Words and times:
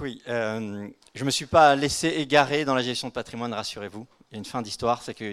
Oui, 0.00 0.20
euh, 0.26 0.88
je 1.14 1.20
ne 1.20 1.26
me 1.26 1.30
suis 1.30 1.46
pas 1.46 1.76
laissé 1.76 2.08
égarer 2.08 2.64
dans 2.64 2.74
la 2.74 2.82
gestion 2.82 3.06
de 3.06 3.12
patrimoine, 3.12 3.52
rassurez-vous. 3.52 4.04
Il 4.30 4.34
y 4.34 4.36
a 4.36 4.38
une 4.38 4.44
fin 4.44 4.60
d'histoire, 4.60 5.02
c'est 5.02 5.14
que 5.14 5.30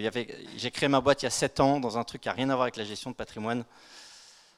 j'ai 0.56 0.70
créé 0.70 0.88
ma 0.88 1.00
boîte 1.00 1.22
il 1.22 1.24
y 1.24 1.26
a 1.26 1.30
7 1.30 1.58
ans 1.58 1.80
dans 1.80 1.98
un 1.98 2.04
truc 2.04 2.22
qui 2.22 2.28
n'a 2.28 2.34
rien 2.34 2.48
à 2.48 2.54
voir 2.54 2.62
avec 2.62 2.76
la 2.76 2.84
gestion 2.84 3.10
de 3.10 3.16
patrimoine. 3.16 3.64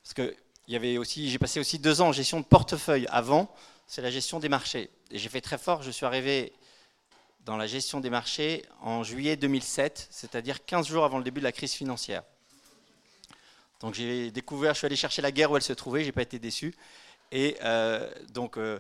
Parce 0.02 0.12
que 0.12 0.36
j'ai 0.68 1.38
passé 1.38 1.58
aussi 1.58 1.78
deux 1.78 2.02
ans 2.02 2.08
en 2.08 2.12
gestion 2.12 2.38
de 2.38 2.44
portefeuille. 2.44 3.06
Avant, 3.10 3.50
c'est 3.86 4.02
la 4.02 4.10
gestion 4.10 4.40
des 4.40 4.50
marchés. 4.50 4.90
Et 5.10 5.18
j'ai 5.18 5.30
fait 5.30 5.40
très 5.40 5.56
fort, 5.56 5.82
je 5.82 5.90
suis 5.90 6.04
arrivé 6.04 6.52
dans 7.46 7.56
la 7.56 7.66
gestion 7.66 8.00
des 8.00 8.10
marchés 8.10 8.62
en 8.82 9.04
juillet 9.04 9.36
2007, 9.36 10.08
c'est-à-dire 10.10 10.66
15 10.66 10.86
jours 10.86 11.04
avant 11.06 11.16
le 11.16 11.24
début 11.24 11.40
de 11.40 11.44
la 11.44 11.52
crise 11.52 11.72
financière. 11.72 12.24
Donc 13.80 13.94
j'ai 13.94 14.30
découvert, 14.30 14.74
je 14.74 14.78
suis 14.78 14.86
allé 14.86 14.96
chercher 14.96 15.22
la 15.22 15.32
guerre 15.32 15.50
où 15.50 15.56
elle 15.56 15.62
se 15.62 15.72
trouvait, 15.72 16.00
je 16.00 16.06
n'ai 16.06 16.12
pas 16.12 16.22
été 16.22 16.38
déçu. 16.38 16.74
Et 17.32 17.56
euh, 17.64 18.08
donc, 18.30 18.58
euh, 18.58 18.78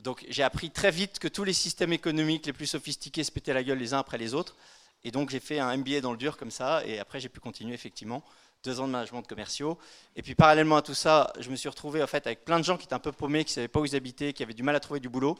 donc 0.00 0.24
j'ai 0.28 0.42
appris 0.42 0.70
très 0.70 0.90
vite 0.90 1.18
que 1.18 1.28
tous 1.28 1.44
les 1.44 1.52
systèmes 1.52 1.92
économiques 1.92 2.46
les 2.46 2.52
plus 2.52 2.66
sophistiqués 2.66 3.24
se 3.24 3.30
pétaient 3.30 3.54
la 3.54 3.62
gueule 3.62 3.78
les 3.78 3.94
uns 3.94 3.98
après 3.98 4.18
les 4.18 4.34
autres. 4.34 4.56
Et 5.04 5.10
donc 5.10 5.30
j'ai 5.30 5.40
fait 5.40 5.58
un 5.58 5.76
MBA 5.76 6.00
dans 6.00 6.12
le 6.12 6.18
dur 6.18 6.36
comme 6.36 6.50
ça, 6.50 6.84
et 6.86 6.98
après 6.98 7.20
j'ai 7.20 7.28
pu 7.28 7.40
continuer 7.40 7.74
effectivement 7.74 8.22
deux 8.62 8.80
ans 8.80 8.86
de 8.86 8.92
management 8.92 9.22
de 9.22 9.26
commerciaux. 9.26 9.78
Et 10.16 10.22
puis 10.22 10.34
parallèlement 10.34 10.76
à 10.76 10.82
tout 10.82 10.94
ça, 10.94 11.32
je 11.40 11.50
me 11.50 11.56
suis 11.56 11.68
retrouvé 11.68 12.02
en 12.02 12.06
fait 12.06 12.26
avec 12.26 12.44
plein 12.44 12.58
de 12.58 12.64
gens 12.64 12.76
qui 12.76 12.84
étaient 12.84 12.94
un 12.94 13.00
peu 13.00 13.12
paumés, 13.12 13.44
qui 13.44 13.50
ne 13.50 13.54
savaient 13.54 13.68
pas 13.68 13.80
où 13.80 13.84
ils 13.84 13.96
habitaient, 13.96 14.32
qui 14.32 14.42
avaient 14.42 14.54
du 14.54 14.62
mal 14.62 14.76
à 14.76 14.80
trouver 14.80 15.00
du 15.00 15.08
boulot. 15.08 15.36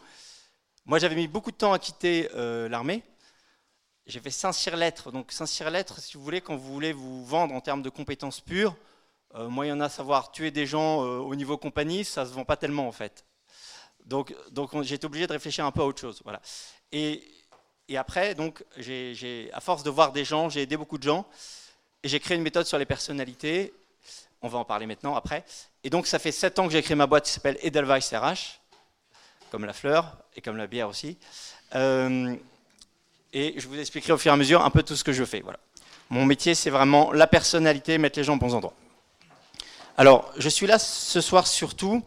Moi 0.85 0.99
j'avais 0.99 1.15
mis 1.15 1.29
beaucoup 1.29 1.53
de 1.53 1.57
temps 1.57 1.73
à 1.73 1.79
quitter 1.79 2.29
euh, 2.35 2.69
l'armée. 2.69 3.03
J'ai 4.07 4.19
fait 4.19 4.31
Saint-Cyr-Lettres. 4.31 5.13
Donc 5.13 5.31
Saint-Cyr-Lettres, 5.31 6.01
si 6.01 6.17
vous 6.17 6.25
voulez, 6.25 6.41
quand 6.41 6.57
vous 6.57 6.73
voulez 6.73 6.93
vous 6.93 7.25
vendre 7.25 7.55
en 7.55 7.61
termes 7.61 7.83
de 7.83 7.91
compétences 7.91 8.41
pures, 8.41 8.75
euh, 9.37 9.49
moi 9.49 9.67
il 9.67 9.69
y 9.69 9.73
en 9.73 9.81
a 9.81 9.85
à 9.85 9.89
savoir 9.89 10.33
tuer 10.33 10.51
des 10.51 10.67
gens 10.67 11.05
euh, 11.05 11.19
au 11.19 11.37
niveau 11.37 11.57
compagnie, 11.57 12.05
ça 12.05 12.25
ne 12.25 12.29
se 12.29 12.35
vend 12.35 12.45
pas 12.45 12.57
tellement 12.57 12.89
en 12.89 12.93
fait. 12.93 13.25
Donc, 14.13 14.35
donc 14.51 14.71
j'ai 14.83 14.97
été 14.97 15.07
obligé 15.07 15.27
de 15.27 15.33
réfléchir 15.33 15.65
un 15.65 15.71
peu 15.71 15.81
à 15.81 15.87
autre 15.87 15.99
chose. 15.99 16.21
Voilà. 16.23 16.43
Et, 16.93 17.23
après, 17.97 18.35
donc, 18.35 18.63
à 19.53 19.61
force 19.61 19.83
de 19.83 19.89
voir 19.89 20.13
des 20.13 20.25
gens, 20.25 20.51
j'ai 20.51 20.63
aidé 20.63 20.77
beaucoup 20.77 20.99
de 20.99 21.03
gens. 21.03 21.27
J'ai 22.05 22.21
créé 22.21 22.37
une 22.37 22.43
méthode 22.43 22.67
sur 22.67 22.79
les 22.79 22.85
personnalités. 22.85 23.73
On 24.43 24.49
va 24.49 24.59
en 24.59 24.67
parler 24.67 24.87
maintenant, 24.87 25.15
après. 25.15 25.45
Et 25.83 25.89
donc, 25.89 26.07
ça 26.07 26.19
fait 26.19 26.33
sept 26.33 26.59
ans 26.59 26.67
que 26.67 26.73
j'ai 26.73 26.83
créé 26.83 26.95
ma 26.95 27.07
boîte 27.07 27.25
qui 27.25 27.33
s'appelle 27.33 27.57
Edelweiss 27.63 28.13
RH, 28.13 28.61
comme 29.51 29.65
la 29.65 29.73
fleur 29.73 30.19
et 30.37 30.43
comme 30.43 30.59
la 30.59 30.67
bière 30.67 30.89
aussi. 30.89 31.17
Euh, 31.75 32.37
et 33.33 33.55
je 33.59 33.67
vous 33.67 33.79
expliquerai 33.79 34.13
au 34.13 34.19
fur 34.19 34.31
et 34.31 34.35
à 34.35 34.37
mesure 34.37 34.63
un 34.63 34.71
peu 34.71 34.83
tout 34.83 34.97
ce 34.97 35.05
que 35.05 35.13
je 35.13 35.25
fais. 35.25 35.41
Voilà. 35.41 35.59
Mon 36.11 36.27
métier, 36.27 36.55
c'est 36.55 36.71
vraiment 36.71 37.13
la 37.13 37.27
personnalité, 37.27 37.97
mettre 37.97 38.19
les 38.19 38.25
gens 38.25 38.35
aux 38.35 38.39
bons 38.39 38.55
endroits. 38.55 38.75
Alors, 39.97 40.31
je 40.37 40.51
suis 40.51 40.67
là 40.67 40.79
ce 40.79 41.23
soir 41.23 41.47
surtout 41.47 42.03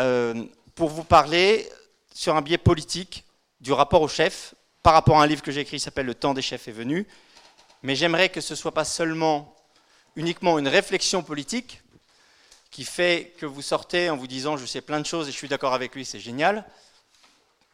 euh, 0.00 0.44
pour 0.74 0.88
vous 0.88 1.04
parler 1.04 1.68
sur 2.14 2.36
un 2.36 2.42
biais 2.42 2.58
politique 2.58 3.24
du 3.60 3.72
rapport 3.72 4.02
au 4.02 4.08
chef 4.08 4.54
par 4.82 4.94
rapport 4.94 5.20
à 5.20 5.22
un 5.22 5.26
livre 5.26 5.42
que 5.42 5.52
j'ai 5.52 5.60
écrit 5.60 5.76
qui 5.76 5.82
s'appelle 5.82 6.06
Le 6.06 6.14
temps 6.14 6.34
des 6.34 6.42
chefs 6.42 6.68
est 6.68 6.72
venu, 6.72 7.06
mais 7.82 7.94
j'aimerais 7.94 8.28
que 8.28 8.40
ce 8.40 8.54
ne 8.54 8.56
soit 8.56 8.74
pas 8.74 8.84
seulement 8.84 9.54
uniquement 10.16 10.58
une 10.58 10.68
réflexion 10.68 11.22
politique 11.22 11.80
qui 12.70 12.84
fait 12.84 13.34
que 13.38 13.46
vous 13.46 13.62
sortez 13.62 14.10
en 14.10 14.16
vous 14.16 14.26
disant 14.26 14.56
je 14.56 14.66
sais 14.66 14.80
plein 14.80 15.00
de 15.00 15.06
choses 15.06 15.28
et 15.28 15.32
je 15.32 15.36
suis 15.36 15.48
d'accord 15.48 15.74
avec 15.74 15.94
lui, 15.94 16.04
c'est 16.04 16.20
génial. 16.20 16.64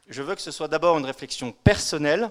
Je 0.08 0.22
veux 0.22 0.34
que 0.34 0.40
ce 0.40 0.50
soit 0.50 0.68
d'abord 0.68 0.98
une 0.98 1.04
réflexion 1.04 1.52
personnelle 1.52 2.30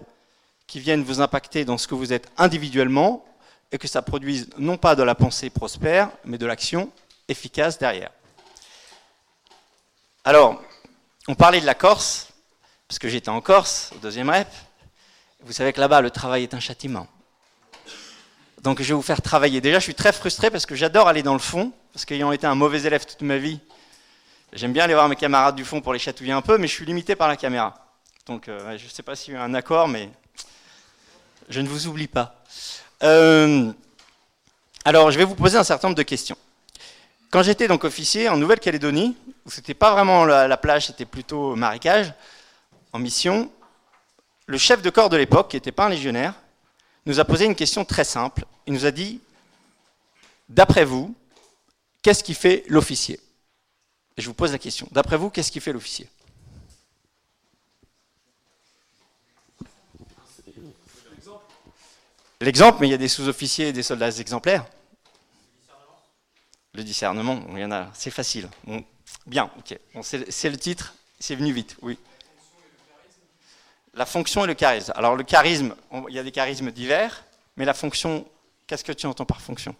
qui 0.65 0.79
vienne 0.79 1.03
vous 1.03 1.21
impacter 1.21 1.63
dans 1.63 1.77
ce 1.77 1.87
que 1.87 1.95
vous 1.95 2.11
êtes 2.11 2.29
individuellement 2.37 3.25
et 3.71 3.77
que 3.77 3.87
ça 3.87 4.01
produise 4.01 4.49
non 4.57 4.77
pas 4.77 4.95
de 4.95 5.03
la 5.03 5.15
pensée 5.15 5.49
prospère, 5.49 6.09
mais 6.25 6.37
de 6.37 6.45
l'action 6.45 6.91
efficace 7.27 7.77
derrière. 7.77 8.11
Alors, 10.27 10.61
on 11.29 11.35
parlait 11.35 11.61
de 11.61 11.65
la 11.65 11.73
Corse, 11.73 12.33
parce 12.85 12.99
que 12.99 13.07
j'étais 13.07 13.29
en 13.29 13.39
Corse, 13.39 13.93
au 13.95 13.99
deuxième 13.99 14.29
rep. 14.29 14.49
Vous 15.39 15.53
savez 15.53 15.71
que 15.71 15.79
là-bas, 15.79 16.01
le 16.01 16.11
travail 16.11 16.43
est 16.43 16.53
un 16.53 16.59
châtiment. 16.59 17.07
Donc 18.61 18.81
je 18.81 18.89
vais 18.89 18.93
vous 18.93 19.01
faire 19.01 19.21
travailler. 19.21 19.61
Déjà, 19.61 19.79
je 19.79 19.85
suis 19.85 19.95
très 19.95 20.11
frustré 20.11 20.51
parce 20.51 20.65
que 20.65 20.75
j'adore 20.75 21.07
aller 21.07 21.23
dans 21.23 21.31
le 21.31 21.39
fond, 21.39 21.71
parce 21.93 22.03
qu'ayant 22.03 22.33
été 22.33 22.45
un 22.45 22.55
mauvais 22.55 22.81
élève 22.81 23.05
toute 23.05 23.21
ma 23.21 23.37
vie, 23.37 23.61
j'aime 24.51 24.73
bien 24.73 24.83
aller 24.83 24.95
voir 24.95 25.07
mes 25.07 25.15
camarades 25.15 25.55
du 25.55 25.63
fond 25.63 25.79
pour 25.79 25.93
les 25.93 25.99
chatouiller 25.99 26.33
un 26.33 26.41
peu, 26.41 26.57
mais 26.57 26.67
je 26.67 26.73
suis 26.73 26.85
limité 26.85 27.15
par 27.15 27.29
la 27.29 27.37
caméra. 27.37 27.73
Donc 28.25 28.49
euh, 28.49 28.77
je 28.77 28.83
ne 28.83 28.89
sais 28.89 29.03
pas 29.03 29.15
s'il 29.15 29.35
y 29.35 29.37
a 29.37 29.43
un 29.43 29.53
accord, 29.53 29.87
mais 29.87 30.09
je 31.47 31.61
ne 31.61 31.69
vous 31.69 31.87
oublie 31.87 32.09
pas. 32.09 32.35
Euh, 33.01 33.71
alors, 34.83 35.09
je 35.09 35.17
vais 35.17 35.23
vous 35.23 35.35
poser 35.35 35.57
un 35.57 35.63
certain 35.63 35.87
nombre 35.87 35.97
de 35.97 36.03
questions. 36.03 36.37
Quand 37.29 37.43
j'étais 37.43 37.67
donc 37.67 37.83
officier 37.83 38.29
en 38.29 38.37
Nouvelle-Calédonie, 38.37 39.17
où 39.45 39.51
c'était 39.51 39.73
pas 39.73 39.91
vraiment 39.91 40.23
la, 40.23 40.47
la 40.47 40.57
plage, 40.57 40.87
c'était 40.87 41.05
plutôt 41.05 41.55
marécage, 41.55 42.13
en 42.93 42.99
mission, 42.99 43.51
le 44.45 44.57
chef 44.57 44.81
de 44.81 44.89
corps 44.89 45.09
de 45.09 45.17
l'époque, 45.17 45.49
qui 45.49 45.57
n'était 45.57 45.73
pas 45.73 45.87
un 45.87 45.89
légionnaire, 45.89 46.33
nous 47.05 47.19
a 47.19 47.25
posé 47.25 47.45
une 47.45 47.55
question 47.55 47.83
très 47.83 48.05
simple. 48.05 48.45
Il 48.65 48.73
nous 48.73 48.85
a 48.85 48.91
dit, 48.91 49.19
d'après 50.47 50.85
vous, 50.85 51.13
qu'est-ce 52.01 52.23
qui 52.23 52.33
fait 52.33 52.63
l'officier? 52.69 53.19
Et 54.15 54.21
je 54.21 54.27
vous 54.27 54.33
pose 54.33 54.53
la 54.53 54.57
question, 54.57 54.87
d'après 54.91 55.17
vous, 55.17 55.29
qu'est-ce 55.29 55.51
qui 55.51 55.59
fait 55.59 55.73
l'officier? 55.73 56.09
L'exemple, 62.39 62.77
mais 62.79 62.87
il 62.87 62.91
y 62.91 62.93
a 62.93 62.97
des 62.97 63.07
sous-officiers 63.07 63.69
et 63.69 63.73
des 63.73 63.83
soldats 63.83 64.09
exemplaires. 64.09 64.65
Le 66.77 66.83
discernement, 66.83 67.41
il 67.53 67.57
y 67.57 67.65
en 67.65 67.71
a, 67.71 67.87
c'est 67.95 68.11
facile. 68.11 68.47
bien, 69.25 69.49
ok. 69.57 69.79
c'est 70.03 70.49
le 70.49 70.57
titre, 70.57 70.93
c'est 71.19 71.33
venu 71.33 71.51
vite, 71.51 71.75
oui. 71.81 71.97
La 73.95 74.05
fonction 74.05 74.43
et 74.43 74.47
le 74.47 74.53
charisme. 74.53 74.93
Alors 74.95 75.15
le 75.15 75.23
charisme, 75.23 75.73
il 76.07 76.13
y 76.13 76.19
a 76.19 76.23
des 76.23 76.31
charismes 76.31 76.71
divers, 76.71 77.23
mais 77.55 77.65
la 77.65 77.73
fonction, 77.73 78.27
qu'est-ce 78.67 78.83
que 78.83 78.91
tu 78.91 79.07
entends 79.07 79.25
par 79.25 79.41
fonction? 79.41 79.75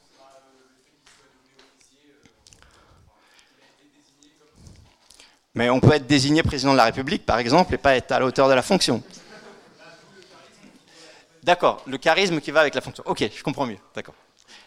Mais 5.54 5.70
on 5.70 5.80
peut 5.80 5.94
être 5.94 6.08
désigné 6.08 6.42
président 6.42 6.72
de 6.72 6.78
la 6.78 6.86
République, 6.86 7.28
par 7.28 7.38
exemple, 7.38 7.76
et 7.76 7.78
pas 7.78 7.96
être 7.96 8.12
à 8.12 8.20
la 8.20 8.26
hauteur 8.26 8.50
de 8.50 8.56
la 8.56 8.64
fonction. 8.64 9.04
D'accord, 11.44 11.84
le 11.86 12.00
charisme 12.00 12.42
qui 12.42 12.50
va 12.50 12.62
avec 12.62 12.74
la 12.74 12.82
fonction. 12.82 13.04
Ok, 13.06 13.24
je 13.36 13.44
comprends 13.44 13.68
mieux. 13.68 13.78
D'accord. 13.94 14.16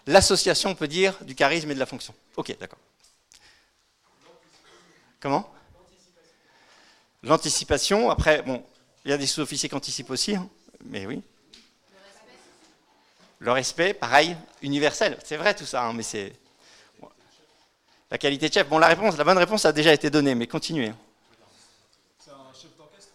L'association 0.06 0.75
peut 0.75 0.89
dire 0.89 1.17
du 1.23 1.34
charisme 1.34 1.71
et 1.71 1.75
de 1.75 1.78
la 1.78 1.87
fonction. 1.87 2.15
Ok, 2.37 2.56
d'accord. 2.59 2.78
Comment? 5.21 5.53
L'anticipation, 7.23 8.11
après, 8.11 8.43
bon, 8.43 8.65
il 9.05 9.11
y 9.11 9.15
a 9.15 9.19
des 9.19 9.27
sous-officiers 9.27 9.69
qui 9.69 9.75
anticipent 9.75 10.11
aussi, 10.11 10.34
hein. 10.34 10.49
mais 10.84 11.06
oui. 11.06 11.23
Le 13.39 13.53
respect, 13.53 13.95
pareil, 13.95 14.37
universel. 14.62 15.19
C'est 15.25 15.37
vrai 15.37 15.55
tout 15.55 15.65
ça, 15.65 15.84
hein, 15.84 15.93
mais 15.95 16.03
c'est. 16.03 16.33
La 18.11 18.19
qualité 18.19 18.49
de 18.49 18.55
chef. 18.55 18.69
Bon, 18.69 18.78
la 18.78 18.89
réponse, 18.89 19.17
la 19.17 19.25
bonne 19.25 19.39
réponse 19.39 19.65
a 19.65 19.72
déjà 19.72 19.93
été 19.93 20.11
donnée, 20.11 20.34
mais 20.34 20.47
continuez. 20.47 20.89
Hein. 20.89 20.97
C'est 22.19 22.33
un 22.33 22.53
chef 22.53 22.77
d'orchestre 22.77 23.12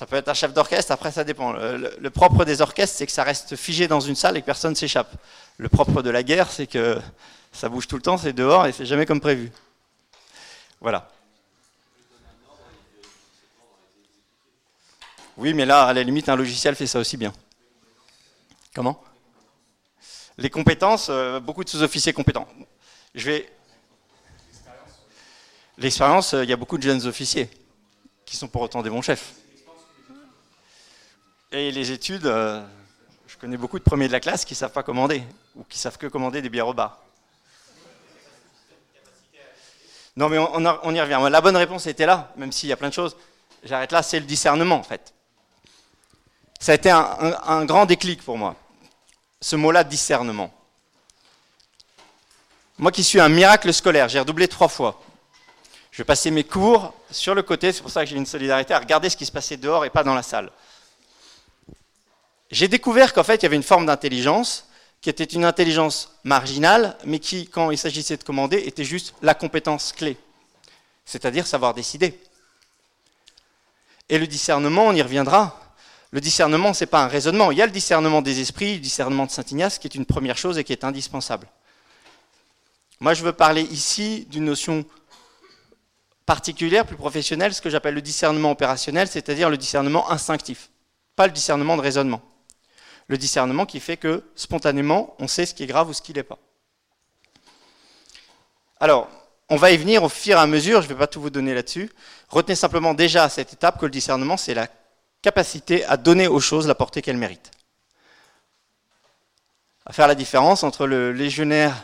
Ça 0.00 0.06
peut 0.06 0.16
être 0.16 0.30
un 0.30 0.34
chef 0.34 0.54
d'orchestre, 0.54 0.92
après 0.92 1.12
ça 1.12 1.24
dépend. 1.24 1.52
Le, 1.52 2.08
propre 2.08 2.46
des 2.46 2.62
orchestres, 2.62 2.96
c'est 2.96 3.04
que 3.04 3.12
ça 3.12 3.22
reste 3.22 3.54
figé 3.54 3.86
dans 3.86 4.00
une 4.00 4.14
salle 4.14 4.34
et 4.38 4.40
que 4.40 4.46
personne 4.46 4.70
ne 4.70 4.74
s'échappe. 4.74 5.14
Le 5.58 5.68
propre 5.68 6.00
de 6.00 6.08
la 6.08 6.22
guerre, 6.22 6.50
c'est 6.50 6.66
que 6.66 6.98
ça 7.52 7.68
bouge 7.68 7.86
tout 7.86 7.96
le 7.96 8.00
temps, 8.00 8.16
c'est 8.16 8.32
dehors 8.32 8.66
et 8.66 8.72
c'est 8.72 8.86
jamais 8.86 9.04
comme 9.04 9.20
prévu. 9.20 9.52
Voilà. 10.80 11.06
Oui, 15.36 15.52
mais 15.52 15.66
là, 15.66 15.84
à 15.84 15.92
la 15.92 16.02
limite, 16.02 16.30
un 16.30 16.36
logiciel 16.36 16.74
fait 16.76 16.86
ça 16.86 16.98
aussi 16.98 17.18
bien. 17.18 17.34
Comment? 18.74 19.04
Les 20.38 20.48
compétences, 20.48 21.08
euh, 21.10 21.40
beaucoup 21.40 21.62
de 21.62 21.68
sous-officiers 21.68 22.14
compétents. 22.14 22.48
Je 23.14 23.26
vais. 23.26 23.52
L'expérience, 25.76 26.32
euh, 26.32 26.42
il 26.42 26.48
y 26.48 26.54
a 26.54 26.56
beaucoup 26.56 26.78
de 26.78 26.82
jeunes 26.84 27.06
officiers 27.06 27.50
qui 28.24 28.34
sont 28.34 28.48
pour 28.48 28.62
autant 28.62 28.80
des 28.80 28.88
bons 28.88 29.02
chefs. 29.02 29.34
Et 31.52 31.72
les 31.72 31.90
études, 31.90 32.26
euh, 32.26 32.64
je 33.26 33.36
connais 33.36 33.56
beaucoup 33.56 33.78
de 33.78 33.84
premiers 33.84 34.06
de 34.06 34.12
la 34.12 34.20
classe 34.20 34.44
qui 34.44 34.54
ne 34.54 34.58
savent 34.58 34.72
pas 34.72 34.84
commander, 34.84 35.22
ou 35.56 35.64
qui 35.64 35.78
savent 35.78 35.98
que 35.98 36.06
commander 36.06 36.42
des 36.42 36.48
bières 36.48 36.68
au 36.68 36.74
bar. 36.74 36.98
Non, 40.16 40.28
mais 40.28 40.38
on, 40.38 40.52
on 40.54 40.94
y 40.94 41.00
revient. 41.00 41.18
La 41.30 41.40
bonne 41.40 41.56
réponse 41.56 41.86
était 41.86 42.06
là, 42.06 42.32
même 42.36 42.52
s'il 42.52 42.68
y 42.68 42.72
a 42.72 42.76
plein 42.76 42.88
de 42.88 42.94
choses. 42.94 43.16
J'arrête 43.64 43.90
là, 43.90 44.02
c'est 44.02 44.20
le 44.20 44.26
discernement, 44.26 44.76
en 44.76 44.82
fait. 44.82 45.12
Ça 46.60 46.72
a 46.72 46.74
été 46.74 46.90
un, 46.90 47.64
grand 47.64 47.86
déclic 47.86 48.22
pour 48.22 48.36
moi, 48.36 48.54
ce 49.40 49.56
mot-là, 49.56 49.82
discernement. 49.82 50.52
Moi 52.78 52.92
qui 52.92 53.02
suis 53.02 53.18
un 53.18 53.30
miracle 53.30 53.72
scolaire, 53.72 54.08
j'ai 54.08 54.20
redoublé 54.20 54.46
trois 54.46 54.68
fois. 54.68 55.00
Je 55.90 56.02
passais 56.02 56.30
mes 56.30 56.44
cours 56.44 56.94
sur 57.10 57.34
le 57.34 57.42
côté, 57.42 57.72
c'est 57.72 57.80
pour 57.80 57.90
ça 57.90 58.04
que 58.04 58.10
j'ai 58.10 58.16
une 58.16 58.26
solidarité, 58.26 58.74
à 58.74 58.78
regarder 58.78 59.08
ce 59.08 59.16
qui 59.16 59.24
se 59.24 59.32
passait 59.32 59.56
dehors 59.56 59.86
et 59.86 59.90
pas 59.90 60.04
dans 60.04 60.14
la 60.14 60.22
salle. 60.22 60.50
J'ai 62.50 62.68
découvert 62.68 63.12
qu'en 63.12 63.22
fait, 63.22 63.36
il 63.36 63.42
y 63.44 63.46
avait 63.46 63.56
une 63.56 63.62
forme 63.62 63.86
d'intelligence 63.86 64.66
qui 65.00 65.08
était 65.08 65.24
une 65.24 65.44
intelligence 65.44 66.16
marginale, 66.24 66.96
mais 67.04 67.20
qui, 67.20 67.48
quand 67.48 67.70
il 67.70 67.78
s'agissait 67.78 68.16
de 68.16 68.24
commander, 68.24 68.58
était 68.66 68.84
juste 68.84 69.14
la 69.22 69.34
compétence 69.34 69.92
clé, 69.92 70.16
c'est-à-dire 71.04 71.46
savoir 71.46 71.74
décider. 71.74 72.20
Et 74.08 74.18
le 74.18 74.26
discernement, 74.26 74.86
on 74.86 74.92
y 74.92 75.00
reviendra. 75.00 75.56
Le 76.10 76.20
discernement, 76.20 76.74
ce 76.74 76.82
n'est 76.84 76.88
pas 76.88 77.04
un 77.04 77.08
raisonnement. 77.08 77.52
Il 77.52 77.58
y 77.58 77.62
a 77.62 77.66
le 77.66 77.72
discernement 77.72 78.20
des 78.20 78.40
esprits, 78.40 78.74
le 78.74 78.80
discernement 78.80 79.26
de 79.26 79.30
Saint 79.30 79.44
Ignace, 79.48 79.78
qui 79.78 79.86
est 79.86 79.94
une 79.94 80.04
première 80.04 80.36
chose 80.36 80.58
et 80.58 80.64
qui 80.64 80.72
est 80.72 80.84
indispensable. 80.84 81.46
Moi, 82.98 83.14
je 83.14 83.22
veux 83.22 83.32
parler 83.32 83.62
ici 83.62 84.26
d'une 84.28 84.44
notion 84.44 84.84
particulière, 86.26 86.84
plus 86.84 86.96
professionnelle, 86.96 87.54
ce 87.54 87.62
que 87.62 87.70
j'appelle 87.70 87.94
le 87.94 88.02
discernement 88.02 88.50
opérationnel, 88.50 89.08
c'est-à-dire 89.08 89.48
le 89.48 89.56
discernement 89.56 90.10
instinctif, 90.10 90.68
pas 91.16 91.26
le 91.26 91.32
discernement 91.32 91.76
de 91.76 91.82
raisonnement. 91.82 92.20
Le 93.10 93.18
discernement 93.18 93.66
qui 93.66 93.80
fait 93.80 93.96
que 93.96 94.22
spontanément, 94.36 95.16
on 95.18 95.26
sait 95.26 95.44
ce 95.44 95.52
qui 95.52 95.64
est 95.64 95.66
grave 95.66 95.88
ou 95.88 95.92
ce 95.92 96.00
qui 96.00 96.12
n'est 96.12 96.22
pas. 96.22 96.38
Alors, 98.78 99.08
on 99.48 99.56
va 99.56 99.72
y 99.72 99.76
venir 99.76 100.04
au 100.04 100.08
fur 100.08 100.36
et 100.36 100.40
à 100.40 100.46
mesure, 100.46 100.80
je 100.80 100.86
ne 100.86 100.92
vais 100.92 100.98
pas 100.98 101.08
tout 101.08 101.20
vous 101.20 101.28
donner 101.28 101.52
là-dessus. 101.52 101.90
Retenez 102.28 102.54
simplement 102.54 102.94
déjà 102.94 103.24
à 103.24 103.28
cette 103.28 103.52
étape 103.52 103.80
que 103.80 103.84
le 103.84 103.90
discernement, 103.90 104.36
c'est 104.36 104.54
la 104.54 104.68
capacité 105.22 105.84
à 105.86 105.96
donner 105.96 106.28
aux 106.28 106.38
choses 106.38 106.68
la 106.68 106.76
portée 106.76 107.02
qu'elles 107.02 107.16
méritent. 107.16 107.50
À 109.86 109.92
faire 109.92 110.06
la 110.06 110.14
différence 110.14 110.62
entre 110.62 110.86
le 110.86 111.10
légionnaire 111.10 111.82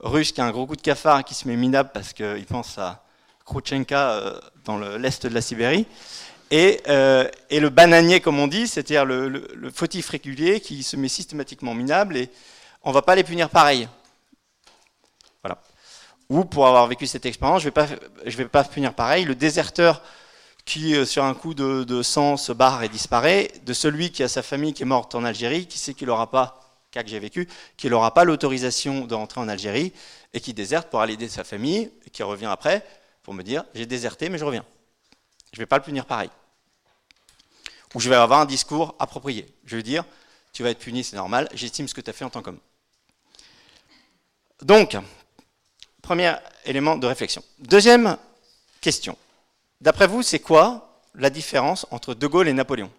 russe 0.00 0.32
qui 0.32 0.40
a 0.40 0.46
un 0.46 0.50
gros 0.50 0.66
coup 0.66 0.74
de 0.74 0.82
cafard 0.82 1.20
et 1.20 1.22
qui 1.22 1.34
se 1.34 1.46
met 1.46 1.54
minable 1.54 1.90
parce 1.94 2.12
qu'il 2.12 2.46
pense 2.46 2.76
à 2.76 3.04
Khrouchtchenka 3.44 4.10
euh, 4.10 4.40
dans 4.64 4.78
l'est 4.78 5.24
de 5.24 5.32
la 5.32 5.42
Sibérie, 5.42 5.86
euh, 6.52 7.28
et, 7.48 7.60
le 7.60 7.68
bananier, 7.68 8.20
comme 8.20 8.38
on 8.38 8.48
dit, 8.48 8.66
c'est-à-dire 8.66 9.04
le, 9.04 9.70
fautif 9.72 10.08
régulier 10.08 10.60
qui 10.60 10.82
se 10.82 10.96
met 10.96 11.08
systématiquement 11.08 11.74
minable, 11.74 12.16
et 12.16 12.28
on 12.82 12.90
ne 12.90 12.94
va 12.94 13.02
pas 13.02 13.14
les 13.14 13.24
punir 13.24 13.50
pareil. 13.50 13.88
Voilà. 15.42 15.60
Ou 16.28 16.44
pour 16.44 16.66
avoir 16.66 16.86
vécu 16.86 17.06
cette 17.06 17.26
expérience, 17.26 17.62
je 17.62 17.68
ne 17.68 18.30
vais 18.36 18.48
pas 18.48 18.64
punir 18.64 18.94
pareil. 18.94 19.24
Le 19.24 19.34
déserteur 19.34 20.02
qui, 20.64 20.94
euh, 20.94 21.04
sur 21.04 21.24
un 21.24 21.34
coup 21.34 21.54
de, 21.54 22.02
sang, 22.02 22.36
se 22.36 22.52
barre 22.52 22.82
et 22.82 22.88
disparaît, 22.88 23.50
de 23.64 23.72
celui 23.72 24.10
qui 24.10 24.22
a 24.22 24.28
sa 24.28 24.42
famille 24.42 24.72
qui 24.72 24.82
est 24.82 24.86
morte 24.86 25.14
en 25.14 25.24
Algérie, 25.24 25.66
qui 25.66 25.78
sait 25.78 25.94
qu'il 25.94 26.08
n'aura 26.08 26.30
pas, 26.30 26.60
cas 26.90 27.02
que 27.02 27.08
j'ai 27.08 27.18
vécu, 27.18 27.48
qu'il 27.76 27.90
n'aura 27.90 28.12
pas 28.12 28.24
l'autorisation 28.24 29.06
de 29.06 29.14
rentrer 29.14 29.40
en 29.40 29.48
Algérie, 29.48 29.92
et 30.32 30.40
qui 30.40 30.54
déserte 30.54 30.88
pour 30.88 31.00
aller 31.00 31.14
aider 31.14 31.28
sa 31.28 31.44
famille, 31.44 31.90
et 32.06 32.10
qui 32.10 32.22
revient 32.22 32.46
après 32.46 32.84
pour 33.22 33.34
me 33.34 33.42
dire, 33.42 33.64
j'ai 33.74 33.86
déserté, 33.86 34.28
mais 34.28 34.38
je 34.38 34.44
reviens. 34.44 34.64
Je 35.52 35.58
ne 35.58 35.62
vais 35.62 35.66
pas 35.66 35.76
le 35.78 35.82
punir 35.82 36.06
pareil. 36.06 36.30
Ou 37.94 38.00
je 38.00 38.08
vais 38.08 38.16
avoir 38.16 38.40
un 38.40 38.46
discours 38.46 38.94
approprié. 38.98 39.52
Je 39.64 39.76
vais 39.76 39.82
dire, 39.82 40.04
tu 40.52 40.62
vas 40.62 40.70
être 40.70 40.78
puni, 40.78 41.04
c'est 41.04 41.16
normal, 41.16 41.48
j'estime 41.52 41.88
ce 41.88 41.94
que 41.94 42.00
tu 42.00 42.10
as 42.10 42.12
fait 42.12 42.24
en 42.24 42.30
tant 42.30 42.42
qu'homme. 42.42 42.60
Donc, 44.62 44.96
premier 46.02 46.34
élément 46.64 46.96
de 46.96 47.06
réflexion. 47.06 47.42
Deuxième 47.58 48.16
question. 48.80 49.16
D'après 49.80 50.06
vous, 50.06 50.22
c'est 50.22 50.40
quoi 50.40 51.00
la 51.14 51.30
différence 51.30 51.86
entre 51.90 52.14
De 52.14 52.26
Gaulle 52.26 52.48
et 52.48 52.52
Napoléon? 52.52 52.90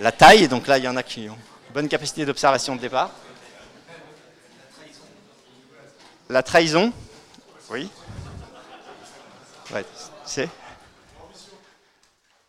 La 0.00 0.10
taille, 0.10 0.48
donc 0.48 0.66
là, 0.66 0.78
il 0.78 0.84
y 0.84 0.88
en 0.88 0.96
a 0.96 1.02
qui 1.02 1.28
ont 1.28 1.38
bonne 1.72 1.88
capacité 1.88 2.26
d'observation 2.26 2.74
de 2.76 2.80
départ. 2.80 3.10
La 6.28 6.42
trahison? 6.42 6.92
Oui. 7.70 7.88
Ouais, 9.72 9.84
c'est 10.24 10.48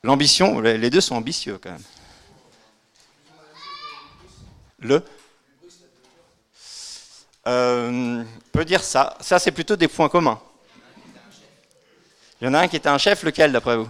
L'ambition, 0.03 0.59
les 0.59 0.89
deux 0.89 0.99
sont 1.01 1.15
ambitieux 1.15 1.57
quand 1.57 1.71
même. 1.71 1.83
Le 4.79 5.03
euh, 7.47 8.23
peut 8.51 8.65
dire 8.65 8.83
ça. 8.83 9.17
Ça, 9.19 9.39
c'est 9.39 9.51
plutôt 9.51 9.75
des 9.75 9.87
points 9.87 10.09
communs. 10.09 10.39
Il 12.41 12.45
y 12.45 12.47
en 12.47 12.53
a 12.53 12.59
un 12.59 12.67
qui 12.67 12.75
était 12.75 12.89
un 12.89 12.97
chef, 12.97 13.23
lequel 13.23 13.51
d'après 13.51 13.77
vous? 13.77 13.89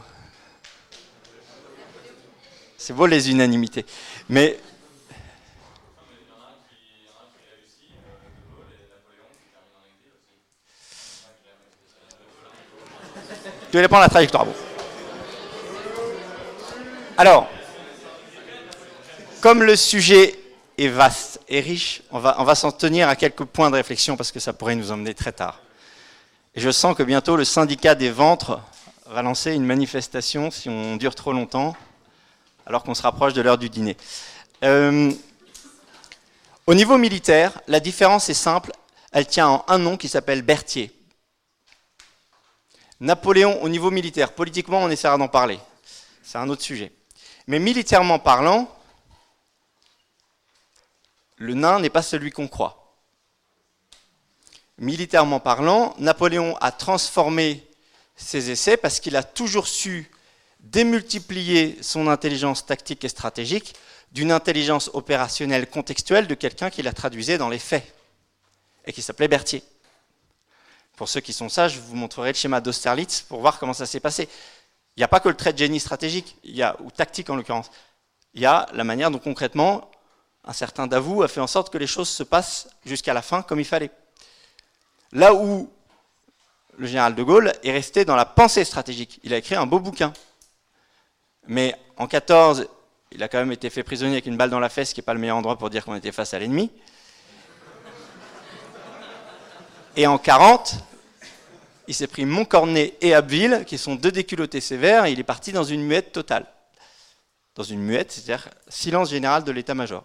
C'est 2.77 2.93
beau 2.93 3.05
les 3.05 3.29
unanimités. 3.29 3.85
Mais. 4.29 4.59
Tu 13.71 13.79
vais 13.79 13.87
prendre 13.87 14.03
la 14.03 14.09
trajectoire. 14.09 14.45
Alors, 17.15 17.47
comme 19.39 19.61
le 19.61 19.75
sujet 19.75 20.39
est 20.79 20.87
vaste 20.87 21.41
et 21.47 21.59
riche, 21.59 22.01
on 22.09 22.17
va, 22.17 22.55
s'en 22.55 22.71
tenir 22.71 23.07
à 23.07 23.15
quelques 23.15 23.43
points 23.43 23.69
de 23.69 23.75
réflexion 23.75 24.17
parce 24.17 24.31
que 24.31 24.39
ça 24.39 24.51
pourrait 24.51 24.75
nous 24.75 24.91
emmener 24.91 25.13
très 25.13 25.31
tard. 25.31 25.61
Et 26.55 26.61
je 26.61 26.71
sens 26.71 26.95
que 26.95 27.03
bientôt 27.03 27.35
le 27.35 27.45
syndicat 27.45 27.93
des 27.93 28.09
ventres 28.09 28.59
va 29.05 29.21
lancer 29.21 29.53
une 29.53 29.65
manifestation 29.65 30.49
si 30.49 30.69
on 30.69 30.95
dure 30.95 31.13
trop 31.13 31.33
longtemps, 31.33 31.75
alors 32.65 32.83
qu'on 32.83 32.95
se 32.95 33.03
rapproche 33.03 33.33
de 33.33 33.41
l'heure 33.41 33.59
du 33.59 33.69
dîner. 33.69 33.95
Euh, 34.63 35.11
au 36.65 36.73
niveau 36.73 36.97
militaire, 36.97 37.59
la 37.67 37.79
différence 37.79 38.27
est 38.29 38.33
simple, 38.33 38.71
elle 39.11 39.27
tient 39.27 39.47
en 39.49 39.65
un 39.67 39.77
nom 39.77 39.97
qui 39.97 40.07
s'appelle 40.07 40.41
Berthier. 40.41 40.91
Napoléon 42.99 43.61
au 43.61 43.69
niveau 43.69 43.91
militaire, 43.91 44.31
politiquement 44.31 44.79
on 44.79 44.89
essaiera 44.89 45.17
d'en 45.17 45.27
parler, 45.27 45.59
c'est 46.23 46.39
un 46.39 46.49
autre 46.49 46.63
sujet. 46.63 46.91
Mais 47.47 47.59
militairement 47.59 48.19
parlant, 48.19 48.73
le 51.37 51.53
nain 51.53 51.79
n'est 51.79 51.89
pas 51.89 52.01
celui 52.01 52.31
qu'on 52.31 52.47
croit 52.47 52.83
militairement 54.77 55.39
parlant, 55.39 55.95
Napoléon 55.97 56.55
a 56.57 56.71
transformé 56.71 57.65
ses 58.15 58.51
essais 58.51 58.77
parce 58.77 58.99
qu'il 58.99 59.15
a 59.15 59.23
toujours 59.23 59.67
su 59.67 60.09
démultiplier 60.59 61.77
son 61.81 62.07
intelligence 62.07 62.65
tactique 62.65 63.03
et 63.03 63.09
stratégique 63.09 63.75
d'une 64.11 64.31
intelligence 64.31 64.91
opérationnelle 64.93 65.67
contextuelle 65.67 66.27
de 66.27 66.35
quelqu'un 66.35 66.69
qui 66.69 66.83
la 66.83 66.93
traduisait 66.93 67.37
dans 67.37 67.49
les 67.49 67.59
faits 67.59 67.93
et 68.85 68.93
qui 68.93 69.01
s'appelait 69.01 69.27
Berthier. 69.27 69.63
Pour 70.95 71.09
ceux 71.09 71.21
qui 71.21 71.33
sont 71.33 71.49
sages, 71.49 71.73
je 71.73 71.79
vous 71.79 71.95
montrerai 71.95 72.29
le 72.29 72.37
schéma 72.37 72.61
d'Austerlitz 72.61 73.21
pour 73.21 73.41
voir 73.41 73.57
comment 73.57 73.73
ça 73.73 73.87
s'est 73.87 73.99
passé. 73.99 74.29
Il 74.95 74.99
n'y 74.99 75.03
a 75.03 75.07
pas 75.07 75.19
que 75.19 75.29
le 75.29 75.35
trait 75.35 75.53
de 75.53 75.57
génie 75.57 75.79
stratégique, 75.79 76.37
il 76.43 76.55
y 76.55 76.61
a, 76.61 76.75
ou 76.81 76.91
tactique 76.91 77.29
en 77.29 77.35
l'occurrence. 77.35 77.71
Il 78.33 78.41
y 78.41 78.45
a 78.45 78.67
la 78.73 78.83
manière 78.83 79.11
dont 79.11 79.19
concrètement 79.19 79.89
un 80.45 80.53
certain 80.53 80.87
Davout 80.87 81.23
a 81.23 81.27
fait 81.27 81.39
en 81.39 81.47
sorte 81.47 81.71
que 81.71 81.77
les 81.77 81.87
choses 81.87 82.09
se 82.09 82.23
passent 82.23 82.67
jusqu'à 82.85 83.13
la 83.13 83.21
fin 83.21 83.41
comme 83.41 83.59
il 83.59 83.65
fallait. 83.65 83.91
Là 85.11 85.33
où 85.33 85.69
le 86.77 86.87
général 86.87 87.15
de 87.15 87.23
Gaulle 87.23 87.53
est 87.63 87.71
resté 87.71 88.05
dans 88.05 88.15
la 88.15 88.25
pensée 88.25 88.65
stratégique. 88.65 89.19
Il 89.23 89.33
a 89.33 89.37
écrit 89.37 89.55
un 89.55 89.65
beau 89.65 89.79
bouquin. 89.79 90.13
Mais 91.47 91.75
en 91.97 92.07
14, 92.07 92.67
il 93.11 93.21
a 93.21 93.27
quand 93.27 93.37
même 93.37 93.51
été 93.51 93.69
fait 93.69 93.83
prisonnier 93.83 94.13
avec 94.13 94.25
une 94.25 94.37
balle 94.37 94.49
dans 94.49 94.59
la 94.59 94.69
fesse, 94.69 94.89
ce 94.89 94.93
qui 94.95 95.01
n'est 95.01 95.05
pas 95.05 95.13
le 95.13 95.19
meilleur 95.19 95.37
endroit 95.37 95.57
pour 95.57 95.69
dire 95.69 95.85
qu'on 95.85 95.95
était 95.95 96.11
face 96.11 96.33
à 96.33 96.39
l'ennemi. 96.39 96.71
Et 99.95 100.07
en 100.07 100.17
40, 100.17 100.75
il 101.87 101.93
s'est 101.93 102.07
pris 102.07 102.25
Montcornet 102.25 102.95
et 103.01 103.13
Abbeville, 103.13 103.63
qui 103.65 103.77
sont 103.77 103.95
deux 103.95 104.11
déculottés 104.11 104.61
sévères, 104.61 105.05
et 105.05 105.11
il 105.11 105.19
est 105.19 105.23
parti 105.23 105.51
dans 105.51 105.63
une 105.63 105.83
muette 105.83 106.11
totale. 106.11 106.45
Dans 107.55 107.63
une 107.63 107.81
muette, 107.81 108.11
c'est-à-dire 108.11 108.49
silence 108.67 109.09
général 109.09 109.43
de 109.43 109.51
l'état-major. 109.51 110.03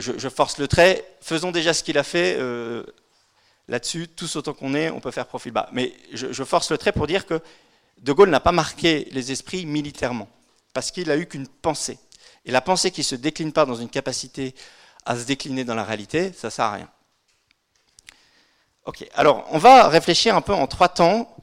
Je, 0.00 0.28
force 0.28 0.58
le 0.58 0.68
trait, 0.68 1.04
faisons 1.20 1.50
déjà 1.50 1.72
ce 1.72 1.82
qu'il 1.82 1.96
a 1.98 2.02
fait, 2.02 2.36
euh, 2.38 2.84
Là-dessus, 3.68 4.08
tous 4.08 4.36
autant 4.36 4.52
qu'on 4.52 4.74
est, 4.74 4.90
on 4.90 5.00
peut 5.00 5.10
faire 5.10 5.26
profil 5.26 5.52
bas. 5.52 5.68
Mais 5.72 5.94
je, 6.12 6.44
force 6.44 6.70
le 6.70 6.76
trait 6.76 6.92
pour 6.92 7.06
dire 7.06 7.24
que 7.24 7.40
De 7.98 8.12
Gaulle 8.12 8.28
n'a 8.28 8.40
pas 8.40 8.52
marqué 8.52 9.08
les 9.12 9.32
esprits 9.32 9.64
militairement, 9.64 10.28
parce 10.74 10.90
qu'il 10.90 11.10
a 11.10 11.16
eu 11.16 11.26
qu'une 11.26 11.48
pensée. 11.48 11.98
Et 12.44 12.50
la 12.50 12.60
pensée 12.60 12.90
qui 12.90 13.00
ne 13.00 13.04
se 13.04 13.14
décline 13.14 13.52
pas 13.52 13.64
dans 13.64 13.74
une 13.76 13.88
capacité 13.88 14.54
à 15.06 15.18
se 15.18 15.24
décliner 15.24 15.64
dans 15.64 15.74
la 15.74 15.84
réalité, 15.84 16.32
ça 16.32 16.48
ne 16.48 16.50
sert 16.50 16.64
à 16.66 16.72
rien. 16.72 16.90
Ok, 18.86 19.08
alors 19.14 19.46
on 19.50 19.58
va 19.58 19.88
réfléchir 19.88 20.36
un 20.36 20.42
peu 20.42 20.52
en 20.52 20.66
trois 20.66 20.88
temps, 20.88 21.34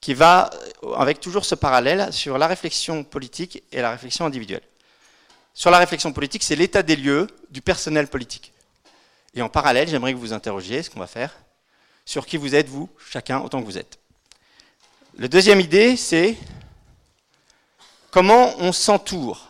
qui 0.00 0.14
va, 0.14 0.50
avec 0.96 1.20
toujours 1.20 1.44
ce 1.44 1.54
parallèle, 1.54 2.12
sur 2.12 2.38
la 2.38 2.46
réflexion 2.46 3.04
politique 3.04 3.62
et 3.72 3.80
la 3.80 3.90
réflexion 3.90 4.26
individuelle. 4.26 4.62
Sur 5.54 5.70
la 5.70 5.78
réflexion 5.78 6.12
politique, 6.12 6.42
c'est 6.42 6.56
l'état 6.56 6.82
des 6.82 6.96
lieux 6.96 7.26
du 7.50 7.62
personnel 7.62 8.08
politique. 8.08 8.52
Et 9.34 9.42
en 9.42 9.48
parallèle, 9.48 9.88
j'aimerais 9.88 10.12
que 10.12 10.18
vous 10.18 10.32
interrogiez, 10.32 10.82
ce 10.82 10.90
qu'on 10.90 11.00
va 11.00 11.06
faire, 11.06 11.36
sur 12.04 12.26
qui 12.26 12.36
vous 12.36 12.54
êtes, 12.54 12.68
vous, 12.68 12.88
chacun, 13.10 13.40
autant 13.40 13.60
que 13.60 13.66
vous 13.66 13.78
êtes. 13.78 13.98
La 15.18 15.28
deuxième 15.28 15.60
idée, 15.60 15.96
c'est 15.96 16.36
comment 18.10 18.54
on 18.58 18.72
s'entoure. 18.72 19.46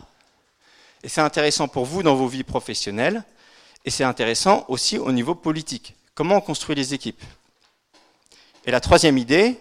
Et 1.03 1.09
c'est 1.09 1.21
intéressant 1.21 1.67
pour 1.67 1.85
vous 1.85 2.03
dans 2.03 2.15
vos 2.15 2.27
vies 2.27 2.43
professionnelles, 2.43 3.23
et 3.85 3.89
c'est 3.89 4.03
intéressant 4.03 4.65
aussi 4.67 4.97
au 4.97 5.11
niveau 5.11 5.35
politique. 5.35 5.95
Comment 6.19 6.35
on 6.35 6.41
construit 6.41 6.75
les 6.75 6.93
équipes. 6.93 7.23
Et 8.65 8.71
la 8.71 8.81
troisième 8.81 9.17
idée, 9.17 9.57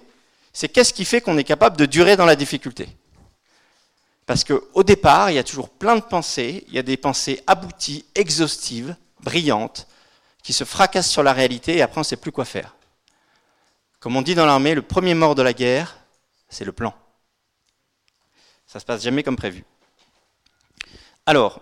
c'est 0.53 0.69
qu'est-ce 0.69 0.93
qui 0.93 1.05
fait 1.05 1.21
qu'on 1.21 1.39
est 1.39 1.45
capable 1.45 1.77
de 1.77 1.87
durer 1.87 2.17
dans 2.17 2.27
la 2.27 2.35
difficulté? 2.35 2.89
Parce 4.27 4.43
qu'au 4.43 4.83
départ, 4.83 5.31
il 5.31 5.35
y 5.35 5.39
a 5.39 5.45
toujours 5.45 5.69
plein 5.69 5.95
de 5.95 6.01
pensées, 6.01 6.65
il 6.67 6.75
y 6.75 6.79
a 6.81 6.83
des 6.83 6.97
pensées 6.97 7.45
abouties, 7.47 8.07
exhaustives, 8.17 8.97
brillantes, 9.21 9.87
qui 10.43 10.53
se 10.53 10.65
fracasse 10.65 11.09
sur 11.09 11.23
la 11.23 11.33
réalité 11.33 11.77
et 11.77 11.83
après 11.83 11.99
on 11.99 12.01
ne 12.01 12.07
sait 12.07 12.17
plus 12.17 12.33
quoi 12.33 12.45
faire. 12.45 12.75
Comme 14.01 14.17
on 14.17 14.23
dit 14.23 14.35
dans 14.35 14.45
l'armée, 14.45 14.75
le 14.75 14.83
premier 14.83 15.15
mort 15.15 15.37
de 15.37 15.43
la 15.43 15.53
guerre, 15.53 15.97
c'est 16.49 16.65
le 16.65 16.73
plan. 16.73 16.93
Ça 18.67 18.81
se 18.81 18.85
passe 18.85 19.05
jamais 19.05 19.23
comme 19.23 19.37
prévu. 19.37 19.65
Alors, 21.25 21.61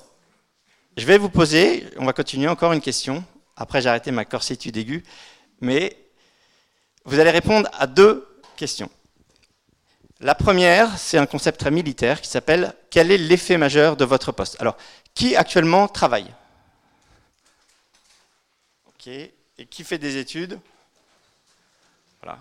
je 0.96 1.04
vais 1.04 1.18
vous 1.18 1.28
poser, 1.28 1.86
on 1.98 2.06
va 2.06 2.14
continuer 2.14 2.48
encore 2.48 2.72
une 2.72 2.80
question. 2.80 3.22
Après, 3.56 3.80
j'ai 3.80 3.88
arrêté 3.88 4.10
ma 4.10 4.24
corsitude 4.24 4.76
aiguë, 4.76 5.02
mais 5.60 5.96
vous 7.04 7.18
allez 7.18 7.30
répondre 7.30 7.68
à 7.72 7.86
deux 7.86 8.26
questions. 8.56 8.90
La 10.20 10.34
première, 10.34 10.98
c'est 10.98 11.18
un 11.18 11.26
concept 11.26 11.60
très 11.60 11.70
militaire 11.70 12.20
qui 12.20 12.28
s'appelle 12.28 12.74
quel 12.90 13.10
est 13.10 13.18
l'effet 13.18 13.58
majeur 13.58 13.96
de 13.96 14.04
votre 14.04 14.32
poste? 14.32 14.56
Alors, 14.60 14.76
qui 15.14 15.36
actuellement 15.36 15.88
travaille? 15.88 16.32
Ok. 18.88 19.08
Et 19.08 19.66
qui 19.70 19.84
fait 19.84 19.98
des 19.98 20.16
études? 20.16 20.58
Voilà. 22.22 22.38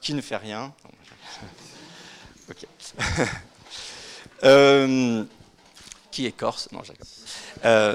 Qui 0.00 0.14
ne 0.14 0.20
fait 0.20 0.36
rien? 0.36 0.74
Ok. 2.50 2.66
Euh, 4.42 5.22
qui 6.10 6.24
est 6.24 6.32
corse? 6.32 6.72
Non, 6.72 6.80
euh, 7.66 7.94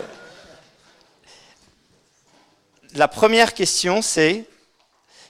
la 2.95 3.07
première 3.07 3.53
question, 3.53 4.01
c'est 4.01 4.45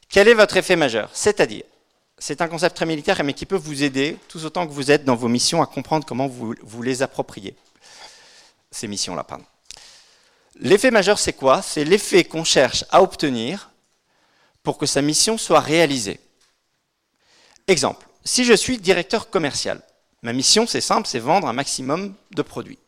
quel 0.09 0.27
est 0.27 0.33
votre 0.33 0.57
effet 0.57 0.75
majeur? 0.75 1.09
C'est-à-dire, 1.13 1.63
c'est 2.17 2.41
un 2.41 2.47
concept 2.47 2.75
très 2.75 2.85
militaire, 2.85 3.21
mais 3.23 3.33
qui 3.33 3.45
peut 3.45 3.55
vous 3.55 3.83
aider 3.83 4.17
tout 4.27 4.43
autant 4.45 4.67
que 4.67 4.71
vous 4.71 4.91
êtes 4.91 5.03
dans 5.03 5.15
vos 5.15 5.27
missions 5.27 5.61
à 5.61 5.65
comprendre 5.65 6.05
comment 6.05 6.27
vous, 6.27 6.55
vous 6.61 6.81
les 6.81 7.01
appropriez. 7.01 7.55
Ces 8.71 8.87
missions-là, 8.87 9.23
pardon. 9.23 9.45
L'effet 10.59 10.91
majeur, 10.91 11.19
c'est 11.19 11.33
quoi? 11.33 11.61
C'est 11.61 11.83
l'effet 11.83 12.23
qu'on 12.23 12.43
cherche 12.43 12.85
à 12.89 13.01
obtenir 13.01 13.71
pour 14.63 14.77
que 14.77 14.85
sa 14.85 15.01
mission 15.01 15.37
soit 15.37 15.59
réalisée. 15.59 16.19
Exemple, 17.67 18.07
si 18.23 18.45
je 18.45 18.53
suis 18.53 18.77
directeur 18.77 19.29
commercial, 19.29 19.81
ma 20.21 20.33
mission, 20.33 20.65
c'est 20.65 20.81
simple, 20.81 21.07
c'est 21.07 21.19
vendre 21.19 21.47
un 21.47 21.53
maximum 21.53 22.15
de 22.31 22.41
produits. 22.41 22.79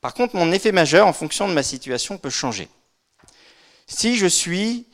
Par 0.00 0.12
contre, 0.12 0.36
mon 0.36 0.52
effet 0.52 0.72
majeur, 0.72 1.06
en 1.06 1.12
fonction 1.12 1.48
de 1.48 1.54
ma 1.54 1.62
situation, 1.62 2.18
peut 2.18 2.30
changer. 2.30 2.68
Si 3.94 4.16
je 4.16 4.26
suis 4.26 4.86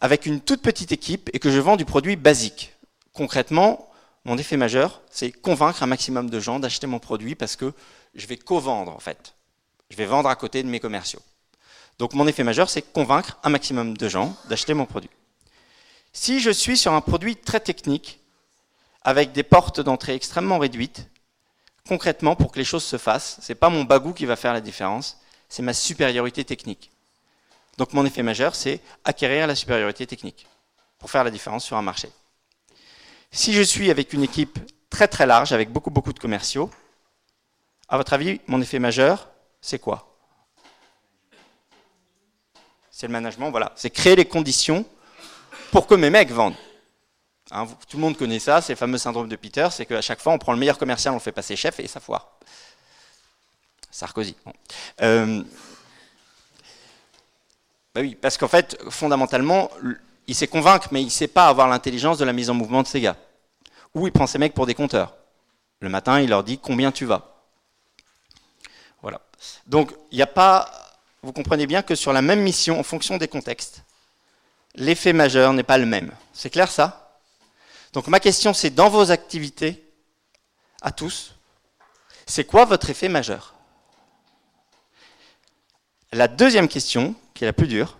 avec 0.00 0.26
une 0.26 0.40
toute 0.40 0.60
petite 0.60 0.90
équipe 0.90 1.30
et 1.32 1.38
que 1.38 1.52
je 1.52 1.60
vends 1.60 1.76
du 1.76 1.84
produit 1.84 2.16
basique, 2.16 2.74
concrètement, 3.12 3.88
mon 4.24 4.36
effet 4.36 4.56
majeur, 4.56 5.02
c'est 5.08 5.30
convaincre 5.30 5.84
un 5.84 5.86
maximum 5.86 6.28
de 6.28 6.40
gens 6.40 6.58
d'acheter 6.58 6.88
mon 6.88 6.98
produit 6.98 7.36
parce 7.36 7.54
que 7.54 7.72
je 8.16 8.26
vais 8.26 8.36
co-vendre 8.36 8.90
en 8.90 8.98
fait. 8.98 9.34
Je 9.88 9.96
vais 9.96 10.04
vendre 10.04 10.28
à 10.28 10.34
côté 10.34 10.64
de 10.64 10.68
mes 10.68 10.80
commerciaux. 10.80 11.22
Donc 12.00 12.12
mon 12.14 12.26
effet 12.26 12.42
majeur, 12.42 12.68
c'est 12.70 12.82
convaincre 12.82 13.38
un 13.44 13.50
maximum 13.50 13.96
de 13.96 14.08
gens 14.08 14.36
d'acheter 14.48 14.74
mon 14.74 14.84
produit. 14.84 15.10
Si 16.12 16.40
je 16.40 16.50
suis 16.50 16.76
sur 16.76 16.92
un 16.92 17.00
produit 17.00 17.36
très 17.36 17.60
technique, 17.60 18.18
avec 19.02 19.30
des 19.30 19.44
portes 19.44 19.80
d'entrée 19.80 20.16
extrêmement 20.16 20.58
réduites, 20.58 21.08
concrètement, 21.86 22.34
pour 22.34 22.50
que 22.50 22.58
les 22.58 22.64
choses 22.64 22.84
se 22.84 22.98
fassent, 22.98 23.38
ce 23.40 23.52
n'est 23.52 23.56
pas 23.56 23.68
mon 23.68 23.84
bagou 23.84 24.12
qui 24.12 24.26
va 24.26 24.34
faire 24.34 24.52
la 24.52 24.60
différence, 24.60 25.18
c'est 25.48 25.62
ma 25.62 25.72
supériorité 25.72 26.44
technique. 26.44 26.90
Donc 27.78 27.92
mon 27.92 28.04
effet 28.04 28.22
majeur, 28.22 28.54
c'est 28.54 28.80
acquérir 29.04 29.46
la 29.46 29.54
supériorité 29.54 30.06
technique 30.06 30.46
pour 30.98 31.10
faire 31.10 31.24
la 31.24 31.30
différence 31.30 31.64
sur 31.64 31.76
un 31.76 31.82
marché. 31.82 32.10
Si 33.30 33.52
je 33.52 33.62
suis 33.62 33.90
avec 33.90 34.12
une 34.12 34.22
équipe 34.22 34.58
très 34.90 35.08
très 35.08 35.26
large, 35.26 35.52
avec 35.52 35.70
beaucoup 35.70 35.90
beaucoup 35.90 36.12
de 36.12 36.18
commerciaux, 36.18 36.70
à 37.88 37.96
votre 37.96 38.12
avis, 38.12 38.40
mon 38.46 38.60
effet 38.60 38.78
majeur, 38.78 39.28
c'est 39.60 39.78
quoi? 39.78 40.16
C'est 42.90 43.08
le 43.08 43.12
management, 43.12 43.50
voilà. 43.50 43.72
C'est 43.74 43.90
créer 43.90 44.14
les 44.14 44.24
conditions 44.24 44.84
pour 45.72 45.86
que 45.86 45.94
mes 45.94 46.10
mecs 46.10 46.30
vendent. 46.30 46.54
Hein, 47.50 47.66
tout 47.88 47.96
le 47.96 48.02
monde 48.02 48.16
connaît 48.16 48.38
ça, 48.38 48.60
c'est 48.60 48.72
le 48.72 48.78
fameux 48.78 48.98
syndrome 48.98 49.28
de 49.28 49.36
Peter, 49.36 49.68
c'est 49.70 49.84
qu'à 49.84 50.00
chaque 50.00 50.20
fois, 50.20 50.32
on 50.32 50.38
prend 50.38 50.52
le 50.52 50.58
meilleur 50.58 50.78
commercial, 50.78 51.12
on 51.12 51.16
le 51.16 51.22
fait 51.22 51.32
passer 51.32 51.56
chef 51.56 51.80
et 51.80 51.88
ça 51.88 52.00
foire. 52.00 52.38
Sarkozy. 53.90 54.36
Euh, 55.02 55.42
bah 57.94 58.00
oui, 58.00 58.16
parce 58.16 58.36
qu'en 58.36 58.48
fait, 58.48 58.76
fondamentalement, 58.90 59.70
il 60.26 60.34
sait 60.34 60.48
convaincre, 60.48 60.88
mais 60.90 61.02
il 61.02 61.10
sait 61.10 61.28
pas 61.28 61.46
avoir 61.46 61.68
l'intelligence 61.68 62.18
de 62.18 62.24
la 62.24 62.32
mise 62.32 62.50
en 62.50 62.54
mouvement 62.54 62.82
de 62.82 62.88
ses 62.88 63.00
gars. 63.00 63.16
Ou 63.94 64.08
il 64.08 64.12
prend 64.12 64.26
ses 64.26 64.38
mecs 64.38 64.54
pour 64.54 64.66
des 64.66 64.74
compteurs. 64.74 65.14
Le 65.80 65.88
matin, 65.88 66.20
il 66.20 66.28
leur 66.28 66.42
dit 66.42 66.58
combien 66.58 66.90
tu 66.90 67.04
vas. 67.04 67.44
Voilà. 69.00 69.20
Donc, 69.66 69.92
il 70.10 70.16
n'y 70.16 70.22
a 70.22 70.26
pas. 70.26 70.70
Vous 71.22 71.32
comprenez 71.32 71.66
bien 71.66 71.82
que 71.82 71.94
sur 71.94 72.12
la 72.12 72.20
même 72.20 72.40
mission, 72.40 72.80
en 72.80 72.82
fonction 72.82 73.16
des 73.16 73.28
contextes, 73.28 73.84
l'effet 74.74 75.12
majeur 75.12 75.52
n'est 75.52 75.62
pas 75.62 75.78
le 75.78 75.86
même. 75.86 76.10
C'est 76.32 76.50
clair 76.50 76.70
ça? 76.70 77.20
Donc, 77.92 78.08
ma 78.08 78.18
question, 78.18 78.52
c'est 78.52 78.70
dans 78.70 78.88
vos 78.88 79.12
activités, 79.12 79.88
à 80.82 80.90
tous, 80.90 81.36
c'est 82.26 82.44
quoi 82.44 82.64
votre 82.64 82.90
effet 82.90 83.08
majeur? 83.08 83.54
La 86.12 86.26
deuxième 86.26 86.68
question, 86.68 87.14
qui 87.34 87.44
est 87.44 87.48
la 87.48 87.52
plus 87.52 87.66
dure, 87.66 87.98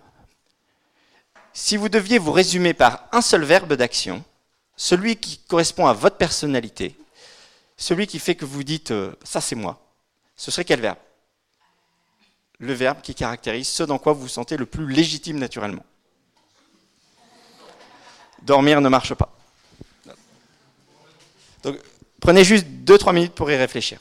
si 1.53 1.77
vous 1.77 1.89
deviez 1.89 2.17
vous 2.17 2.31
résumer 2.31 2.73
par 2.73 3.07
un 3.11 3.21
seul 3.21 3.43
verbe 3.43 3.73
d'action, 3.73 4.23
celui 4.75 5.15
qui 5.15 5.37
correspond 5.37 5.87
à 5.87 5.93
votre 5.93 6.17
personnalité, 6.17 6.95
celui 7.77 8.07
qui 8.07 8.19
fait 8.19 8.35
que 8.35 8.45
vous 8.45 8.63
dites 8.63 8.91
euh, 8.91 9.13
ça 9.23 9.41
c'est 9.41 9.55
moi, 9.55 9.81
ce 10.35 10.51
serait 10.51 10.65
quel 10.65 10.81
verbe? 10.81 10.97
Le 12.59 12.73
verbe 12.73 13.01
qui 13.01 13.15
caractérise 13.15 13.67
ce 13.67 13.83
dans 13.83 13.97
quoi 13.97 14.13
vous 14.13 14.21
vous 14.21 14.27
sentez 14.27 14.57
le 14.57 14.65
plus 14.65 14.87
légitime 14.87 15.37
naturellement. 15.37 15.85
Dormir 18.41 18.79
ne 18.79 18.89
marche 18.89 19.13
pas. 19.13 19.33
Donc 21.63 21.79
prenez 22.21 22.43
juste 22.43 22.65
2-3 22.67 23.13
minutes 23.13 23.33
pour 23.33 23.49
y 23.49 23.55
réfléchir. 23.55 23.99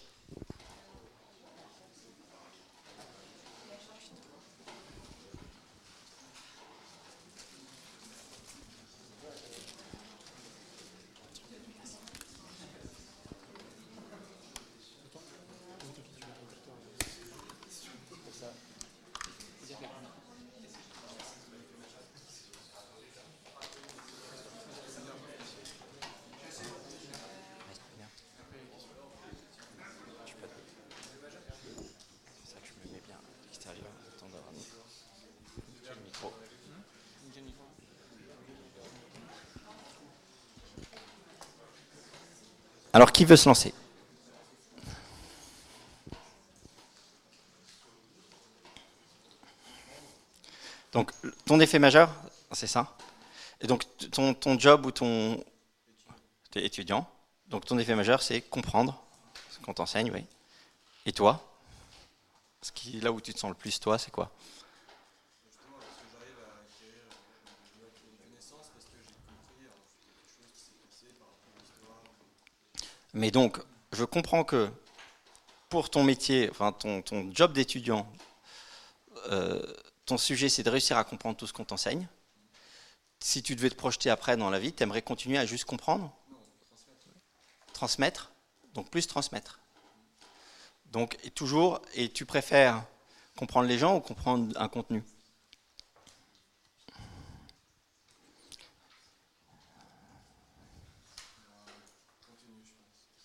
Alors 42.94 43.10
qui 43.10 43.24
veut 43.24 43.34
se 43.34 43.48
lancer? 43.48 43.74
Donc 50.92 51.10
ton 51.44 51.58
effet 51.58 51.80
majeur, 51.80 52.08
c'est 52.52 52.68
ça? 52.68 52.96
Et 53.60 53.66
donc 53.66 53.82
ton, 54.12 54.58
job 54.60 54.86
ou 54.86 54.92
ton... 54.92 55.42
es 56.54 56.64
étudiant. 56.64 57.04
Donc 57.48 57.64
ton 57.64 57.78
effet 57.78 57.96
majeur, 57.96 58.22
c'est 58.22 58.40
comprendre 58.42 59.02
ce 59.50 59.58
qu'on 59.58 59.74
t'enseigne, 59.74 60.12
oui. 60.12 60.24
Et 61.04 61.12
toi? 61.12 61.44
Ce 62.62 62.70
qui, 62.70 63.00
Là 63.00 63.10
où 63.10 63.20
tu 63.20 63.34
te 63.34 63.40
sens 63.40 63.50
le 63.50 63.56
plus 63.56 63.80
toi, 63.80 63.98
c'est 63.98 64.12
quoi? 64.12 64.30
Mais 73.14 73.30
donc, 73.30 73.60
je 73.92 74.04
comprends 74.04 74.42
que 74.42 74.68
pour 75.68 75.88
ton 75.88 76.02
métier, 76.02 76.50
enfin 76.50 76.72
ton, 76.72 77.02
job 77.32 77.52
d'étudiant, 77.52 78.10
euh, 79.30 79.62
ton 80.04 80.18
sujet 80.18 80.48
c'est 80.48 80.64
de 80.64 80.70
réussir 80.70 80.98
à 80.98 81.04
comprendre 81.04 81.36
tout 81.36 81.46
ce 81.46 81.52
qu'on 81.52 81.64
t'enseigne. 81.64 82.08
Si 83.20 83.42
tu 83.42 83.54
devais 83.54 83.70
te 83.70 83.76
projeter 83.76 84.10
après 84.10 84.36
dans 84.36 84.50
la 84.50 84.58
vie, 84.58 84.72
tu 84.72 84.82
aimerais 84.82 85.00
continuer 85.00 85.38
à 85.38 85.46
juste 85.46 85.64
comprendre? 85.64 86.12
Transmettre 87.72 88.32
Donc 88.74 88.90
plus 88.90 89.06
transmettre. 89.06 89.60
Donc 90.86 91.16
toujours, 91.34 91.80
et 91.94 92.08
tu 92.08 92.26
préfères 92.26 92.84
comprendre 93.36 93.68
les 93.68 93.78
gens 93.78 93.96
ou 93.96 94.00
comprendre 94.00 94.52
un 94.60 94.68
contenu? 94.68 95.04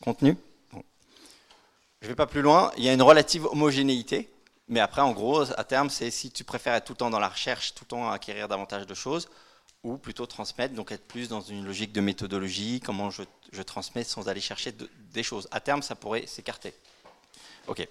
Contenu. 0.03 0.37
Je 0.73 2.05
ne 2.05 2.09
vais 2.09 2.15
pas 2.15 2.27
plus 2.27 2.41
loin. 2.41 2.71
Il 2.77 2.83
y 2.83 2.89
a 2.89 2.93
une 2.93 3.01
relative 3.01 3.45
homogénéité. 3.45 4.29
Mais 4.69 4.79
après, 4.79 5.01
en 5.01 5.11
gros, 5.11 5.51
à 5.59 5.63
terme, 5.63 5.89
c'est 5.89 6.11
si 6.11 6.29
tu 6.29 6.43
préfères 6.43 6.75
être 6.75 6.85
tout 6.85 6.93
le 6.93 6.97
temps 6.97 7.09
dans 7.09 7.19
la 7.19 7.29
recherche, 7.29 7.73
tout 7.73 7.83
le 7.85 7.89
temps 7.89 8.11
acquérir 8.11 8.47
davantage 8.47 8.85
de 8.85 8.93
choses, 8.93 9.27
ou 9.83 9.97
plutôt 9.97 10.27
transmettre, 10.27 10.75
donc 10.75 10.91
être 10.91 11.07
plus 11.07 11.27
dans 11.27 11.41
une 11.41 11.65
logique 11.65 11.91
de 11.91 12.01
méthodologie, 12.01 12.79
comment 12.79 13.09
je, 13.09 13.23
transmets 13.63 14.03
sans 14.03 14.29
aller 14.29 14.41
chercher 14.41 14.73
des 15.11 15.23
choses. 15.23 15.47
À 15.51 15.59
terme, 15.59 15.81
ça 15.81 15.95
pourrait 15.95 16.27
s'écarter. 16.27 16.73
Ok, 17.67 17.87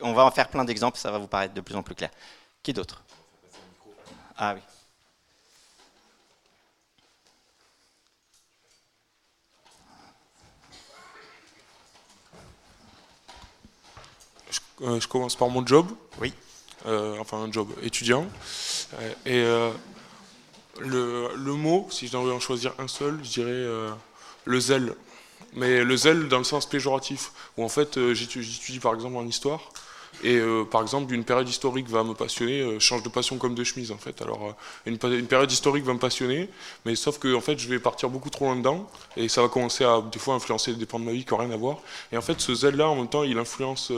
on 0.00 0.12
va 0.12 0.24
en 0.24 0.30
faire 0.30 0.48
plein 0.48 0.64
d'exemples, 0.64 0.98
ça 0.98 1.10
va 1.10 1.18
vous 1.18 1.26
paraître 1.26 1.54
de 1.54 1.60
plus 1.60 1.74
en 1.74 1.82
plus 1.82 1.96
clair. 1.96 2.10
Qui 2.62 2.72
d'autre? 2.72 3.02
Ah 4.36 4.54
oui. 4.54 4.60
Je, 14.80 15.06
commence 15.06 15.36
par 15.36 15.48
mon 15.48 15.66
job. 15.66 15.86
Oui. 16.20 16.32
Euh, 16.86 17.16
enfin, 17.20 17.38
un 17.38 17.50
job 17.50 17.68
étudiant. 17.82 18.26
Euh, 19.26 19.70
et 20.80 20.80
le, 20.80 21.28
le, 21.36 21.52
mot, 21.52 21.88
si 21.90 22.06
je 22.06 22.16
devais 22.16 22.32
en 22.32 22.40
choisir 22.40 22.72
un 22.78 22.88
seul, 22.88 23.18
je 23.22 23.30
dirais 23.30 23.66
le 24.44 24.60
zèle. 24.60 24.94
Mais 25.54 25.82
le 25.82 25.96
zèle 25.96 26.28
dans 26.28 26.38
le 26.38 26.44
sens 26.44 26.66
péjoratif, 26.66 27.32
où 27.56 27.64
en 27.64 27.68
fait 27.68 28.12
j'étudie 28.12 28.78
par 28.80 28.94
exemple 28.94 29.16
en 29.16 29.26
histoire, 29.26 29.72
et 30.24 30.36
euh, 30.36 30.64
par 30.64 30.82
exemple, 30.82 31.06
d'une 31.06 31.24
période 31.24 31.48
historique 31.48 31.88
va 31.88 32.02
me 32.02 32.12
passionner, 32.12 32.60
euh, 32.60 32.80
change 32.80 33.02
de 33.02 33.08
passion 33.08 33.38
comme 33.38 33.54
de 33.54 33.62
chemise 33.62 33.92
en 33.92 33.98
fait. 33.98 34.20
Alors, 34.20 34.48
euh, 34.48 34.90
une, 34.90 34.98
période 34.98 35.50
historique 35.50 35.84
va 35.84 35.92
me 35.92 35.98
passionner, 35.98 36.48
mais 36.84 36.96
sauf 36.96 37.18
que 37.18 37.34
en 37.34 37.40
fait, 37.40 37.58
je 37.58 37.68
vais 37.68 37.78
partir 37.78 38.08
beaucoup 38.08 38.30
trop 38.30 38.46
loin 38.46 38.56
dedans, 38.56 38.90
et 39.16 39.28
ça 39.28 39.42
va 39.42 39.48
commencer 39.48 39.84
à 39.84 40.00
des 40.00 40.18
fois 40.18 40.34
influencer 40.34 40.74
des 40.74 40.86
pans 40.86 40.98
de 40.98 41.04
ma 41.04 41.12
vie 41.12 41.24
qui 41.24 41.32
n'ont 41.32 41.38
rien 41.38 41.50
à 41.52 41.56
voir. 41.56 41.78
Et 42.10 42.16
en 42.16 42.22
fait, 42.22 42.40
ce 42.40 42.54
zèle-là, 42.54 42.88
en 42.88 42.96
même 42.96 43.08
temps, 43.08 43.22
il 43.22 43.38
influence 43.38 43.92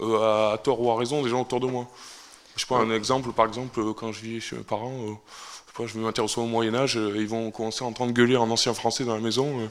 à, 0.00 0.58
tort 0.62 0.80
ou 0.80 0.90
à 0.90 0.96
raison 0.96 1.22
des 1.22 1.30
gens 1.30 1.42
autour 1.42 1.60
de 1.60 1.66
moi. 1.66 1.86
Je 2.56 2.66
prends 2.66 2.78
un 2.78 2.94
exemple, 2.94 3.32
par 3.32 3.46
exemple, 3.46 3.80
quand 3.94 4.12
je 4.12 4.20
vis 4.20 4.40
chez 4.40 4.56
mes 4.56 4.62
parents 4.62 5.18
je 5.80 5.94
vais 5.94 6.00
m'intéresser 6.00 6.40
au 6.40 6.46
Moyen-Âge, 6.46 6.96
euh, 6.96 7.14
ils 7.16 7.26
vont 7.26 7.50
commencer 7.50 7.84
à 7.84 7.88
entendre 7.88 8.12
gueuler 8.12 8.36
en 8.36 8.48
ancien 8.50 8.72
français 8.74 9.04
dans 9.04 9.14
la 9.14 9.20
maison. 9.20 9.60
Euh. 9.60 9.68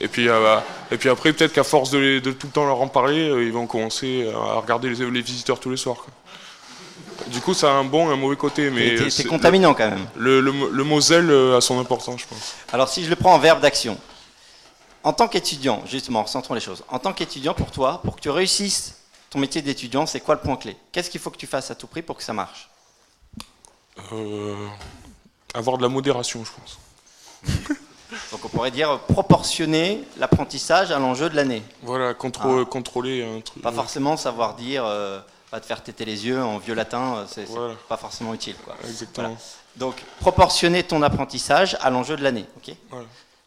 et, 0.00 0.08
puis, 0.08 0.28
euh, 0.28 0.58
et 0.90 0.98
puis 0.98 1.08
après, 1.08 1.32
peut-être 1.32 1.52
qu'à 1.52 1.64
force 1.64 1.90
de, 1.90 2.18
tout 2.18 2.46
le 2.46 2.52
temps 2.52 2.66
leur 2.66 2.80
en 2.80 2.88
parler, 2.88 3.26
ils 3.26 3.52
vont 3.52 3.66
commencer 3.66 4.30
à 4.34 4.60
regarder 4.60 4.90
les, 4.90 5.22
visiteurs 5.22 5.58
tous 5.58 5.70
les 5.70 5.76
soirs. 5.76 6.04
Du 7.28 7.40
coup, 7.40 7.54
ça 7.54 7.70
a 7.70 7.72
un 7.72 7.84
bon 7.84 8.10
et 8.10 8.12
un 8.12 8.16
mauvais 8.16 8.36
côté. 8.36 8.70
mais 8.70 9.10
C'est 9.10 9.24
contaminant 9.24 9.72
quand 9.72 9.88
même. 9.88 10.06
Le, 10.16 10.40
le, 10.40 10.52
le, 10.70 11.56
a 11.56 11.60
son 11.60 11.80
importance, 11.80 12.20
je 12.20 12.26
pense. 12.26 12.54
Alors, 12.72 12.88
si 12.88 13.02
je 13.04 13.10
le 13.10 13.16
prends 13.16 13.34
en 13.34 13.38
verbe 13.38 13.60
d'action, 13.60 13.96
en 15.02 15.12
tant 15.12 15.26
qu'étudiant, 15.26 15.82
justement, 15.86 16.26
centrons 16.26 16.54
les 16.54 16.60
choses. 16.60 16.84
En 16.88 16.98
tant 16.98 17.12
qu'étudiant, 17.12 17.54
pour 17.54 17.70
toi, 17.70 18.00
pour 18.04 18.16
que 18.16 18.20
tu 18.20 18.30
réussisses 18.30 18.94
ton 19.30 19.38
métier 19.38 19.62
d'étudiant, 19.62 20.06
c'est 20.06 20.20
quoi 20.20 20.34
le 20.34 20.40
point 20.40 20.56
clé? 20.56 20.76
Qu'est-ce 20.92 21.10
qu'il 21.10 21.20
faut 21.20 21.30
que 21.30 21.36
tu 21.36 21.46
fasses 21.46 21.70
à 21.70 21.74
tout 21.74 21.86
prix 21.86 22.02
pour 22.02 22.16
que 22.16 22.22
ça 22.22 22.32
marche? 22.32 22.70
Avoir 25.54 25.78
de 25.78 25.82
la 25.82 25.88
modération, 25.88 26.44
je 26.44 26.50
pense. 26.52 26.78
Donc 28.30 28.44
on 28.44 28.48
pourrait 28.48 28.70
dire 28.70 29.00
proportionner 29.00 30.04
l'apprentissage 30.18 30.90
à 30.90 30.98
l'enjeu 30.98 31.28
de 31.28 31.36
l'année. 31.36 31.62
Voilà, 31.82 32.10
ah. 32.10 32.14
contrôler 32.14 33.24
un 33.24 33.40
truc. 33.40 33.62
Pas 33.62 33.72
forcément 33.72 34.16
savoir 34.16 34.54
dire, 34.54 34.84
euh, 34.84 35.20
va 35.50 35.60
te 35.60 35.66
faire 35.66 35.82
têter 35.82 36.04
les 36.04 36.26
yeux 36.26 36.42
en 36.42 36.58
vieux 36.58 36.74
latin, 36.74 37.16
euh, 37.16 37.24
c'est 37.28 37.46
pas 37.88 37.96
forcément 37.96 38.34
utile. 38.34 38.56
Quoi. 38.64 38.76
Exactement. 38.84 39.36
Donc 39.76 39.96
proportionner 40.20 40.82
ton 40.82 41.02
apprentissage 41.02 41.76
à 41.80 41.90
l'enjeu 41.90 42.16
de 42.16 42.22
l'année. 42.22 42.46
ok? 42.56 42.74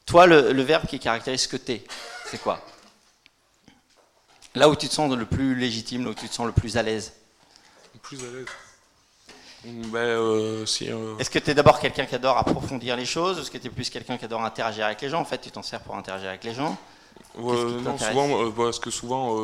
Toi, 0.06 0.26
le, 0.26 0.62
verbe 0.64 0.88
qui 0.88 1.00
caractérise 1.00 1.44
ce 1.44 1.48
que 1.48 1.58
tu 1.58 1.74
es, 1.74 1.84
c'est 2.26 2.42
quoi? 2.42 2.60
Là 4.56 4.70
où 4.70 4.76
tu 4.76 4.88
te 4.88 4.94
sens 4.94 5.16
le 5.16 5.26
plus 5.26 5.56
légitime, 5.56 6.04
là 6.06 6.12
où 6.12 6.14
tu 6.14 6.28
te 6.28 6.34
sens 6.34 6.46
le 6.46 6.52
plus 6.52 6.78
à 6.78 6.84
l'aise. 6.84 7.14
Le 7.94 8.00
plus 8.00 8.20
à 8.20 8.32
l'aise. 8.32 8.46
Ben, 9.66 9.98
euh, 10.00 10.66
euh, 10.84 11.18
Est-ce 11.18 11.30
que 11.30 11.40
tu 11.40 11.52
es 11.52 11.54
d'abord 11.54 11.80
quelqu'un 11.80 12.06
qui 12.06 12.16
adore 12.16 12.38
approfondir 12.38 12.96
les 12.96 13.06
choses 13.06 13.40
Est-ce 13.40 13.52
que 13.52 13.58
tu 13.58 13.68
es 13.68 13.70
plus 13.70 13.90
quelqu'un 13.90 14.18
qui 14.18 14.26
adore 14.26 14.44
interagir 14.44 14.86
avec 14.86 15.02
les 15.02 15.10
gens? 15.10 15.20
En 15.20 15.26
fait, 15.26 15.40
tu 15.40 15.52
t'en 15.52 15.62
sers 15.62 15.82
pour 15.82 15.98
interagir 15.98 16.30
avec 16.30 16.44
les 16.46 16.54
gens 16.54 16.78
Non, 17.38 17.98
souvent, 17.98 18.44
euh, 18.44 18.50
parce 18.50 18.80
que 18.80 18.90
souvent, 18.90 19.38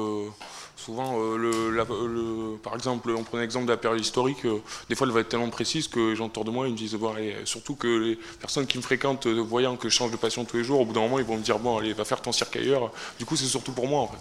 souvent 0.75 1.17
le, 1.19 2.57
par 2.61 2.75
exemple, 2.75 3.11
on 3.11 3.23
prend 3.23 3.37
l'exemple 3.37 3.65
de 3.65 3.71
la 3.71 3.77
période 3.77 4.01
historique, 4.01 4.45
des 4.89 4.95
fois 4.95 5.07
elle 5.07 5.13
va 5.13 5.21
être 5.21 5.29
tellement 5.29 5.49
précise 5.49 5.87
que 5.87 6.11
les 6.11 6.15
gens 6.15 6.25
autour 6.25 6.45
de 6.45 6.51
moi 6.51 6.67
ils 6.67 6.73
me 6.73 6.77
disent, 6.77 6.95
bon, 6.95 7.13
surtout 7.45 7.75
que 7.75 7.87
les 7.87 8.19
personnes 8.39 8.67
qui 8.67 8.77
me 8.77 8.83
fréquentent, 8.83 9.27
voyant 9.27 9.77
que 9.77 9.87
je 9.89 9.95
change 9.95 10.11
de 10.11 10.17
passion 10.17 10.43
tous 10.45 10.57
les 10.57 10.63
jours, 10.63 10.81
au 10.81 10.85
bout 10.85 10.93
d'un 10.93 11.01
moment 11.01 11.19
ils 11.19 11.25
vont 11.25 11.37
me 11.37 11.43
dire, 11.43 11.59
bon, 11.59 11.77
allez, 11.77 11.93
va 11.93 12.03
faire 12.05 12.21
ton 12.21 12.31
cirque 12.31 12.57
ailleurs. 12.57 12.91
Du 13.17 13.25
coup, 13.25 13.35
c'est 13.35 13.45
surtout 13.45 13.71
pour 13.71 13.87
moi 13.87 14.01
en 14.01 14.07
fait. 14.07 14.19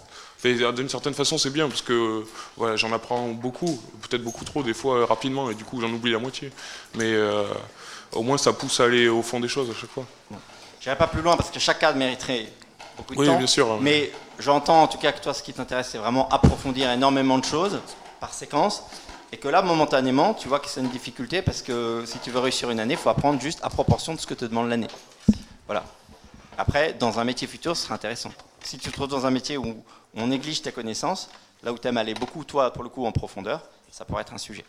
D'une 0.73 0.89
certaine 0.89 1.15
façon, 1.15 1.37
c'est 1.37 1.49
bien 1.49 1.67
parce 1.67 1.81
que 1.81 2.23
voilà, 2.55 2.75
j'en 2.75 2.91
apprends 2.93 3.29
beaucoup, 3.29 3.81
peut-être 4.03 4.23
beaucoup 4.23 4.45
trop 4.45 4.61
des 4.61 4.75
fois 4.75 4.97
euh, 4.97 5.05
rapidement, 5.05 5.49
et 5.49 5.55
du 5.55 5.63
coup 5.63 5.81
j'en 5.81 5.89
oublie 5.89 6.11
la 6.11 6.19
moitié. 6.19 6.51
Mais 6.93 7.11
euh, 7.13 7.45
au 8.11 8.21
moins 8.21 8.37
ça 8.37 8.53
pousse 8.53 8.79
à 8.79 8.83
aller 8.83 9.07
au 9.07 9.23
fond 9.23 9.39
des 9.39 9.47
choses 9.47 9.69
à 9.69 9.73
chaque 9.73 9.89
fois. 9.89 10.05
Je 10.79 10.85
n'irai 10.85 10.97
pas 10.97 11.07
plus 11.07 11.21
loin 11.21 11.35
parce 11.35 11.49
que 11.49 11.59
chaque 11.59 11.79
cas 11.79 11.93
mériterait 11.93 12.47
beaucoup 12.97 13.15
de 13.15 13.19
oui, 13.19 13.27
temps. 13.27 13.37
Bien 13.37 13.47
sûr, 13.47 13.79
mais 13.81 14.11
j'entends 14.39 14.83
en 14.83 14.87
tout 14.87 14.97
cas 14.97 15.11
que 15.11 15.21
toi, 15.21 15.33
ce 15.33 15.43
qui 15.43 15.53
t'intéresse, 15.53 15.89
c'est 15.91 15.97
vraiment 15.97 16.27
approfondir 16.29 16.89
énormément 16.91 17.37
de 17.37 17.45
choses 17.45 17.79
par 18.19 18.33
séquence. 18.33 18.83
Et 19.31 19.37
que 19.37 19.47
là, 19.47 19.61
momentanément, 19.61 20.33
tu 20.33 20.47
vois 20.47 20.59
que 20.59 20.69
c'est 20.69 20.79
une 20.79 20.89
difficulté 20.89 21.41
parce 21.41 21.61
que 21.61 22.03
si 22.05 22.19
tu 22.19 22.31
veux 22.31 22.39
réussir 22.39 22.69
une 22.69 22.79
année, 22.79 22.93
il 22.93 22.99
faut 22.99 23.09
apprendre 23.09 23.41
juste 23.41 23.59
à 23.63 23.69
proportion 23.69 24.13
de 24.13 24.19
ce 24.19 24.27
que 24.27 24.33
te 24.33 24.45
demande 24.45 24.69
l'année. 24.69 24.87
Voilà. 25.65 25.83
Après, 26.57 26.93
dans 26.93 27.19
un 27.19 27.23
métier 27.23 27.47
futur, 27.47 27.75
ce 27.75 27.83
sera 27.83 27.95
intéressant. 27.95 28.31
Si 28.61 28.77
tu 28.77 28.89
te 28.89 28.93
trouves 28.93 29.09
dans 29.09 29.25
un 29.25 29.31
métier 29.31 29.57
où 29.57 29.83
on 30.15 30.27
néglige 30.27 30.61
tes 30.61 30.71
connaissances, 30.71 31.29
là 31.63 31.73
où 31.73 31.77
tu 31.77 31.87
aimes 31.87 31.97
aller 31.97 32.13
beaucoup, 32.13 32.43
toi, 32.45 32.71
pour 32.71 32.83
le 32.83 32.89
coup, 32.89 33.05
en 33.05 33.11
profondeur, 33.11 33.61
ça 33.91 34.05
pourrait 34.05 34.21
être 34.21 34.33
un 34.33 34.37
sujet. 34.37 34.63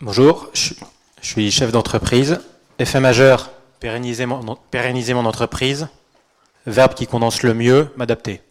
Bonjour, 0.00 0.48
je 0.54 0.74
suis 1.20 1.50
chef 1.50 1.72
d'entreprise. 1.72 2.40
Effet 2.78 3.00
majeur, 3.00 3.50
pérenniser 3.80 4.26
mon, 4.26 4.56
pérenniser 4.70 5.14
mon 5.14 5.26
entreprise. 5.26 5.88
Verbe 6.66 6.94
qui 6.94 7.06
condense 7.06 7.42
le 7.42 7.54
mieux, 7.54 7.92
m'adapter. 7.96 8.42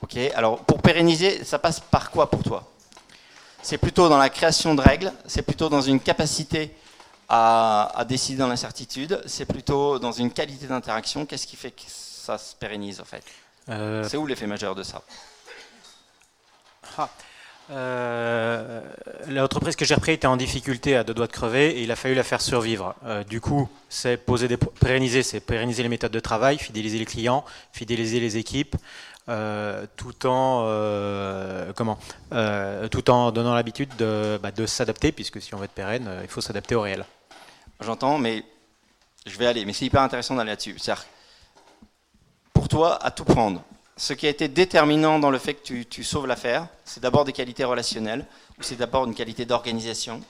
Ok, 0.00 0.16
alors 0.34 0.58
pour 0.64 0.80
pérenniser, 0.80 1.44
ça 1.44 1.58
passe 1.58 1.78
par 1.80 2.10
quoi 2.10 2.30
pour 2.30 2.42
toi? 2.42 2.70
C'est 3.62 3.78
plutôt 3.78 4.08
dans 4.08 4.18
la 4.18 4.28
création 4.30 4.74
de 4.74 4.80
règles, 4.80 5.12
c'est 5.26 5.42
plutôt 5.42 5.68
dans 5.68 5.80
une 5.80 6.00
capacité 6.00 6.74
à, 7.28 7.92
à 7.94 8.04
décider 8.04 8.38
dans 8.38 8.48
l'incertitude, 8.48 9.22
c'est 9.26 9.46
plutôt 9.46 9.98
dans 9.98 10.12
une 10.12 10.30
qualité 10.30 10.66
d'interaction. 10.66 11.24
Qu'est-ce 11.24 11.46
qui 11.46 11.56
fait 11.56 11.70
que 11.70 11.82
ça 11.86 12.36
se 12.38 12.54
pérennise 12.54 13.00
en 13.00 13.04
fait? 13.04 13.22
Euh, 13.70 14.06
C'est 14.08 14.16
où 14.18 14.26
l'effet 14.26 14.46
majeur 14.46 14.74
de 14.74 14.82
ça? 14.82 15.02
Ah. 16.98 17.08
Euh, 17.70 18.80
L'entreprise 19.28 19.76
que 19.76 19.84
j'ai 19.84 19.94
repris 19.94 20.12
était 20.12 20.26
en 20.26 20.36
difficulté 20.36 20.96
à 20.96 21.04
deux 21.04 21.14
doigts 21.14 21.26
de 21.26 21.32
crever 21.32 21.70
et 21.78 21.82
il 21.82 21.90
a 21.90 21.96
fallu 21.96 22.14
la 22.14 22.22
faire 22.22 22.40
survivre. 22.40 22.94
Euh, 23.04 23.24
du 23.24 23.40
coup, 23.40 23.68
c'est 23.88 24.16
poser 24.16 24.48
des 24.48 24.56
pérenniser, 24.56 25.22
c'est 25.22 25.40
pérenniser 25.40 25.82
les 25.82 25.88
méthodes 25.88 26.12
de 26.12 26.20
travail, 26.20 26.58
fidéliser 26.58 26.98
les 26.98 27.06
clients, 27.06 27.44
fidéliser 27.72 28.20
les 28.20 28.36
équipes, 28.36 28.76
tout 29.96 30.26
en 30.26 30.66
comment, 31.74 31.98
tout 32.90 33.10
en 33.10 33.32
donnant 33.32 33.54
l'habitude 33.54 33.90
de, 33.96 34.38
bah, 34.42 34.50
de 34.50 34.66
s'adapter, 34.66 35.12
puisque 35.12 35.40
si 35.40 35.54
on 35.54 35.58
veut 35.58 35.64
être 35.64 35.72
pérenne, 35.72 36.10
il 36.22 36.28
faut 36.28 36.42
s'adapter 36.42 36.74
au 36.74 36.82
réel. 36.82 37.06
J'entends, 37.80 38.18
mais 38.18 38.44
je 39.26 39.38
vais 39.38 39.46
aller. 39.46 39.64
Mais 39.64 39.72
c'est 39.72 39.86
hyper 39.86 40.02
intéressant 40.02 40.34
d'aller 40.34 40.50
là-dessus. 40.50 40.76
pour 42.52 42.68
toi 42.68 43.02
à 43.02 43.10
tout 43.10 43.24
prendre. 43.24 43.62
Ce 43.96 44.12
qui 44.12 44.26
a 44.26 44.30
été 44.30 44.48
déterminant 44.48 45.18
dans 45.18 45.30
le 45.30 45.38
fait 45.38 45.54
que 45.54 45.82
tu, 45.82 46.04
sauves 46.04 46.26
l'affaire, 46.26 46.66
c'est 46.84 47.00
d'abord 47.00 47.24
des 47.24 47.32
qualités 47.32 47.64
relationnelles, 47.64 48.26
ou 48.58 48.62
c'est 48.62 48.76
d'abord 48.76 49.04
une 49.04 49.14
qualité 49.14 49.44
d'organisation, 49.44 50.20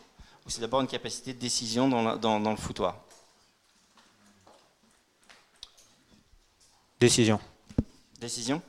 ou 0.45 0.51
c'est 0.51 0.61
d'abord 0.61 0.83
une 0.83 0.87
capacité 0.87 1.33
de 1.33 1.39
décision 1.39 1.89
dans, 1.89 2.51
le 2.51 2.57
foutoir. 2.57 2.97
Décision. 7.01 7.41
Décision? 8.21 8.61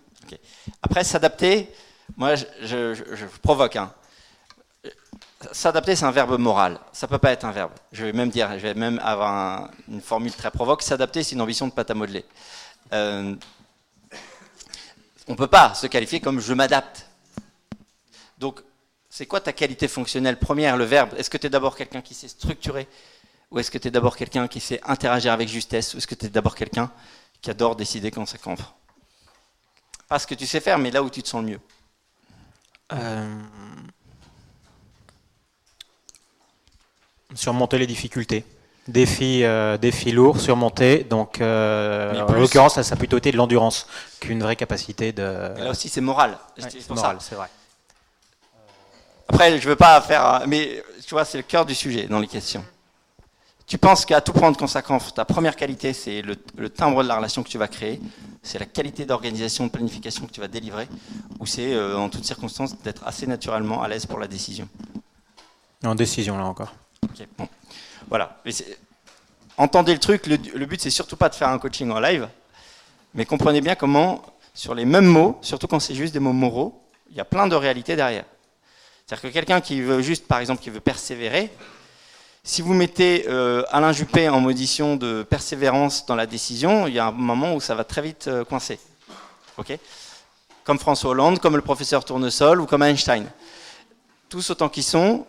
Après, 0.82 1.04
s'adapter, 1.04 1.70
moi 2.16 2.36
je, 2.36 3.26
provoque. 3.42 3.76
Hein. 3.76 3.94
S'adapter, 5.52 5.98
c'est 5.98 6.06
un 6.06 6.12
verbe 6.12 6.40
moral. 6.40 6.80
Ça 6.94 7.08
peut 7.08 7.18
pas 7.18 7.32
être 7.32 7.44
un 7.44 7.52
verbe. 7.52 7.72
Je 7.92 8.06
vais 8.06 8.14
même 8.14 8.30
dire, 8.30 8.54
je 8.54 8.64
vais 8.64 8.74
même 8.74 9.00
avoir 9.04 9.70
une 9.90 10.02
formule 10.02 10.34
très 10.34 10.52
provoque. 10.52 10.82
S'adapter, 10.82 11.22
c'est 11.22 11.36
une 11.36 11.42
ambition 11.42 11.68
de 11.68 11.74
pâte 11.74 11.92
à 11.92 11.94
modeler. 11.94 12.26
Euh, 12.94 13.36
on 15.28 15.34
ne 15.34 15.38
peut 15.38 15.48
pas 15.48 15.74
se 15.74 15.88
qualifier 15.88 16.20
comme 16.20 16.40
je 16.40 16.54
m'adapte. 16.54 17.08
Donc, 18.38 18.62
c'est 19.10 19.26
quoi 19.26 19.40
ta 19.40 19.54
qualité 19.54 19.88
fonctionnelle 19.88 20.38
première, 20.38 20.78
le 20.78 20.84
verbe? 20.84 21.14
Est-ce 21.18 21.30
que 21.30 21.38
tu 21.38 21.48
es 21.48 21.50
d'abord 21.50 21.76
quelqu'un 21.76 22.02
qui 22.02 22.14
sait 22.14 22.28
structurer 22.28 22.88
Ou 23.50 23.60
est-ce 23.60 23.72
que 23.72 23.78
tu 23.78 23.88
es 23.88 23.92
d'abord 23.92 24.18
quelqu'un 24.18 24.48
qui 24.48 24.60
sait 24.60 24.82
interagir 24.84 25.32
avec 25.32 25.48
justesse 25.48 25.94
Ou 25.94 25.98
est-ce 25.98 26.08
que 26.08 26.16
tu 26.16 26.26
es 26.26 26.30
d'abord 26.30 26.56
quelqu'un 26.56 26.92
qui 27.42 27.50
adore 27.50 27.76
décider 27.76 28.12
quand 28.12 28.26
ça 28.26 28.38
cambre? 28.38 28.76
Pas 30.08 30.20
ce 30.20 30.28
que 30.28 30.36
tu 30.36 30.46
sais 30.46 30.60
faire, 30.60 30.78
mais 30.78 30.92
là 30.92 31.02
où 31.02 31.10
tu 31.10 31.24
te 31.24 31.28
sens 31.28 31.42
le 31.44 31.52
mieux. 31.52 31.60
Euh, 32.94 33.42
surmonter 37.34 37.78
les 37.78 37.88
difficultés. 37.88 38.46
Défi, 38.88 39.44
euh, 39.44 39.78
défi 39.78 40.12
lourd, 40.12 40.40
surmonté. 40.40 41.04
Donc, 41.04 41.42
euh, 41.42 42.22
en 42.22 42.34
l'occurrence, 42.34 42.80
ça, 42.80 42.94
a 42.94 42.98
plutôt 42.98 43.18
été 43.18 43.32
de 43.32 43.38
l'endurance 43.38 43.88
qu'une 44.20 44.44
vraie 44.44 44.56
capacité 44.56 45.12
de. 45.12 45.24
là 45.24 45.72
aussi, 45.72 45.90
c'est 45.90 46.02
moral. 46.02 46.38
c'est 46.58 46.90
moral, 46.90 47.18
c'est 47.20 47.36
vrai. 47.36 47.48
Après, 49.28 49.60
je 49.60 49.68
veux 49.68 49.76
pas 49.76 50.00
faire, 50.02 50.44
mais 50.48 50.84
tu 51.06 51.16
vois, 51.16 51.26
c'est 51.26 51.38
le 51.38 51.44
cœur 51.44 51.66
du 51.66 51.74
sujet 51.74 52.04
dans 52.04 52.20
les 52.20 52.28
questions. 52.28 52.64
tu 53.66 53.80
penses 53.80 54.06
qu'à 54.06 54.22
tout 54.22 54.34
prendre 54.34 54.56
consacrant, 54.56 55.00
ta 55.00 55.26
première 55.26 55.56
qualité, 55.56 55.94
c'est 55.94 56.22
le, 56.22 56.70
timbre 56.70 57.02
de 57.02 57.08
la 57.08 57.16
relation 57.16 57.42
que 57.42 57.50
tu 57.50 57.58
vas 57.58 57.68
créer, 57.68 58.00
c'est 58.44 58.60
la 58.60 58.68
qualité 58.68 59.06
d'organisation, 59.06 59.66
de 59.66 59.72
planification 59.72 60.28
que 60.28 60.32
tu 60.32 60.42
vas 60.42 60.48
délivrer, 60.48 60.88
ou 61.40 61.48
c'est 61.48 61.74
euh, 61.74 61.98
en 61.98 62.10
toutes 62.10 62.26
circonstances 62.26 62.78
d'être 62.84 63.02
assez 63.08 63.26
naturellement 63.26 63.82
à 63.82 63.88
l'aise 63.88 64.06
pour 64.06 64.20
la 64.20 64.28
décision? 64.28 64.70
En 65.84 65.96
décision, 65.96 66.38
là 66.38 66.46
encore. 66.46 66.74
Ok, 67.04 67.28
bon. 67.38 67.48
Voilà. 68.10 68.38
entendez 69.58 69.94
le 69.94 70.00
truc, 70.00 70.28
le, 70.28 70.66
but, 70.66 70.82
c'est 70.82 70.90
surtout 70.90 71.18
pas 71.18 71.30
de 71.30 71.36
faire 71.36 71.50
un 71.50 71.60
coaching 71.60 71.90
en 71.92 72.00
live, 72.00 72.28
mais 73.14 73.26
comprenez 73.26 73.62
bien 73.62 73.76
comment, 73.76 74.24
sur 74.54 74.76
les 74.76 74.86
mêmes 74.86 75.06
mots, 75.06 75.38
surtout 75.42 75.68
quand 75.68 75.80
c'est 75.80 75.96
juste 75.96 76.14
des 76.14 76.20
mots 76.20 76.34
moraux, 76.34 76.82
il 77.10 77.16
y 77.18 77.20
a 77.20 77.26
plein 77.26 77.48
de 77.48 77.56
réalités 77.56 77.96
derrière. 77.96 78.26
C'est-à-dire 79.06 79.30
que 79.30 79.34
quelqu'un 79.34 79.62
qui 79.62 79.82
veut 79.82 80.02
juste, 80.02 80.28
par 80.28 80.40
exemple, 80.40 80.62
qui 80.62 80.70
veut 80.70 80.80
persévérer, 80.80 81.52
si 82.44 82.62
vous 82.62 82.74
mettez 82.74 83.26
euh, 83.28 83.64
Alain 83.72 83.92
Juppé 83.92 84.30
en 84.30 84.40
modition 84.40 84.98
de 84.98 85.24
persévérance 85.24 86.06
dans 86.06 86.16
la 86.16 86.28
décision, 86.28 86.86
il 86.86 86.94
y 86.94 87.00
a 87.00 87.08
un 87.08 87.12
moment 87.12 87.56
où 87.56 87.60
ça 87.60 87.74
va 87.74 87.84
très 87.84 88.04
vite 88.04 88.28
euh, 88.28 88.44
coincer. 88.44 88.80
Ok? 89.58 89.78
Comme 90.64 90.78
François 90.78 91.12
Hollande, 91.12 91.40
comme 91.40 91.56
le 91.56 91.64
professeur 91.64 92.06
Tournesol 92.06 92.62
ou 92.62 92.68
comme 92.68 92.84
Einstein. 92.84 93.26
Tous 94.30 94.48
autant 94.52 94.70
qu'ils 94.70 94.84
sont, 94.84 95.26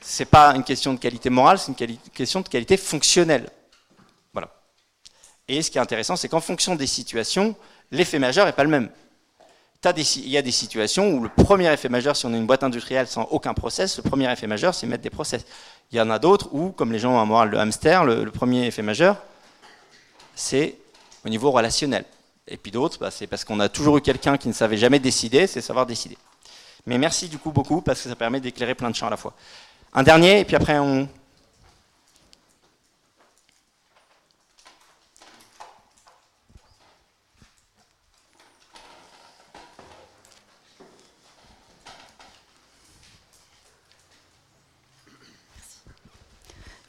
ce 0.00 0.22
n'est 0.22 0.26
pas 0.26 0.54
une 0.54 0.64
question 0.64 0.94
de 0.94 0.98
qualité 0.98 1.30
morale, 1.30 1.58
c'est 1.58 1.72
une 1.78 1.98
question 2.12 2.40
de 2.40 2.48
qualité 2.48 2.76
fonctionnelle. 2.76 3.50
Voilà. 4.32 4.50
Et 5.48 5.62
ce 5.62 5.70
qui 5.70 5.78
est 5.78 5.80
intéressant, 5.80 6.16
c'est 6.16 6.28
qu'en 6.28 6.40
fonction 6.40 6.76
des 6.76 6.86
situations, 6.86 7.56
l'effet 7.90 8.18
majeur 8.18 8.46
n'est 8.46 8.52
pas 8.52 8.64
le 8.64 8.70
même. 8.70 8.90
il 9.84 10.28
y 10.28 10.36
a 10.36 10.42
des 10.42 10.52
situations 10.52 11.10
où 11.10 11.22
le 11.22 11.28
premier 11.28 11.72
effet 11.72 11.88
majeur, 11.88 12.16
si 12.16 12.26
on 12.26 12.32
a 12.32 12.36
une 12.36 12.46
boîte 12.46 12.62
industrielle 12.62 13.06
sans 13.06 13.24
aucun 13.24 13.54
process, 13.54 13.96
le 13.96 14.02
premier 14.02 14.30
effet 14.30 14.46
majeur, 14.46 14.74
c'est 14.74 14.86
mettre 14.86 15.02
des 15.02 15.10
process. 15.10 15.44
Il 15.90 15.98
y 15.98 16.00
en 16.00 16.10
a 16.10 16.18
d'autres 16.18 16.48
où, 16.52 16.70
comme 16.70 16.92
les 16.92 16.98
gens 16.98 17.14
ont 17.14 17.20
un 17.20 17.24
moral 17.26 17.50
de 17.50 17.56
hamster, 17.56 18.04
le, 18.04 18.30
premier 18.30 18.66
effet 18.66 18.82
majeur, 18.82 19.16
c'est 20.34 20.76
au 21.24 21.28
niveau 21.28 21.50
relationnel. 21.50 22.04
Et 22.46 22.56
puis 22.56 22.70
d'autres, 22.70 22.98
bah, 22.98 23.10
c'est 23.10 23.26
parce 23.26 23.44
qu'on 23.44 23.60
a 23.60 23.68
toujours 23.68 23.98
eu 23.98 24.00
quelqu'un 24.00 24.36
qui 24.36 24.48
ne 24.48 24.52
savait 24.52 24.76
jamais 24.76 24.98
décider, 24.98 25.46
c'est 25.46 25.60
savoir 25.60 25.86
décider. 25.86 26.16
Mais 26.86 26.96
merci 26.96 27.28
du 27.28 27.38
coup 27.38 27.50
beaucoup, 27.50 27.82
parce 27.82 28.02
que 28.02 28.08
ça 28.08 28.16
permet 28.16 28.40
d'éclairer 28.40 28.74
plein 28.74 28.90
de 28.90 28.94
champs 28.94 29.08
à 29.08 29.10
la 29.10 29.16
fois. 29.16 29.34
Un 29.94 30.02
dernier, 30.02 30.40
et 30.40 30.44
puis 30.44 30.56
après 30.56 30.78
on, 30.78 31.08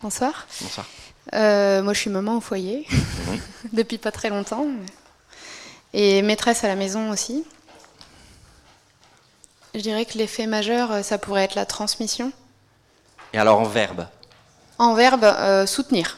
Bonsoir. 0.01 0.47
Bonsoir. 0.61 0.87
Euh, 1.33 1.83
moi, 1.83 1.93
je 1.93 1.99
suis 1.99 2.09
maman 2.09 2.37
au 2.37 2.41
foyer 2.41 2.87
mhm. 2.89 3.39
depuis 3.73 3.97
pas 3.97 4.11
très 4.11 4.29
longtemps. 4.29 4.65
Et 5.93 6.21
maîtresse 6.21 6.63
à 6.63 6.67
la 6.67 6.75
maison 6.75 7.11
aussi. 7.11 7.43
Je 9.75 9.81
dirais 9.81 10.05
que 10.05 10.17
l'effet 10.17 10.47
majeur, 10.47 11.03
ça 11.03 11.17
pourrait 11.17 11.43
être 11.43 11.55
la 11.55 11.65
transmission. 11.65 12.31
Et 13.33 13.37
alors 13.37 13.59
en 13.59 13.65
verbe 13.65 14.07
En 14.77 14.93
verbe, 14.93 15.23
euh, 15.23 15.65
soutenir. 15.65 16.17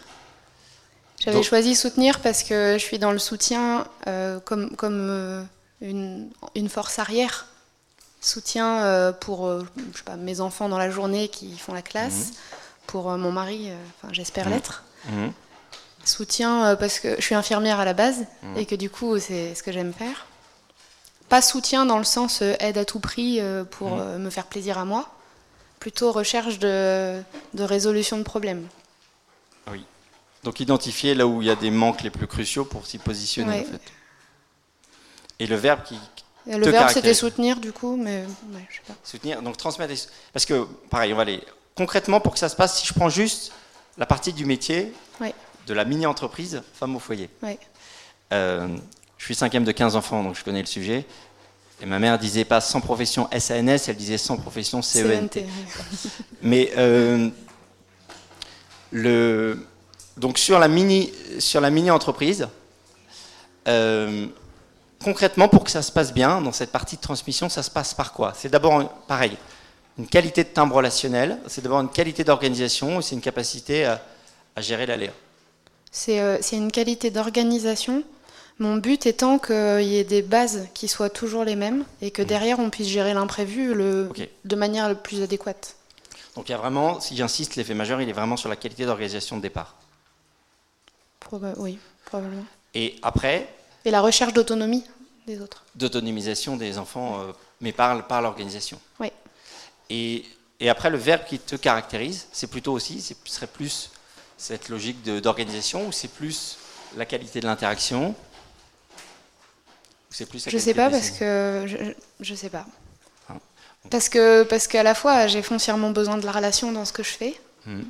J'avais 1.20 1.44
choisi 1.44 1.76
soutenir 1.76 2.20
parce 2.20 2.42
que 2.44 2.78
je 2.80 2.84
suis 2.84 2.98
dans 2.98 3.12
le 3.12 3.20
soutien 3.20 3.86
euh, 4.08 4.40
comme, 4.40 4.76
comme 4.76 5.48
une, 5.82 6.30
une, 6.56 6.70
force 6.70 6.98
arrière. 6.98 7.46
Soutien 8.22 9.14
pour 9.20 9.48
je 9.48 9.98
sais 9.98 10.04
pas, 10.04 10.16
mes 10.16 10.42
enfants 10.42 10.68
dans 10.68 10.80
la 10.80 10.90
journée 10.90 11.28
qui 11.28 11.56
font 11.58 11.74
la 11.74 11.84
classe. 11.84 12.30
Mhm 12.30 12.36
pour 12.92 13.10
euh, 13.10 13.18
mon 13.18 13.32
mari, 13.32 13.70
euh, 13.70 13.76
enfin, 13.98 14.14
j'espère 14.14 14.48
mmh. 14.48 14.52
l'être. 14.52 14.84
Mmh. 15.10 15.28
Soutien 16.04 16.66
euh, 16.66 16.76
parce 16.76 17.00
que 17.00 17.16
je 17.16 17.22
suis 17.22 17.36
infirmière 17.36 17.80
à 17.80 17.86
la 17.86 17.94
base 17.94 18.26
et 18.56 18.66
que 18.66 18.76
du 18.76 18.90
coup 18.90 19.18
c'est 19.20 19.56
ce 19.56 19.64
que 19.64 19.72
j'aime 19.72 19.94
faire. 19.94 20.26
Pas 21.30 21.42
soutien 21.42 21.86
dans 21.86 21.98
le 21.98 22.04
sens 22.04 22.42
aide 22.42 22.78
à 22.78 22.84
tout 22.84 23.00
prix 23.00 23.40
pour 23.70 23.96
me 23.96 24.30
faire 24.30 24.48
plaisir 24.48 24.78
à 24.78 24.84
moi, 24.84 25.08
plutôt 25.82 26.14
recherche 26.14 26.60
de, 26.60 27.24
résolution 27.58 28.18
de 28.18 28.24
problèmes. 28.24 28.68
Oui. 29.70 29.84
Donc 30.44 30.62
identifier 30.62 31.16
là 31.16 31.28
où 31.28 31.42
il 31.42 31.48
y 31.48 31.52
a 31.52 31.56
des 31.56 31.72
manques 31.72 32.04
les 32.04 32.12
plus 32.12 32.28
cruciaux 32.28 32.64
pour 32.64 32.86
s'y 32.86 33.00
positionner 33.00 33.60
en 33.60 33.64
fait. 33.64 33.82
Et 35.40 35.48
le 35.48 35.56
verbe 35.56 35.82
qui. 35.84 35.98
le 36.46 36.70
verbe 36.70 36.90
c'était 36.90 37.16
soutenir 37.16 37.60
du 37.60 37.74
coup, 37.74 37.98
mais 37.98 38.26
je 38.70 38.76
sais 38.76 38.82
pas. 38.88 38.94
Soutenir, 39.04 39.42
donc 39.42 39.58
transmettre. 39.58 39.94
Parce 40.32 40.46
que 40.46 40.68
pareil, 40.90 41.14
on 41.14 41.16
va 41.16 41.24
aller 41.24 41.44
concrètement, 41.76 42.20
pour 42.20 42.34
que 42.34 42.40
ça 42.40 42.50
se 42.50 42.56
passe, 42.56 42.80
si 42.80 42.88
je 42.88 42.94
prends 42.94 43.10
juste 43.10 43.52
la 43.98 44.06
partie 44.06 44.34
du 44.34 44.46
métier 44.46 44.94
de 45.68 45.74
la 45.74 45.84
mini-entreprise 45.84 46.62
femme 46.74 46.96
au 46.96 47.00
foyer. 47.00 47.30
Euh, 48.34 48.68
je 49.18 49.26
suis 49.26 49.36
cinquième 49.36 49.64
de 49.64 49.72
15 49.72 49.96
enfants, 49.96 50.24
donc 50.24 50.36
je 50.36 50.44
connais 50.44 50.62
le 50.62 50.68
sujet. 50.68 51.06
Et 51.82 51.86
ma 51.88 51.98
mère 51.98 52.20
disait 52.20 52.46
pas 52.46 52.62
sans 52.62 52.80
profession 52.80 53.28
SANS, 53.38 53.88
elle 53.88 53.96
disait 53.96 54.20
sans 54.20 54.38
profession 54.38 54.82
CENT. 54.82 55.38
E 55.38 55.42
Mais 56.44 56.72
euh, 56.78 57.30
le, 58.92 59.66
donc 60.18 60.38
sur 60.38 60.60
la 60.60 60.68
mini, 60.68 61.12
sur 61.40 61.60
la 61.60 61.72
mini 61.72 61.90
entreprise, 61.90 62.48
euh, 63.68 64.28
concrètement 65.04 65.48
pour 65.48 65.64
que 65.64 65.72
ça 65.72 65.82
se 65.82 65.92
passe 65.92 66.14
bien 66.14 66.40
dans 66.42 66.52
cette 66.52 66.72
partie 66.72 66.98
de 66.98 67.02
transmission, 67.02 67.50
ça 67.50 67.64
se 67.64 67.72
passe 67.72 67.96
par 67.96 68.14
quoi? 68.14 68.34
C'est 68.36 68.50
d'abord 68.50 68.88
pareil, 69.08 69.36
une 69.98 70.08
qualité 70.08 70.44
de 70.44 70.50
timbre 70.50 70.76
relationnel, 70.76 71.40
c'est 71.48 71.62
d'avoir 71.62 71.82
une 71.82 71.90
qualité 71.90 72.24
d'organisation, 72.24 73.02
c'est 73.02 73.16
une 73.16 73.22
capacité 73.22 73.86
à, 73.86 74.02
gérer 74.58 74.86
l'aléa. 74.86 75.12
Euh, 76.10 76.38
c'est 76.42 76.56
une 76.58 76.72
qualité 76.72 77.10
d'organisation. 77.10 78.04
Mon 78.62 78.76
but 78.76 79.08
étant 79.08 79.40
qu'il 79.40 79.82
y 79.82 79.98
ait 79.98 80.04
des 80.04 80.22
bases 80.22 80.68
qui 80.76 80.88
soient 80.88 81.10
toujours 81.10 81.44
les 81.44 81.56
mêmes 81.56 81.84
et 82.00 82.12
que 82.12 82.22
mmh. 82.22 82.26
derrière 82.26 82.60
on 82.60 82.70
puisse 82.70 82.88
gérer 82.88 83.16
l'imprévu 83.16 83.74
de 83.74 84.56
manière 84.56 84.88
la 84.88 84.94
plus 84.94 85.24
adéquate. 85.24 85.76
Donc 86.36 86.48
il 86.48 86.52
y 86.52 86.56
a 86.56 86.60
vraiment, 86.60 87.00
si 87.00 87.16
j'insiste, 87.16 87.56
l'effet 87.56 87.74
majeur, 87.74 88.02
il 88.02 88.08
est 88.08 88.14
vraiment 88.14 88.38
sur 88.38 88.50
la 88.50 88.56
qualité 88.56 88.86
d'organisation 88.86 89.38
de 89.38 89.42
départ. 89.42 89.74
oui, 91.58 91.80
probablement. 92.06 92.46
Et 92.76 92.98
après 93.02 93.50
Et 93.84 93.90
la 93.90 94.00
recherche 94.00 94.34
d'autonomie 94.34 94.84
des 95.26 95.42
autres. 95.42 95.66
D'autonomisation 95.74 96.56
des 96.56 96.78
enfants, 96.78 97.20
euh, 97.20 97.32
mais 97.62 97.72
par, 97.72 98.06
par 98.06 98.22
l'organisation. 98.22 98.80
Oui. 99.00 99.12
Et, 99.90 100.24
après, 100.70 100.92
le 100.92 101.00
verbe 101.00 101.26
qui 101.26 101.40
te 101.40 101.56
caractérise, 101.56 102.28
c'est 102.32 102.46
plutôt 102.46 102.74
aussi, 102.74 103.02
ce 103.02 103.16
serait 103.26 103.48
plus 103.48 103.90
cette 104.38 104.70
logique 104.70 105.04
d'organisation 105.04 105.88
ou 105.88 105.92
c'est 105.92 106.10
plus 106.10 106.60
la 106.96 107.08
qualité 107.08 107.40
de 107.40 107.48
l'interaction? 107.48 108.14
C'est 110.12 110.26
plus 110.28 110.48
Je 110.48 110.58
sais 110.58 110.74
pas 110.74 110.90
parce 110.90 111.10
que 111.10 111.66
je, 112.20 112.32
ne 112.32 112.38
sais 112.38 112.50
pas. 112.50 112.66
Ah, 113.30 113.36
parce 113.90 114.10
que 114.10 114.44
parce 114.44 114.68
qu'à 114.68 114.84
la 114.84 114.94
fois 114.94 115.28
j'ai 115.28 115.42
foncièrement 115.42 115.92
besoin 115.92 116.18
de 116.18 116.26
la 116.26 116.32
relation 116.32 116.72
dans 116.72 116.86
ce 116.86 116.94
que 116.94 117.02
je 117.02 117.12
fais. 117.12 117.40
Hmm. 117.66 117.84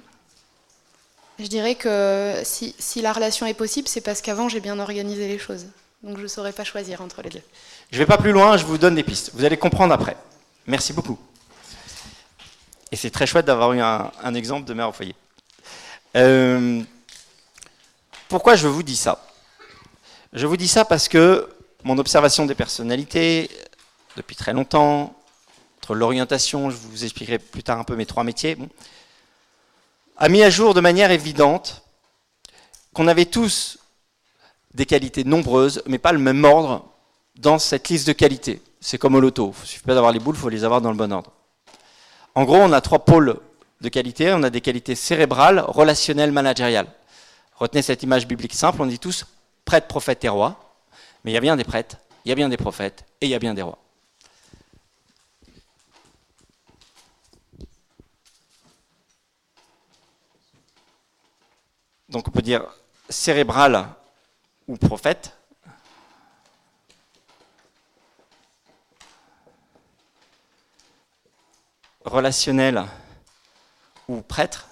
Je 1.39 1.47
dirais 1.47 1.75
que 1.75 2.35
si, 2.43 2.75
si, 2.77 3.01
la 3.01 3.11
relation 3.13 3.47
est 3.47 3.55
possible, 3.55 3.87
c'est 3.87 4.01
parce 4.01 4.21
qu'avant 4.21 4.47
j'ai 4.47 4.59
bien 4.59 4.77
organisé 4.77 5.27
les 5.27 5.39
choses. 5.39 5.65
Donc 6.03 6.17
je 6.17 6.23
ne 6.23 6.27
saurais 6.27 6.51
pas 6.51 6.63
choisir 6.63 7.01
entre 7.01 7.21
les 7.23 7.29
deux. 7.29 7.41
Je 7.91 7.97
vais 7.97 8.05
pas 8.05 8.17
plus 8.17 8.31
loin, 8.31 8.57
je 8.57 8.65
vous 8.65 8.77
donne 8.77 8.95
des 8.95 9.03
pistes. 9.03 9.31
Vous 9.33 9.43
allez 9.43 9.57
comprendre 9.57 9.93
après. 9.93 10.15
Merci 10.67 10.93
beaucoup. 10.93 11.17
Et 12.91 12.95
c'est 12.95 13.09
très 13.09 13.25
chouette 13.25 13.45
d'avoir 13.45 13.73
eu 13.73 13.79
un, 13.79 14.33
exemple 14.35 14.67
de 14.67 14.73
mère 14.73 14.89
au 14.89 14.91
foyer. 14.91 15.15
Euh, 16.15 16.81
pourquoi 18.27 18.55
je 18.55 18.67
vous 18.67 18.83
dis 18.83 18.97
ça? 18.97 19.23
Je 20.33 20.45
vous 20.45 20.57
dis 20.57 20.67
ça 20.67 20.85
parce 20.85 21.07
que 21.07 21.49
mon 21.83 21.97
observation 21.97 22.45
des 22.45 22.55
personnalités, 22.55 23.49
depuis 24.17 24.35
très 24.35 24.53
longtemps, 24.53 25.15
entre 25.77 25.95
l'orientation, 25.95 26.69
je 26.69 26.75
vous 26.75 27.03
expliquerai 27.03 27.39
plus 27.39 27.63
tard 27.63 27.79
un 27.79 27.83
peu 27.83 27.95
mes 27.95 28.05
trois 28.05 28.23
métiers, 28.23 28.57
a 30.17 30.29
mis 30.29 30.43
à 30.43 30.49
jour 30.49 30.73
de 30.73 30.81
manière 30.81 31.11
évidente 31.11 31.83
qu'on 32.93 33.07
avait 33.07 33.25
tous 33.25 33.79
des 34.73 34.85
qualités 34.85 35.23
nombreuses, 35.23 35.81
mais 35.87 35.97
pas 35.97 36.11
le 36.11 36.19
même 36.19 36.43
ordre 36.43 36.85
dans 37.35 37.59
cette 37.59 37.89
liste 37.89 38.07
de 38.07 38.13
qualités. 38.13 38.61
C'est 38.79 38.97
comme 38.97 39.15
au 39.15 39.19
loto, 39.19 39.53
il 39.57 39.61
ne 39.61 39.65
suffit 39.65 39.83
pas 39.83 39.93
d'avoir 39.93 40.11
les 40.11 40.19
boules, 40.19 40.35
il 40.35 40.41
faut 40.41 40.49
les 40.49 40.63
avoir 40.63 40.81
dans 40.81 40.91
le 40.91 40.97
bon 40.97 41.11
ordre. 41.11 41.31
En 42.35 42.43
gros, 42.45 42.57
on 42.57 42.71
a 42.71 42.81
trois 42.81 42.99
pôles 42.99 43.39
de 43.81 43.89
qualité. 43.89 44.31
On 44.33 44.43
a 44.43 44.49
des 44.49 44.61
qualités 44.61 44.95
cérébrales, 44.95 45.59
relationnelles, 45.59 46.31
managériales. 46.31 46.87
Retenez 47.55 47.81
cette 47.81 48.03
image 48.03 48.27
biblique 48.27 48.53
simple, 48.53 48.81
on 48.81 48.85
dit 48.85 48.99
tous 48.99 49.25
prêtre, 49.65 49.87
prophète 49.87 50.23
et 50.23 50.29
roi. 50.29 50.70
Mais 51.23 51.31
il 51.31 51.33
y 51.33 51.37
a 51.37 51.41
bien 51.41 51.55
des 51.55 51.63
prêtres, 51.63 51.97
il 52.25 52.29
y 52.29 52.31
a 52.31 52.35
bien 52.35 52.49
des 52.49 52.57
prophètes 52.57 53.05
et 53.21 53.27
il 53.27 53.29
y 53.29 53.35
a 53.35 53.39
bien 53.39 53.53
des 53.53 53.61
rois. 53.61 53.79
Donc 62.09 62.27
on 62.27 62.31
peut 62.31 62.41
dire 62.41 62.65
cérébral 63.09 63.87
ou 64.67 64.75
prophète, 64.75 65.37
relationnel 72.03 72.85
ou 74.07 74.21
prêtre, 74.21 74.67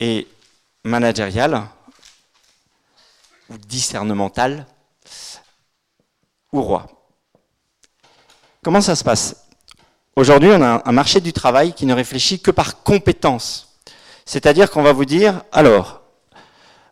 et 0.00 0.26
managériale 0.84 1.62
ou 3.50 3.56
discernementale 3.56 4.66
ou 6.52 6.62
roi. 6.62 6.86
Comment 8.62 8.80
ça 8.80 8.96
se 8.96 9.04
passe? 9.04 9.46
Aujourd'hui, 10.16 10.50
on 10.52 10.62
a 10.62 10.82
un 10.84 10.92
marché 10.92 11.20
du 11.20 11.32
travail 11.32 11.72
qui 11.72 11.86
ne 11.86 11.94
réfléchit 11.94 12.40
que 12.40 12.50
par 12.50 12.82
compétence. 12.82 13.76
C'est-à-dire 14.24 14.70
qu'on 14.70 14.82
va 14.82 14.92
vous 14.92 15.04
dire, 15.04 15.42
alors, 15.52 16.02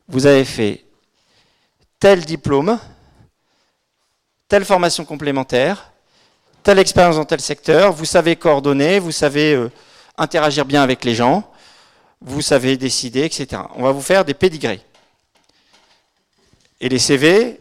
vous 0.09 0.27
avez 0.27 0.45
fait 0.45 0.85
tel 1.99 2.25
diplôme, 2.25 2.79
telle 4.49 4.64
formation 4.64 5.05
complémentaire, 5.05 5.92
telle 6.62 6.79
expérience 6.79 7.16
dans 7.16 7.25
tel 7.25 7.40
secteur, 7.40 7.92
vous 7.92 8.05
savez 8.05 8.37
coordonner, 8.37 8.99
vous 8.99 9.12
savez 9.12 9.55
euh, 9.55 9.71
interagir 10.16 10.64
bien 10.64 10.83
avec 10.83 11.05
les 11.05 11.14
gens, 11.14 11.51
vous 12.27 12.43
savez 12.43 12.77
décider, 12.77 13.23
etc. 13.25 13.62
On 13.77 13.85
va 13.85 13.93
vous 13.93 14.03
faire 14.03 14.25
des 14.25 14.35
pédigrés. 14.35 14.81
Et 16.81 16.89
les 16.89 16.99
CV, 16.99 17.61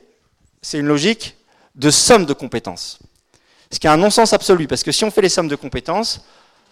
c'est 0.62 0.80
une 0.80 0.88
logique 0.88 1.38
de 1.76 1.92
somme 1.92 2.26
de 2.26 2.34
compétences. 2.34 3.00
Ce 3.72 3.80
qui 3.80 3.86
est 3.86 3.92
un 3.92 3.98
non-sens 3.98 4.34
absolu, 4.34 4.68
parce 4.68 4.84
que 4.84 4.92
si 4.92 5.06
on 5.06 5.12
fait 5.12 5.22
les 5.22 5.30
sommes 5.30 5.48
de 5.48 5.56
compétences, 5.56 6.22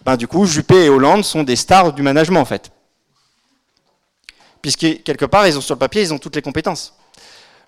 ben 0.04 0.16
du 0.16 0.26
coup, 0.26 0.44
Juppé 0.44 0.84
et 0.84 0.88
Hollande 0.88 1.24
sont 1.24 1.44
des 1.44 1.54
stars 1.54 1.92
du 1.92 2.02
management, 2.02 2.40
en 2.40 2.44
fait. 2.44 2.72
Puisque, 4.60 5.02
quelque 5.04 5.24
part, 5.24 5.46
ils 5.46 5.56
ont 5.56 5.60
sur 5.60 5.76
le 5.76 5.78
papier, 5.78 6.02
ils 6.02 6.12
ont 6.12 6.18
toutes 6.18 6.34
les 6.34 6.42
compétences. 6.42 6.94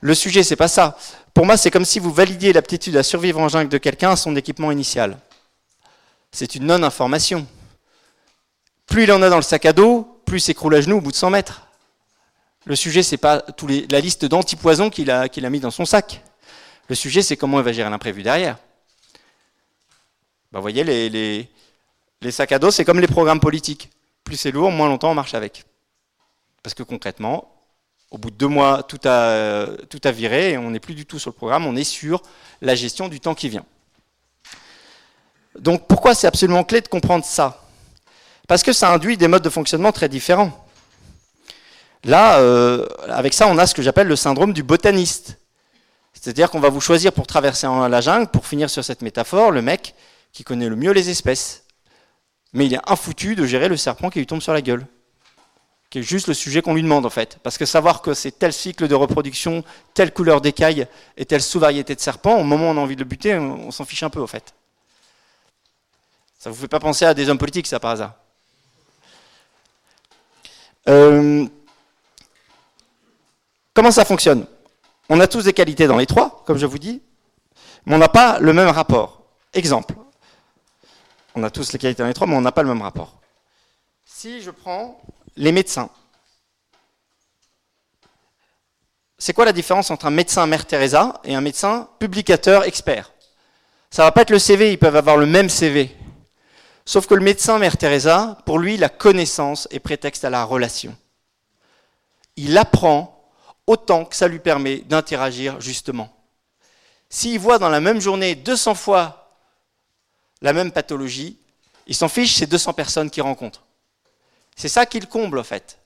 Le 0.00 0.14
sujet, 0.14 0.42
c'est 0.42 0.56
pas 0.56 0.68
ça. 0.68 0.98
Pour 1.34 1.46
moi, 1.46 1.56
c'est 1.56 1.70
comme 1.70 1.84
si 1.84 2.00
vous 2.00 2.12
validiez 2.12 2.52
l'aptitude 2.52 2.96
à 2.96 3.04
survivre 3.04 3.38
en 3.38 3.48
jungle 3.48 3.68
de 3.68 3.78
quelqu'un 3.78 4.10
à 4.10 4.16
son 4.16 4.34
équipement 4.34 4.72
initial. 4.72 5.18
C'est 6.32 6.56
une 6.56 6.66
non-information. 6.66 7.46
Plus 8.86 9.04
il 9.04 9.12
en 9.12 9.22
a 9.22 9.30
dans 9.30 9.36
le 9.36 9.42
sac 9.42 9.64
à 9.66 9.72
dos, 9.72 10.15
plus 10.26 10.40
s'écroule 10.40 10.74
à 10.74 10.80
genoux 10.82 10.98
au 10.98 11.00
bout 11.00 11.12
de 11.12 11.16
100 11.16 11.30
mètres. 11.30 11.62
Le 12.66 12.76
sujet, 12.76 13.02
c'est 13.02 13.16
pas 13.16 13.40
tous 13.40 13.66
les, 13.66 13.86
la 13.90 14.00
liste 14.00 14.24
d'antipoisons 14.26 14.90
qu'il 14.90 15.10
a, 15.10 15.28
qu'il 15.28 15.46
a 15.46 15.50
mis 15.50 15.60
dans 15.60 15.70
son 15.70 15.86
sac. 15.86 16.22
Le 16.88 16.94
sujet, 16.94 17.22
c'est 17.22 17.36
comment 17.36 17.58
il 17.58 17.64
va 17.64 17.72
gérer 17.72 17.88
l'imprévu 17.88 18.22
derrière. 18.22 18.58
Bah, 20.52 20.58
vous 20.58 20.62
voyez, 20.62 20.84
les, 20.84 21.08
les, 21.08 21.48
les 22.20 22.30
sacs 22.30 22.52
à 22.52 22.58
dos, 22.58 22.70
c'est 22.70 22.84
comme 22.84 23.00
les 23.00 23.06
programmes 23.06 23.40
politiques. 23.40 23.90
Plus 24.24 24.36
c'est 24.36 24.50
lourd, 24.50 24.70
moins 24.72 24.88
longtemps 24.88 25.10
on 25.10 25.14
marche 25.14 25.34
avec. 25.34 25.64
Parce 26.62 26.74
que 26.74 26.82
concrètement, 26.82 27.52
au 28.10 28.18
bout 28.18 28.30
de 28.30 28.36
deux 28.36 28.48
mois, 28.48 28.82
tout 28.82 29.00
a, 29.04 29.68
tout 29.88 30.00
a 30.02 30.10
viré 30.10 30.52
et 30.52 30.58
on 30.58 30.70
n'est 30.70 30.80
plus 30.80 30.94
du 30.94 31.06
tout 31.06 31.20
sur 31.20 31.30
le 31.30 31.36
programme, 31.36 31.66
on 31.66 31.76
est 31.76 31.84
sur 31.84 32.22
la 32.60 32.74
gestion 32.74 33.08
du 33.08 33.20
temps 33.20 33.34
qui 33.36 33.48
vient. 33.48 33.64
Donc 35.56 35.86
pourquoi 35.86 36.14
c'est 36.14 36.26
absolument 36.26 36.64
clé 36.64 36.80
de 36.80 36.88
comprendre 36.88 37.24
ça? 37.24 37.65
Parce 38.46 38.62
que 38.62 38.72
ça 38.72 38.92
induit 38.92 39.16
des 39.16 39.28
modes 39.28 39.42
de 39.42 39.50
fonctionnement 39.50 39.92
très 39.92 40.08
différents. 40.08 40.66
Là, 42.04 42.38
euh, 42.38 42.86
avec 43.08 43.34
ça, 43.34 43.48
on 43.48 43.58
a 43.58 43.66
ce 43.66 43.74
que 43.74 43.82
j'appelle 43.82 44.06
le 44.06 44.16
syndrome 44.16 44.52
du 44.52 44.62
botaniste. 44.62 45.38
C'est-à-dire 46.12 46.50
qu'on 46.50 46.60
va 46.60 46.68
vous 46.68 46.80
choisir 46.80 47.12
pour 47.12 47.26
traverser 47.26 47.66
la 47.66 48.00
jungle, 48.00 48.28
pour 48.28 48.46
finir 48.46 48.70
sur 48.70 48.84
cette 48.84 49.02
métaphore, 49.02 49.50
le 49.50 49.62
mec 49.62 49.94
qui 50.32 50.44
connaît 50.44 50.68
le 50.68 50.76
mieux 50.76 50.92
les 50.92 51.10
espèces. 51.10 51.64
Mais 52.52 52.66
il 52.66 52.74
est 52.74 52.80
infoutu 52.90 53.34
de 53.34 53.44
gérer 53.46 53.68
le 53.68 53.76
serpent 53.76 54.10
qui 54.10 54.18
lui 54.18 54.26
tombe 54.26 54.40
sur 54.40 54.52
la 54.52 54.62
gueule 54.62 54.86
qui 55.90 56.00
est 56.00 56.02
juste 56.02 56.26
le 56.26 56.34
sujet 56.34 56.62
qu'on 56.62 56.74
lui 56.74 56.82
demande 56.82 57.06
en 57.06 57.10
fait. 57.10 57.38
Parce 57.42 57.58
que 57.58 57.64
savoir 57.64 58.02
que 58.02 58.14
c'est 58.14 58.32
tel 58.32 58.52
cycle 58.52 58.88
de 58.88 58.94
reproduction, 58.94 59.62
telle 59.94 60.12
couleur 60.12 60.40
d'écaille 60.40 60.86
et 61.16 61.24
telle 61.24 61.42
sous-variété 61.42 61.94
de 61.94 62.00
serpent, 62.00 62.36
au 62.36 62.44
moment 62.44 62.68
où 62.68 62.74
on 62.74 62.78
a 62.78 62.80
envie 62.80 62.96
de 62.96 63.00
le 63.00 63.08
buter, 63.08 63.36
on, 63.36 63.70
s'en 63.70 63.84
fiche 63.84 64.02
un 64.02 64.10
peu 64.10 64.20
en 64.20 64.26
fait. 64.26 64.54
Ça 66.38 66.50
vous 66.50 66.56
fait 66.56 66.68
pas 66.68 66.80
penser 66.80 67.04
à 67.04 67.14
des 67.14 67.28
hommes 67.28 67.38
politiques, 67.38 67.66
ça 67.66 67.80
par 67.80 67.92
hasard? 67.92 68.14
Euh, 70.88 71.46
Comment 73.76 73.90
ça 73.90 74.06
fonctionne? 74.06 74.46
On 75.10 75.20
a 75.20 75.26
tous 75.26 75.44
des 75.44 75.52
qualités 75.52 75.86
dans 75.86 75.98
les 75.98 76.06
trois, 76.06 76.42
comme 76.46 76.56
je 76.56 76.64
vous 76.64 76.78
dis, 76.78 77.02
mais 77.84 77.94
on 77.94 77.98
n'a 77.98 78.08
pas 78.08 78.38
le 78.40 78.54
même 78.54 78.68
rapport. 78.68 79.22
Exemple. 79.52 79.94
On 81.34 81.44
a 81.44 81.50
tous 81.50 81.74
les 81.74 81.78
qualités 81.78 82.02
dans 82.02 82.08
les 82.08 82.14
trois, 82.14 82.26
mais 82.26 82.36
on 82.36 82.40
n'a 82.40 82.52
pas 82.52 82.62
le 82.62 82.70
même 82.70 82.80
rapport. 82.80 83.20
Si 84.06 84.40
je 84.40 84.50
prends 84.50 84.98
les 85.36 85.52
médecins. 85.52 85.90
C'est 89.18 89.34
quoi 89.34 89.44
la 89.44 89.52
différence 89.52 89.90
entre 89.90 90.06
un 90.06 90.10
médecin 90.10 90.46
Mère 90.46 90.66
Teresa 90.66 91.20
et 91.24 91.34
un 91.34 91.42
médecin 91.42 91.86
publicateur 91.98 92.64
expert? 92.64 93.12
Ça 93.90 94.04
va 94.04 94.10
pas 94.12 94.22
être 94.22 94.30
le 94.30 94.38
CV, 94.38 94.72
ils 94.72 94.78
peuvent 94.78 94.96
avoir 94.96 95.18
le 95.18 95.26
même 95.26 95.50
CV. 95.50 95.94
Sauf 96.88 97.06
que 97.06 97.14
le 97.14 97.20
médecin 97.20 97.58
Mère 97.58 97.76
Teresa, 97.76 98.38
pour 98.46 98.60
lui, 98.60 98.76
la 98.76 98.88
connaissance 98.88 99.66
est 99.72 99.80
prétexte 99.80 100.24
à 100.24 100.30
la 100.30 100.44
relation. 100.44 100.96
Il 102.36 102.56
apprend 102.56 103.30
autant 103.66 104.04
que 104.04 104.14
ça 104.14 104.28
lui 104.28 104.38
permet 104.38 104.78
d'interagir 104.78 105.60
justement. 105.60 106.08
S'il 107.10 107.40
voit 107.40 107.58
dans 107.58 107.68
la 107.68 107.80
même 107.80 108.00
journée 108.00 108.36
200 108.36 108.76
fois 108.76 109.32
la 110.42 110.52
même 110.52 110.70
pathologie, 110.70 111.38
il 111.88 111.94
s'en 111.94 112.08
fiche, 112.08 112.36
c'est 112.36 112.46
200 112.46 112.72
personnes 112.72 113.10
qu'il 113.10 113.22
rencontre. 113.22 113.64
C'est 114.54 114.68
ça 114.68 114.86
qu'il 114.86 115.08
comble, 115.08 115.38
en 115.38 115.44
fait. 115.44 115.78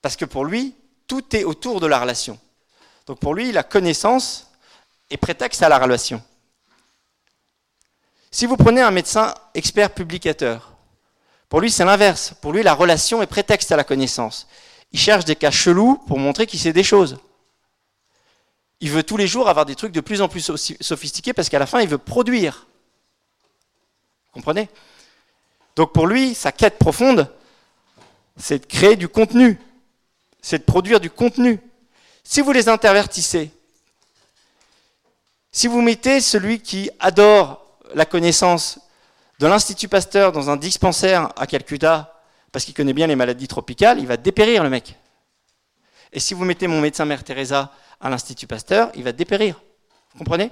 Parce 0.00 0.16
que 0.16 0.24
pour 0.24 0.44
lui, 0.44 0.74
tout 1.06 1.36
est 1.36 1.44
autour 1.44 1.80
de 1.80 1.86
la 1.86 2.00
relation. 2.00 2.38
Donc 3.06 3.18
pour 3.18 3.34
lui, 3.34 3.52
la 3.52 3.62
connaissance 3.62 4.50
est 5.10 5.16
prétexte 5.16 5.62
à 5.62 5.68
la 5.68 5.78
relation. 5.78 6.22
Si 8.32 8.46
vous 8.46 8.56
prenez 8.56 8.80
un 8.80 8.90
médecin 8.90 9.34
expert 9.54 9.90
publicateur, 9.90 10.72
pour 11.50 11.60
lui 11.60 11.70
c'est 11.70 11.84
l'inverse. 11.84 12.32
Pour 12.40 12.52
lui, 12.54 12.62
la 12.62 12.72
relation 12.72 13.22
est 13.22 13.26
prétexte 13.26 13.70
à 13.72 13.76
la 13.76 13.84
connaissance. 13.84 14.48
Il 14.90 14.98
cherche 14.98 15.26
des 15.26 15.36
cas 15.36 15.50
chelous 15.50 15.96
pour 16.06 16.18
montrer 16.18 16.46
qu'il 16.46 16.58
sait 16.58 16.72
des 16.72 16.82
choses. 16.82 17.18
Il 18.80 18.90
veut 18.90 19.02
tous 19.02 19.18
les 19.18 19.26
jours 19.26 19.48
avoir 19.48 19.66
des 19.66 19.74
trucs 19.74 19.92
de 19.92 20.00
plus 20.00 20.22
en 20.22 20.28
plus 20.28 20.50
sophistiqués 20.80 21.34
parce 21.34 21.50
qu'à 21.50 21.58
la 21.58 21.66
fin, 21.66 21.80
il 21.80 21.88
veut 21.88 21.98
produire. 21.98 22.66
Comprenez? 24.32 24.68
Donc 25.76 25.92
pour 25.92 26.06
lui, 26.06 26.34
sa 26.34 26.52
quête 26.52 26.78
profonde, 26.78 27.30
c'est 28.38 28.60
de 28.60 28.66
créer 28.66 28.96
du 28.96 29.08
contenu, 29.08 29.60
c'est 30.40 30.58
de 30.58 30.64
produire 30.64 31.00
du 31.00 31.10
contenu. 31.10 31.60
Si 32.24 32.40
vous 32.40 32.52
les 32.52 32.70
intervertissez, 32.70 33.50
si 35.50 35.66
vous 35.66 35.82
mettez 35.82 36.22
celui 36.22 36.60
qui 36.60 36.90
adore 36.98 37.61
la 37.94 38.04
connaissance 38.04 38.78
de 39.38 39.46
l'Institut 39.46 39.88
Pasteur 39.88 40.32
dans 40.32 40.50
un 40.50 40.56
dispensaire 40.56 41.30
à 41.36 41.46
Calcutta, 41.46 42.20
parce 42.52 42.64
qu'il 42.64 42.74
connaît 42.74 42.92
bien 42.92 43.06
les 43.06 43.16
maladies 43.16 43.48
tropicales, 43.48 43.98
il 43.98 44.06
va 44.06 44.16
dépérir 44.16 44.62
le 44.62 44.70
mec. 44.70 44.96
Et 46.12 46.20
si 46.20 46.34
vous 46.34 46.44
mettez 46.44 46.66
mon 46.66 46.80
médecin 46.80 47.04
Mère 47.04 47.24
Teresa 47.24 47.72
à 48.00 48.10
l'Institut 48.10 48.46
Pasteur, 48.46 48.90
il 48.94 49.02
va 49.02 49.12
dépérir. 49.12 49.60
Vous 50.12 50.18
comprenez? 50.18 50.50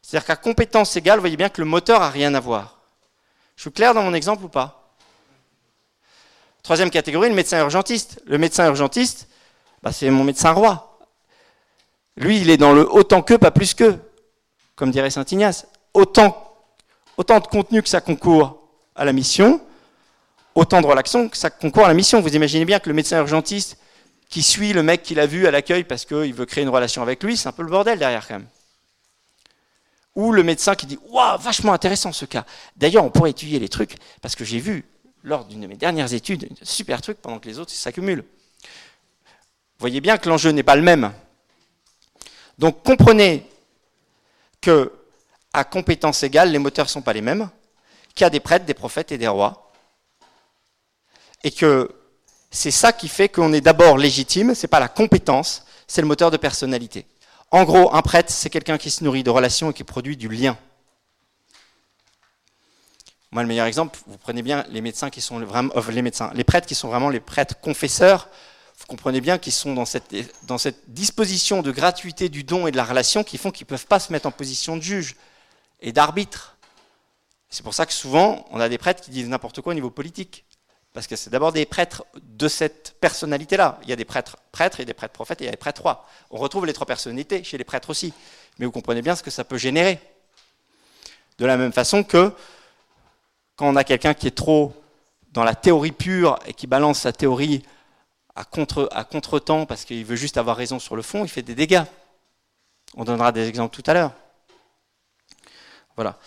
C'est-à-dire 0.00 0.26
qu'à 0.26 0.36
compétence 0.36 0.94
égale, 0.96 1.18
voyez 1.18 1.36
bien 1.36 1.48
que 1.48 1.60
le 1.60 1.66
moteur 1.66 1.98
n'a 2.00 2.10
rien 2.10 2.32
à 2.34 2.40
voir. 2.40 2.78
Je 3.56 3.62
suis 3.62 3.72
clair 3.72 3.92
dans 3.92 4.02
mon 4.02 4.14
exemple 4.14 4.44
ou 4.44 4.48
pas? 4.48 4.94
Troisième 6.62 6.90
catégorie, 6.90 7.28
le 7.28 7.34
médecin 7.34 7.58
urgentiste. 7.58 8.22
Le 8.26 8.38
médecin 8.38 8.66
urgentiste, 8.66 9.28
bah, 9.82 9.92
c'est 9.92 10.10
mon 10.10 10.22
médecin 10.22 10.52
roi. 10.52 10.98
Lui, 12.16 12.40
il 12.40 12.50
est 12.50 12.56
dans 12.56 12.72
le 12.72 12.88
autant 12.88 13.22
que, 13.22 13.34
pas 13.34 13.50
plus 13.50 13.74
que, 13.74 13.98
comme 14.76 14.90
dirait 14.90 15.10
Saint 15.10 15.24
Ignace. 15.24 15.66
Autant, 15.96 16.54
de 17.16 17.46
contenu 17.46 17.82
que 17.82 17.88
ça 17.88 18.02
concourt 18.02 18.68
à 18.94 19.06
la 19.06 19.14
mission, 19.14 19.62
autant 20.54 20.82
de 20.82 20.86
relaxation 20.86 21.30
que 21.30 21.38
ça 21.38 21.48
concourt 21.48 21.86
à 21.86 21.88
la 21.88 21.94
mission. 21.94 22.20
Vous 22.20 22.36
imaginez 22.36 22.66
bien 22.66 22.78
que 22.80 22.90
le 22.90 22.94
médecin 22.94 23.18
urgentiste 23.18 23.78
qui 24.28 24.42
suit 24.42 24.74
le 24.74 24.82
mec 24.82 25.02
qu'il 25.02 25.18
a 25.18 25.26
vu 25.26 25.46
à 25.46 25.50
l'accueil 25.50 25.84
parce 25.84 26.04
qu'il 26.04 26.34
veut 26.34 26.44
créer 26.44 26.64
une 26.64 26.68
relation 26.68 27.00
avec 27.00 27.22
lui, 27.22 27.38
c'est 27.38 27.48
un 27.48 27.52
peu 27.52 27.62
le 27.62 27.70
bordel 27.70 27.98
derrière 27.98 28.28
quand 28.28 28.34
même. 28.34 28.46
Ou 30.16 30.32
le 30.32 30.42
médecin 30.42 30.74
qui 30.74 30.84
dit 30.84 30.98
Waouh, 31.08 31.38
vachement 31.38 31.72
intéressant 31.72 32.12
ce 32.12 32.26
cas. 32.26 32.44
D'ailleurs, 32.76 33.04
on 33.04 33.10
pourrait 33.10 33.30
étudier 33.30 33.58
les 33.58 33.70
trucs 33.70 33.96
parce 34.20 34.36
que 34.36 34.44
j'ai 34.44 34.58
vu 34.58 34.84
lors 35.22 35.46
d'une 35.46 35.62
de 35.62 35.66
mes 35.66 35.76
dernières 35.76 36.12
études, 36.12 36.44
un 36.44 36.64
super 36.64 37.00
truc 37.00 37.22
pendant 37.22 37.38
que 37.38 37.48
les 37.48 37.58
autres 37.58 37.72
s'accumulent. 37.72 38.24
Vous 38.62 39.80
voyez 39.80 40.02
bien 40.02 40.18
que 40.18 40.28
l'enjeu 40.28 40.50
n'est 40.50 40.62
pas 40.62 40.76
le 40.76 40.82
même. 40.82 41.10
Donc 42.58 42.82
comprenez 42.82 43.46
que 44.60 44.92
à 45.56 45.64
compétence 45.64 46.22
égale, 46.22 46.50
les 46.52 46.58
moteurs 46.58 46.84
ne 46.84 46.90
sont 46.90 47.00
pas 47.00 47.14
les 47.14 47.22
mêmes, 47.22 47.48
qu'il 48.14 48.24
y 48.24 48.26
a 48.26 48.30
des 48.30 48.40
prêtres, 48.40 48.66
des 48.66 48.74
prophètes 48.74 49.10
et 49.10 49.16
des 49.16 49.26
rois, 49.26 49.72
et 51.42 51.50
que 51.50 51.90
c'est 52.50 52.70
ça 52.70 52.92
qui 52.92 53.08
fait 53.08 53.30
qu'on 53.30 53.54
est 53.54 53.62
d'abord 53.62 53.96
légitime, 53.96 54.54
ce 54.54 54.62
n'est 54.62 54.68
pas 54.68 54.80
la 54.80 54.88
compétence, 54.88 55.64
c'est 55.86 56.02
le 56.02 56.06
moteur 56.06 56.30
de 56.30 56.36
personnalité. 56.36 57.06
En 57.50 57.64
gros, 57.64 57.94
un 57.94 58.02
prêtre, 58.02 58.30
c'est 58.30 58.50
quelqu'un 58.50 58.76
qui 58.76 58.90
se 58.90 59.02
nourrit 59.02 59.22
de 59.22 59.30
relations 59.30 59.70
et 59.70 59.74
qui 59.74 59.82
produit 59.82 60.18
du 60.18 60.28
lien. 60.28 60.58
Moi, 63.30 63.42
le 63.42 63.48
meilleur 63.48 63.66
exemple, 63.66 63.98
vous 64.06 64.18
prenez 64.18 64.42
bien 64.42 64.66
les 64.68 64.82
médecins 64.82 65.08
qui 65.08 65.22
sont 65.22 65.40
vraiment, 65.40 65.72
euh, 65.74 65.90
les 65.90 66.02
médecins, 66.02 66.30
les 66.34 66.44
prêtres 66.44 66.66
qui 66.66 66.74
sont 66.74 66.88
vraiment 66.88 67.08
les 67.08 67.20
prêtres 67.20 67.58
confesseurs. 67.60 68.28
Vous 68.78 68.86
comprenez 68.86 69.22
bien 69.22 69.38
qu'ils 69.38 69.54
sont 69.54 69.72
dans 69.72 69.86
cette, 69.86 70.14
dans 70.46 70.58
cette 70.58 70.92
disposition 70.92 71.62
de 71.62 71.70
gratuité 71.70 72.28
du 72.28 72.44
don 72.44 72.66
et 72.66 72.72
de 72.72 72.76
la 72.76 72.84
relation 72.84 73.24
qui 73.24 73.38
font 73.38 73.50
qu'ils 73.50 73.64
ne 73.64 73.70
peuvent 73.70 73.86
pas 73.86 74.00
se 74.00 74.12
mettre 74.12 74.26
en 74.26 74.30
position 74.30 74.76
de 74.76 74.82
juge 74.82 75.16
et 75.80 75.92
d'arbitre. 75.92 76.56
C'est 77.48 77.62
pour 77.62 77.74
ça 77.74 77.86
que 77.86 77.92
souvent, 77.92 78.46
on 78.50 78.60
a 78.60 78.68
des 78.68 78.78
prêtres 78.78 79.02
qui 79.02 79.10
disent 79.10 79.28
n'importe 79.28 79.60
quoi 79.60 79.72
au 79.72 79.74
niveau 79.74 79.90
politique. 79.90 80.44
parce 80.92 81.06
que 81.06 81.14
c'est 81.14 81.28
d'abord 81.28 81.52
des 81.52 81.66
prêtres 81.66 82.06
de 82.22 82.48
cette 82.48 82.96
personnalité-là. 83.00 83.78
Il 83.82 83.90
y 83.90 83.92
a 83.92 83.96
des 83.96 84.06
prêtres 84.06 84.38
prêtres 84.50 84.80
et 84.80 84.86
des 84.86 84.94
prêtres 84.94 85.12
prophètes 85.12 85.42
et 85.42 85.44
il 85.44 85.46
y 85.46 85.48
a 85.48 85.50
des 85.50 85.58
prêtres 85.58 85.82
rois. 85.82 86.06
On 86.30 86.38
retrouve 86.38 86.64
les 86.64 86.72
trois 86.72 86.86
personnalités 86.86 87.44
chez 87.44 87.58
les 87.58 87.64
prêtres 87.64 87.90
aussi. 87.90 88.14
Mais 88.58 88.64
vous 88.64 88.72
comprenez 88.72 89.02
bien 89.02 89.14
ce 89.14 89.22
que 89.22 89.30
ça 89.30 89.44
peut 89.44 89.58
générer. 89.58 90.00
De 91.36 91.44
la 91.44 91.58
même 91.58 91.72
façon 91.72 92.02
que 92.02 92.32
quand 93.56 93.68
on 93.68 93.76
a 93.76 93.84
quelqu'un 93.84 94.14
qui 94.14 94.26
est 94.26 94.36
trop 94.36 94.72
dans 95.32 95.44
la 95.44 95.54
théorie 95.54 95.92
pure 95.92 96.38
et 96.46 96.54
qui 96.54 96.66
balance 96.66 97.00
sa 97.00 97.12
théorie 97.12 97.62
à 98.34 98.44
à 98.92 99.04
contre-temps 99.04 99.66
parce 99.66 99.84
qu'il 99.84 100.04
veut 100.04 100.16
juste 100.16 100.38
avoir 100.38 100.56
raison 100.56 100.78
sur 100.78 100.96
le 100.96 101.02
fond, 101.02 101.24
il 101.24 101.28
fait 101.28 101.42
des 101.42 101.54
dégâts. 101.54 101.84
On 102.94 103.04
donnera 103.04 103.32
des 103.32 103.48
exemples 103.48 103.74
tout 103.74 103.90
à 103.90 103.94
l'heure. 103.94 104.12
Voilà. 105.96 106.18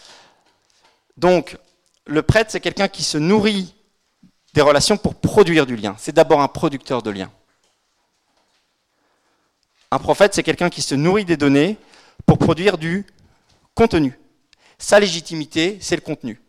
Donc, 1.18 1.58
le 2.06 2.22
prêtre, 2.22 2.52
c'est 2.52 2.60
quelqu'un 2.60 2.88
qui 2.88 3.04
se 3.04 3.18
nourrit 3.18 3.76
des 4.54 4.62
relations 4.62 4.98
pour 4.98 5.16
produire 5.16 5.66
du 5.66 5.76
lien. 5.76 5.96
C'est 6.00 6.12
d'abord 6.12 6.42
un 6.42 6.48
producteur 6.48 7.04
de 7.04 7.12
liens. 7.12 7.32
Un 9.92 10.00
prophète, 10.00 10.34
c'est 10.34 10.44
quelqu'un 10.44 10.70
qui 10.70 10.82
se 10.82 10.96
nourrit 10.96 11.26
des 11.26 11.38
données 11.38 11.78
pour 12.26 12.38
produire 12.38 12.78
du 12.78 13.06
contenu. 13.76 14.20
Sa 14.78 15.00
légitimité, 15.00 15.78
c'est 15.82 15.96
le 15.96 16.02
contenu. 16.02 16.42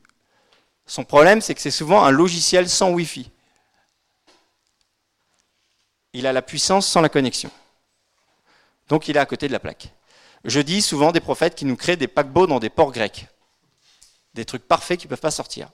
Son 0.86 1.04
problème, 1.04 1.40
c'est 1.40 1.54
que 1.54 1.60
c'est 1.60 1.70
souvent 1.70 2.04
un 2.04 2.10
logiciel 2.10 2.68
sans 2.68 2.90
Wi-Fi. 2.90 3.30
Il 6.12 6.26
a 6.26 6.32
la 6.32 6.42
puissance 6.42 6.86
sans 6.86 7.00
la 7.00 7.08
connexion. 7.08 7.50
Donc 8.88 9.08
il 9.08 9.16
est 9.16 9.20
à 9.20 9.26
côté 9.26 9.46
de 9.46 9.52
la 9.52 9.60
plaque. 9.60 9.92
Je 10.44 10.60
dis 10.60 10.80
souvent 10.80 11.12
des 11.12 11.20
prophètes 11.20 11.54
qui 11.54 11.64
nous 11.64 11.76
créent 11.76 11.96
des 11.96 12.08
paquebots 12.08 12.46
dans 12.46 12.58
des 12.58 12.70
ports 12.70 12.92
grecs. 12.92 13.28
Des 14.34 14.44
trucs 14.44 14.66
parfaits 14.66 14.98
qui 14.98 15.06
ne 15.06 15.10
peuvent 15.10 15.20
pas 15.20 15.30
sortir. 15.30 15.70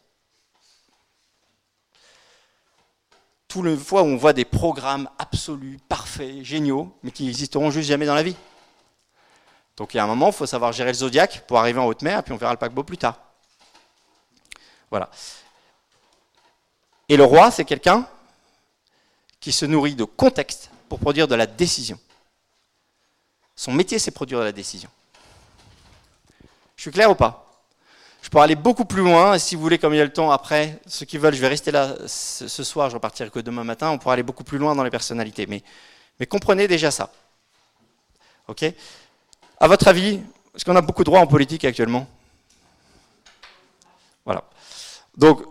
Tout 3.49 3.63
le 3.63 3.77
fois 3.77 4.03
où 4.03 4.07
on 4.07 4.17
voit 4.17 4.33
des 4.33 4.45
programmes 4.45 5.09
absolus, 5.19 5.79
parfaits, 5.89 6.43
géniaux, 6.43 6.93
mais 7.03 7.13
qui 7.13 7.25
n'existeront 7.25 7.71
juste 7.71 7.89
jamais 7.89 8.07
dans 8.07 8.15
la 8.15 8.25
vie. 8.25 8.37
Donc 9.77 9.95
il 9.95 9.99
y 9.99 10.01
a 10.01 10.05
un 10.05 10.09
moment, 10.09 10.29
il 10.29 10.33
faut 10.33 10.47
savoir 10.47 10.73
gérer 10.73 10.91
le 10.91 10.99
zodiaque 10.99 11.45
pour 11.47 11.59
arriver 11.59 11.79
en 11.79 11.87
haute 11.87 12.03
mer, 12.03 12.23
puis 12.23 12.33
on 12.33 12.37
verra 12.37 12.53
le 12.53 12.59
paquebot 12.59 12.83
plus 12.83 12.99
tard. 12.99 13.21
Voilà. 14.91 15.11
Et 17.09 17.17
le 17.17 17.25
roi, 17.25 17.51
c'est 17.51 17.65
quelqu'un 17.65 18.09
qui 19.39 19.53
se 19.53 19.65
nourrit 19.65 19.95
de 19.95 20.05
contexte 20.05 20.71
pour 20.89 20.99
produire 20.99 21.29
de 21.29 21.35
la 21.35 21.47
décision. 21.47 21.99
Son 23.57 23.73
métier, 23.73 23.99
c'est 23.99 24.11
produire 24.11 24.41
la 24.41 24.53
décision. 24.53 24.91
Je 26.77 26.83
suis 26.83 26.91
clair 26.91 27.11
ou 27.11 27.15
pas? 27.15 27.43
Je 28.21 28.29
pourrais 28.29 28.45
aller 28.45 28.57
beaucoup 28.57 28.85
plus 28.85 29.03
loin, 29.03 29.35
et 29.35 29.39
si 29.39 29.55
vous 29.55 29.63
voulez, 29.63 29.79
comme 29.79 29.95
il 29.95 29.99
y 29.99 30.01
a 30.01 30.05
le 30.05 30.13
temps 30.13 30.31
après, 30.31 30.81
ceux 30.87 31.07
qui 31.07 31.17
veulent, 31.17 31.35
je 31.35 31.41
vais 31.41 31.49
rester 31.49 31.71
là 31.71 31.95
ce 32.07 32.65
soir, 32.65 32.91
je 32.91 32.95
repartirai 32.95 33.31
que 33.31 33.39
demain 33.39 33.65
matin, 33.65 33.91
on 33.91 33.99
pourra 33.99 34.15
aller 34.15 34.23
beaucoup 34.23 34.45
plus 34.45 34.59
loin 34.59 34.75
dans 34.75 34.83
les 34.83 34.91
personnalités. 34.91 35.47
Mais, 35.47 35.63
mais 36.21 36.27
comprenez 36.27 36.69
déjà 36.69 36.91
ça. 36.91 37.11
Ok? 38.49 38.65
À 39.59 39.69
votre 39.69 39.89
avis, 39.89 40.21
est-ce 40.55 40.65
qu'on 40.65 40.77
a 40.77 40.81
beaucoup 40.81 41.03
de 41.03 41.07
droits 41.07 41.21
en 41.21 41.27
politique 41.27 41.65
actuellement? 41.65 42.07
Voilà. 44.25 44.45
Donc, 45.17 45.43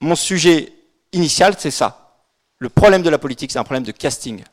mon 0.00 0.14
sujet 0.14 0.72
initial, 1.12 1.56
c'est 1.58 1.70
ça. 1.70 2.14
Le 2.58 2.68
problème 2.68 3.02
de 3.02 3.10
la 3.10 3.18
politique, 3.18 3.50
c'est 3.50 3.58
un 3.58 3.64
problème 3.64 3.84
de 3.84 3.92
casting. 3.92 4.44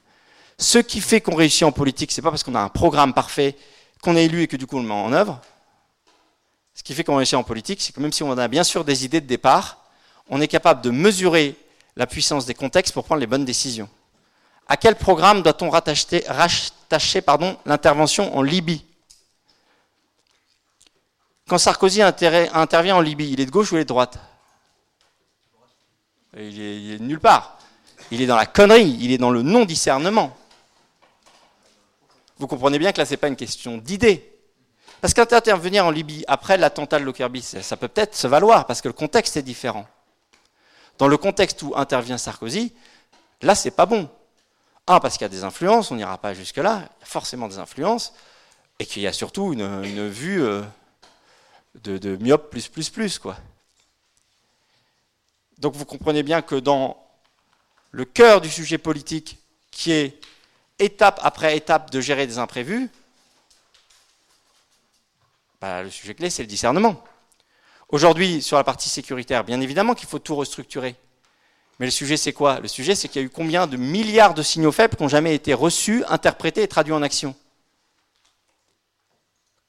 Ce 0.59 0.77
qui 0.77 0.99
fait 0.99 1.21
qu'on 1.21 1.35
réussit 1.35 1.63
en 1.63 1.71
politique, 1.71 2.11
c'est 2.11 2.21
pas 2.21 2.29
parce 2.29 2.43
qu'on 2.43 2.53
a 2.53 2.59
un 2.59 2.67
programme 2.69 3.13
parfait, 3.13 3.55
qu'on 4.01 4.17
est 4.17 4.25
élu 4.25 4.43
et 4.43 4.47
que 4.47 4.57
du 4.57 4.67
coup 4.67 4.77
on 4.77 4.81
le 4.81 4.87
met 4.87 4.93
en 4.93 5.13
œuvre. 5.13 5.39
Ce 6.75 6.83
qui 6.83 6.93
fait 6.93 7.05
qu'on 7.05 7.15
réussit 7.15 7.35
en 7.35 7.43
politique, 7.43 7.81
c'est 7.81 7.93
que 7.93 8.01
même 8.01 8.11
si 8.11 8.23
on 8.23 8.31
a 8.37 8.47
bien 8.49 8.65
sûr 8.65 8.83
des 8.83 9.05
idées 9.05 9.21
de 9.21 9.25
départ, 9.25 9.77
on 10.29 10.41
est 10.41 10.49
capable 10.49 10.81
de 10.81 10.89
mesurer 10.91 11.55
la 11.95 12.05
puissance 12.07 12.45
des 12.45 12.53
contextes 12.53 12.93
pour 12.93 13.05
prendre 13.05 13.21
les 13.21 13.27
bonnes 13.27 13.45
décisions. 13.45 13.89
À 14.67 14.75
quel 14.75 14.95
programme 14.95 15.41
doit-on 15.41 15.69
rattacher, 15.69 16.23
l'intervention 17.65 18.37
en 18.37 18.41
Libye? 18.41 18.85
Quand 21.47 21.57
Sarkozy 21.57 22.01
intervient 22.01 22.97
en 22.97 23.01
Libye, 23.01 23.31
il 23.31 23.39
est 23.39 23.45
de 23.45 23.51
gauche 23.51 23.71
ou 23.71 23.77
il 23.77 23.79
est 23.79 23.85
de 23.85 23.87
droite? 23.87 24.19
Il 26.35 26.61
est, 26.61 26.81
il 26.81 26.97
nulle 27.07 27.19
part. 27.19 27.57
Il 28.11 28.21
est 28.21 28.27
dans 28.27 28.35
la 28.35 28.45
connerie, 28.45 28.97
il 28.99 29.11
est 29.11 29.17
dans 29.17 29.31
le 29.31 29.41
non-discernement. 29.41 30.35
Vous 32.39 32.47
comprenez 32.47 32.79
bien 32.79 32.93
que 32.93 32.97
là, 32.97 33.05
ce 33.05 33.11
n'est 33.11 33.17
pas 33.17 33.27
une 33.27 33.35
question 33.35 33.77
d'idée. 33.77 34.33
Parce 35.01 35.13
qu'intervenir 35.13 35.85
en 35.85 35.91
Libye 35.91 36.23
après 36.27 36.57
l'attentat 36.57 36.99
de 36.99 37.05
Lockerbie, 37.05 37.41
ça 37.41 37.77
peut 37.77 37.87
peut-être 37.87 38.15
se 38.15 38.27
valoir, 38.27 38.65
parce 38.65 38.81
que 38.81 38.87
le 38.87 38.93
contexte 38.93 39.37
est 39.37 39.43
différent. 39.43 39.87
Dans 40.97 41.07
le 41.07 41.17
contexte 41.17 41.61
où 41.61 41.73
intervient 41.75 42.17
Sarkozy, 42.17 42.73
là, 43.41 43.55
c'est 43.55 43.71
pas 43.71 43.85
bon. 43.85 44.09
Un, 44.87 44.99
parce 44.99 45.13
qu'il 45.15 45.21
y 45.21 45.25
a 45.25 45.29
des 45.29 45.43
influences, 45.43 45.91
on 45.91 45.95
n'ira 45.95 46.17
pas 46.17 46.33
jusque-là, 46.33 46.89
forcément 47.01 47.47
des 47.47 47.59
influences, 47.59 48.13
et 48.79 48.85
qu'il 48.85 49.01
y 49.01 49.07
a 49.07 49.13
surtout 49.13 49.53
une, 49.53 50.09
vue 50.09 50.41
euh, 50.41 50.61
de, 51.83 51.97
de, 51.97 52.17
myope 52.17 52.49
plus 52.49 52.67
plus 52.67 52.89
plus, 52.89 53.19
quoi. 53.19 53.37
Donc 55.59 55.75
vous 55.75 55.85
comprenez 55.85 56.23
bien 56.23 56.41
que 56.41 56.55
dans 56.55 56.97
le 57.91 58.05
cœur 58.05 58.41
du 58.41 58.49
sujet 58.49 58.77
politique, 58.77 59.37
qui 59.71 59.91
est 59.91 60.18
étape 60.79 61.19
après 61.23 61.55
étape 61.55 61.91
de 61.91 62.01
gérer 62.01 62.25
des 62.27 62.37
imprévus, 62.37 62.89
bah, 65.61 65.83
le 65.83 65.89
sujet 65.89 66.15
clé, 66.15 66.29
c'est 66.29 66.43
le 66.43 66.47
discernement. 66.47 67.03
Aujourd'hui, 67.89 68.41
sur 68.41 68.57
la 68.57 68.63
partie 68.63 68.87
sécuritaire, 68.87 69.43
bien 69.43 69.59
évidemment 69.61 69.93
qu'il 69.93 70.07
faut 70.07 70.19
tout 70.19 70.35
restructurer. 70.35 70.95
Mais 71.79 71.85
le 71.87 71.91
sujet, 71.91 72.17
c'est 72.17 72.33
quoi? 72.33 72.59
Le 72.59 72.67
sujet, 72.67 72.93
c'est 72.93 73.07
qu'il 73.07 73.21
y 73.21 73.23
a 73.23 73.25
eu 73.25 73.29
combien 73.29 73.65
de 73.65 73.77
milliards 73.77 74.33
de 74.33 74.43
signaux 74.43 74.71
faibles 74.71 74.95
qui 74.95 75.03
n'ont 75.03 75.09
jamais 75.09 75.33
été 75.33 75.53
reçus, 75.53 76.03
interprétés 76.07 76.61
et 76.61 76.67
traduits 76.67 76.93
en 76.93 77.01
action? 77.01 77.35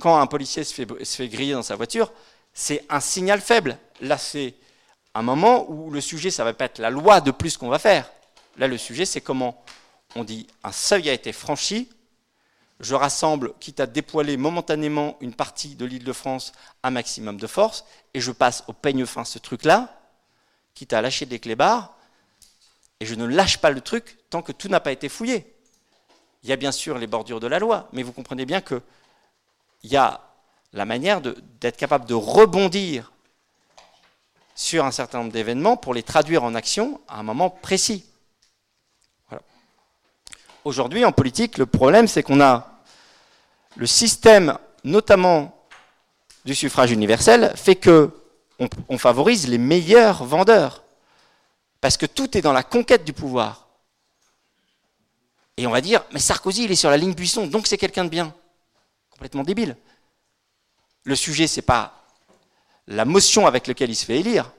Quand 0.00 0.18
un 0.18 0.26
policier 0.26 0.64
se 0.64 0.74
fait, 0.74 1.28
griller 1.28 1.54
dans 1.54 1.62
sa 1.62 1.76
voiture, 1.76 2.12
c'est 2.52 2.84
un 2.88 3.00
signal 3.00 3.40
faible. 3.40 3.78
Là, 4.00 4.18
c'est 4.18 4.54
un 5.14 5.22
moment 5.22 5.70
où 5.70 5.90
le 5.90 6.00
sujet, 6.00 6.30
ça 6.30 6.42
va 6.44 6.52
pas 6.52 6.64
être 6.64 6.78
la 6.78 6.90
loi 6.90 7.20
de 7.20 7.30
plus 7.30 7.56
qu'on 7.56 7.68
va 7.68 7.78
faire. 7.78 8.10
Là, 8.58 8.66
le 8.66 8.78
sujet, 8.78 9.04
c'est 9.04 9.20
comment 9.20 9.62
on 10.16 10.24
dit 10.24 10.46
un 10.64 10.72
seuil 10.72 11.08
a 11.08 11.12
été 11.12 11.32
franchi, 11.32 11.88
je 12.80 12.94
rassemble, 12.94 13.52
quitte 13.60 13.80
à 13.80 13.86
dépoiler 13.86 14.36
momentanément 14.36 15.16
une 15.20 15.34
partie 15.34 15.74
de 15.74 15.84
l'île 15.84 16.04
de 16.04 16.12
France, 16.12 16.52
un 16.82 16.90
maximum 16.90 17.36
de 17.36 17.46
force, 17.46 17.84
et 18.14 18.20
je 18.20 18.32
passe 18.32 18.64
au 18.68 18.72
peigne 18.72 19.04
fin 19.04 19.24
ce 19.24 19.38
truc-là, 19.38 20.00
quitte 20.74 20.94
à 20.94 21.02
lâcher 21.02 21.26
des 21.26 21.38
clébards, 21.38 21.94
et 23.00 23.06
je 23.06 23.14
ne 23.14 23.26
lâche 23.26 23.58
pas 23.58 23.70
le 23.70 23.80
truc 23.80 24.18
tant 24.30 24.42
que 24.42 24.52
tout 24.52 24.68
n'a 24.68 24.80
pas 24.80 24.92
été 24.92 25.08
fouillé. 25.08 25.54
Il 26.42 26.48
y 26.48 26.52
a 26.52 26.56
bien 26.56 26.72
sûr 26.72 26.98
les 26.98 27.06
bordures 27.06 27.40
de 27.40 27.46
la 27.46 27.58
loi, 27.58 27.88
mais 27.92 28.02
vous 28.02 28.12
comprenez 28.12 28.46
bien 28.46 28.62
qu'il 28.62 28.80
y 29.84 29.96
a 29.96 30.20
la 30.72 30.84
manière 30.84 31.20
d'être 31.20 31.76
capable 31.76 32.06
de 32.06 32.14
rebondir 32.14 33.12
sur 34.54 34.84
un 34.84 34.90
certain 34.90 35.18
nombre 35.18 35.32
d'événements 35.32 35.76
pour 35.76 35.94
les 35.94 36.02
traduire 36.02 36.44
en 36.44 36.54
action 36.54 37.00
à 37.08 37.18
un 37.18 37.22
moment 37.22 37.50
précis. 37.50 38.04
Aujourd'hui, 40.64 41.04
en 41.04 41.12
politique, 41.12 41.58
le 41.58 41.66
problème, 41.66 42.06
c'est 42.06 42.22
qu'on 42.22 42.40
a 42.40 42.82
le 43.76 43.86
système, 43.86 44.58
notamment 44.84 45.56
du 46.44 46.54
suffrage 46.54 46.90
universel, 46.90 47.52
fait 47.56 47.76
que 47.76 48.10
on, 48.88 48.98
favorise 48.98 49.48
les 49.48 49.56
meilleurs 49.56 50.24
vendeurs. 50.24 50.84
Parce 51.80 51.96
que 51.96 52.04
tout 52.04 52.36
est 52.36 52.42
dans 52.42 52.52
la 52.52 52.62
conquête 52.62 53.04
du 53.04 53.14
pouvoir. 53.14 53.68
Et 55.56 55.66
on 55.66 55.70
va 55.70 55.80
dire, 55.80 56.04
mais 56.12 56.18
Sarkozy, 56.18 56.64
il 56.64 56.72
est 56.72 56.76
sur 56.76 56.90
la 56.90 56.98
ligne 56.98 57.14
buisson, 57.14 57.46
donc 57.46 57.66
c'est 57.66 57.78
quelqu'un 57.78 58.04
de 58.04 58.10
bien. 58.10 58.34
Complètement 59.10 59.44
débile. 59.44 59.76
Le 61.04 61.16
sujet, 61.16 61.46
c'est 61.46 61.62
pas 61.62 62.04
la 62.86 63.06
motion 63.06 63.46
avec 63.46 63.66
laquelle 63.66 63.90
il 63.90 63.96
se 63.96 64.04
fait 64.04 64.20
élire. 64.20 64.52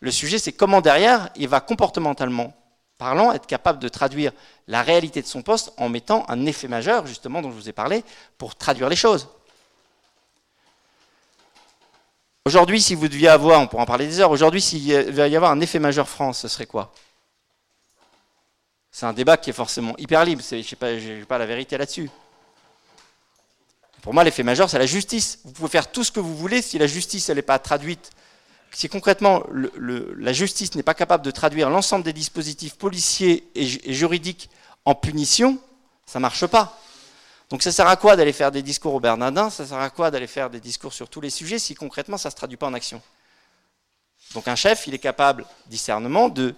Le 0.00 0.10
sujet, 0.10 0.38
c'est 0.38 0.52
comment 0.52 0.80
derrière, 0.80 1.28
il 1.36 1.48
va 1.48 1.60
comportementalement 1.60 2.54
parlant, 3.00 3.32
être 3.32 3.46
capable 3.46 3.78
de 3.78 3.88
traduire 3.88 4.30
la 4.68 4.82
réalité 4.82 5.22
de 5.22 5.26
son 5.26 5.40
poste 5.42 5.72
en 5.78 5.88
mettant 5.88 6.24
un 6.28 6.44
effet 6.44 6.68
majeur, 6.68 7.06
justement, 7.06 7.40
dont 7.40 7.50
je 7.50 7.56
vous 7.56 7.68
ai 7.70 7.72
parlé, 7.72 8.04
pour 8.36 8.54
traduire 8.54 8.90
les 8.90 8.94
choses. 8.94 9.26
Aujourd'hui, 12.44 12.80
si 12.80 12.94
vous 12.94 13.08
deviez 13.08 13.28
avoir, 13.28 13.58
on 13.60 13.66
pourra 13.66 13.84
en 13.84 13.86
parler 13.86 14.06
des 14.06 14.20
heures, 14.20 14.30
aujourd'hui, 14.30 14.60
s'il 14.60 14.86
devait 14.86 15.30
y 15.30 15.36
avoir 15.36 15.50
un 15.50 15.60
effet 15.60 15.78
majeur 15.78 16.08
France, 16.08 16.40
ce 16.40 16.48
serait 16.48 16.66
quoi? 16.66 16.92
C'est 18.92 19.06
un 19.06 19.14
débat 19.14 19.38
qui 19.38 19.48
est 19.48 19.54
forcément 19.54 19.94
hyper 19.96 20.24
libre, 20.24 20.42
je 20.42 20.56
n'ai 20.56 21.24
pas, 21.24 21.26
pas 21.26 21.38
la 21.38 21.46
vérité 21.46 21.78
là-dessus. 21.78 22.10
Pour 24.02 24.12
moi, 24.12 24.24
l'effet 24.24 24.42
majeur, 24.42 24.68
c'est 24.68 24.78
la 24.78 24.86
justice. 24.86 25.40
Vous 25.44 25.52
pouvez 25.52 25.68
faire 25.68 25.90
tout 25.90 26.04
ce 26.04 26.12
que 26.12 26.20
vous 26.20 26.36
voulez, 26.36 26.60
si 26.60 26.76
la 26.78 26.86
justice 26.86 27.30
n'est 27.30 27.42
pas 27.42 27.58
traduite 27.58 28.10
si 28.72 28.88
concrètement 28.88 29.42
la 29.50 30.32
justice 30.32 30.74
n'est 30.74 30.82
pas 30.82 30.94
capable 30.94 31.24
de 31.24 31.30
traduire 31.30 31.70
l'ensemble 31.70 32.04
des 32.04 32.12
dispositifs 32.12 32.76
policiers 32.76 33.48
et, 33.54 33.66
juridiques 33.66 34.48
en 34.84 34.94
punition, 34.94 35.58
ça 36.06 36.18
ne 36.18 36.22
marche 36.22 36.46
pas. 36.46 36.78
Donc 37.50 37.62
ça 37.62 37.72
sert 37.72 37.88
à 37.88 37.96
quoi 37.96 38.14
d'aller 38.14 38.32
faire 38.32 38.52
des 38.52 38.62
discours 38.62 38.94
au 38.94 39.00
Bernardin? 39.00 39.50
Ça 39.50 39.66
sert 39.66 39.78
à 39.78 39.90
quoi 39.90 40.10
d'aller 40.10 40.28
faire 40.28 40.50
des 40.50 40.60
discours 40.60 40.92
sur 40.92 41.08
tous 41.08 41.20
les 41.20 41.30
sujets 41.30 41.58
si 41.58 41.74
concrètement 41.74 42.16
ça 42.16 42.28
ne 42.28 42.30
se 42.30 42.36
traduit 42.36 42.56
pas 42.56 42.66
en 42.66 42.74
action? 42.74 43.02
Donc 44.34 44.46
un 44.46 44.54
chef, 44.54 44.86
il 44.86 44.94
est 44.94 45.00
capable, 45.00 45.44
discernement, 45.66 46.28
de 46.28 46.54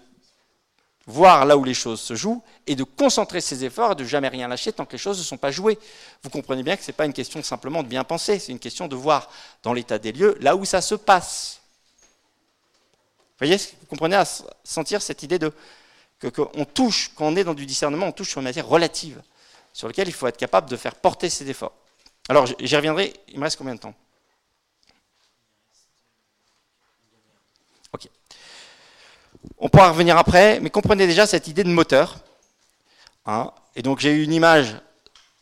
voir 1.07 1.47
là 1.47 1.57
où 1.57 1.65
les 1.65 1.75
choses 1.75 2.01
se 2.01 2.15
jouent 2.15 2.43
et 2.67 2.77
de 2.77 2.85
concentrer 2.85 3.41
ses 3.41 3.65
efforts 3.65 3.93
et 3.93 3.95
de 3.95 4.05
jamais 4.05 4.29
rien 4.29 4.47
lâcher 4.49 4.73
tant 4.73 4.85
que 4.85 4.93
les 4.93 4.99
choses 4.99 5.19
ne 5.19 5.25
sont 5.25 5.39
pas 5.39 5.51
jouées. 5.51 5.79
Vous 6.23 6.31
comprenez 6.31 6.63
bien 6.63 6.77
que 6.77 6.83
ce 6.83 6.91
n'est 6.91 6.97
pas 6.97 7.07
une 7.07 7.15
question 7.15 7.43
simplement 7.43 7.83
de 7.83 7.89
bien 7.89 8.05
penser, 8.05 8.39
c'est 8.39 8.53
une 8.53 8.59
question 8.59 8.87
de 8.87 8.95
voir 8.95 9.31
dans 9.63 9.73
l'état 9.73 9.99
des 9.99 10.13
lieux 10.13 10.37
là 10.41 10.55
où 10.55 10.67
ça 10.67 10.83
se 10.83 10.95
passe. 10.95 11.62
Vous 13.41 13.47
voyez, 13.47 13.57
vous 13.57 13.87
comprenez 13.89 14.17
à 14.17 14.25
sentir 14.65 15.03
cette 15.03 15.23
idée 15.23 15.39
de 15.39 15.53
qu'on 16.31 16.65
touche, 16.65 17.11
quand 17.17 17.27
on 17.27 17.37
est 17.37 17.45
dans 17.45 17.55
du 17.55 17.67
discernement, 17.67 18.07
on 18.07 18.13
touche 18.13 18.31
sur 18.31 18.39
une 18.39 18.45
matière 18.45 18.67
relative, 18.67 19.21
sur 19.73 19.89
laquelle 19.89 20.09
il 20.09 20.15
faut 20.15 20.27
être 20.27 20.37
capable 20.37 20.71
de 20.71 20.77
faire 20.77 20.95
porter 20.95 21.29
ses 21.29 21.49
efforts. 21.51 21.73
Alors 22.29 22.47
j'y 22.47 22.77
reviendrai, 22.77 23.13
il 23.29 23.39
me 23.39 23.45
reste 23.45 23.57
combien 23.57 23.75
de 23.75 23.81
temps? 23.81 23.95
Ok. 27.93 28.09
On 29.59 29.69
pourra 29.69 29.91
revenir 29.91 30.17
après, 30.17 30.61
mais 30.61 30.71
comprenez 30.71 31.07
déjà 31.07 31.27
cette 31.27 31.49
idée 31.49 31.65
de 31.65 31.71
moteur. 31.71 32.19
Hein. 33.25 33.53
et 33.77 33.83
donc 33.83 34.01
j'ai 34.01 34.11
eu 34.11 34.25
une 34.25 34.33
image 34.33 34.75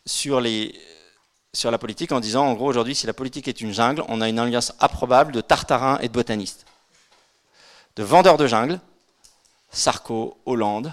sur, 0.04 0.40
la 0.40 1.78
politique 1.78 2.12
en 2.12 2.20
disant, 2.20 2.46
en 2.46 2.54
gros, 2.54 2.66
aujourd'hui, 2.66 2.94
si 2.94 3.06
la 3.06 3.14
politique 3.14 3.48
est 3.48 3.60
une 3.60 3.72
jungle, 3.72 4.04
on 4.08 4.20
a 4.20 4.28
une 4.28 4.38
alliance 4.38 4.72
improbable 4.80 5.32
de 5.32 5.40
tartarins 5.40 5.98
et 6.00 6.08
de 6.08 6.12
botanistes. 6.12 6.66
De 7.96 8.02
vendeurs 8.02 8.36
de 8.36 8.46
jungle, 8.46 8.80
Sarko, 9.70 10.38
Hollande, 10.46 10.92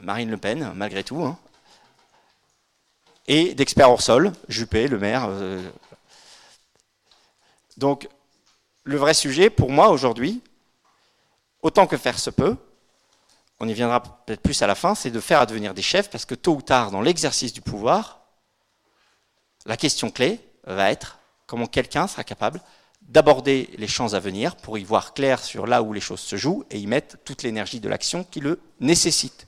Marine 0.00 0.30
Le 0.30 0.36
Pen, 0.36 0.72
malgré 0.74 1.04
tout, 1.04 1.22
hein. 1.22 1.38
et 3.26 3.54
d'experts 3.54 3.90
hors 3.90 4.02
sol, 4.02 4.32
Juppé, 4.48 4.88
le 4.88 4.98
maire. 4.98 5.26
Euh. 5.28 5.62
Donc, 7.76 8.08
le 8.84 8.96
vrai 8.96 9.14
sujet, 9.14 9.50
pour 9.50 9.70
moi, 9.70 9.88
aujourd'hui, 9.88 10.42
autant 11.62 11.86
que 11.86 11.96
faire 11.96 12.18
se 12.18 12.30
peut, 12.30 12.56
on 13.60 13.68
y 13.68 13.74
viendra 13.74 14.02
peut-être 14.02 14.42
plus 14.42 14.60
à 14.62 14.66
la 14.66 14.74
fin, 14.74 14.94
c'est 14.94 15.10
de 15.10 15.20
faire 15.20 15.40
advenir 15.40 15.74
des 15.74 15.82
chefs, 15.82 16.10
parce 16.10 16.24
que 16.24 16.34
tôt 16.34 16.56
ou 16.56 16.62
tard, 16.62 16.90
dans 16.90 17.00
l'exercice 17.00 17.52
du 17.52 17.60
pouvoir, 17.60 18.20
la 19.64 19.76
question 19.76 20.10
clé 20.10 20.40
va 20.64 20.90
être 20.90 21.18
comment 21.46 21.66
quelqu'un 21.66 22.06
sera 22.06 22.24
capable 22.24 22.60
d'aborder 23.08 23.70
les 23.76 23.86
champs 23.86 24.14
à 24.14 24.20
venir 24.20 24.56
pour 24.56 24.78
y 24.78 24.84
voir 24.84 25.14
clair 25.14 25.42
sur 25.42 25.66
là 25.66 25.82
où 25.82 25.92
les 25.92 26.00
choses 26.00 26.20
se 26.20 26.36
jouent 26.36 26.64
et 26.70 26.78
y 26.78 26.86
mettre 26.86 27.16
toute 27.24 27.42
l'énergie 27.42 27.80
de 27.80 27.88
l'action 27.88 28.24
qui 28.24 28.40
le 28.40 28.60
nécessite. 28.80 29.46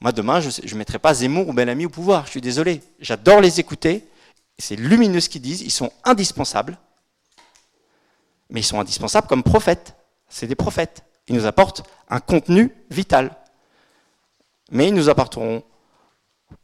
Moi, 0.00 0.12
demain, 0.12 0.40
je 0.40 0.48
ne 0.48 0.78
mettrai 0.78 0.98
pas 0.98 1.14
Zemmour 1.14 1.48
ou 1.48 1.52
Bellamy 1.52 1.86
au 1.86 1.90
pouvoir, 1.90 2.26
je 2.26 2.32
suis 2.32 2.40
désolé. 2.40 2.82
J'adore 3.00 3.40
les 3.40 3.60
écouter, 3.60 4.06
c'est 4.58 4.76
lumineux 4.76 5.20
ce 5.20 5.28
qu'ils 5.28 5.42
disent, 5.42 5.62
ils 5.62 5.70
sont 5.70 5.92
indispensables, 6.04 6.78
mais 8.50 8.60
ils 8.60 8.64
sont 8.64 8.80
indispensables 8.80 9.26
comme 9.26 9.42
prophètes. 9.42 9.94
C'est 10.28 10.46
des 10.46 10.54
prophètes. 10.54 11.04
Ils 11.28 11.34
nous 11.34 11.46
apportent 11.46 11.82
un 12.08 12.20
contenu 12.20 12.74
vital. 12.90 13.36
Mais 14.70 14.88
ils 14.88 14.94
ne 14.94 14.98
nous 14.98 15.08
apporteront 15.08 15.62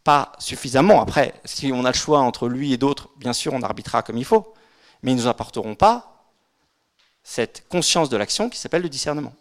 pas 0.04 0.32
suffisamment. 0.38 1.00
Après, 1.00 1.34
si 1.44 1.72
on 1.72 1.84
a 1.84 1.90
le 1.90 1.96
choix 1.96 2.20
entre 2.20 2.48
lui 2.48 2.72
et 2.72 2.76
d'autres, 2.76 3.10
bien 3.16 3.32
sûr, 3.32 3.52
on 3.52 3.62
arbitrera 3.62 4.02
comme 4.02 4.18
il 4.18 4.24
faut 4.24 4.52
mais 5.02 5.12
ils 5.12 5.16
ne 5.16 5.22
nous 5.22 5.28
apporteront 5.28 5.74
pas 5.74 6.08
cette 7.22 7.68
conscience 7.68 8.08
de 8.08 8.16
l'action 8.16 8.48
qui 8.48 8.58
s'appelle 8.58 8.82
le 8.82 8.88
discernement. 8.88 9.34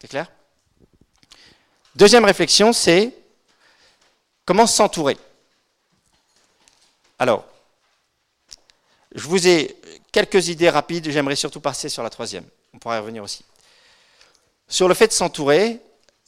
C'est 0.00 0.08
clair? 0.08 0.30
Deuxième 1.94 2.24
réflexion, 2.24 2.72
c'est 2.72 3.14
comment 4.44 4.66
s'entourer? 4.66 5.16
Alors, 7.18 7.44
je 9.14 9.26
vous 9.26 9.48
ai 9.48 9.76
quelques 10.12 10.48
idées 10.48 10.68
rapides, 10.68 11.10
j'aimerais 11.10 11.36
surtout 11.36 11.60
passer 11.60 11.88
sur 11.88 12.02
la 12.02 12.10
troisième. 12.10 12.44
On 12.74 12.78
pourra 12.78 12.96
y 12.96 13.00
revenir 13.00 13.22
aussi. 13.22 13.44
Sur 14.68 14.88
le 14.88 14.94
fait 14.94 15.08
de 15.08 15.12
s'entourer, 15.12 15.80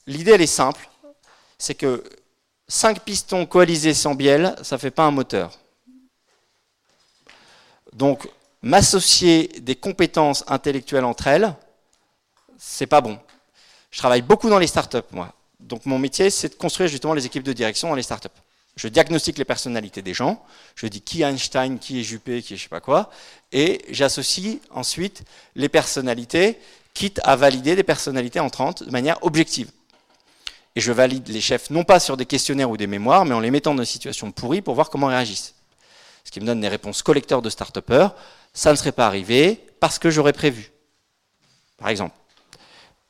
l'idée 0.07 0.33
elle 0.33 0.41
est 0.41 0.47
simple, 0.47 0.89
c'est 1.59 1.75
que 1.75 2.03
cinq 2.67 3.01
pistons 3.01 3.45
coalisés 3.45 3.95
sans 3.95 4.15
bielle, 4.15 4.57
ça 4.63 4.77
ne 4.77 4.81
fait 4.81 4.91
pas 4.91 5.05
un 5.05 5.11
moteur. 5.11 5.59
Donc, 7.99 8.29
m'associer 8.63 9.49
des 9.61 9.75
compétences 9.75 10.45
intellectuelles 10.47 11.05
entre 11.05 11.27
elles, 11.27 11.53
c'est 12.57 12.87
pas 12.87 13.01
bon. 13.01 13.19
Je 13.91 13.99
travaille 13.99 14.23
beaucoup 14.23 14.49
dans 14.49 14.61
les 14.61 14.69
startups, 14.69 15.11
moi. 15.11 15.35
Donc, 15.59 15.85
mon 15.85 15.99
métier, 15.99 16.31
c'est 16.31 16.51
de 16.51 16.55
construire 16.55 16.89
justement 16.89 17.13
les 17.13 17.27
équipes 17.27 17.43
de 17.43 17.53
direction 17.53 17.89
dans 17.89 17.97
les 17.97 18.05
startups. 18.05 18.29
Je 18.77 18.87
diagnostique 18.87 19.37
les 19.37 19.45
personnalités 19.45 20.01
des 20.01 20.15
gens, 20.15 20.41
je 20.77 20.87
dis 20.87 21.01
qui 21.01 21.23
est 21.23 21.25
Einstein, 21.25 21.81
qui 21.81 21.99
est 21.99 22.05
Juppé, 22.05 22.41
qui 22.41 22.55
est 22.55 22.57
je 22.57 22.63
sais 22.63 22.69
pas 22.69 22.81
quoi, 22.81 23.11
et 23.51 23.85
j'associe 23.91 24.59
ensuite 24.71 25.25
les 25.57 25.69
personnalités, 25.69 26.61
quitte 26.95 27.21
à 27.25 27.35
valider 27.35 27.75
des 27.75 27.83
personnalités 27.83 28.39
entrantes 28.39 28.85
de 28.85 28.93
manière 28.93 29.19
objective. 29.25 29.73
Et 30.77 30.81
je 30.81 30.93
valide 30.93 31.27
les 31.27 31.41
chefs 31.41 31.71
non 31.71 31.83
pas 31.83 31.99
sur 31.99 32.17
des 32.17 32.27
questionnaires 32.27 32.71
ou 32.71 32.77
des 32.77 32.87
mémoires, 32.87 33.25
mais 33.25 33.35
en 33.35 33.41
les 33.41 33.51
mettant 33.51 33.75
dans 33.75 33.83
des 33.83 33.87
situations 33.87 34.31
pourries 34.31 34.63
pour 34.63 34.77
voir 34.77 34.89
comment 34.89 35.11
ils 35.11 35.15
réagissent 35.15 35.55
ce 36.29 36.31
qui 36.31 36.41
me 36.41 36.45
donne 36.45 36.61
des 36.61 36.69
réponses 36.69 37.01
collecteurs 37.01 37.41
de 37.41 37.49
start 37.49 37.79
ça 38.53 38.71
ne 38.71 38.77
serait 38.77 38.93
pas 38.93 39.07
arrivé 39.07 39.59
parce 39.81 39.99
que 39.99 40.11
j'aurais 40.11 40.35
prévu. 40.35 40.71
Par 41.79 41.89
exemple. 41.89 42.15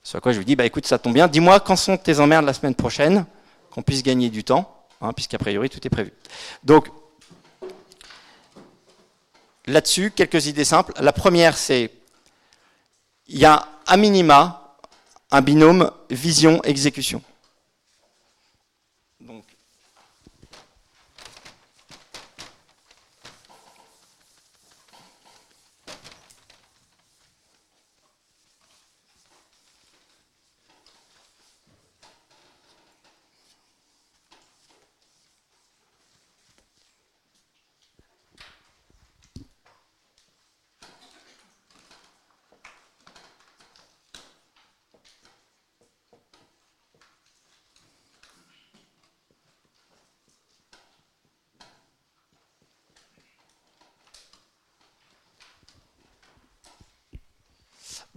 Sur 0.05 0.21
quoi 0.21 0.31
je 0.31 0.39
lui 0.39 0.45
dis, 0.45 0.55
bah 0.55 0.65
écoute, 0.65 0.87
ça 0.87 1.01
tombe 1.01 1.15
bien, 1.15 1.27
dis-moi 1.27 1.59
quand 1.59 1.75
sont 1.75 1.97
tes 1.97 2.21
emmerdes 2.21 2.45
la 2.45 2.53
semaine 2.53 2.77
prochaine, 2.77 3.27
qu'on 3.73 3.83
puisse 3.83 4.05
gagner 4.05 4.31
du 4.31 4.45
temps, 4.45 4.87
hein, 5.01 5.13
puisqu'a 5.13 5.37
priori 5.37 5.69
tout 5.69 5.85
est 5.85 5.91
prévu. 5.91 6.13
Donc, 6.63 6.91
là-dessus, 9.67 10.13
quelques 10.13 10.47
idées 10.47 10.65
simples. 10.65 10.93
La 11.01 11.13
première, 11.13 11.59
c'est, 11.59 11.91
il 13.27 13.39
y 13.39 13.45
a 13.45 13.67
à 13.85 13.97
minima 13.97 14.77
un 15.33 15.41
binôme 15.41 15.91
vision-exécution. 16.09 17.21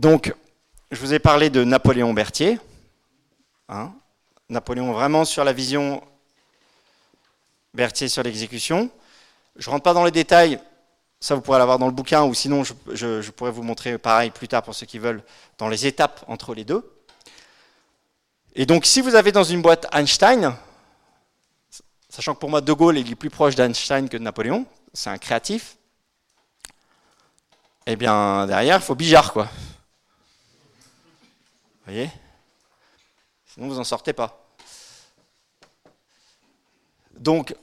Donc, 0.01 0.33
je 0.89 0.99
vous 0.99 1.13
ai 1.13 1.19
parlé 1.19 1.51
de 1.51 1.63
Napoléon 1.63 2.11
Berthier. 2.11 2.59
Hein. 3.69 3.93
Napoléon 4.49 4.91
vraiment 4.93 5.25
sur 5.25 5.43
la 5.43 5.53
vision, 5.53 6.01
Berthier 7.75 8.07
sur 8.07 8.23
l'exécution. 8.23 8.89
Je 9.57 9.69
ne 9.69 9.73
rentre 9.73 9.83
pas 9.83 9.93
dans 9.93 10.03
les 10.03 10.09
détails, 10.09 10.59
ça 11.19 11.35
vous 11.35 11.41
pourrez 11.41 11.59
l'avoir 11.59 11.77
dans 11.77 11.85
le 11.85 11.91
bouquin, 11.91 12.23
ou 12.23 12.33
sinon 12.33 12.63
je, 12.63 13.29
pourrais 13.29 13.51
vous 13.51 13.61
montrer 13.61 13.99
pareil 13.99 14.31
plus 14.31 14.47
tard 14.47 14.63
pour 14.63 14.73
ceux 14.73 14.87
qui 14.87 14.97
veulent, 14.97 15.21
dans 15.59 15.67
les 15.67 15.85
étapes 15.85 16.25
entre 16.27 16.55
les 16.55 16.65
deux. 16.65 16.83
Et 18.55 18.65
donc 18.65 18.87
si 18.87 19.01
vous 19.01 19.13
avez 19.13 19.31
dans 19.31 19.43
une 19.43 19.61
boîte 19.61 19.85
Einstein, 19.93 20.55
sachant 22.09 22.33
que 22.33 22.39
pour 22.39 22.49
moi 22.49 22.61
De 22.61 22.73
Gaulle 22.73 22.97
est 22.97 23.13
plus 23.13 23.29
proche 23.29 23.53
d'Einstein 23.53 24.09
que 24.09 24.17
de 24.17 24.23
Napoléon, 24.23 24.65
c'est 24.95 25.11
un 25.11 25.19
créatif, 25.19 25.77
eh 27.85 27.95
bien 27.95 28.47
derrière 28.47 28.77
il 28.77 28.81
faut 28.81 28.95
Bijard 28.95 29.31
quoi 29.31 29.47
voyez? 31.85 32.09
Sinon, 33.45 33.67
vous 33.67 33.75
n'en 33.75 33.83
sortez 33.83 34.13
pas. 34.13 34.47
Donc, 37.17 37.55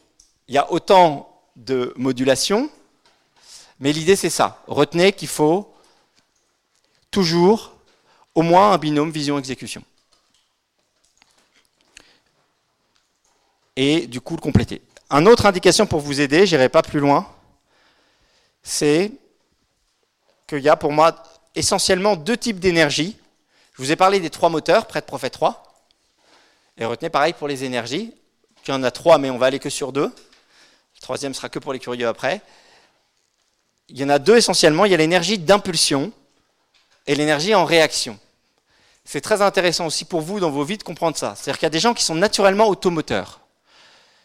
il 0.46 0.54
y 0.54 0.58
a 0.58 0.70
autant 0.70 1.42
de 1.56 1.92
modulation, 1.96 2.70
mais 3.80 3.92
l'idée, 3.92 4.16
c'est 4.16 4.30
ça. 4.30 4.62
Retenez 4.66 5.12
qu'il 5.12 5.28
faut 5.28 5.74
toujours 7.10 7.74
au 8.34 8.42
moins 8.42 8.72
un 8.72 8.78
binôme 8.78 9.10
vision-exécution. 9.10 9.82
Et 13.76 14.06
du 14.06 14.20
coup, 14.20 14.34
le 14.34 14.40
compléter. 14.40 14.82
Une 15.10 15.28
autre 15.28 15.46
indication 15.46 15.86
pour 15.86 16.00
vous 16.00 16.20
aider, 16.20 16.46
je 16.46 16.54
n'irai 16.54 16.68
pas 16.68 16.82
plus 16.82 17.00
loin, 17.00 17.26
c'est 18.62 19.12
qu'il 20.46 20.60
y 20.60 20.68
a 20.68 20.76
pour 20.76 20.92
moi 20.92 21.22
essentiellement 21.54 22.16
deux 22.16 22.36
types 22.36 22.58
d'énergie 22.58 23.16
je 23.79 23.85
vous 23.85 23.93
ai 23.93 23.97
parlé 23.97 24.18
des 24.18 24.29
trois 24.29 24.49
moteurs, 24.49 24.87
prêt 24.87 25.01
de 25.01 25.07
prophète 25.07 25.35
3. 25.35 25.62
Et 26.79 26.85
retenez 26.85 27.11
pareil 27.11 27.33
pour 27.33 27.47
les 27.47 27.62
énergies, 27.62 28.12
qu'il 28.64 28.74
y 28.74 28.76
en 28.76 28.83
a 28.83 28.91
trois, 28.91 29.18
mais 29.18 29.31
on 29.31 29.39
va 29.39 29.47
aller 29.47 29.61
que 29.61 29.70
sur 29.70 29.93
deux. 29.93 30.07
Le 30.07 31.01
troisième 31.01 31.33
sera 31.33 31.49
que 31.49 31.61
pour 31.61 31.72
les 31.72 31.79
curieux 31.79 32.09
après. 32.09 32.41
Il 33.89 33.97
y 33.97 34.03
en 34.03 34.09
a 34.09 34.18
deux 34.18 34.37
essentiellement. 34.37 34.85
Il 34.85 34.91
y 34.91 34.95
a 34.95 34.97
l'énergie 34.97 35.39
d'impulsion 35.39 36.12
et 37.07 37.14
l'énergie 37.14 37.55
en 37.55 37.64
réaction. 37.64 38.18
c'est 39.05 39.20
très 39.20 39.43
intéressant 39.43 39.87
aussi 39.87 40.05
pour 40.05 40.20
vous 40.22 40.41
dans 40.41 40.51
vos 40.51 40.64
vies 40.64 40.76
de 40.76 40.83
comprendre 40.83 41.16
ça. 41.16 41.35
C'est-à-dire 41.37 41.59
qu'il 41.59 41.66
y 41.66 41.68
a 41.68 41.70
des 41.70 41.79
gens 41.79 41.95
qui 41.95 42.03
sont 42.03 42.16
naturellement 42.16 42.68
automoteurs. 42.68 43.41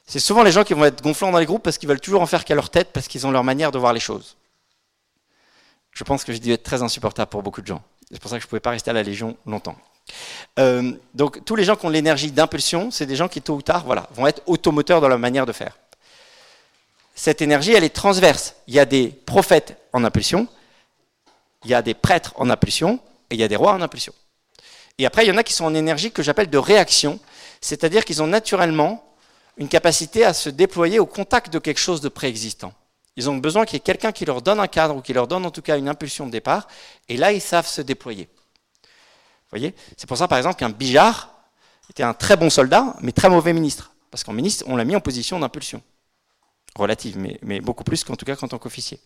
C'est 0.07 0.19
souvent 0.19 0.41
les 0.41 0.51
gens 0.51 0.63
qui 0.63 0.73
vont 0.73 0.83
être 0.83 1.03
gonflants 1.03 1.31
dans 1.31 1.37
les 1.37 1.45
groupes 1.45 1.63
parce 1.63 1.77
qu'ils 1.77 1.87
veulent 1.87 2.01
toujours 2.01 2.23
en 2.23 2.25
faire 2.25 2.43
qu'à 2.43 2.55
leur 2.55 2.71
tête, 2.71 2.91
parce 2.91 3.07
qu'ils 3.07 3.25
ont 3.27 3.31
leur 3.31 3.43
manière 3.43 3.71
de 3.71 3.77
voir 3.77 3.93
les 3.93 3.99
choses. 3.99 4.35
Je 5.91 6.03
pense 6.03 6.23
que 6.23 6.33
j'ai 6.33 6.39
dû 6.39 6.51
être 6.51 6.63
très 6.63 6.81
insupportable 6.81 7.29
pour 7.29 7.43
beaucoup 7.43 7.61
de 7.61 7.67
gens. 7.67 7.83
C'est 8.11 8.19
pour 8.19 8.29
ça 8.29 8.37
que 8.37 8.41
je 8.41 8.47
ne 8.47 8.49
pouvais 8.49 8.59
pas 8.59 8.71
rester 8.71 8.89
à 8.89 8.93
la 8.93 9.03
Légion 9.03 9.37
longtemps. 9.45 9.75
Euh, 10.59 10.93
donc 11.13 11.43
tous 11.45 11.55
les 11.55 11.63
gens 11.63 11.75
qui 11.75 11.85
ont 11.85 11.89
l'énergie 11.89 12.31
d'impulsion, 12.31 12.91
c'est 12.91 13.05
des 13.05 13.15
gens 13.15 13.27
qui 13.27 13.41
tôt 13.41 13.55
ou 13.55 13.61
tard 13.61 13.83
voilà, 13.85 14.07
vont 14.13 14.27
être 14.27 14.41
automoteurs 14.45 15.01
dans 15.01 15.07
leur 15.07 15.19
manière 15.19 15.45
de 15.45 15.53
faire. 15.53 15.77
Cette 17.15 17.41
énergie, 17.41 17.73
elle 17.73 17.83
est 17.83 17.89
transverse. 17.89 18.55
Il 18.67 18.73
y 18.73 18.79
a 18.79 18.85
des 18.85 19.07
prophètes 19.07 19.77
en 19.93 20.03
impulsion, 20.03 20.47
il 21.63 21.71
y 21.71 21.73
a 21.73 21.81
des 21.81 21.93
prêtres 21.93 22.33
en 22.37 22.49
impulsion, 22.49 22.99
et 23.29 23.35
il 23.35 23.39
y 23.39 23.43
a 23.43 23.47
des 23.47 23.55
rois 23.55 23.73
en 23.73 23.81
impulsion. 23.81 24.13
Et 24.97 25.05
après, 25.05 25.25
il 25.25 25.29
y 25.29 25.31
en 25.31 25.37
a 25.37 25.43
qui 25.43 25.53
sont 25.53 25.65
en 25.65 25.73
énergie 25.73 26.11
que 26.11 26.21
j'appelle 26.21 26.49
de 26.49 26.57
réaction, 26.57 27.19
c'est-à-dire 27.61 28.05
qu'ils 28.05 28.21
ont 28.21 28.27
naturellement 28.27 29.03
une 29.57 29.67
capacité 29.67 30.25
à 30.25 30.33
se 30.33 30.49
déployer 30.49 30.99
au 30.99 31.05
contact 31.05 31.51
de 31.51 31.59
quelque 31.59 31.79
chose 31.79 32.01
de 32.01 32.09
préexistant. 32.09 32.73
Ils 33.15 33.29
ont 33.29 33.37
besoin 33.37 33.65
qu'il 33.65 33.75
y 33.75 33.77
ait 33.77 33.81
quelqu'un 33.81 34.11
qui 34.11 34.25
leur 34.25 34.41
donne 34.41 34.59
un 34.59 34.67
cadre 34.67 34.95
ou 34.95 35.01
qui 35.01 35.13
leur 35.13 35.27
donne 35.27 35.45
en 35.45 35.51
tout 35.51 35.61
cas 35.61 35.77
une 35.77 35.87
impulsion 35.87 36.25
de 36.25 36.31
départ, 36.31 36.67
et 37.09 37.17
là, 37.17 37.31
ils 37.31 37.41
savent 37.41 37.67
se 37.67 37.81
déployer. 37.81 38.27
Vous 38.83 39.59
voyez? 39.59 39.75
C'est 39.97 40.07
pour 40.07 40.17
ça, 40.17 40.27
par 40.27 40.37
exemple, 40.37 40.55
qu'un 40.55 40.69
Bijard 40.69 41.29
était 41.89 42.03
un 42.03 42.13
très 42.13 42.35
bon 42.37 42.49
soldat, 42.49 42.95
mais 43.01 43.11
très 43.11 43.29
mauvais 43.29 43.53
ministre. 43.53 43.91
Parce 44.09 44.23
qu'en 44.23 44.33
ministre, 44.33 44.65
on 44.67 44.75
l'a 44.75 44.85
mis 44.85 44.95
en 44.95 44.99
position 44.99 45.39
d'impulsion. 45.39 45.81
Relative, 46.75 47.17
mais, 47.43 47.59
beaucoup 47.61 47.83
plus 47.83 48.03
qu'en 48.03 48.15
tout 48.15 48.25
cas 48.25 48.35
qu'en 48.35 48.47
tant 48.47 48.57
qu'officier. 48.57 48.99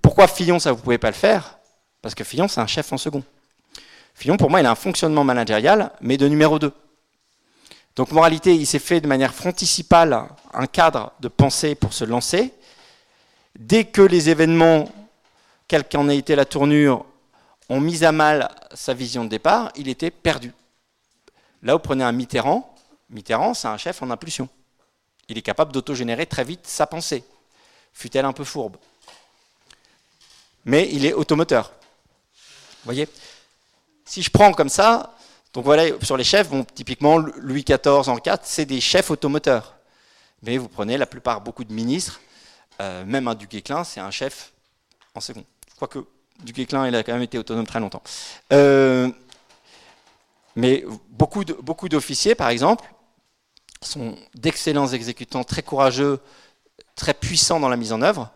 Pourquoi 0.00 0.28
Fillon, 0.28 0.58
ça 0.58 0.72
vous 0.72 0.78
ne 0.78 0.82
pouvez 0.82 0.98
pas 0.98 1.10
le 1.10 1.14
faire? 1.14 1.58
Parce 2.00 2.14
que 2.14 2.24
Fillon, 2.24 2.48
c'est 2.48 2.60
un 2.60 2.66
chef 2.66 2.92
en 2.92 2.98
second. 2.98 3.22
Fillon, 4.14 4.38
pour 4.38 4.48
moi, 4.48 4.60
il 4.60 4.66
a 4.66 4.70
un 4.70 4.76
fonctionnement 4.76 5.24
managérial, 5.24 5.92
mais 6.00 6.16
de 6.16 6.26
numéro 6.26 6.58
2. 6.58 6.72
Donc, 7.96 8.12
moralité, 8.12 8.54
il 8.54 8.66
s'est 8.66 8.78
fait 8.78 9.00
de 9.00 9.06
manière 9.06 9.34
fronticipale 9.34 10.26
un 10.54 10.66
cadre 10.66 11.12
de 11.20 11.28
pensée 11.28 11.74
pour 11.74 11.92
se 11.92 12.04
lancer. 12.04 12.52
Dès 13.58 13.84
que 13.84 14.02
les 14.02 14.28
événements, 14.28 14.90
quelle 15.68 15.88
qu'en 15.88 16.08
ait 16.08 16.18
été 16.18 16.36
la 16.36 16.44
tournure, 16.44 17.06
ont 17.68 17.80
mis 17.80 18.04
à 18.04 18.12
mal 18.12 18.54
sa 18.74 18.94
vision 18.94 19.24
de 19.24 19.30
départ, 19.30 19.72
il 19.76 19.88
était 19.88 20.10
perdu. 20.10 20.52
Là, 21.62 21.72
vous 21.72 21.80
prenez 21.80 22.04
un 22.04 22.12
Mitterrand. 22.12 22.74
Mitterrand, 23.10 23.54
c'est 23.54 23.68
un 23.68 23.76
chef 23.76 24.02
en 24.02 24.10
impulsion. 24.10 24.48
Il 25.28 25.38
est 25.38 25.42
capable 25.42 25.72
d'autogénérer 25.72 26.26
très 26.26 26.44
vite 26.44 26.66
sa 26.66 26.86
pensée, 26.86 27.24
fut-elle 27.92 28.24
un 28.24 28.32
peu 28.32 28.44
fourbe. 28.44 28.76
Mais 30.64 30.88
il 30.92 31.04
est 31.06 31.12
automoteur. 31.12 31.72
Vous 32.34 32.84
voyez? 32.84 33.08
Si 34.04 34.22
je 34.22 34.30
prends 34.30 34.52
comme 34.52 34.68
ça, 34.68 35.16
donc 35.52 35.64
voilà, 35.64 35.84
sur 36.02 36.16
les 36.16 36.24
chefs, 36.24 36.48
typiquement 36.74 37.18
Louis 37.18 37.64
XIV, 37.64 38.08
Henri 38.08 38.20
IV, 38.24 38.38
c'est 38.42 38.66
des 38.66 38.80
chefs 38.80 39.10
automoteurs. 39.10 39.74
Mais 40.42 40.58
vous 40.58 40.68
prenez 40.68 40.96
la 40.96 41.06
plupart, 41.06 41.40
beaucoup 41.40 41.64
de 41.64 41.72
ministres, 41.72 42.20
euh, 42.80 43.04
même 43.04 43.28
un 43.28 43.34
duc 43.34 43.54
Éclin, 43.54 43.84
c'est 43.84 44.00
un 44.00 44.10
chef 44.10 44.52
en 45.14 45.20
second. 45.20 45.44
Quoique, 45.78 46.00
duc 46.42 46.58
Éclin, 46.58 46.86
il 46.86 46.94
a 46.94 47.02
quand 47.02 47.12
même 47.12 47.22
été 47.22 47.38
autonome 47.38 47.66
très 47.66 47.80
longtemps. 47.80 48.02
Euh, 48.52 49.10
mais 50.54 50.84
beaucoup, 51.10 51.44
beaucoup 51.62 51.88
d'officiers, 51.88 52.34
par 52.34 52.48
exemple, 52.48 52.84
sont 53.82 54.16
d'excellents 54.34 54.88
exécutants, 54.88 55.44
très 55.44 55.62
courageux, 55.62 56.20
très 56.94 57.14
puissants 57.14 57.60
dans 57.60 57.68
la 57.68 57.76
mise 57.76 57.92
en 57.92 58.02
œuvre. 58.02 58.30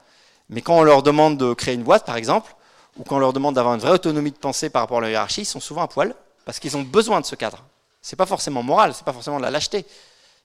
Mais 0.48 0.60
quand 0.62 0.78
on 0.78 0.82
leur 0.82 1.02
demande 1.02 1.38
de 1.38 1.54
créer 1.54 1.74
une 1.74 1.82
boîte, 1.82 2.04
par 2.04 2.16
exemple, 2.16 2.54
ou 2.98 3.04
quand 3.04 3.16
on 3.16 3.20
leur 3.20 3.32
demande 3.32 3.54
d'avoir 3.54 3.74
une 3.74 3.80
vraie 3.80 3.92
autonomie 3.92 4.32
de 4.32 4.36
pensée 4.36 4.68
par 4.68 4.82
rapport 4.82 4.98
à 4.98 5.02
la 5.02 5.10
hiérarchie, 5.10 5.42
ils 5.42 5.46
sont 5.46 5.60
souvent 5.60 5.82
à 5.82 5.88
poil 5.88 6.14
parce 6.44 6.58
qu'ils 6.58 6.76
ont 6.76 6.82
besoin 6.82 7.20
de 7.20 7.26
ce 7.26 7.36
cadre. 7.36 7.64
Ce 8.02 8.14
n'est 8.14 8.16
pas 8.16 8.26
forcément 8.26 8.62
moral, 8.62 8.92
ce 8.92 8.98
n'est 8.98 9.04
pas 9.04 9.12
forcément 9.12 9.38
de 9.38 9.42
la 9.42 9.50
lâcheté. 9.50 9.86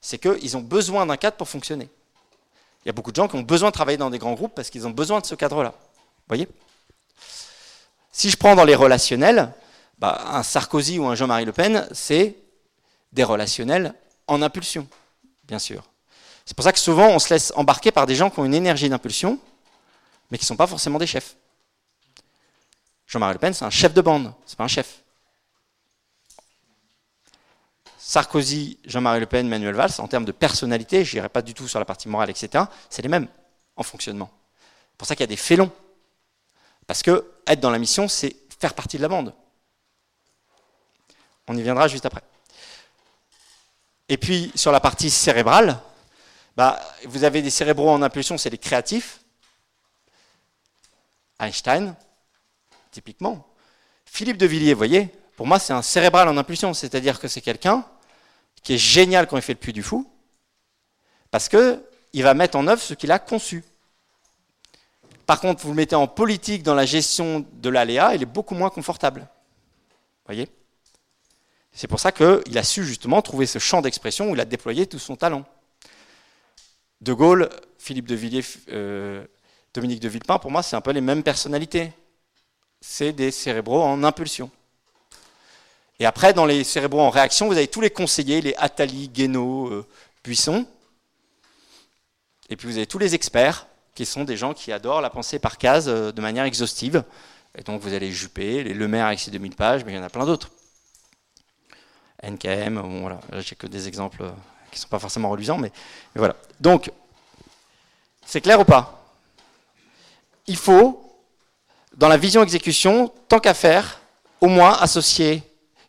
C'est 0.02 0.20
qu'ils 0.20 0.56
ont 0.56 0.62
besoin 0.62 1.06
d'un 1.06 1.18
cadre 1.18 1.38
pour 1.38 1.50
fonctionner. 1.50 1.90
Il 2.86 2.90
y 2.90 2.92
a 2.92 2.94
beaucoup 2.94 3.12
de 3.12 3.16
gens 3.16 3.28
qui 3.28 3.36
ont 3.36 3.42
besoin 3.42 3.70
de 3.70 3.74
travailler 3.74 3.98
dans 3.98 4.12
des 4.12 4.20
grands 4.20 4.36
groupes 4.36 4.54
parce 4.56 4.70
qu'ils 4.70 4.86
ont 4.86 4.92
besoin 4.92 5.20
de 5.20 5.26
ce 5.26 5.34
cadre-là. 5.34 5.70
Vous 5.72 6.28
voyez? 6.28 6.48
Si 8.12 8.30
je 8.30 8.38
prends 8.38 8.56
dans 8.56 8.64
les 8.64 8.76
relationnels, 8.76 9.52
bah, 9.98 10.24
un 10.28 10.44
Sarkozy 10.44 11.00
ou 11.00 11.06
un 11.06 11.16
Jean-Marie 11.16 11.46
Le 11.46 11.52
Pen, 11.52 11.88
c'est 11.92 12.36
des 13.12 13.24
relationnels 13.24 13.94
en 14.28 14.42
impulsion, 14.42 14.88
bien 15.46 15.58
sûr. 15.58 15.84
C'est 16.46 16.56
pour 16.56 16.64
ça 16.64 16.72
que 16.72 16.80
souvent 16.80 17.08
on 17.08 17.18
se 17.18 17.34
laisse 17.34 17.52
embarquer 17.56 17.92
par 17.92 18.06
des 18.06 18.16
gens 18.16 18.30
qui 18.30 18.40
ont 18.40 18.46
une 18.46 18.54
énergie 18.54 18.88
d'impulsion, 18.88 19.40
mais 20.30 20.38
qui 20.38 20.44
ne 20.44 20.48
sont 20.48 20.56
pas 20.56 20.68
forcément 20.68 21.00
des 21.00 21.08
chefs. 21.08 21.36
Jean-Marie 23.08 23.34
Le 23.34 23.40
Pen, 23.40 23.54
c'est 23.54 23.66
un 23.66 23.72
chef 23.72 23.94
de 23.96 24.02
bande, 24.02 24.32
c'est 24.46 24.58
pas 24.58 24.64
un 24.64 24.68
chef. 24.68 25.02
Sarkozy, 28.08 28.78
Jean-Marie 28.86 29.20
Le 29.20 29.26
Pen, 29.26 29.50
Manuel 29.50 29.74
Valls, 29.74 29.94
en 29.98 30.08
termes 30.08 30.26
de 30.26 30.32
personnalité, 30.32 31.04
je 31.04 31.16
n'irai 31.16 31.28
pas 31.28 31.42
du 31.42 31.56
tout 31.56 31.68
sur 31.68 31.80
la 31.80 31.86
partie 31.86 32.08
morale, 32.08 32.30
etc., 32.30 32.66
c'est 32.88 33.02
les 33.02 33.10
mêmes 33.10 33.28
en 33.76 33.82
fonctionnement. 33.82 34.30
C'est 34.92 34.98
pour 35.00 35.08
ça 35.08 35.16
qu'il 35.16 35.24
y 35.24 35.24
a 35.24 35.28
des 35.28 35.36
félons. 35.36 35.72
Parce 36.86 37.02
que 37.02 37.32
être 37.48 37.60
dans 37.60 37.72
la 37.72 37.80
mission, 37.80 38.08
c'est 38.08 38.36
faire 38.60 38.76
partie 38.76 38.98
de 38.98 39.02
la 39.02 39.08
bande. 39.08 39.34
On 41.48 41.58
y 41.58 41.64
viendra 41.64 41.88
juste 41.88 42.06
après. 42.06 42.22
Et 44.08 44.18
puis, 44.18 44.52
sur 44.54 44.72
la 44.72 44.80
partie 44.80 45.10
cérébrale, 45.10 45.80
bah, 46.56 46.80
vous 47.06 47.24
avez 47.24 47.42
des 47.42 47.50
cérébraux 47.50 47.90
en 47.90 48.04
impulsion, 48.04 48.38
c'est 48.38 48.52
les 48.52 48.60
créatifs. 48.60 49.22
Einstein, 51.40 51.96
typiquement. 52.92 53.48
Philippe 54.06 54.38
de 54.38 54.46
Villiers, 54.46 54.74
vous 54.74 54.78
voyez, 54.78 55.10
pour 55.36 55.48
moi, 55.48 55.58
c'est 55.58 55.74
un 55.74 55.82
cérébral 55.82 56.28
en 56.28 56.38
impulsion, 56.38 56.76
c'est-à-dire 56.76 57.20
que 57.20 57.28
c'est 57.28 57.42
quelqu'un 57.42 57.84
qui 58.66 58.74
est 58.74 58.78
génial 58.78 59.28
quand 59.28 59.38
il 59.38 59.42
fait 59.42 59.54
le 59.54 59.60
puits 59.60 59.72
du 59.72 59.82
fou, 59.82 60.12
parce 61.32 61.48
qu'il 61.48 62.24
va 62.24 62.34
mettre 62.34 62.58
en 62.58 62.68
œuvre 62.68 62.82
ce 62.82 62.94
qu'il 62.94 63.12
a 63.12 63.20
conçu. 63.20 63.64
Par 65.26 65.40
contre, 65.40 65.64
vous 65.64 65.70
le 65.70 65.76
mettez 65.76 65.96
en 65.96 66.08
politique 66.08 66.64
dans 66.64 66.76
la 66.76 66.86
gestion 66.86 67.46
de 67.54 67.70
l'aléa, 67.70 68.14
il 68.16 68.22
est 68.22 68.28
beaucoup 68.28 68.56
moins 68.56 68.70
confortable. 68.70 69.28
Voyez? 70.26 70.50
C'est 71.72 71.88
pour 71.88 72.02
ça 72.02 72.12
qu'il 72.12 72.58
a 72.58 72.64
su 72.64 72.84
justement 72.84 73.22
trouver 73.22 73.46
ce 73.46 73.60
champ 73.60 73.82
d'expression 73.82 74.32
où 74.32 74.34
il 74.36 74.42
a 74.42 74.46
déployé 74.46 74.86
tout 74.86 75.00
son 75.00 75.16
talent. 75.16 75.46
De 77.00 77.14
Gaulle, 77.14 77.50
Philippe 77.78 78.08
de 78.08 78.16
Villiers, 78.16 78.46
euh, 78.70 79.26
Dominique 79.74 80.02
de 80.02 80.10
Villepin, 80.10 80.40
pour 80.40 80.52
moi, 80.52 80.64
c'est 80.64 80.76
un 80.76 80.82
peu 80.82 80.92
les 80.92 81.02
mêmes 81.02 81.24
personnalités 81.24 81.94
c'est 82.88 83.14
des 83.14 83.32
cérébraux 83.32 83.82
en 83.82 84.04
impulsion. 84.04 84.52
Et 86.00 86.06
après, 86.06 86.34
dans 86.34 86.46
les 86.46 86.64
cérébraux 86.64 87.02
en 87.02 87.10
réaction, 87.10 87.48
vous 87.48 87.54
avez 87.54 87.68
tous 87.68 87.82
les 87.82 87.90
conseillers, 87.90 88.42
les 88.42 88.54
Attali, 88.58 89.08
Guénaud, 89.08 89.70
euh, 89.70 89.86
Buisson. 90.24 90.66
Et 92.50 92.56
puis 92.56 92.68
vous 92.68 92.78
avez 92.78 92.86
tous 92.86 93.00
les 93.00 93.16
experts, 93.16 93.68
qui 93.96 94.06
sont 94.06 94.26
des 94.26 94.36
gens 94.36 94.54
qui 94.54 94.72
adorent 94.74 95.02
la 95.02 95.10
pensée 95.10 95.40
par 95.40 95.58
case 95.58 95.88
euh, 95.88 96.12
de 96.12 96.22
manière 96.22 96.44
exhaustive. 96.44 97.04
Et 97.58 97.64
donc 97.64 97.82
vous 97.82 97.94
avez 97.94 98.12
Juppé, 98.12 98.64
les 98.64 98.74
Lemaire 98.74 99.06
avec 99.06 99.20
ses 99.20 99.32
2000 99.32 99.56
pages, 99.56 99.86
mais 99.86 99.94
il 99.94 99.96
y 99.96 100.00
en 100.00 100.04
a 100.04 100.10
plein 100.10 100.26
d'autres. 100.26 100.50
NKM, 102.22 102.82
bon 102.82 103.02
voilà, 103.02 103.20
j'ai 103.40 103.56
que 103.56 103.68
des 103.68 103.88
exemples 103.88 104.24
euh, 104.24 104.32
qui 104.72 104.80
ne 104.80 104.82
sont 104.82 104.90
pas 104.90 105.00
forcément 105.00 105.30
reluisants, 105.30 105.58
mais 105.58 105.72
voilà. 106.16 106.36
Donc, 106.60 106.92
c'est 108.26 108.42
clair 108.42 108.60
ou 108.60 108.66
pas? 108.66 109.02
Il 110.48 110.58
faut 110.58 111.02
dans 111.96 112.10
la 112.10 112.18
vision 112.18 112.44
exécution, 112.44 113.12
tant 113.30 113.40
qu'à 113.40 113.54
faire, 113.54 114.02
au 114.42 114.48
moins 114.48 114.74
associer, 114.74 115.44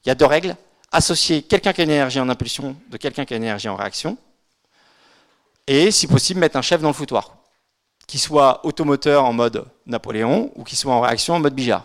il 0.07 0.11
y 0.11 0.13
a 0.13 0.15
deux 0.15 0.25
règles, 0.25 0.57
associer 0.93 1.43
quelqu'un 1.43 1.73
qui 1.73 1.81
a 1.81 1.85
une 1.85 1.91
énergie 1.91 2.21
en 2.21 2.29
impulsion 2.29 2.77
de 2.89 2.97
quelqu'un 2.97 3.25
qui 3.25 3.35
a 3.35 3.37
une 3.37 3.43
énergie 3.43 3.69
en 3.69 3.75
réaction, 3.75 4.17
et 5.67 5.91
si 5.91 6.07
possible 6.07 6.39
mettre 6.39 6.57
un 6.57 6.63
chef 6.63 6.81
dans 6.81 6.89
le 6.89 6.95
foutoir, 6.95 7.37
qui 8.07 8.19
soit 8.19 8.65
automoteur 8.65 9.25
en 9.25 9.33
mode 9.33 9.67
Napoléon 9.85 10.53
ou 10.55 10.63
qui 10.63 10.77
soit 10.77 10.95
en 10.95 11.01
réaction 11.01 11.35
en 11.35 11.41
mode 11.41 11.55
Bijard, 11.55 11.85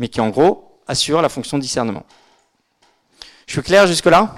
mais 0.00 0.08
qui 0.08 0.20
en 0.20 0.28
gros 0.30 0.80
assure 0.88 1.22
la 1.22 1.28
fonction 1.28 1.56
de 1.56 1.62
discernement. 1.62 2.04
Je 3.46 3.52
suis 3.52 3.62
clair 3.62 3.86
jusque-là? 3.86 4.34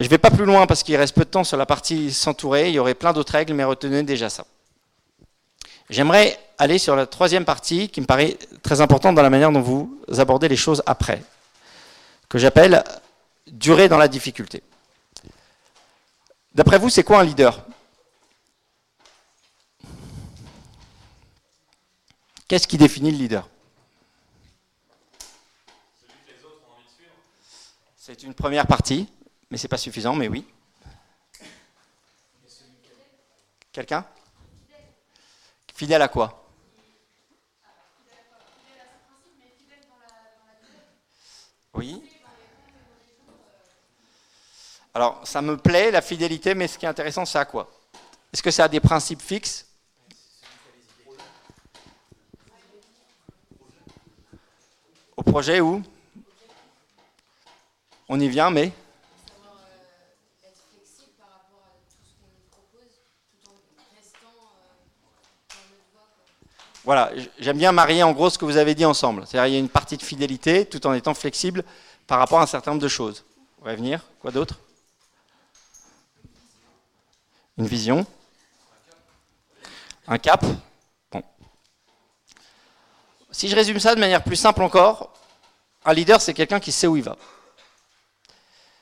Je 0.00 0.06
ne 0.06 0.10
vais 0.10 0.18
pas 0.18 0.30
plus 0.30 0.46
loin 0.46 0.66
parce 0.66 0.82
qu'il 0.82 0.96
reste 0.96 1.14
peu 1.14 1.26
de 1.26 1.30
temps 1.30 1.44
sur 1.44 1.58
la 1.58 1.66
partie 1.66 2.10
s'entourer, 2.10 2.70
il 2.70 2.74
y 2.74 2.78
aurait 2.78 2.94
plein 2.94 3.12
d'autres 3.12 3.32
règles, 3.32 3.52
mais 3.52 3.64
retenez 3.64 4.02
déjà 4.02 4.30
ça. 4.30 4.46
J'aimerais 5.90 6.38
aller 6.58 6.78
sur 6.78 6.96
la 6.96 7.06
troisième 7.06 7.44
partie 7.44 7.88
qui 7.88 8.00
me 8.00 8.06
paraît 8.06 8.38
très 8.62 8.80
importante 8.80 9.14
dans 9.14 9.22
la 9.22 9.30
manière 9.30 9.52
dont 9.52 9.60
vous 9.60 10.00
abordez 10.16 10.48
les 10.48 10.56
choses 10.56 10.82
après, 10.86 11.22
que 12.28 12.38
j'appelle 12.38 12.82
durer 13.46 13.88
dans 13.88 13.98
la 13.98 14.08
difficulté. 14.08 14.62
D'après 16.54 16.78
vous, 16.78 16.88
c'est 16.88 17.02
quoi 17.02 17.20
un 17.20 17.24
leader? 17.24 17.64
Qu'est-ce 22.48 22.68
qui 22.68 22.78
définit 22.78 23.10
le 23.10 23.18
leader? 23.18 23.48
C'est 27.96 28.22
une 28.22 28.34
première 28.34 28.66
partie, 28.66 29.08
mais 29.50 29.56
ce 29.56 29.64
n'est 29.64 29.68
pas 29.68 29.78
suffisant, 29.78 30.14
mais 30.14 30.28
oui. 30.28 30.46
Quelqu'un? 33.72 34.06
Fidèle 35.74 36.02
à 36.02 36.08
quoi? 36.08 36.40
Oui. 41.74 42.00
Alors, 44.94 45.26
ça 45.26 45.42
me 45.42 45.56
plaît, 45.56 45.90
la 45.90 46.00
fidélité, 46.00 46.54
mais 46.54 46.68
ce 46.68 46.78
qui 46.78 46.86
est 46.86 46.88
intéressant, 46.88 47.24
c'est 47.24 47.38
à 47.38 47.44
quoi? 47.44 47.68
Est-ce 48.32 48.42
que 48.42 48.52
ça 48.52 48.64
a 48.64 48.68
des 48.68 48.78
principes 48.78 49.20
fixes? 49.20 49.66
Au 55.16 55.22
projet 55.24 55.60
où? 55.60 55.82
On 58.08 58.20
y 58.20 58.28
vient, 58.28 58.50
mais 58.50 58.72
Voilà, 66.84 67.10
j'aime 67.38 67.56
bien 67.56 67.72
marier 67.72 68.02
en 68.02 68.12
gros 68.12 68.28
ce 68.28 68.36
que 68.36 68.44
vous 68.44 68.58
avez 68.58 68.74
dit 68.74 68.84
ensemble. 68.84 69.26
C'est-à-dire 69.26 69.46
il 69.46 69.52
y 69.54 69.56
a 69.56 69.58
une 69.58 69.70
partie 69.70 69.96
de 69.96 70.02
fidélité 70.02 70.66
tout 70.66 70.86
en 70.86 70.92
étant 70.92 71.14
flexible 71.14 71.64
par 72.06 72.18
rapport 72.18 72.40
à 72.40 72.42
un 72.42 72.46
certain 72.46 72.72
nombre 72.72 72.82
de 72.82 72.88
choses. 72.88 73.24
On 73.62 73.64
va 73.64 73.74
venir, 73.74 74.02
quoi 74.20 74.30
d'autre? 74.30 74.56
Une 77.56 77.66
vision? 77.66 78.06
Un 80.06 80.18
cap? 80.18 80.44
Bon. 81.10 81.22
Si 83.30 83.48
je 83.48 83.56
résume 83.56 83.80
ça 83.80 83.94
de 83.94 84.00
manière 84.00 84.22
plus 84.22 84.36
simple 84.36 84.62
encore, 84.62 85.14
un 85.86 85.94
leader 85.94 86.20
c'est 86.20 86.34
quelqu'un 86.34 86.60
qui 86.60 86.72
sait 86.72 86.86
où 86.86 86.98
il 86.98 87.02
va. 87.02 87.16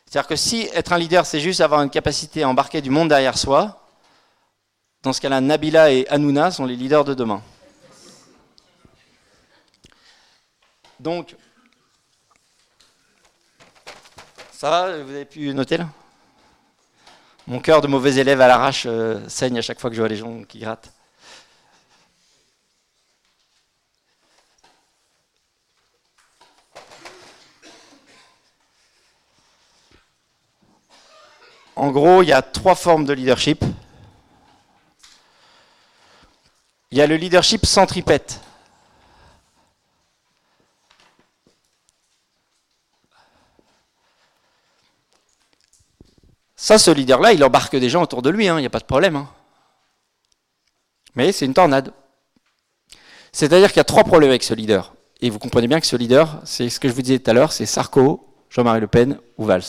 C'est-à-dire 0.07 0.27
que 0.27 0.37
si 0.37 0.69
être 0.75 0.93
un 0.93 0.99
leader 0.99 1.25
c'est 1.25 1.39
juste 1.39 1.61
avoir 1.61 1.83
une 1.83 1.91
capacité 1.91 2.43
à 2.43 2.49
embarquer 2.49 2.81
du 2.81 2.91
monde 2.91 3.09
derrière 3.09 3.39
soi, 3.39 3.79
dans 5.03 5.13
ce 5.13 5.21
cas-là, 5.21 5.41
Nabila 5.41 5.93
et 5.93 6.09
Hanouna 6.09 6.51
sont 6.51 6.65
les 6.65 6.77
leaders 6.77 7.05
de 7.05 7.15
demain. 7.15 7.43
Donc, 11.03 11.35
ça 14.53 14.71
va 14.71 15.03
Vous 15.03 15.11
avez 15.11 15.25
pu 15.25 15.53
noter 15.53 15.77
là? 15.77 15.89
Mon 17.49 17.59
cœur 17.59 17.81
de 17.81 17.89
mauvais 17.89 18.15
élève 18.15 18.41
à 18.41 18.47
l'arrache 18.47 18.85
euh, 18.87 19.29
saigne 19.29 19.59
à 19.59 19.63
chaque 19.63 19.81
fois 19.81 19.91
que 19.91 19.97
je 19.97 20.01
vois 20.01 20.09
les 20.09 20.15
gens 20.15 20.45
qui 20.45 20.61
grattent. 20.61 20.93
En 31.75 31.91
gros, 31.91 32.23
il 32.23 32.29
y 32.29 32.33
a 32.33 32.43
trois 32.43 32.77
formes 32.77 33.07
de 33.07 33.13
leadership. 33.13 33.65
Il 36.93 36.99
y 36.99 37.01
a 37.01 37.09
le 37.09 37.17
leadership 37.17 37.67
centripète. 37.67 38.39
Ça, 46.63 46.79
ce 46.79 46.93
leader-là, 46.93 47.33
il 47.33 47.43
embarque 47.43 47.75
des 47.75 47.91
gens 47.91 48.05
autour 48.05 48.23
de 48.23 48.31
lui, 48.31 48.45
il 48.45 48.49
hein, 48.49 48.61
n'y 48.61 48.67
a 48.67 48.71
pas 48.71 48.79
de 48.79 48.85
problème. 48.85 49.17
Hein. 49.17 49.29
Mais 51.17 51.33
c'est 51.33 51.45
une 51.45 51.55
tornade. 51.55 51.93
C'est-à-dire 53.33 53.67
qu'il 53.71 53.79
y 53.79 53.81
a 53.81 53.85
trois 53.85 54.05
problèmes 54.05 54.31
avec 54.31 54.45
ce 54.45 54.55
leader. 54.55 54.95
Et 55.21 55.29
vous 55.29 55.41
comprenez 55.41 55.67
bien 55.67 55.81
que 55.81 55.89
ce 55.89 55.97
leader, 55.97 56.41
c'est 56.45 56.71
ce 56.71 56.79
que 56.79 56.89
je 56.89 56.95
vous 56.95 57.03
disais 57.03 57.19
tout 57.19 57.29
à 57.29 57.35
l'heure, 57.35 57.51
c'est 57.51 57.67
Sarko, 57.67 58.33
Jean-Marie 58.49 58.79
Le 58.79 58.87
Pen 58.87 59.19
ou 59.39 59.45
Valls. 59.45 59.65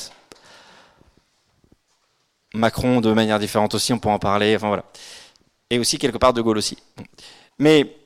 Macron 2.53 3.01
de 3.01 3.11
manière 3.11 3.39
différente 3.39 3.73
aussi, 3.73 3.91
on 3.91 3.97
peut 3.97 4.09
en 4.09 4.19
parler, 4.19 4.55
enfin 4.55 4.67
voilà. 4.67 4.83
Et 5.71 5.79
aussi 5.79 5.97
quelque 5.97 6.19
part 6.19 6.33
De 6.33 6.41
Gaulle 6.41 6.59
aussi. 6.59 6.77
Mais 7.57 7.97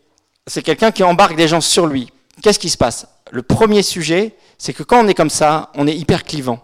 c'est 0.47 0.61
quelqu'un 0.61 0.91
qui 0.91 1.03
embarque 1.03 1.35
des 1.35 1.49
gens 1.49 1.59
sur 1.59 1.87
lui. 1.87 2.09
Qu'est-ce 2.41 2.57
qui 2.57 2.69
se 2.69 2.77
passe? 2.77 3.05
Le 3.31 3.41
premier 3.41 3.83
sujet, 3.83 4.37
c'est 4.57 4.71
que 4.71 4.83
quand 4.83 5.03
on 5.03 5.09
est 5.09 5.13
comme 5.13 5.29
ça, 5.29 5.73
on 5.75 5.87
est 5.87 5.97
hyper 5.97 6.23
clivant. 6.23 6.63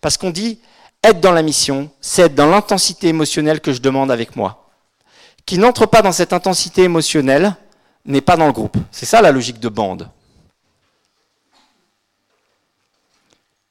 Parce 0.00 0.16
qu'on 0.16 0.30
dit, 0.30 0.58
être 1.02 1.20
dans 1.20 1.32
la 1.32 1.42
mission, 1.42 1.90
c'est 2.00 2.22
être 2.22 2.34
dans 2.34 2.48
l'intensité 2.48 3.08
émotionnelle 3.08 3.60
que 3.60 3.72
je 3.72 3.80
demande 3.80 4.10
avec 4.10 4.36
moi. 4.36 4.70
Qui 5.46 5.58
n'entre 5.58 5.86
pas 5.86 6.02
dans 6.02 6.12
cette 6.12 6.32
intensité 6.32 6.82
émotionnelle 6.82 7.56
n'est 8.04 8.20
pas 8.20 8.36
dans 8.36 8.46
le 8.46 8.52
groupe. 8.52 8.76
C'est 8.90 9.06
ça 9.06 9.20
la 9.22 9.32
logique 9.32 9.60
de 9.60 9.68
bande. 9.68 10.08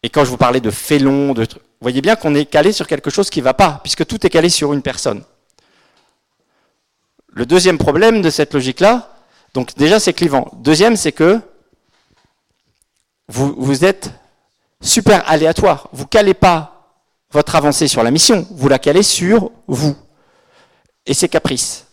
Et 0.02 0.10
quand 0.10 0.24
je 0.24 0.30
vous 0.30 0.38
parlais 0.38 0.62
de 0.62 0.72
félon, 0.72 1.34
de 1.34 1.44
vous 1.44 1.86
voyez 1.86 2.02
bien 2.02 2.16
qu'on 2.16 2.36
est 2.36 2.46
calé 2.46 2.74
sur 2.74 2.88
quelque 2.88 3.10
chose 3.10 3.30
qui 3.30 3.40
ne 3.40 3.46
va 3.46 3.54
pas, 3.54 3.80
puisque 3.84 4.06
tout 4.06 4.26
est 4.26 4.30
calé 4.30 4.50
sur 4.50 4.74
une 4.74 4.82
personne. 4.82 5.24
Le 7.30 7.46
deuxième 7.46 7.78
problème 7.78 8.22
de 8.22 8.30
cette 8.30 8.54
logique-là, 8.54 9.14
donc 9.54 9.76
déjà 9.78 10.00
c'est 10.00 10.14
clivant. 10.14 10.50
Deuxième, 10.56 10.98
c'est 10.98 11.12
que 11.12 11.40
vous, 13.30 13.86
êtes 13.86 14.12
super 14.82 15.30
aléatoire. 15.30 15.88
Vous 15.94 16.08
calez 16.08 16.34
pas 16.34 16.79
votre 17.32 17.56
avancée 17.56 17.88
sur 17.88 18.04
la 18.04 18.12
mission, 18.12 18.48
vous 18.52 18.70
la 18.70 18.80
calez 18.80 19.04
sur 19.04 19.52
vous 19.68 19.96
et 21.06 21.14
ses 21.14 21.30
caprices. 21.30 21.86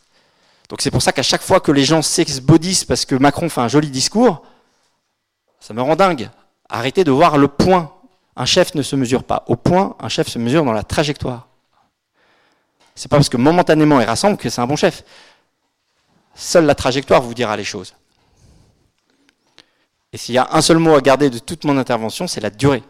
Donc 0.69 0.81
c'est 0.83 0.91
pour 0.91 1.03
ça 1.03 1.13
qu'à 1.13 1.23
chaque 1.23 1.43
fois 1.43 1.61
que 1.61 1.71
les 1.73 1.85
gens 1.85 2.03
s'exbodissent 2.03 2.85
parce 2.85 3.05
que 3.05 3.15
Macron 3.15 3.49
fait 3.49 3.61
un 3.61 3.69
joli 3.69 3.91
discours, 3.91 4.43
ça 5.61 5.75
me 5.75 5.83
rend 5.83 5.97
dingue. 5.97 6.31
Arrêtez 6.69 7.05
de 7.05 7.11
voir 7.11 7.39
le 7.39 7.49
point. 7.49 7.93
Un 8.35 8.45
chef 8.45 8.75
ne 8.75 8.83
se 8.83 8.97
mesure 8.97 9.25
pas 9.25 9.45
au 9.47 9.57
point, 9.57 9.97
un 10.01 10.09
chef 10.09 10.29
se 10.29 10.39
mesure 10.39 10.65
dans 10.65 10.73
la 10.73 10.83
trajectoire. 10.83 11.49
C'est 12.95 13.09
pas 13.09 13.17
parce 13.17 13.29
que 13.29 13.37
momentanément 13.37 14.01
il 14.01 14.05
rassemble 14.05 14.37
que 14.37 14.49
c'est 14.51 14.61
un 14.61 14.67
bon 14.67 14.77
chef. 14.77 15.05
Seule 16.35 16.67
la 16.67 16.75
trajectoire 16.75 17.23
vous 17.23 17.35
dira 17.35 17.57
les 17.57 17.65
choses. 17.65 17.95
Et 20.13 20.19
s'il 20.19 20.35
y 20.35 20.39
a 20.39 20.49
un 20.53 20.61
seul 20.63 20.79
mot 20.79 20.95
à 20.95 21.01
garder 21.01 21.31
de 21.31 21.39
toute 21.39 21.65
mon 21.65 21.77
intervention, 21.79 22.27
c'est 22.27 22.41
la 22.41 22.51
durée 22.51 22.83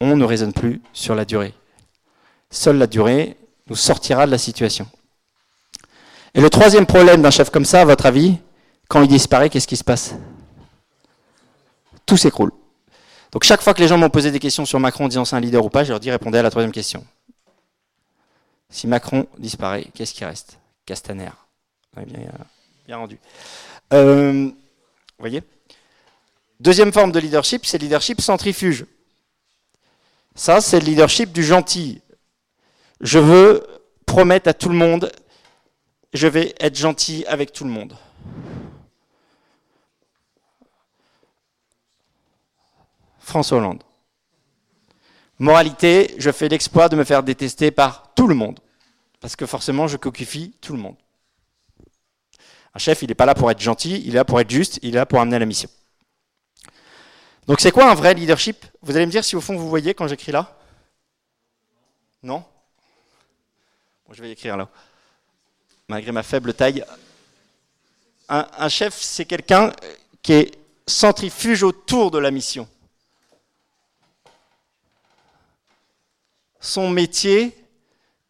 on 0.00 0.16
ne 0.16 0.24
raisonne 0.24 0.52
plus 0.52 0.80
sur 0.92 1.14
la 1.14 1.24
durée. 1.24 1.54
Seule 2.50 2.78
la 2.78 2.86
durée 2.86 3.36
nous 3.68 3.76
sortira 3.76 4.26
de 4.26 4.30
la 4.30 4.38
situation. 4.38 4.88
Et 6.34 6.40
le 6.40 6.50
troisième 6.50 6.86
problème 6.86 7.22
d'un 7.22 7.30
chef 7.30 7.50
comme 7.50 7.64
ça, 7.64 7.80
à 7.80 7.84
votre 7.84 8.06
avis, 8.06 8.36
quand 8.88 9.02
il 9.02 9.08
disparaît, 9.08 9.50
qu'est-ce 9.50 9.66
qui 9.66 9.76
se 9.76 9.84
passe? 9.84 10.14
Tout 12.04 12.16
s'écroule. 12.16 12.52
Donc 13.32 13.44
chaque 13.44 13.62
fois 13.62 13.74
que 13.74 13.80
les 13.80 13.88
gens 13.88 13.98
m'ont 13.98 14.10
posé 14.10 14.30
des 14.30 14.38
questions 14.38 14.64
sur 14.64 14.78
Macron 14.78 15.06
en 15.06 15.08
disant 15.08 15.24
c'est 15.24 15.36
un 15.36 15.40
leader 15.40 15.64
ou 15.64 15.70
pas, 15.70 15.82
je 15.82 15.90
leur 15.90 16.00
dis 16.00 16.10
répondez 16.10 16.38
à 16.38 16.42
la 16.42 16.50
troisième 16.50 16.72
question. 16.72 17.04
Si 18.70 18.86
Macron 18.86 19.26
disparaît, 19.38 19.86
qu'est-ce 19.94 20.14
qui 20.14 20.24
reste? 20.24 20.58
Castaner. 20.84 21.30
Bien, 22.86 22.98
rendu. 22.98 23.18
Euh, 23.92 24.44
vous 24.44 24.54
voyez? 25.18 25.42
Deuxième 26.60 26.92
forme 26.92 27.12
de 27.12 27.18
leadership, 27.18 27.66
c'est 27.66 27.78
leadership 27.78 28.20
centrifuge. 28.20 28.86
Ça, 30.36 30.60
c'est 30.60 30.80
le 30.80 30.86
leadership 30.86 31.32
du 31.32 31.42
gentil. 31.42 32.02
Je 33.00 33.18
veux 33.18 33.66
promettre 34.04 34.48
à 34.48 34.54
tout 34.54 34.68
le 34.68 34.74
monde, 34.74 35.10
je 36.12 36.28
vais 36.28 36.54
être 36.60 36.76
gentil 36.76 37.24
avec 37.26 37.52
tout 37.52 37.64
le 37.64 37.70
monde. 37.70 37.96
François 43.18 43.58
Hollande. 43.58 43.82
Moralité, 45.38 46.14
je 46.18 46.30
fais 46.30 46.48
l'exploit 46.48 46.88
de 46.90 46.96
me 46.96 47.04
faire 47.04 47.22
détester 47.22 47.70
par 47.70 48.12
tout 48.14 48.26
le 48.26 48.34
monde. 48.34 48.60
Parce 49.20 49.36
que 49.36 49.46
forcément, 49.46 49.88
je 49.88 49.96
coquifie 49.96 50.54
tout 50.60 50.74
le 50.74 50.78
monde. 50.78 50.96
Un 52.74 52.78
chef, 52.78 53.00
il 53.00 53.08
n'est 53.08 53.14
pas 53.14 53.26
là 53.26 53.34
pour 53.34 53.50
être 53.50 53.60
gentil, 53.60 54.02
il 54.04 54.10
est 54.10 54.18
là 54.18 54.24
pour 54.26 54.38
être 54.38 54.50
juste, 54.50 54.78
il 54.82 54.90
est 54.90 54.98
là 54.98 55.06
pour 55.06 55.18
amener 55.18 55.38
la 55.38 55.46
mission. 55.46 55.70
Donc 57.46 57.60
c'est 57.60 57.70
quoi 57.70 57.90
un 57.90 57.94
vrai 57.94 58.14
leadership? 58.14 58.64
Vous 58.82 58.96
allez 58.96 59.06
me 59.06 59.10
dire 59.10 59.24
si 59.24 59.36
au 59.36 59.40
fond 59.40 59.56
vous 59.56 59.68
voyez 59.68 59.94
quand 59.94 60.08
j'écris 60.08 60.32
là? 60.32 60.56
Non? 62.22 62.44
Je 64.10 64.20
vais 64.20 64.30
écrire 64.32 64.56
là. 64.56 64.68
Malgré 65.88 66.10
ma 66.12 66.22
faible 66.22 66.54
taille. 66.54 66.84
Un, 68.28 68.48
un 68.58 68.68
chef, 68.68 69.00
c'est 69.00 69.24
quelqu'un 69.24 69.72
qui 70.22 70.32
est 70.32 70.58
centrifuge 70.86 71.62
autour 71.62 72.10
de 72.10 72.18
la 72.18 72.32
mission. 72.32 72.68
Son 76.60 76.90
métier, 76.90 77.56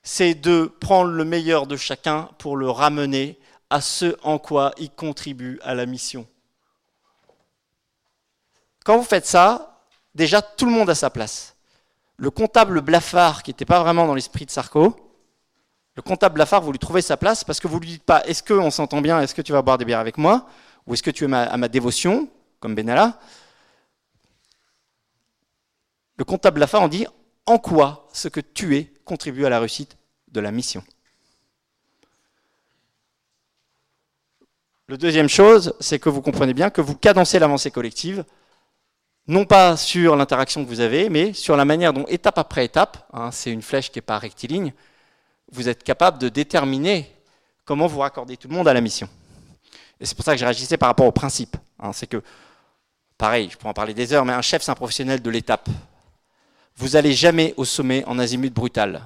c'est 0.02 0.34
de 0.34 0.66
prendre 0.78 1.10
le 1.10 1.24
meilleur 1.24 1.66
de 1.66 1.76
chacun 1.76 2.28
pour 2.38 2.58
le 2.58 2.68
ramener 2.68 3.38
à 3.70 3.80
ce 3.80 4.14
en 4.22 4.38
quoi 4.38 4.72
il 4.76 4.90
contribue 4.90 5.58
à 5.62 5.74
la 5.74 5.86
mission. 5.86 6.26
Quand 8.86 8.98
vous 8.98 9.02
faites 9.02 9.26
ça, 9.26 9.80
déjà 10.14 10.40
tout 10.40 10.64
le 10.64 10.70
monde 10.70 10.88
a 10.88 10.94
sa 10.94 11.10
place. 11.10 11.56
Le 12.18 12.30
comptable 12.30 12.80
blafard, 12.82 13.42
qui 13.42 13.50
n'était 13.50 13.64
pas 13.64 13.82
vraiment 13.82 14.06
dans 14.06 14.14
l'esprit 14.14 14.46
de 14.46 14.50
Sarko, 14.52 14.94
le 15.96 16.02
comptable 16.02 16.36
blafard, 16.36 16.62
vous 16.62 16.70
lui 16.70 16.78
trouvez 16.78 17.02
sa 17.02 17.16
place 17.16 17.42
parce 17.42 17.58
que 17.58 17.66
vous 17.66 17.80
lui 17.80 17.88
dites 17.88 18.04
pas 18.04 18.24
est-ce 18.26 18.44
qu'on 18.44 18.70
s'entend 18.70 19.00
bien, 19.00 19.20
est-ce 19.20 19.34
que 19.34 19.42
tu 19.42 19.50
vas 19.50 19.60
boire 19.60 19.76
des 19.76 19.84
bières 19.84 19.98
avec 19.98 20.18
moi, 20.18 20.46
ou 20.86 20.94
est-ce 20.94 21.02
que 21.02 21.10
tu 21.10 21.24
es 21.24 21.34
à 21.34 21.56
ma 21.56 21.66
dévotion, 21.66 22.28
comme 22.60 22.76
Benalla? 22.76 23.18
Le 26.16 26.24
comptable 26.24 26.54
blafard, 26.54 26.82
on 26.82 26.88
dit 26.88 27.08
en 27.44 27.58
quoi 27.58 28.06
ce 28.12 28.28
que 28.28 28.38
tu 28.38 28.76
es 28.76 28.84
contribue 29.04 29.46
à 29.46 29.48
la 29.48 29.58
réussite 29.58 29.96
de 30.28 30.38
la 30.38 30.52
mission? 30.52 30.84
Le 34.86 34.96
deuxième 34.96 35.28
chose, 35.28 35.74
c'est 35.80 35.98
que 35.98 36.08
vous 36.08 36.22
comprenez 36.22 36.54
bien 36.54 36.70
que 36.70 36.80
vous 36.80 36.94
cadencez 36.94 37.40
l'avancée 37.40 37.72
collective 37.72 38.24
non 39.28 39.44
pas 39.44 39.76
sur 39.76 40.14
l'interaction 40.14 40.64
que 40.64 40.68
vous 40.68 40.80
avez, 40.80 41.08
mais 41.08 41.32
sur 41.32 41.56
la 41.56 41.64
manière 41.64 41.92
dont, 41.92 42.06
étape 42.06 42.38
après 42.38 42.64
étape, 42.64 43.08
hein, 43.12 43.30
c'est 43.32 43.50
une 43.50 43.62
flèche 43.62 43.90
qui 43.90 43.98
n'est 43.98 44.02
pas 44.02 44.18
rectiligne, 44.18 44.72
vous 45.50 45.68
êtes 45.68 45.82
capable 45.82 46.18
de 46.18 46.28
déterminer 46.28 47.10
comment 47.64 47.86
vous 47.86 47.98
raccordez 48.00 48.36
tout 48.36 48.48
le 48.48 48.54
monde 48.54 48.68
à 48.68 48.74
la 48.74 48.80
mission. 48.80 49.08
Et 50.00 50.06
c'est 50.06 50.14
pour 50.14 50.24
ça 50.24 50.32
que 50.32 50.38
je 50.38 50.44
réagissais 50.44 50.76
par 50.76 50.88
rapport 50.88 51.06
au 51.06 51.12
principe. 51.12 51.56
Hein. 51.80 51.92
c'est 51.92 52.06
que, 52.06 52.22
pareil, 53.18 53.48
je 53.50 53.56
pourrais 53.56 53.70
en 53.70 53.74
parler 53.74 53.94
des 53.94 54.12
heures, 54.12 54.24
mais 54.24 54.32
un 54.32 54.42
chef, 54.42 54.62
c'est 54.62 54.70
un 54.70 54.76
professionnel 54.76 55.22
de 55.22 55.30
l'étape. 55.30 55.68
Vous 56.76 56.90
n'allez 56.90 57.12
jamais 57.12 57.54
au 57.56 57.64
sommet 57.64 58.04
en 58.06 58.18
azimut 58.18 58.52
brutal. 58.52 59.02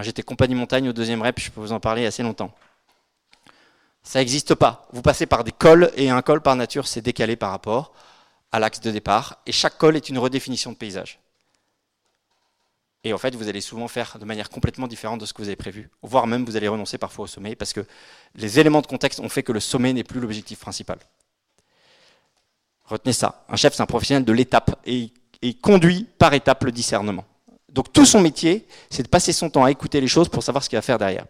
J'étais 0.00 0.22
compagnie 0.22 0.56
montagne 0.56 0.88
au 0.88 0.92
deuxième 0.92 1.22
rep, 1.22 1.38
je 1.38 1.50
peux 1.50 1.60
vous 1.60 1.72
en 1.72 1.80
parler 1.80 2.04
assez 2.04 2.22
longtemps. 2.22 2.52
Ça 4.02 4.18
n'existe 4.18 4.54
pas. 4.54 4.86
Vous 4.92 5.02
passez 5.02 5.24
par 5.24 5.44
des 5.44 5.52
cols, 5.52 5.90
et 5.96 6.10
un 6.10 6.20
col 6.20 6.40
par 6.40 6.56
nature, 6.56 6.86
c'est 6.86 7.00
décalé 7.00 7.36
par 7.36 7.50
rapport 7.50 7.92
à 8.54 8.60
l'axe 8.60 8.80
de 8.80 8.92
départ, 8.92 9.38
et 9.46 9.52
chaque 9.52 9.78
col 9.78 9.96
est 9.96 10.08
une 10.08 10.16
redéfinition 10.16 10.70
de 10.70 10.76
paysage. 10.76 11.18
Et 13.02 13.12
en 13.12 13.18
fait, 13.18 13.34
vous 13.34 13.48
allez 13.48 13.60
souvent 13.60 13.88
faire 13.88 14.16
de 14.16 14.24
manière 14.24 14.48
complètement 14.48 14.86
différente 14.86 15.20
de 15.20 15.26
ce 15.26 15.32
que 15.32 15.42
vous 15.42 15.48
avez 15.48 15.56
prévu, 15.56 15.90
voire 16.02 16.28
même 16.28 16.44
vous 16.44 16.54
allez 16.54 16.68
renoncer 16.68 16.96
parfois 16.96 17.24
au 17.24 17.26
sommet, 17.26 17.56
parce 17.56 17.72
que 17.72 17.84
les 18.36 18.60
éléments 18.60 18.80
de 18.80 18.86
contexte 18.86 19.18
ont 19.18 19.28
fait 19.28 19.42
que 19.42 19.50
le 19.50 19.58
sommet 19.58 19.92
n'est 19.92 20.04
plus 20.04 20.20
l'objectif 20.20 20.60
principal. 20.60 20.98
Retenez 22.84 23.12
ça. 23.12 23.44
Un 23.48 23.56
chef, 23.56 23.74
c'est 23.74 23.82
un 23.82 23.86
professionnel 23.86 24.24
de 24.24 24.32
l'étape, 24.32 24.80
et 24.86 25.10
il 25.42 25.58
conduit 25.58 26.06
par 26.16 26.32
étape 26.32 26.62
le 26.62 26.70
discernement. 26.70 27.24
Donc 27.70 27.92
tout 27.92 28.06
son 28.06 28.20
métier, 28.20 28.68
c'est 28.88 29.02
de 29.02 29.08
passer 29.08 29.32
son 29.32 29.50
temps 29.50 29.64
à 29.64 29.72
écouter 29.72 30.00
les 30.00 30.06
choses 30.06 30.28
pour 30.28 30.44
savoir 30.44 30.62
ce 30.62 30.68
qu'il 30.68 30.78
va 30.78 30.82
faire 30.82 30.98
derrière. 30.98 31.26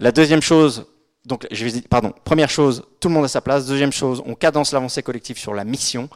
La 0.00 0.10
deuxième 0.10 0.42
chose, 0.42 0.86
donc, 1.28 1.46
je 1.50 1.66
vais, 1.66 1.82
pardon, 1.82 2.12
première 2.24 2.48
chose, 2.48 2.84
tout 3.00 3.08
le 3.08 3.14
monde 3.14 3.26
à 3.26 3.28
sa 3.28 3.42
place. 3.42 3.66
Deuxième 3.66 3.92
chose, 3.92 4.22
on 4.24 4.34
cadence 4.34 4.72
l'avancée 4.72 5.02
collective 5.02 5.38
sur 5.38 5.52
la 5.52 5.64
mission. 5.64 6.08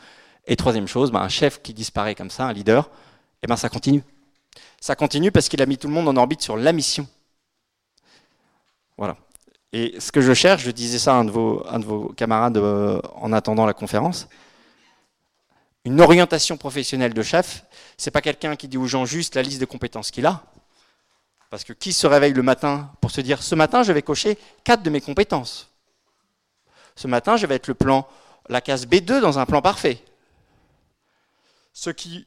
Et 0.47 0.57
troisième 0.57 0.89
chose, 0.89 1.13
ben, 1.13 1.21
un 1.21 1.29
chef 1.29 1.63
qui 1.63 1.75
disparaît 1.75 2.15
comme 2.15 2.31
ça, 2.31 2.47
un 2.47 2.53
leader, 2.53 2.91
eh 3.43 3.47
ben, 3.47 3.57
ça 3.57 3.69
continue. 3.69 4.03
Ça 4.81 4.97
continue 4.97 5.31
parce 5.31 5.49
qu'il 5.49 5.61
a 5.63 5.67
mis 5.67 5.77
tout 5.77 5.87
le 5.87 5.93
monde 5.93 6.09
en 6.09 6.17
orbite 6.17 6.41
sur 6.41 6.57
la 6.57 6.73
mission. 6.73 7.07
Voilà. 8.97 9.17
Et 9.75 9.95
ce 10.01 10.11
que 10.11 10.23
je 10.23 10.33
cherche, 10.33 10.65
je 10.65 10.71
disais 10.71 10.99
ça 10.99 11.15
à 11.15 11.19
un 11.19 11.25
de 11.25 11.31
vos, 11.31 11.63
un 11.69 11.79
de 11.79 11.85
vos 11.85 12.09
camarades 12.09 12.57
euh, 12.57 13.01
en 13.15 13.33
attendant 13.33 13.67
la 13.67 13.75
conférence, 13.75 14.29
une 15.85 16.01
orientation 16.01 16.57
professionnelle 16.57 17.13
de 17.13 17.23
chef, 17.23 17.65
c'est 17.99 18.11
pas 18.11 18.23
quelqu'un 18.23 18.57
qui 18.57 18.67
dit 18.67 18.79
aux 18.79 18.87
gens 18.87 19.05
juste 19.05 19.35
la 19.35 19.43
liste 19.43 19.61
de 19.61 19.67
compétences 19.67 20.11
qu'il 20.11 20.27
a. 20.27 20.43
Parce 21.53 21.65
que 21.65 21.75
qui 21.75 21.93
se 21.93 22.07
réveille 22.07 22.33
le 22.33 22.43
matin 22.43 22.91
pour 23.03 23.11
se 23.11 23.21
dire 23.21 23.43
ce 23.43 23.55
matin 23.55 23.83
je 23.83 23.93
vais 23.93 24.01
cocher 24.01 24.39
quatre 24.65 24.83
de 24.83 24.89
mes 24.89 25.03
compétences 25.03 25.69
Ce 26.97 27.07
matin 27.07 27.37
je 27.37 27.45
vais 27.45 27.57
être 27.57 27.69
le 27.69 27.75
plan, 27.75 28.09
la 28.49 28.63
case 28.63 28.87
B2 28.87 29.21
dans 29.21 29.39
un 29.39 29.45
plan 29.45 29.61
parfait. 29.61 30.03
Ce 31.75 31.91
qui 31.91 32.27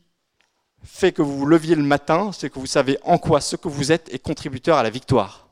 fait 0.84 1.12
que 1.12 1.24
vous 1.24 1.40
vous 1.40 1.48
leviez 1.48 1.74
le 1.74 1.82
matin, 1.82 2.30
c'est 2.34 2.52
que 2.52 2.60
vous 2.60 2.68
savez 2.68 3.00
en 3.02 3.18
quoi 3.18 3.42
ce 3.42 3.56
que 3.56 3.68
vous 3.68 3.92
êtes 3.92 4.14
est 4.14 4.20
contributeur 4.20 4.78
à 4.78 4.84
la 4.84 4.92
victoire. 4.92 5.48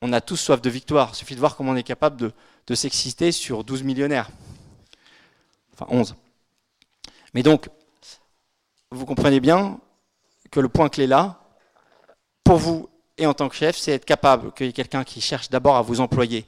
On 0.00 0.12
a 0.12 0.20
tous 0.20 0.36
soif 0.36 0.62
de 0.62 0.70
victoire. 0.70 1.10
Il 1.14 1.16
suffit 1.16 1.34
de 1.34 1.40
voir 1.40 1.56
comment 1.56 1.72
on 1.72 1.76
est 1.76 1.82
capable 1.82 2.16
de, 2.16 2.32
de 2.68 2.74
s'exciter 2.76 3.32
sur 3.32 3.64
12 3.64 3.82
millionnaires. 3.82 4.30
Enfin 5.72 5.86
11. 5.90 6.14
Mais 7.34 7.42
donc, 7.42 7.68
vous 8.92 9.04
comprenez 9.04 9.40
bien 9.40 9.80
que 10.52 10.60
le 10.60 10.68
point 10.68 10.88
clé 10.88 11.08
là, 11.08 11.40
pour 12.46 12.58
vous 12.58 12.88
et 13.18 13.26
en 13.26 13.34
tant 13.34 13.48
que 13.48 13.56
chef, 13.56 13.76
c'est 13.76 13.92
être 13.92 14.04
capable 14.04 14.52
qu'il 14.52 14.66
y 14.66 14.68
ait 14.68 14.72
quelqu'un 14.72 15.02
qui 15.02 15.20
cherche 15.20 15.50
d'abord 15.50 15.76
à 15.76 15.82
vous 15.82 16.00
employer. 16.00 16.46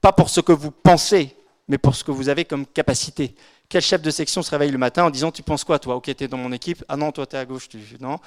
Pas 0.00 0.12
pour 0.12 0.30
ce 0.30 0.40
que 0.40 0.52
vous 0.52 0.70
pensez, 0.70 1.34
mais 1.66 1.76
pour 1.76 1.96
ce 1.96 2.04
que 2.04 2.12
vous 2.12 2.28
avez 2.28 2.44
comme 2.44 2.66
capacité. 2.66 3.34
Quel 3.68 3.82
chef 3.82 4.00
de 4.00 4.10
section 4.10 4.42
se 4.42 4.50
réveille 4.50 4.70
le 4.70 4.78
matin 4.78 5.04
en 5.04 5.10
disant 5.10 5.32
Tu 5.32 5.42
penses 5.42 5.64
quoi, 5.64 5.80
toi? 5.80 5.96
Ok, 5.96 6.04
tu 6.04 6.24
es 6.24 6.28
dans 6.28 6.36
mon 6.36 6.52
équipe. 6.52 6.84
Ah 6.88 6.96
non, 6.96 7.10
toi, 7.10 7.26
tu 7.26 7.34
es 7.34 7.38
à 7.38 7.44
gauche. 7.44 7.68
Tu... 7.68 7.78
Non, 8.00 8.20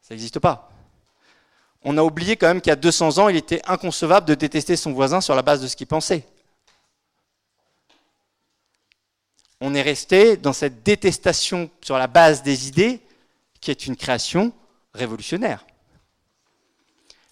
ça 0.00 0.14
n'existe 0.14 0.38
pas. 0.38 0.70
On 1.84 1.98
a 1.98 2.02
oublié 2.02 2.36
quand 2.36 2.48
même 2.48 2.62
qu'il 2.62 2.70
y 2.70 2.72
a 2.72 2.76
200 2.76 3.18
ans, 3.18 3.28
il 3.28 3.36
était 3.36 3.60
inconcevable 3.66 4.26
de 4.26 4.34
détester 4.34 4.76
son 4.76 4.92
voisin 4.92 5.20
sur 5.20 5.34
la 5.34 5.42
base 5.42 5.60
de 5.60 5.68
ce 5.68 5.76
qu'il 5.76 5.86
pensait. 5.86 6.24
On 9.60 9.74
est 9.74 9.82
resté 9.82 10.38
dans 10.38 10.52
cette 10.54 10.82
détestation 10.82 11.70
sur 11.82 11.98
la 11.98 12.06
base 12.06 12.42
des 12.42 12.66
idées, 12.68 13.00
qui 13.60 13.70
est 13.70 13.86
une 13.86 13.96
création 13.96 14.52
révolutionnaire. 14.96 15.66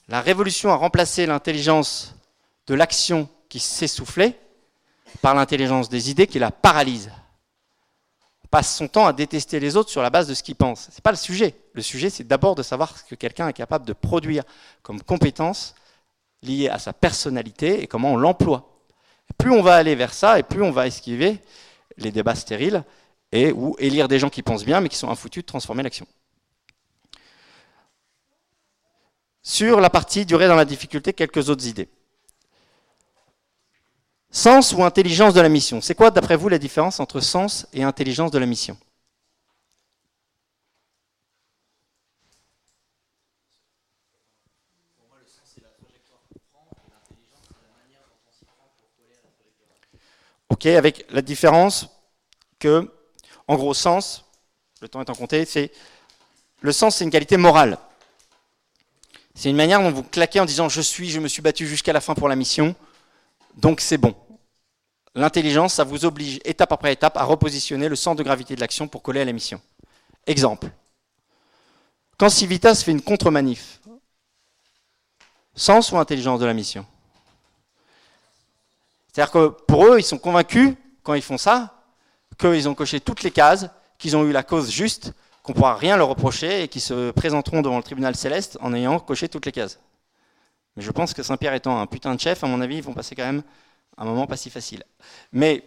La 0.09 0.21
révolution 0.21 0.71
a 0.71 0.77
remplacé 0.77 1.27
l'intelligence 1.27 2.15
de 2.67 2.75
l'action 2.75 3.29
qui 3.49 3.59
s'essoufflait 3.59 4.39
par 5.23 5.35
l'intelligence 5.35 5.89
des 5.89 6.11
idées 6.11 6.27
qui 6.27 6.39
la 6.39 6.51
paralyse. 6.51 7.11
On 8.45 8.49
passe 8.49 8.77
son 8.77 8.89
temps 8.89 9.07
à 9.07 9.13
détester 9.13 9.61
les 9.61 9.77
autres 9.77 9.91
sur 9.91 10.03
la 10.03 10.11
base 10.11 10.29
de 10.29 10.35
ce 10.35 10.43
qu'ils 10.43 10.57
pensent. 10.57 10.89
Ce 10.91 10.97
n'est 10.97 11.03
pas 11.03 11.11
le 11.11 11.17
sujet. 11.17 11.55
Le 11.73 11.83
sujet, 11.83 12.11
c'est 12.11 12.25
d'abord 12.25 12.55
de 12.55 12.63
savoir 12.63 12.97
ce 12.99 13.05
que 13.05 13.15
quelqu'un 13.15 13.49
est 13.49 13.55
capable 13.55 13.87
de 13.87 13.93
produire 13.93 14.45
comme 14.83 15.03
compétence 15.03 15.75
liée 16.43 16.69
à 16.69 16.79
sa 16.79 16.93
personnalité 16.93 17.83
et 17.83 17.87
comment 17.87 18.13
on 18.13 18.17
l'emploie. 18.17 18.75
Plus 19.39 19.51
on 19.51 19.63
va 19.63 19.77
aller 19.77 19.95
vers 19.95 20.13
ça 20.13 20.39
et 20.39 20.43
plus 20.43 20.63
on 20.63 20.71
va 20.71 20.87
esquiver 20.87 21.39
les 21.97 22.13
débats 22.13 22.35
stériles 22.35 22.85
et 23.33 23.53
ou 23.53 23.75
élire 23.79 24.09
des 24.09 24.19
gens 24.19 24.29
qui 24.29 24.43
pensent 24.43 24.65
bien 24.65 24.81
mais 24.81 24.89
qui 24.89 24.97
sont 24.97 25.11
infoutus 25.11 25.43
de 25.43 25.47
transformer 25.47 25.83
l'action. 25.83 26.07
Sur 29.47 29.79
la 29.79 29.91
partie 29.91 30.25
durée 30.25 30.49
dans 30.49 30.57
la 30.57 30.65
difficulté, 30.65 31.13
quelques 31.13 31.51
autres 31.51 31.67
idées. 31.67 31.91
Sens 34.31 34.73
ou 34.73 34.83
intelligence 34.83 35.35
de 35.35 35.41
la 35.43 35.51
mission. 35.51 35.83
C'est 35.83 35.95
quoi, 35.95 36.11
d'après 36.11 36.35
vous, 36.35 36.49
la 36.49 36.59
différence 36.59 36.99
entre 36.99 37.21
sens 37.21 37.67
et 37.75 37.83
intelligence 37.83 38.31
de 38.31 38.39
la 38.39 38.47
mission? 38.47 38.77
Ok, 50.49 50.67
avec 50.67 51.05
la 51.11 51.21
différence 51.21 51.89
que, 52.59 52.91
en 53.47 53.57
gros, 53.57 53.75
sens, 53.75 54.25
le 54.81 54.89
temps 54.89 55.03
étant 55.03 55.15
compté, 55.15 55.45
c'est 55.45 55.71
le 56.61 56.73
sens, 56.73 56.97
c'est 56.97 57.05
une 57.05 57.11
qualité 57.11 57.37
morale. 57.37 57.79
C'est 59.35 59.51
une 59.51 59.57
manière 59.57 59.83
dont 59.83 59.91
vous 59.91 60.05
claquez 60.05 60.41
en 60.41 60.45
disant 60.45 60.69
je 60.69 60.81
suis, 60.81 61.11
je 61.11 61.19
me 61.19 61.29
suis 61.29 61.43
battu 61.43 61.67
jusqu'à 61.67 61.93
la 61.93 62.01
fin 62.01 62.15
pour 62.15 62.29
la 62.29 62.37
mission, 62.37 62.75
donc 63.57 63.81
c'est 63.81 63.99
bon. 63.99 64.15
L'intelligence, 65.17 65.75
ça 65.75 65.85
vous 65.85 66.05
oblige 66.05 66.41
étape 66.45 66.73
après 66.73 66.93
étape 66.93 67.17
à 67.17 67.25
repositionner 67.25 67.89
le 67.89 67.97
centre 67.97 68.19
de 68.19 68.23
gravité 68.23 68.55
de 68.57 68.61
l'action 68.61 68.89
pour 68.89 69.03
coller 69.03 69.21
à 69.21 69.25
la 69.25 69.33
mission. 69.33 69.61
Exemple. 70.27 70.71
Quand 72.17 72.29
Civitas 72.29 72.77
fait 72.77 72.93
une 72.93 73.03
contre-manif, 73.03 73.81
sens 75.55 75.93
ou 75.93 75.99
intelligence 75.99 76.41
de 76.41 76.47
la 76.47 76.55
mission? 76.55 76.87
C'est-à-dire 79.13 79.33
que 79.33 79.49
pour 79.49 79.87
eux, 79.87 79.99
ils 79.99 80.05
sont 80.05 80.19
convaincus, 80.19 80.75
quand 81.03 81.15
ils 81.15 81.23
font 81.23 81.39
ça, 81.39 81.83
qu'ils 82.39 82.69
ont 82.69 82.75
coché 82.75 83.01
toutes 83.01 83.23
les 83.23 83.31
cases, 83.31 83.69
qu'ils 83.99 84.17
ont 84.17 84.25
eu 84.25 84.33
la 84.33 84.43
cause 84.43 84.71
juste, 84.71 85.13
qu'on 85.45 85.53
ne 85.53 85.57
pourra 85.59 85.77
rien 85.77 85.97
leur 85.99 86.09
reprocher 86.09 86.63
et 86.63 86.69
qui 86.69 86.81
se 86.81 87.11
présenteront 87.11 87.61
devant 87.61 87.77
le 87.77 87.83
tribunal 87.83 88.17
céleste 88.17 88.57
en 88.63 88.73
ayant 88.73 88.99
coché 88.99 89.29
toutes 89.29 89.45
les 89.45 89.53
cases. 89.53 89.79
Mais 90.75 90.83
je 90.83 90.91
pense 90.91 91.13
que 91.13 91.23
Saint-Pierre 91.23 91.53
étant 91.53 91.79
un 91.79 91.87
putain 91.87 92.15
de 92.15 92.21
chef, 92.21 92.43
à 92.43 92.47
mon 92.47 92.63
avis, 92.63 92.79
ils 92.79 92.83
vont 92.83 92.95
passer 92.95 93.15
quand 93.15 93.27
même 93.27 93.43
un 93.99 94.05
moment 94.07 94.27
pas 94.27 94.39
si 94.39 94.49
facile. 94.49 94.83
Mais 95.33 95.63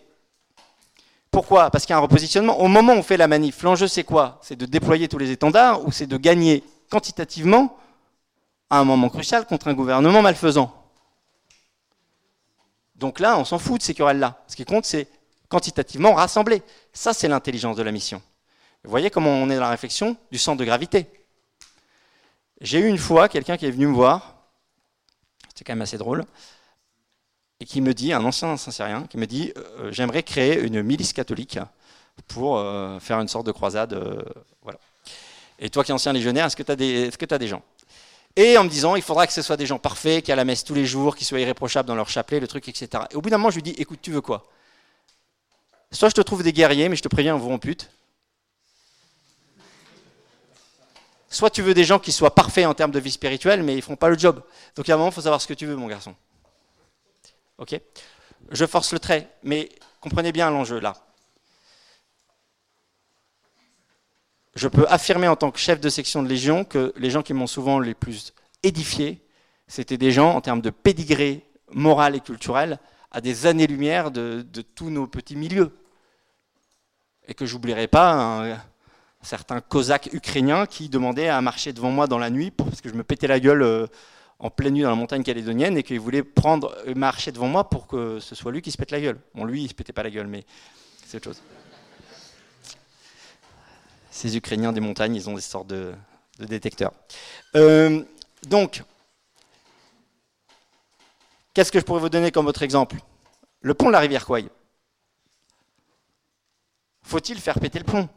pourquoi? 1.29 1.69
Parce 1.69 1.85
qu'il 1.85 1.91
y 1.91 1.93
a 1.93 1.97
un 1.97 2.01
repositionnement. 2.01 2.59
Au 2.59 2.67
moment 2.67 2.93
où 2.93 2.97
on 2.97 3.03
fait 3.03 3.17
la 3.17 3.27
manif, 3.27 3.61
l'enjeu 3.61 3.87
c'est 3.87 4.03
quoi? 4.03 4.39
C'est 4.41 4.55
de 4.55 4.65
déployer 4.65 5.07
tous 5.07 5.19
les 5.19 5.29
étendards 5.29 5.85
ou 5.85 5.91
c'est 5.91 6.07
de 6.07 6.17
gagner 6.17 6.63
quantitativement 6.89 7.77
à 8.71 8.79
un 8.79 8.83
moment 8.83 9.09
crucial 9.09 9.45
contre 9.45 9.67
un 9.67 9.75
gouvernement 9.75 10.23
malfaisant? 10.23 10.73
Donc 12.95 13.19
là, 13.19 13.37
on 13.37 13.45
s'en 13.45 13.59
fout 13.59 13.77
de 13.77 13.83
ces 13.83 13.93
querelles-là. 13.93 14.43
Ce 14.47 14.55
qui 14.55 14.65
compte, 14.65 14.85
c'est 14.85 15.07
quantitativement 15.49 16.15
rassembler. 16.15 16.63
Ça, 16.93 17.13
c'est 17.13 17.27
l'intelligence 17.27 17.77
de 17.77 17.83
la 17.83 17.91
mission. 17.91 18.23
Vous 18.87 18.91
voyez 18.91 19.09
comment 19.09 19.31
on 19.31 19.49
est 19.49 19.55
dans 19.55 19.63
la 19.63 19.69
réflexion 19.69 20.15
du 20.31 20.37
centre 20.37 20.59
de 20.59 20.63
gravité. 20.63 21.07
J'ai 22.61 22.79
eu 22.79 22.87
une 22.87 22.97
fois 22.97 23.27
quelqu'un 23.27 23.57
qui 23.57 23.65
est 23.65 23.71
venu 23.71 23.85
me 23.85 23.93
voir, 23.93 24.37
c'était 25.49 25.65
quand 25.65 25.73
même 25.73 25.81
assez 25.81 25.97
drôle, 25.97 26.23
et 27.59 27.65
qui 27.65 27.81
me 27.81 27.93
dit, 27.93 28.13
un 28.13 28.23
ancien 28.23 28.55
saint 28.55 29.03
qui 29.07 29.17
me 29.17 29.27
dit 29.27 29.51
euh, 29.57 29.91
J'aimerais 29.91 30.23
créer 30.23 30.61
une 30.61 30.81
milice 30.83 31.11
catholique 31.11 31.59
pour 32.29 32.59
euh, 32.59 32.97
faire 33.01 33.19
une 33.19 33.27
sorte 33.27 33.45
de 33.45 33.51
croisade. 33.51 33.91
Euh, 33.91 34.23
voilà. 34.61 34.79
Et 35.59 35.69
toi 35.69 35.83
qui 35.83 35.91
es 35.91 35.93
ancien 35.93 36.13
légionnaire, 36.13 36.45
est-ce 36.45 36.55
que 36.55 36.63
tu 36.63 36.71
as, 37.33 37.37
des 37.37 37.47
gens? 37.49 37.63
Et 38.37 38.57
en 38.57 38.63
me 38.63 38.69
disant 38.69 38.95
Il 38.95 39.01
faudra 39.01 39.27
que 39.27 39.33
ce 39.33 39.41
soit 39.41 39.57
des 39.57 39.65
gens 39.65 39.79
parfaits, 39.79 40.23
qui 40.23 40.31
à 40.31 40.37
la 40.37 40.45
messe 40.45 40.63
tous 40.63 40.75
les 40.75 40.85
jours, 40.85 41.17
qui 41.17 41.25
soient 41.25 41.41
irréprochables 41.41 41.89
dans 41.89 41.95
leur 41.95 42.07
chapelet, 42.07 42.39
le 42.39 42.47
truc, 42.47 42.69
etc. 42.69 43.03
Et 43.11 43.15
au 43.17 43.21
bout 43.21 43.31
d'un 43.31 43.37
moment, 43.37 43.49
je 43.49 43.55
lui 43.55 43.63
dis 43.63 43.75
Écoute, 43.77 43.99
tu 44.01 44.11
veux 44.11 44.21
quoi? 44.21 44.45
Soit 45.91 46.07
je 46.07 46.15
te 46.15 46.21
trouve 46.21 46.41
des 46.41 46.53
guerriers, 46.53 46.87
mais 46.87 46.95
je 46.95 47.03
te 47.03 47.09
préviens, 47.09 47.35
on 47.35 47.39
vous 47.39 47.51
ampute. 47.51 47.89
Soit 51.29 51.49
tu 51.49 51.61
veux 51.61 51.73
des 51.73 51.83
gens 51.83 51.99
qui 51.99 52.11
soient 52.11 52.33
parfaits 52.33 52.65
en 52.65 52.73
termes 52.73 52.91
de 52.91 52.99
vie 52.99 53.11
spirituelle, 53.11 53.63
mais 53.63 53.73
ils 53.73 53.77
ne 53.77 53.81
font 53.81 53.95
pas 53.95 54.09
le 54.09 54.17
job. 54.17 54.41
Donc 54.75 54.87
a 54.89 54.93
un 54.93 54.97
moment, 54.97 55.09
il 55.09 55.13
faut 55.13 55.21
savoir 55.21 55.41
ce 55.41 55.47
que 55.47 55.53
tu 55.53 55.65
veux, 55.65 55.75
mon 55.75 55.87
garçon. 55.87 56.15
Ok? 57.57 57.79
Je 58.51 58.65
force 58.65 58.93
le 58.93 58.99
trait, 58.99 59.29
mais 59.43 59.69
comprenez 59.99 60.31
bien 60.31 60.49
l'enjeu 60.49 60.79
là. 60.79 60.95
Je 64.55 64.67
peux 64.67 64.87
affirmer 64.89 65.27
en 65.27 65.35
tant 65.35 65.51
que 65.51 65.59
chef 65.59 65.79
de 65.79 65.89
section 65.89 66.23
de 66.23 66.27
Légion 66.27 66.63
que 66.65 66.93
les 66.97 67.11
gens 67.11 67.21
qui 67.21 67.33
m'ont 67.33 67.45
souvent 67.45 67.79
les 67.79 67.93
plus 67.93 68.33
édifié, 68.63 69.21
c'était 69.67 69.97
des 69.97 70.11
gens 70.11 70.33
en 70.33 70.41
termes 70.41 70.61
de 70.61 70.71
pédigré 70.71 71.45
moral 71.69 72.15
et 72.15 72.21
culturel 72.21 72.79
à 73.11 73.21
des 73.21 73.45
années-lumière 73.45 74.09
de, 74.11 74.43
tous 74.75 74.89
nos 74.89 75.07
petits 75.07 75.35
milieux. 75.35 75.77
Et 77.27 77.33
que 77.33 77.45
j'oublierai 77.45 77.87
pas 77.87 78.13
un, 78.13 78.57
certain 79.27 79.61
cosaque 79.61 80.09
ukrainien 80.13 80.65
qui 80.65 80.89
demandait 80.89 81.27
à 81.27 81.41
marcher 81.41 81.73
devant 81.73 81.91
moi 81.91 82.07
dans 82.07 82.17
la 82.17 82.29
nuit 82.29 82.49
parce 82.49 82.81
que 82.81 82.89
je 82.89 82.95
me 82.95 83.03
pétais 83.03 83.27
la 83.27 83.39
gueule 83.39 83.61
euh, 83.61 83.87
en 84.39 84.49
pleine 84.49 84.73
nuit 84.73 84.83
dans 84.83 84.89
la 84.89 84.95
montagne 84.95 85.21
calédonienne 85.21 85.77
et 85.77 85.83
qu'il 85.83 85.99
voulait 85.99 86.23
prendre, 86.23 86.75
euh, 86.87 86.95
marcher 86.95 87.31
devant 87.31 87.47
moi 87.47 87.69
pour 87.69 87.87
que 87.87 88.19
ce 88.19 88.35
soit 88.35 88.51
lui 88.51 88.61
qui 88.61 88.71
se 88.71 88.77
pète 88.77 88.91
la 88.91 89.01
gueule. 89.01 89.19
Bon, 89.35 89.43
lui, 89.43 89.63
il 89.63 89.69
se 89.69 89.73
pétait 89.73 89.93
pas 89.93 90.03
la 90.03 90.09
gueule, 90.09 90.27
mais 90.27 90.45
c'est 91.05 91.17
autre 91.17 91.25
chose. 91.25 91.41
Ces 94.09 94.35
Ukrainiens 94.37 94.71
des 94.71 94.79
montagnes, 94.79 95.15
ils 95.15 95.29
ont 95.29 95.35
des 95.35 95.41
sortes 95.41 95.67
de, 95.67 95.93
détecteurs. 96.39 96.93
Euh, 97.55 98.03
donc, 98.47 98.81
qu'est-ce 101.53 101.71
que 101.71 101.79
je 101.79 101.85
pourrais 101.85 101.99
vous 101.99 102.09
donner 102.09 102.31
comme 102.31 102.47
autre 102.47 102.63
exemple? 102.63 102.95
Le 103.61 103.73
pont 103.73 103.87
de 103.87 103.91
la 103.91 103.99
rivière 103.99 104.25
Kouai. 104.25 104.45
Faut-il 107.03 107.39
faire 107.39 107.59
péter 107.59 107.79
le 107.79 107.85
pont? 107.85 108.09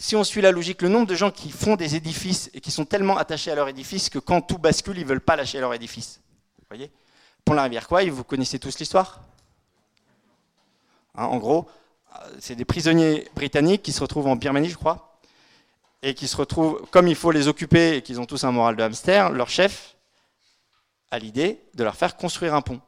Si 0.00 0.16
on 0.16 0.24
suit 0.24 0.40
la 0.40 0.50
logique, 0.50 0.80
le 0.80 0.88
nombre 0.88 1.06
de 1.06 1.14
gens 1.14 1.30
qui 1.30 1.50
font 1.50 1.76
des 1.76 1.94
édifices 1.94 2.50
et 2.54 2.62
qui 2.62 2.70
sont 2.70 2.86
tellement 2.86 3.18
attachés 3.18 3.50
à 3.50 3.54
leur 3.54 3.68
édifice 3.68 4.08
que 4.08 4.18
quand 4.18 4.40
tout 4.40 4.56
bascule, 4.56 4.96
ils 4.96 5.02
ne 5.02 5.08
veulent 5.08 5.20
pas 5.20 5.36
lâcher 5.36 5.60
leur 5.60 5.74
édifice. 5.74 6.22
Vous 6.58 6.64
voyez? 6.70 6.90
Pont 7.44 7.52
la 7.52 7.64
rivière 7.64 7.86
Kouai, 7.86 8.08
vous 8.08 8.24
connaissez 8.24 8.58
tous 8.58 8.78
l'histoire? 8.78 9.20
Hein, 11.14 11.26
En 11.26 11.36
gros, 11.36 11.68
c'est 12.38 12.54
des 12.54 12.64
prisonniers 12.64 13.28
britanniques 13.34 13.82
qui 13.82 13.92
se 13.92 14.00
retrouvent 14.00 14.28
en 14.28 14.36
Birmanie, 14.36 14.70
je 14.70 14.78
crois, 14.78 15.18
et 16.00 16.14
qui 16.14 16.28
se 16.28 16.36
retrouvent, 16.38 16.86
comme 16.90 17.06
il 17.06 17.14
faut 17.14 17.30
les 17.30 17.46
occuper 17.46 17.96
et 17.96 18.02
qu'ils 18.02 18.22
ont 18.22 18.26
tous 18.26 18.44
un 18.44 18.52
moral 18.52 18.76
de 18.76 18.82
hamster, 18.82 19.28
leur 19.28 19.50
chef 19.50 19.96
a 21.10 21.18
l'idée 21.18 21.60
de 21.74 21.84
leur 21.84 21.94
faire 21.94 22.16
construire 22.16 22.54
un 22.54 22.62
pont. 22.62 22.80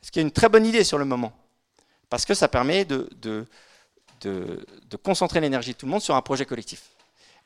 Ce 0.00 0.10
qui 0.10 0.18
est 0.18 0.22
une 0.22 0.32
très 0.32 0.48
bonne 0.48 0.64
idée 0.64 0.82
sur 0.82 0.96
le 0.96 1.04
moment, 1.04 1.34
parce 2.08 2.24
que 2.24 2.32
ça 2.32 2.48
permet 2.48 2.86
de, 2.86 3.46
de, 4.20 4.64
concentrer 5.02 5.40
l'énergie 5.40 5.72
de 5.72 5.76
tout 5.76 5.86
le 5.86 5.92
monde 5.92 6.02
sur 6.02 6.14
un 6.14 6.22
projet 6.22 6.46
collectif. 6.46 6.90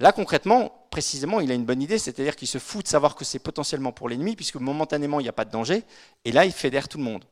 Là, 0.00 0.12
concrètement, 0.12 0.86
précisément, 0.90 1.40
il 1.40 1.50
a 1.50 1.54
une 1.54 1.64
bonne 1.64 1.82
idée, 1.82 1.98
c'est-à-dire 1.98 2.36
qu'il 2.36 2.46
se 2.46 2.58
fout 2.58 2.84
de 2.84 2.88
savoir 2.88 3.16
que 3.16 3.24
c'est 3.24 3.40
potentiellement 3.40 3.90
pour 3.90 4.08
l'ennemi, 4.08 4.36
puisque 4.36 4.56
momentanément, 4.56 5.18
il 5.18 5.24
n'y 5.24 5.28
a 5.28 5.32
pas 5.32 5.44
de 5.44 5.50
danger, 5.50 5.82
et 6.24 6.30
là, 6.30 6.44
il 6.44 6.52
fédère 6.52 6.88
tout 6.88 6.98
le 6.98 7.04
monde. 7.04 7.24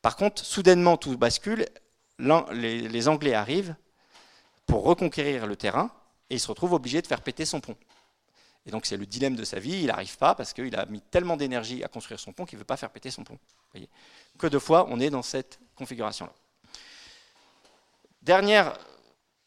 Par 0.00 0.16
contre, 0.16 0.44
soudainement, 0.44 0.96
tout 0.96 1.18
bascule, 1.18 1.66
les, 2.18 3.08
Anglais 3.08 3.34
arrivent 3.34 3.74
pour 4.66 4.84
reconquérir 4.84 5.46
le 5.46 5.56
terrain, 5.56 5.90
et 6.30 6.36
il 6.36 6.40
se 6.40 6.48
retrouve 6.48 6.72
obligé 6.72 7.02
de 7.02 7.06
faire 7.06 7.20
péter 7.20 7.44
son 7.44 7.60
pont. 7.60 7.76
Et 8.66 8.70
donc 8.70 8.84
c'est 8.84 8.98
le 8.98 9.06
dilemme 9.06 9.34
de 9.34 9.44
sa 9.44 9.58
vie, 9.58 9.80
il 9.80 9.86
n'arrive 9.86 10.18
pas 10.18 10.34
parce 10.34 10.52
qu'il 10.52 10.76
a 10.76 10.84
mis 10.86 11.00
tellement 11.00 11.38
d'énergie 11.38 11.82
à 11.82 11.88
construire 11.88 12.20
son 12.20 12.32
pont 12.32 12.44
qu'il 12.44 12.56
ne 12.56 12.60
veut 12.60 12.66
pas 12.66 12.76
faire 12.76 12.90
péter 12.90 13.10
son 13.10 13.24
pont. 13.24 13.38
Voyez 13.72 13.88
que 14.36 14.46
de 14.46 14.58
fois 14.58 14.86
on 14.90 15.00
est 15.00 15.08
dans 15.08 15.22
cette 15.22 15.58
configuration-là. 15.74 16.32
Dernière, 18.28 18.76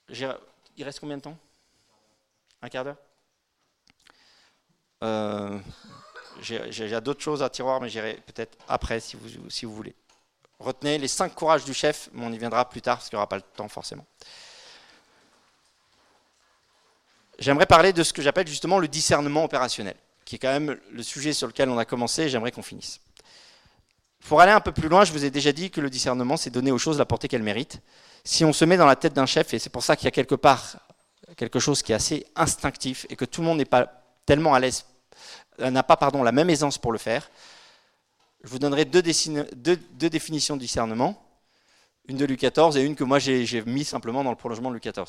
il 0.09 0.83
reste 0.83 0.99
combien 0.99 1.17
de 1.17 1.21
temps? 1.21 1.37
Un 2.63 2.67
quart 2.67 2.83
d'heure? 2.83 2.97
Euh, 5.03 5.59
J'ai 6.41 6.99
d'autres 6.99 7.21
choses 7.21 7.43
à 7.43 7.49
tiroir, 7.51 7.79
mais 7.79 7.89
j'irai 7.89 8.15
peut-être 8.25 8.57
après 8.67 8.99
si 8.99 9.17
vous, 9.17 9.51
si 9.51 9.67
vous 9.67 9.75
voulez. 9.75 9.93
Retenez 10.57 10.97
les 10.97 11.07
cinq 11.07 11.35
courages 11.35 11.63
du 11.63 11.75
chef, 11.75 12.09
mais 12.13 12.25
on 12.25 12.31
y 12.31 12.39
viendra 12.39 12.67
plus 12.67 12.81
tard 12.81 12.97
parce 12.97 13.07
qu'il 13.07 13.17
n'y 13.17 13.19
aura 13.19 13.29
pas 13.29 13.35
le 13.35 13.43
temps 13.43 13.67
forcément 13.67 14.05
j'aimerais 17.37 17.65
parler 17.65 17.91
de 17.91 18.03
ce 18.03 18.13
que 18.13 18.21
j'appelle 18.21 18.47
justement 18.47 18.79
le 18.79 18.87
discernement 18.87 19.43
opérationnel, 19.43 19.95
qui 20.25 20.35
est 20.35 20.39
quand 20.39 20.51
même 20.51 20.79
le 20.91 21.03
sujet 21.03 21.33
sur 21.33 21.47
lequel 21.47 21.69
on 21.69 21.77
a 21.77 21.85
commencé 21.85 22.23
et 22.23 22.29
j'aimerais 22.29 22.51
qu'on 22.51 22.61
finisse. 22.61 22.99
Pour 24.27 24.41
aller 24.41 24.51
un 24.51 24.59
peu 24.59 24.71
plus 24.71 24.87
loin, 24.87 25.03
je 25.03 25.11
vous 25.11 25.25
ai 25.25 25.31
déjà 25.31 25.51
dit 25.51 25.71
que 25.71 25.81
le 25.81 25.89
discernement, 25.89 26.37
c'est 26.37 26.49
donner 26.49 26.71
aux 26.71 26.77
choses 26.77 26.97
la 26.97 27.05
portée 27.05 27.27
qu'elles 27.27 27.43
méritent. 27.43 27.79
Si 28.23 28.45
on 28.45 28.53
se 28.53 28.65
met 28.65 28.77
dans 28.77 28.85
la 28.85 28.95
tête 28.95 29.13
d'un 29.13 29.25
chef, 29.25 29.53
et 29.53 29.59
c'est 29.59 29.69
pour 29.69 29.83
ça 29.83 29.95
qu'il 29.95 30.05
y 30.05 30.07
a 30.07 30.11
quelque 30.11 30.35
part 30.35 30.77
quelque 31.37 31.59
chose 31.59 31.81
qui 31.81 31.93
est 31.93 31.95
assez 31.95 32.25
instinctif 32.35 33.05
et 33.09 33.15
que 33.15 33.25
tout 33.25 33.41
le 33.41 33.47
monde 33.47 33.57
n'est 33.57 33.65
pas 33.65 33.89
tellement 34.25 34.53
à 34.53 34.59
l'aise, 34.59 34.85
n'a 35.59 35.81
pas 35.81 35.95
pardon, 35.95 36.23
la 36.23 36.33
même 36.33 36.49
aisance 36.49 36.77
pour 36.77 36.91
le 36.91 36.97
faire, 36.97 37.29
je 38.43 38.49
vous 38.49 38.59
donnerai 38.59 38.85
deux, 38.85 39.01
deux 39.01 40.09
définitions 40.09 40.55
de 40.55 40.61
discernement 40.61 41.21
une 42.07 42.17
de 42.17 42.25
Luc 42.25 42.41
XIV 42.41 42.77
et 42.77 42.81
une 42.83 42.95
que 42.95 43.03
moi 43.03 43.19
j'ai 43.19 43.63
mis 43.65 43.85
simplement 43.85 44.23
dans 44.23 44.31
le 44.31 44.35
prolongement 44.35 44.69
de 44.69 44.75
Luc 44.75 44.83
XIV. 44.83 45.05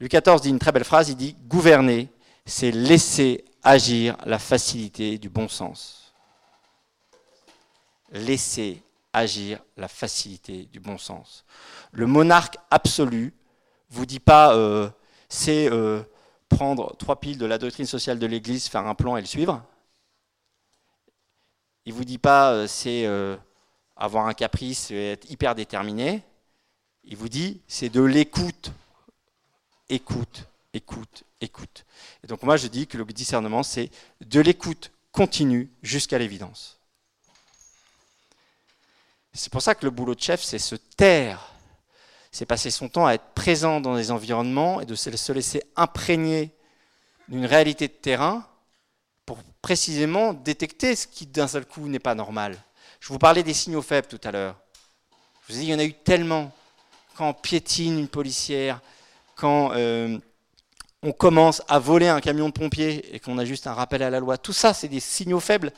Luc 0.00 0.12
XIV 0.12 0.40
dit 0.40 0.50
une 0.50 0.58
très 0.58 0.72
belle 0.72 0.84
phrase, 0.84 1.08
il 1.08 1.16
dit 1.16 1.36
Gouverner, 1.46 2.08
c'est 2.44 2.70
laisser 2.70 3.44
agir 3.62 4.16
la 4.26 4.38
facilité 4.38 5.18
du 5.18 5.28
bon 5.28 5.48
sens. 5.48 6.03
Laisser 8.14 8.82
agir 9.12 9.60
la 9.76 9.88
facilité 9.88 10.68
du 10.72 10.80
bon 10.80 10.98
sens. 10.98 11.44
Le 11.92 12.06
monarque 12.06 12.56
absolu 12.70 13.32
vous 13.90 14.06
dit 14.06 14.20
pas 14.20 14.54
euh, 14.54 14.90
c'est 15.28 15.70
euh, 15.70 16.02
prendre 16.48 16.96
trois 16.96 17.20
piles 17.20 17.38
de 17.38 17.46
la 17.46 17.58
doctrine 17.58 17.86
sociale 17.86 18.18
de 18.18 18.26
l'Église, 18.26 18.68
faire 18.68 18.86
un 18.86 18.94
plan 18.94 19.16
et 19.16 19.20
le 19.20 19.26
suivre. 19.26 19.62
Il 21.86 21.92
vous 21.92 22.04
dit 22.04 22.18
pas 22.18 22.52
euh, 22.52 22.66
c'est 22.66 23.06
avoir 23.96 24.26
un 24.26 24.34
caprice 24.34 24.90
et 24.90 25.12
être 25.12 25.30
hyper 25.30 25.54
déterminé. 25.54 26.22
Il 27.04 27.16
vous 27.16 27.28
dit, 27.28 27.60
c'est 27.68 27.90
de 27.90 28.02
l'écoute. 28.02 28.72
Écoute, 29.88 30.46
écoute, 30.72 31.24
écoute. 31.40 31.84
Et 32.22 32.26
donc 32.26 32.42
moi 32.42 32.56
je 32.56 32.66
dis 32.66 32.86
que 32.86 32.96
le 32.96 33.04
discernement, 33.04 33.62
c'est 33.62 33.90
de 34.22 34.40
l'écoute 34.40 34.90
continue 35.12 35.70
jusqu'à 35.82 36.18
l'évidence. 36.18 36.80
C'est 39.34 39.50
pour 39.52 39.62
ça 39.62 39.74
que 39.74 39.84
le 39.84 39.90
boulot 39.90 40.14
de 40.14 40.20
chef, 40.20 40.42
c'est 40.42 40.60
se 40.60 40.76
taire. 40.76 41.50
C'est 42.30 42.46
passer 42.46 42.70
son 42.70 42.88
temps 42.88 43.06
à 43.06 43.14
être 43.14 43.34
présent 43.34 43.80
dans 43.80 43.96
des 43.96 44.12
environnements 44.12 44.80
et 44.80 44.86
de 44.86 44.94
se 44.94 45.32
laisser 45.32 45.62
imprégner 45.76 46.52
d'une 47.28 47.44
réalité 47.44 47.88
de 47.88 47.92
terrain 47.92 48.46
pour 49.26 49.38
précisément 49.60 50.32
détecter 50.32 50.94
ce 50.94 51.06
qui 51.06 51.26
d'un 51.26 51.48
seul 51.48 51.64
coup 51.64 51.88
n'est 51.88 51.98
pas 51.98 52.14
normal. 52.14 52.56
Je 53.00 53.08
vous 53.08 53.18
parlais 53.18 53.42
des 53.42 53.54
signaux 53.54 53.82
faibles 53.82 54.06
tout 54.06 54.20
à 54.24 54.30
l'heure. 54.30 54.56
Je 55.46 55.52
vous 55.52 55.60
ai 55.60 55.62
il 55.62 55.68
y 55.68 55.74
en 55.74 55.78
a 55.78 55.84
eu 55.84 55.94
tellement. 55.94 56.52
Quand 57.16 57.28
on 57.28 57.34
piétine 57.34 57.98
une 57.98 58.08
policière, 58.08 58.80
quand 59.36 59.72
euh, 59.72 60.18
on 61.02 61.12
commence 61.12 61.62
à 61.68 61.78
voler 61.78 62.08
un 62.08 62.20
camion 62.20 62.48
de 62.48 62.52
pompiers 62.52 63.14
et 63.14 63.20
qu'on 63.20 63.38
a 63.38 63.44
juste 63.44 63.66
un 63.66 63.74
rappel 63.74 64.02
à 64.02 64.10
la 64.10 64.20
loi, 64.20 64.36
tout 64.36 64.52
ça, 64.52 64.74
c'est 64.74 64.88
des 64.88 65.00
signaux 65.00 65.40
faibles 65.40 65.72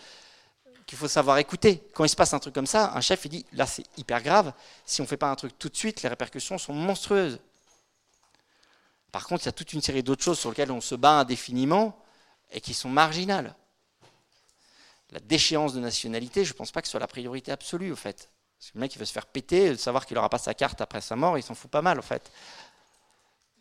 qu'il 0.86 0.96
faut 0.96 1.08
savoir 1.08 1.38
écouter. 1.38 1.82
Quand 1.94 2.04
il 2.04 2.08
se 2.08 2.16
passe 2.16 2.32
un 2.32 2.38
truc 2.38 2.54
comme 2.54 2.66
ça, 2.66 2.92
un 2.94 3.00
chef, 3.00 3.24
il 3.24 3.28
dit, 3.28 3.46
là, 3.52 3.66
c'est 3.66 3.84
hyper 3.98 4.22
grave. 4.22 4.52
Si 4.84 5.00
on 5.00 5.04
ne 5.04 5.08
fait 5.08 5.16
pas 5.16 5.30
un 5.30 5.34
truc 5.34 5.58
tout 5.58 5.68
de 5.68 5.76
suite, 5.76 6.02
les 6.02 6.08
répercussions 6.08 6.58
sont 6.58 6.72
monstrueuses. 6.72 7.40
Par 9.10 9.26
contre, 9.26 9.44
il 9.44 9.46
y 9.46 9.48
a 9.48 9.52
toute 9.52 9.72
une 9.72 9.82
série 9.82 10.02
d'autres 10.02 10.22
choses 10.22 10.38
sur 10.38 10.50
lesquelles 10.50 10.70
on 10.70 10.80
se 10.80 10.94
bat 10.94 11.20
indéfiniment 11.20 11.98
et 12.52 12.60
qui 12.60 12.74
sont 12.74 12.88
marginales 12.88 13.54
la 15.10 15.20
déchéance 15.20 15.74
de 15.74 15.80
nationalité, 15.80 16.44
je 16.44 16.52
ne 16.52 16.56
pense 16.56 16.72
pas 16.72 16.80
que 16.80 16.88
ce 16.88 16.92
soit 16.92 17.00
la 17.00 17.06
priorité 17.06 17.52
absolue, 17.52 17.92
au 17.92 17.96
fait. 17.96 18.28
Parce 18.58 18.70
que 18.70 18.78
le 18.78 18.80
mec, 18.80 18.94
il 18.94 18.98
veut 18.98 19.04
se 19.04 19.12
faire 19.12 19.26
péter, 19.26 19.76
savoir 19.76 20.06
qu'il 20.06 20.14
n'aura 20.14 20.28
pas 20.28 20.38
sa 20.38 20.54
carte 20.54 20.80
après 20.80 21.00
sa 21.00 21.16
mort, 21.16 21.38
il 21.38 21.42
s'en 21.42 21.54
fout 21.54 21.70
pas 21.70 21.82
mal, 21.82 21.98
au 21.98 22.02
fait. 22.02 22.30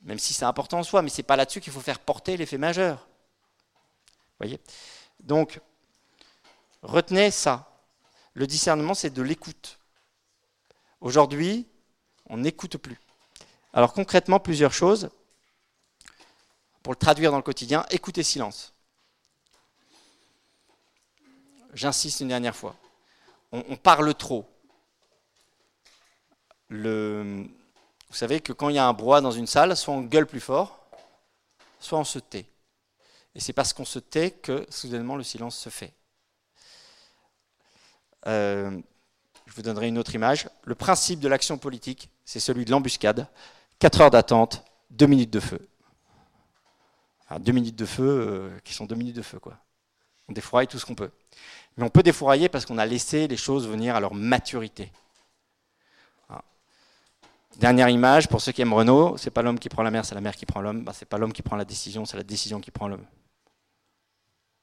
Même 0.02 0.20
si 0.20 0.34
c'est 0.34 0.46
important 0.46 0.80
en 0.80 0.84
soi, 0.84 1.02
mais 1.02 1.10
ce 1.10 1.18
n'est 1.18 1.24
pas 1.24 1.36
là-dessus 1.36 1.62
qu'il 1.62 1.74
faut 1.74 1.82
faire 1.82 2.00
porter 2.00 2.38
l'effet 2.38 2.58
majeur. 2.58 3.08
voyez? 4.40 4.60
Donc, 5.20 5.60
retenez 6.86 7.32
ça. 7.32 7.72
Le 8.34 8.48
discernement, 8.48 8.94
c'est 8.94 9.10
de 9.10 9.22
l'écoute. 9.22 9.80
Aujourd'hui, 11.02 11.68
on 12.28 12.38
n'écoute 12.38 12.78
plus. 12.78 13.00
Alors 13.74 13.94
concrètement, 13.94 14.40
plusieurs 14.40 14.74
choses. 14.74 15.10
Pour 16.84 16.94
le 16.94 16.98
traduire 16.98 17.32
dans 17.32 17.38
le 17.38 17.44
quotidien, 17.44 17.86
écoutez 17.90 18.24
silence. 18.24 18.74
J'insiste 21.74 22.22
une 22.22 22.30
dernière 22.30 22.56
fois. 22.56 22.76
On, 23.52 23.78
parle 23.78 24.14
trop. 24.14 24.46
vous 26.70 27.48
savez 28.12 28.42
que 28.42 28.54
quand 28.54 28.70
il 28.70 28.76
y 28.76 28.80
a 28.80 28.88
un 28.88 28.94
brouhaha 28.94 29.22
dans 29.22 29.32
une 29.32 29.48
salle, 29.48 29.76
soit 29.78 29.94
on 29.94 30.02
gueule 30.02 30.28
plus 30.28 30.42
fort, 30.42 30.88
soit 31.80 32.00
on 32.00 32.04
se 32.04 32.20
tait. 32.20 32.48
Et 33.34 33.40
c'est 33.40 33.54
parce 33.54 33.74
qu'on 33.74 33.86
se 33.86 34.00
tait 34.00 34.32
que 34.32 34.66
soudainement 34.70 35.16
le 35.16 35.24
silence 35.24 35.58
se 35.58 35.70
fait. 35.70 35.94
Euh, 38.28 38.72
je 39.46 39.54
vous 39.54 39.62
donnerai 39.62 39.88
une 39.88 39.98
autre 39.98 40.16
image. 40.16 40.50
Le 40.64 40.76
principe 40.76 41.20
de 41.20 41.28
l'action 41.28 41.58
politique, 41.58 42.10
c'est 42.24 42.40
celui 42.40 42.66
de 42.66 42.72
l'embuscade. 42.72 43.28
4 43.80 44.02
heures 44.02 44.12
d'attente, 44.12 44.64
2 44.92 45.06
minutes 45.06 45.32
de 45.32 45.40
feu. 45.40 45.60
2 47.40 47.52
minutes 47.52 47.76
de 47.76 47.86
feu 47.86 48.04
euh, 48.04 48.60
qui 48.64 48.74
sont 48.74 48.86
2 48.86 48.96
minutes 48.96 49.16
de 49.16 49.22
feu, 49.22 49.40
quoi. 49.40 49.58
On 50.28 50.34
défroie 50.34 50.66
tout 50.66 50.80
ce 50.80 50.86
qu'on 50.86 50.96
peut. 50.96 51.12
Mais 51.78 51.84
on 51.84 51.90
peut 51.90 52.04
défourailler 52.04 52.50
parce 52.50 52.66
qu'on 52.66 52.78
a 52.78 52.86
laissé 52.86 53.28
les 53.28 53.38
choses 53.38 53.68
venir 53.68 53.96
à 53.96 54.00
leur 54.00 54.14
maturité. 54.14 54.92
Dernière 57.58 57.88
image, 57.88 58.28
pour 58.28 58.42
ceux 58.42 58.52
qui 58.52 58.62
aiment 58.62 58.74
Renault, 58.74 59.16
c'est 59.18 59.30
pas 59.30 59.42
l'homme 59.42 59.60
qui 59.60 59.70
prend 59.70 59.82
la 59.82 59.92
mer, 59.92 60.04
c'est 60.04 60.16
la 60.16 60.22
mer 60.22 60.36
qui 60.36 60.46
prend 60.46 60.60
l'homme. 60.60 60.84
Ben, 60.84 60.92
c'est 60.92 61.06
pas 61.06 61.18
l'homme 61.18 61.32
qui 61.32 61.42
prend 61.42 61.56
la 61.56 61.64
décision, 61.64 62.04
c'est 62.06 62.18
la 62.18 62.24
décision 62.24 62.60
qui 62.60 62.70
prend 62.70 62.90
l'homme. 62.90 63.06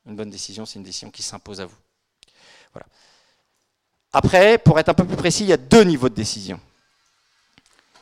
Une 0.05 0.15
bonne 0.15 0.29
décision, 0.29 0.67
c'est 0.67 0.79
une 0.79 0.85
décision 0.85 1.11
qui 1.11 1.23
s'impose 1.23 1.61
à 1.61 1.67
vous. 1.67 1.77
Voilà. 2.73 2.87
Après, 4.13 4.59
pour 4.59 4.79
être 4.79 4.91
un 4.91 4.95
peu 4.95 5.07
plus 5.07 5.17
précis, 5.17 5.45
il 5.45 5.49
y 5.49 5.53
a 5.53 5.57
deux 5.57 5.85
niveaux 5.85 6.09
de 6.09 6.15
décision. 6.15 6.61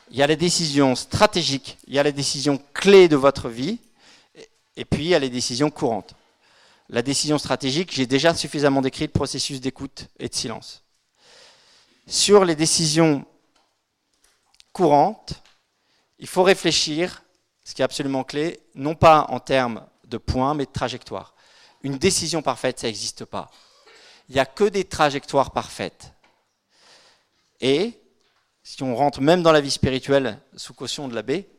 Il 0.09 0.17
y 0.17 0.23
a 0.23 0.27
les 0.27 0.35
décisions 0.35 0.95
stratégiques, 0.95 1.77
il 1.87 1.93
y 1.93 1.99
a 1.99 2.03
les 2.03 2.11
décisions 2.11 2.61
clés 2.73 3.07
de 3.07 3.15
votre 3.15 3.47
vie, 3.47 3.79
et 4.75 4.83
puis 4.83 5.05
il 5.05 5.09
y 5.09 5.15
a 5.15 5.19
les 5.19 5.29
décisions 5.29 5.71
courantes. 5.71 6.15
La 6.89 7.01
décision 7.01 7.37
stratégique, 7.37 7.93
j'ai 7.93 8.05
déjà 8.05 8.33
suffisamment 8.35 8.81
décrit 8.81 9.05
le 9.05 9.11
processus 9.11 9.61
d'écoute 9.61 10.07
et 10.19 10.27
de 10.27 10.35
silence. 10.35 10.83
Sur 12.07 12.43
les 12.43 12.55
décisions 12.55 13.25
courantes, 14.73 15.41
il 16.19 16.27
faut 16.27 16.43
réfléchir, 16.43 17.23
ce 17.63 17.73
qui 17.73 17.81
est 17.81 17.85
absolument 17.85 18.25
clé, 18.25 18.59
non 18.75 18.95
pas 18.95 19.27
en 19.29 19.39
termes 19.39 19.87
de 20.05 20.17
points, 20.17 20.53
mais 20.55 20.65
de 20.65 20.71
trajectoire. 20.71 21.33
Une 21.83 21.97
décision 21.97 22.41
parfaite, 22.41 22.79
ça 22.79 22.87
n'existe 22.87 23.23
pas. 23.23 23.49
Il 24.31 24.35
n'y 24.35 24.39
a 24.39 24.45
que 24.45 24.63
des 24.63 24.85
trajectoires 24.85 25.51
parfaites. 25.51 26.13
Et, 27.59 27.99
si 28.63 28.81
on 28.81 28.95
rentre 28.95 29.19
même 29.19 29.43
dans 29.43 29.51
la 29.51 29.59
vie 29.59 29.69
spirituelle 29.69 30.39
sous 30.55 30.73
caution 30.73 31.09
de 31.09 31.15
l'abbé, 31.15 31.49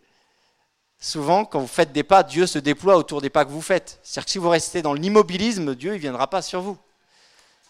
souvent, 0.99 1.45
quand 1.45 1.61
vous 1.61 1.67
faites 1.67 1.93
des 1.93 2.03
pas, 2.03 2.23
Dieu 2.23 2.47
se 2.47 2.59
déploie 2.59 2.97
autour 2.97 3.21
des 3.21 3.29
pas 3.29 3.45
que 3.45 3.51
vous 3.51 3.61
faites. 3.61 4.01
C'est-à-dire 4.03 4.25
que 4.25 4.31
si 4.31 4.39
vous 4.39 4.49
restez 4.49 4.81
dans 4.81 4.95
l'immobilisme, 4.95 5.75
Dieu 5.75 5.93
ne 5.93 5.99
viendra 5.99 6.31
pas 6.31 6.41
sur 6.41 6.63
vous. 6.63 6.79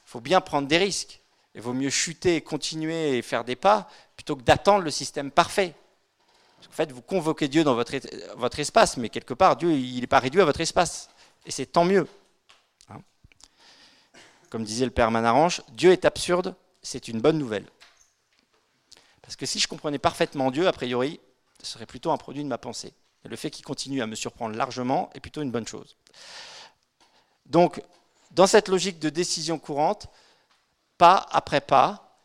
Il 0.06 0.10
faut 0.10 0.20
bien 0.20 0.40
prendre 0.40 0.68
des 0.68 0.78
risques. 0.78 1.20
Il 1.56 1.62
vaut 1.62 1.72
mieux 1.72 1.90
chuter, 1.90 2.40
continuer 2.40 3.18
et 3.18 3.22
faire 3.22 3.42
des 3.42 3.56
pas 3.56 3.88
plutôt 4.14 4.36
que 4.36 4.42
d'attendre 4.42 4.84
le 4.84 4.92
système 4.92 5.32
parfait. 5.32 5.74
En 6.68 6.72
fait, 6.72 6.92
vous 6.92 7.02
convoquez 7.02 7.48
Dieu 7.48 7.64
dans 7.64 7.74
votre, 7.74 7.96
votre 8.36 8.60
espace, 8.60 8.96
mais 8.98 9.08
quelque 9.08 9.34
part, 9.34 9.56
Dieu, 9.56 9.72
il 9.72 10.00
n'est 10.00 10.06
pas 10.06 10.20
réduit 10.20 10.42
à 10.42 10.44
votre 10.44 10.60
espace. 10.60 11.10
Et 11.44 11.50
c'est 11.50 11.66
tant 11.66 11.84
mieux. 11.84 12.06
Comme 14.52 14.64
disait 14.64 14.84
le 14.84 14.90
père 14.90 15.10
Manaranche, 15.10 15.62
Dieu 15.70 15.92
est 15.92 16.04
absurde, 16.04 16.54
c'est 16.82 17.08
une 17.08 17.22
bonne 17.22 17.38
nouvelle. 17.38 17.64
Parce 19.22 19.34
que 19.34 19.46
si 19.46 19.58
je 19.58 19.66
comprenais 19.66 19.98
parfaitement 19.98 20.50
Dieu, 20.50 20.68
a 20.68 20.72
priori, 20.72 21.20
ce 21.62 21.72
serait 21.72 21.86
plutôt 21.86 22.10
un 22.10 22.18
produit 22.18 22.42
de 22.44 22.48
ma 22.48 22.58
pensée. 22.58 22.92
Le 23.24 23.34
fait 23.34 23.50
qu'il 23.50 23.64
continue 23.64 24.02
à 24.02 24.06
me 24.06 24.14
surprendre 24.14 24.54
largement 24.54 25.08
est 25.14 25.20
plutôt 25.20 25.40
une 25.40 25.50
bonne 25.50 25.66
chose. 25.66 25.96
Donc, 27.46 27.82
dans 28.32 28.46
cette 28.46 28.68
logique 28.68 28.98
de 28.98 29.08
décision 29.08 29.58
courante, 29.58 30.08
pas 30.98 31.26
après 31.30 31.62
pas, 31.62 32.18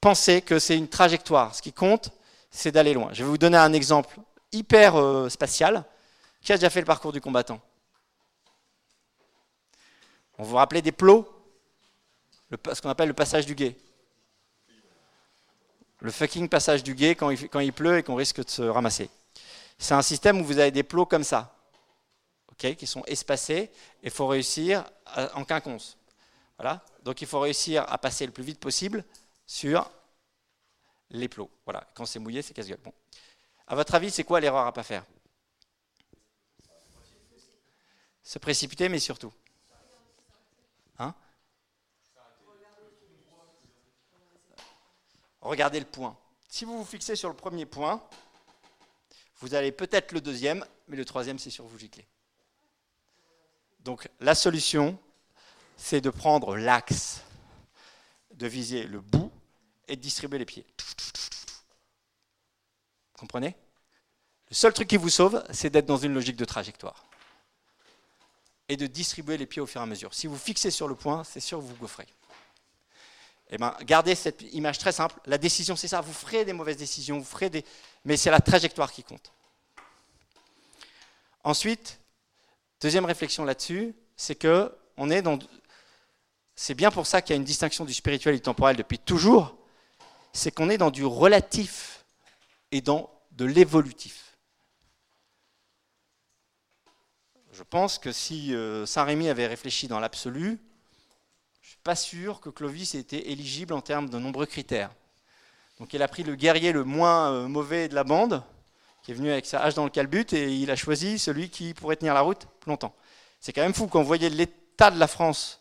pensez 0.00 0.42
que 0.42 0.58
c'est 0.58 0.76
une 0.76 0.88
trajectoire. 0.88 1.54
Ce 1.54 1.62
qui 1.62 1.72
compte, 1.72 2.10
c'est 2.50 2.72
d'aller 2.72 2.92
loin. 2.92 3.10
Je 3.12 3.22
vais 3.22 3.30
vous 3.30 3.38
donner 3.38 3.58
un 3.58 3.72
exemple 3.72 4.18
hyper 4.50 4.96
euh, 4.96 5.28
spatial. 5.28 5.84
Qui 6.42 6.52
a 6.52 6.56
déjà 6.56 6.70
fait 6.70 6.80
le 6.80 6.86
parcours 6.86 7.12
du 7.12 7.20
combattant? 7.20 7.60
On 10.38 10.42
vous 10.42 10.56
rappelez 10.56 10.82
des 10.82 10.90
plots? 10.90 11.35
Ce 12.50 12.80
qu'on 12.80 12.88
appelle 12.88 13.08
le 13.08 13.14
passage 13.14 13.46
du 13.46 13.54
guet. 13.54 13.76
Le 16.00 16.10
fucking 16.10 16.48
passage 16.48 16.82
du 16.82 16.94
guet 16.94 17.14
quand 17.14 17.30
il, 17.30 17.72
pleut 17.72 17.98
et 17.98 18.02
qu'on 18.02 18.14
risque 18.14 18.44
de 18.44 18.50
se 18.50 18.62
ramasser. 18.62 19.10
C'est 19.78 19.94
un 19.94 20.02
système 20.02 20.40
où 20.40 20.44
vous 20.44 20.58
avez 20.58 20.70
des 20.70 20.82
plots 20.82 21.06
comme 21.06 21.24
ça, 21.24 21.54
qui 22.58 22.86
sont 22.86 23.04
espacés, 23.06 23.70
et 24.02 24.04
il 24.04 24.10
faut 24.10 24.26
réussir 24.26 24.84
en 25.34 25.44
quinconce. 25.44 25.96
Voilà. 26.58 26.84
Donc 27.02 27.20
il 27.20 27.26
faut 27.26 27.40
réussir 27.40 27.84
à 27.88 27.98
passer 27.98 28.26
le 28.26 28.32
plus 28.32 28.44
vite 28.44 28.60
possible 28.60 29.04
sur 29.46 29.90
les 31.10 31.28
plots. 31.28 31.50
Voilà. 31.64 31.86
Quand 31.94 32.06
c'est 32.06 32.18
mouillé, 32.18 32.42
c'est 32.42 32.54
casse-gueule. 32.54 32.80
Bon. 32.82 32.92
À 33.66 33.74
votre 33.74 33.94
avis, 33.94 34.10
c'est 34.10 34.24
quoi 34.24 34.40
l'erreur 34.40 34.62
à 34.62 34.66
ne 34.66 34.70
pas 34.70 34.82
faire? 34.82 35.04
Se 38.22 38.38
précipiter, 38.38 38.88
mais 38.88 38.98
surtout. 38.98 39.32
Hein? 40.98 41.14
Regardez 45.46 45.78
le 45.78 45.86
point. 45.86 46.16
Si 46.48 46.64
vous 46.64 46.76
vous 46.76 46.84
fixez 46.84 47.14
sur 47.14 47.28
le 47.28 47.36
premier 47.36 47.66
point, 47.66 48.02
vous 49.38 49.54
allez 49.54 49.70
peut-être 49.70 50.12
le 50.12 50.20
deuxième, 50.20 50.64
mais 50.88 50.96
le 50.96 51.04
troisième, 51.04 51.38
c'est 51.38 51.50
sûr, 51.50 51.64
vous 51.64 51.78
giclez. 51.78 52.06
Donc 53.80 54.08
la 54.18 54.34
solution, 54.34 54.98
c'est 55.76 56.00
de 56.00 56.10
prendre 56.10 56.56
l'axe, 56.56 57.20
de 58.34 58.48
viser 58.48 58.84
le 58.84 59.00
bout 59.00 59.30
et 59.86 59.94
de 59.94 60.00
distribuer 60.00 60.38
les 60.38 60.46
pieds. 60.46 60.66
Comprenez? 63.16 63.54
Le 64.48 64.54
seul 64.54 64.72
truc 64.72 64.88
qui 64.88 64.96
vous 64.96 65.10
sauve, 65.10 65.44
c'est 65.52 65.70
d'être 65.70 65.86
dans 65.86 65.96
une 65.96 66.12
logique 66.12 66.36
de 66.36 66.44
trajectoire. 66.44 67.04
Et 68.68 68.76
de 68.76 68.88
distribuer 68.88 69.36
les 69.36 69.46
pieds 69.46 69.62
au 69.62 69.66
fur 69.66 69.80
et 69.80 69.84
à 69.84 69.86
mesure. 69.86 70.12
Si 70.12 70.26
vous 70.26 70.36
fixez 70.36 70.72
sur 70.72 70.88
le 70.88 70.96
point, 70.96 71.22
c'est 71.22 71.40
sûr 71.40 71.58
que 71.58 71.62
vous 71.62 71.68
vous 71.68 71.76
gaufrez. 71.76 72.06
Eh 73.50 73.58
ben, 73.58 73.76
gardez 73.82 74.14
cette 74.14 74.42
image 74.52 74.78
très 74.78 74.92
simple. 74.92 75.14
La 75.26 75.38
décision, 75.38 75.76
c'est 75.76 75.88
ça. 75.88 76.00
Vous 76.00 76.12
ferez 76.12 76.44
des 76.44 76.52
mauvaises 76.52 76.76
décisions, 76.76 77.18
vous 77.18 77.24
ferez 77.24 77.48
des... 77.48 77.64
mais 78.04 78.16
c'est 78.16 78.30
la 78.30 78.40
trajectoire 78.40 78.90
qui 78.90 79.04
compte. 79.04 79.32
Ensuite, 81.44 82.00
deuxième 82.80 83.04
réflexion 83.04 83.44
là-dessus, 83.44 83.94
c'est 84.16 84.34
que 84.34 84.74
on 84.96 85.10
est 85.10 85.22
dans 85.22 85.38
c'est 86.56 86.74
bien 86.74 86.90
pour 86.90 87.06
ça 87.06 87.20
qu'il 87.20 87.34
y 87.34 87.36
a 87.36 87.36
une 87.36 87.44
distinction 87.44 87.84
du 87.84 87.92
spirituel 87.92 88.34
et 88.34 88.38
du 88.38 88.42
temporel 88.42 88.76
depuis 88.76 88.98
toujours, 88.98 89.56
c'est 90.32 90.50
qu'on 90.50 90.70
est 90.70 90.78
dans 90.78 90.90
du 90.90 91.04
relatif 91.04 92.04
et 92.72 92.80
dans 92.80 93.10
de 93.32 93.44
l'évolutif. 93.44 94.38
Je 97.52 97.62
pense 97.62 97.98
que 97.98 98.10
si 98.10 98.54
euh, 98.54 98.86
Saint-Rémy 98.86 99.28
avait 99.28 99.46
réfléchi 99.46 99.86
dans 99.86 100.00
l'absolu, 100.00 100.58
pas 101.86 101.94
sûr 101.94 102.40
que 102.40 102.50
Clovis 102.50 102.96
ait 102.96 102.98
été 102.98 103.30
éligible 103.30 103.72
en 103.72 103.80
termes 103.80 104.10
de 104.10 104.18
nombreux 104.18 104.46
critères. 104.46 104.90
Donc 105.78 105.94
il 105.94 106.02
a 106.02 106.08
pris 106.08 106.24
le 106.24 106.34
guerrier 106.34 106.72
le 106.72 106.82
moins 106.82 107.30
euh, 107.30 107.46
mauvais 107.46 107.86
de 107.86 107.94
la 107.94 108.02
bande, 108.02 108.42
qui 109.04 109.12
est 109.12 109.14
venu 109.14 109.30
avec 109.30 109.46
sa 109.46 109.62
hache 109.62 109.74
dans 109.74 109.84
le 109.84 109.90
calbut, 109.90 110.32
et 110.32 110.52
il 110.52 110.68
a 110.72 110.74
choisi 110.74 111.16
celui 111.16 111.48
qui 111.48 111.74
pourrait 111.74 111.94
tenir 111.94 112.12
la 112.12 112.22
route 112.22 112.48
longtemps. 112.66 112.92
C'est 113.38 113.52
quand 113.52 113.60
même 113.62 113.72
fou 113.72 113.86
quand 113.86 114.00
vous 114.00 114.06
voyez 114.08 114.28
l'état 114.30 114.90
de 114.90 114.98
la 114.98 115.06
France 115.06 115.60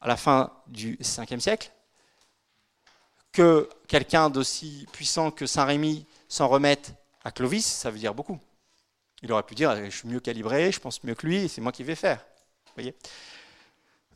à 0.00 0.08
la 0.08 0.16
fin 0.16 0.50
du 0.68 0.96
5e 0.96 1.38
siècle, 1.38 1.70
que 3.30 3.68
quelqu'un 3.86 4.30
d'aussi 4.30 4.86
puissant 4.90 5.30
que 5.30 5.44
Saint-Rémy 5.44 6.06
s'en 6.28 6.48
remette 6.48 6.94
à 7.24 7.30
Clovis, 7.30 7.66
ça 7.66 7.90
veut 7.90 7.98
dire 7.98 8.14
beaucoup. 8.14 8.40
Il 9.20 9.30
aurait 9.32 9.42
pu 9.42 9.54
dire 9.54 9.76
je 9.84 9.94
suis 9.94 10.08
mieux 10.08 10.20
calibré, 10.20 10.72
je 10.72 10.80
pense 10.80 11.04
mieux 11.04 11.14
que 11.14 11.26
lui, 11.26 11.50
c'est 11.50 11.60
moi 11.60 11.72
qui 11.72 11.84
vais 11.84 11.94
faire. 11.94 12.24
Voyez? 12.74 12.94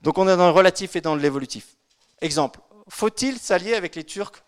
Donc 0.03 0.18
on 0.18 0.28
est 0.28 0.36
dans 0.36 0.46
le 0.46 0.53
relatif 0.53 0.96
et 0.96 1.01
dans 1.01 1.16
l'évolutif. 1.16 1.76
Exemple, 2.20 2.61
faut-il 2.88 3.38
s'allier 3.38 3.74
avec 3.74 3.94
les 3.94 4.05
Turcs 4.05 4.42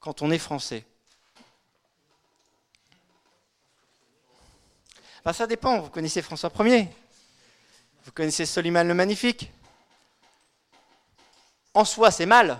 quand 0.00 0.22
on 0.22 0.30
est 0.30 0.38
français? 0.38 0.84
Ben, 5.24 5.32
Ça 5.32 5.46
dépend, 5.46 5.80
vous 5.80 5.90
connaissez 5.90 6.22
François 6.22 6.52
Ier, 6.60 6.88
vous 8.04 8.12
connaissez 8.12 8.46
Soliman 8.46 8.86
le 8.86 8.94
Magnifique, 8.94 9.50
en 11.76 11.84
soi, 11.84 12.10
c'est 12.10 12.24
mal. 12.24 12.58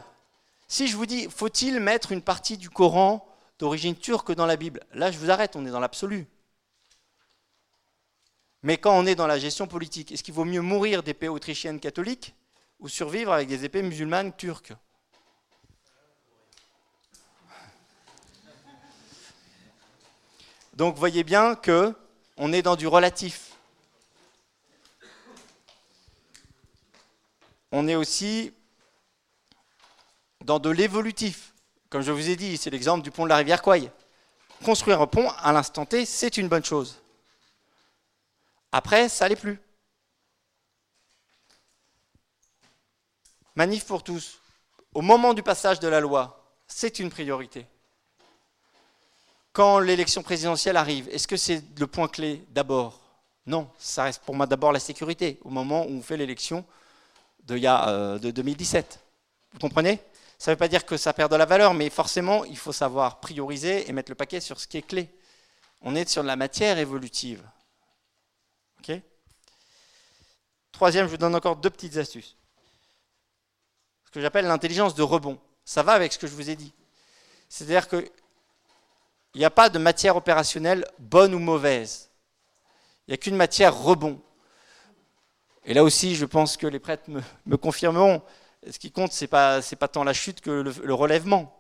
Si 0.69 0.89
je 0.89 0.97
vous 0.97 1.07
dis, 1.07 1.31
faut-il 1.31 1.81
mettre 1.81 2.13
une 2.13 2.21
partie 2.21 2.59
du 2.59 2.69
Coran 2.69 3.27
d'origine 3.59 3.97
turque 3.97 4.35
dans 4.35 4.45
la 4.45 4.57
Bible? 4.57 4.85
Là, 4.93 5.11
je 5.11 5.17
vous 5.19 5.31
arrête, 5.31 5.57
on 5.57 5.65
est 5.65 5.71
dans 5.71 5.81
l'absolu. 5.81 6.27
Mais 8.67 8.79
quand 8.79 8.99
on 8.99 9.07
est 9.07 9.15
dans 9.15 9.29
la 9.29 9.39
gestion 9.39 9.69
politique, 9.69 10.11
est-ce 10.11 10.25
qu'il 10.25 10.35
vaut 10.35 10.45
mieux 10.45 10.61
mourir 10.61 11.05
d'épées 11.05 11.29
autrichiennes 11.29 11.79
catholiques 11.79 12.35
ou 12.81 12.89
survivre 12.89 13.33
avec 13.33 13.47
des 13.47 13.65
épées 13.65 13.81
musulmanes 13.81 14.35
turques? 14.35 14.73
Donc 20.75 20.97
voyez 20.97 21.23
bien 21.23 21.55
que 21.55 21.95
on 22.39 22.53
est 22.53 22.63
dans 22.63 22.75
du 22.75 22.89
relatif. 22.89 23.53
On 27.71 27.87
est 27.87 27.95
aussi 27.95 28.53
dans 30.45 30.59
de 30.59 30.71
l'évolutif. 30.71 31.55
Comme 31.89 32.03
je 32.03 32.11
vous 32.11 32.31
ai 32.31 32.35
dit, 32.35 32.57
c'est 32.57 32.71
l'exemple 32.71 33.05
du 33.05 33.13
pont 33.13 33.23
de 33.23 33.29
la 33.29 33.37
rivière 33.37 33.63
Kouai. 33.63 33.93
Construire 34.65 35.01
un 35.01 35.07
pont 35.07 35.31
à 35.31 35.53
l'instant 35.53 35.87
T, 35.87 36.05
c'est 36.05 36.37
une 36.37 36.49
bonne 36.49 36.65
chose. 36.65 37.01
Après, 38.73 39.09
ça 39.09 39.25
n'allait 39.25 39.37
plus. 39.37 39.61
Manif 43.55 43.87
pour 43.87 44.03
tous. 44.03 44.41
Au 44.95 45.03
moment 45.03 45.35
du 45.35 45.43
passage 45.43 45.81
de 45.81 45.89
la 45.89 46.01
loi, 46.01 46.45
c'est 46.67 46.99
une 46.99 47.11
priorité. 47.11 47.67
Quand 49.53 49.79
l'élection 49.79 50.23
présidentielle 50.23 50.77
arrive, 50.77 51.09
est-ce 51.09 51.27
que 51.27 51.37
c'est 51.37 51.63
le 51.79 51.87
point 51.87 52.09
clé 52.09 52.45
d'abord? 52.51 53.01
Non, 53.47 53.71
ça 53.79 54.05
reste 54.05 54.23
pour 54.23 54.35
moi 54.35 54.47
d'abord 54.47 54.73
la 54.73 54.81
sécurité, 54.81 55.39
au 55.43 55.51
moment 55.51 55.87
où 55.87 55.91
on 55.91 56.03
fait 56.03 56.17
l'élection 56.17 56.65
de, 57.45 58.19
de 58.19 58.31
2017. 58.31 59.01
Vous 59.53 59.59
comprenez? 59.59 60.01
Ça 60.39 60.51
ne 60.51 60.55
veut 60.55 60.59
pas 60.59 60.69
dire 60.69 60.85
que 60.85 60.99
ça 60.99 61.15
perd 61.15 61.31
de 61.33 61.37
la 61.37 61.47
valeur, 61.47 61.73
mais 61.73 61.89
forcément, 61.89 62.45
il 62.45 62.59
faut 62.59 62.73
savoir 62.73 63.21
prioriser 63.21 63.89
et 63.89 63.93
mettre 63.93 64.11
le 64.11 64.17
paquet 64.17 64.41
sur 64.41 64.61
ce 64.61 64.67
qui 64.67 64.77
est 64.77 64.87
clé. 64.87 65.09
On 65.81 65.95
est 65.95 66.09
sur 66.09 66.23
de 66.23 66.27
la 66.27 66.37
matière 66.37 66.77
évolutive. 66.79 67.43
Troisième, 70.77 71.07
je 71.07 71.11
vous 71.13 71.17
donne 71.17 71.35
encore 71.35 71.57
deux 71.57 71.71
petites 71.71 71.97
astuces. 71.97 72.37
Ce 74.05 74.11
que 74.11 74.21
j'appelle 74.21 74.45
l'intelligence 74.45 74.95
de 74.95 75.03
rebond. 75.03 75.39
Ça 75.65 75.83
va 75.83 75.93
avec 75.93 76.13
ce 76.13 76.19
que 76.19 76.27
je 76.27 76.35
vous 76.35 76.51
ai 76.51 76.55
dit. 76.55 76.75
C'est-à-dire 77.49 77.89
qu'il 77.89 78.11
n'y 79.37 79.45
a 79.47 79.51
pas 79.51 79.71
de 79.71 79.79
matière 79.79 80.15
opérationnelle 80.17 80.85
bonne 80.99 81.35
ou 81.35 81.39
mauvaise. 81.39 82.11
Il 83.07 83.13
n'y 83.13 83.15
a 83.15 83.17
qu'une 83.17 83.37
matière 83.37 83.75
rebond. 83.75 84.21
Et 85.65 85.73
là 85.73 85.83
aussi, 85.83 86.15
je 86.15 86.27
pense 86.27 86.59
que 86.59 86.67
les 86.67 86.79
prêtres 86.79 87.09
me, 87.47 87.57
confirmeront. 87.57 88.21
Ce 88.71 88.79
qui 88.79 88.93
compte, 88.93 89.15
ce 89.15 89.25
n'est 89.25 89.29
pas, 89.29 89.63
pas, 89.63 89.89
tant 89.89 90.05
la 90.05 90.13
chute 90.13 90.43
que 90.43 90.51
le, 90.51 90.93
relèvement. 90.93 91.59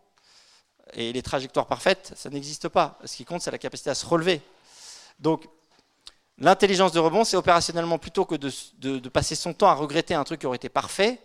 Et 0.92 1.10
les 1.14 1.22
trajectoires 1.22 1.66
parfaites, 1.66 2.12
ça 2.16 2.28
n'existe 2.28 2.68
pas. 2.68 2.98
Ce 3.06 3.16
qui 3.16 3.24
compte, 3.24 3.40
c'est 3.40 3.50
la 3.50 3.56
capacité 3.56 3.88
à 3.88 3.94
se 3.94 4.04
relever. 4.04 4.42
Donc, 5.18 5.48
l'intelligence 6.38 6.92
de 6.92 6.98
rebond, 6.98 7.24
c'est 7.24 7.36
opérationnellement 7.36 7.98
plutôt 7.98 8.24
que 8.24 8.34
de, 8.34 9.08
passer 9.08 9.34
son 9.34 9.54
temps 9.54 9.68
à 9.68 9.74
regretter 9.74 10.14
un 10.14 10.24
truc 10.24 10.40
qui 10.40 10.46
aurait 10.46 10.56
été 10.56 10.68
parfait, 10.68 11.20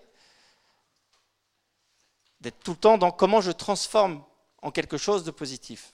d'être 2.39 2.59
tout 2.63 2.71
le 2.71 2.77
temps 2.77 2.97
dans 2.97 3.11
comment 3.11 3.41
je 3.41 3.51
transforme 3.51 4.23
en 4.61 4.71
quelque 4.71 4.97
chose 4.97 5.23
de 5.23 5.31
positif. 5.31 5.93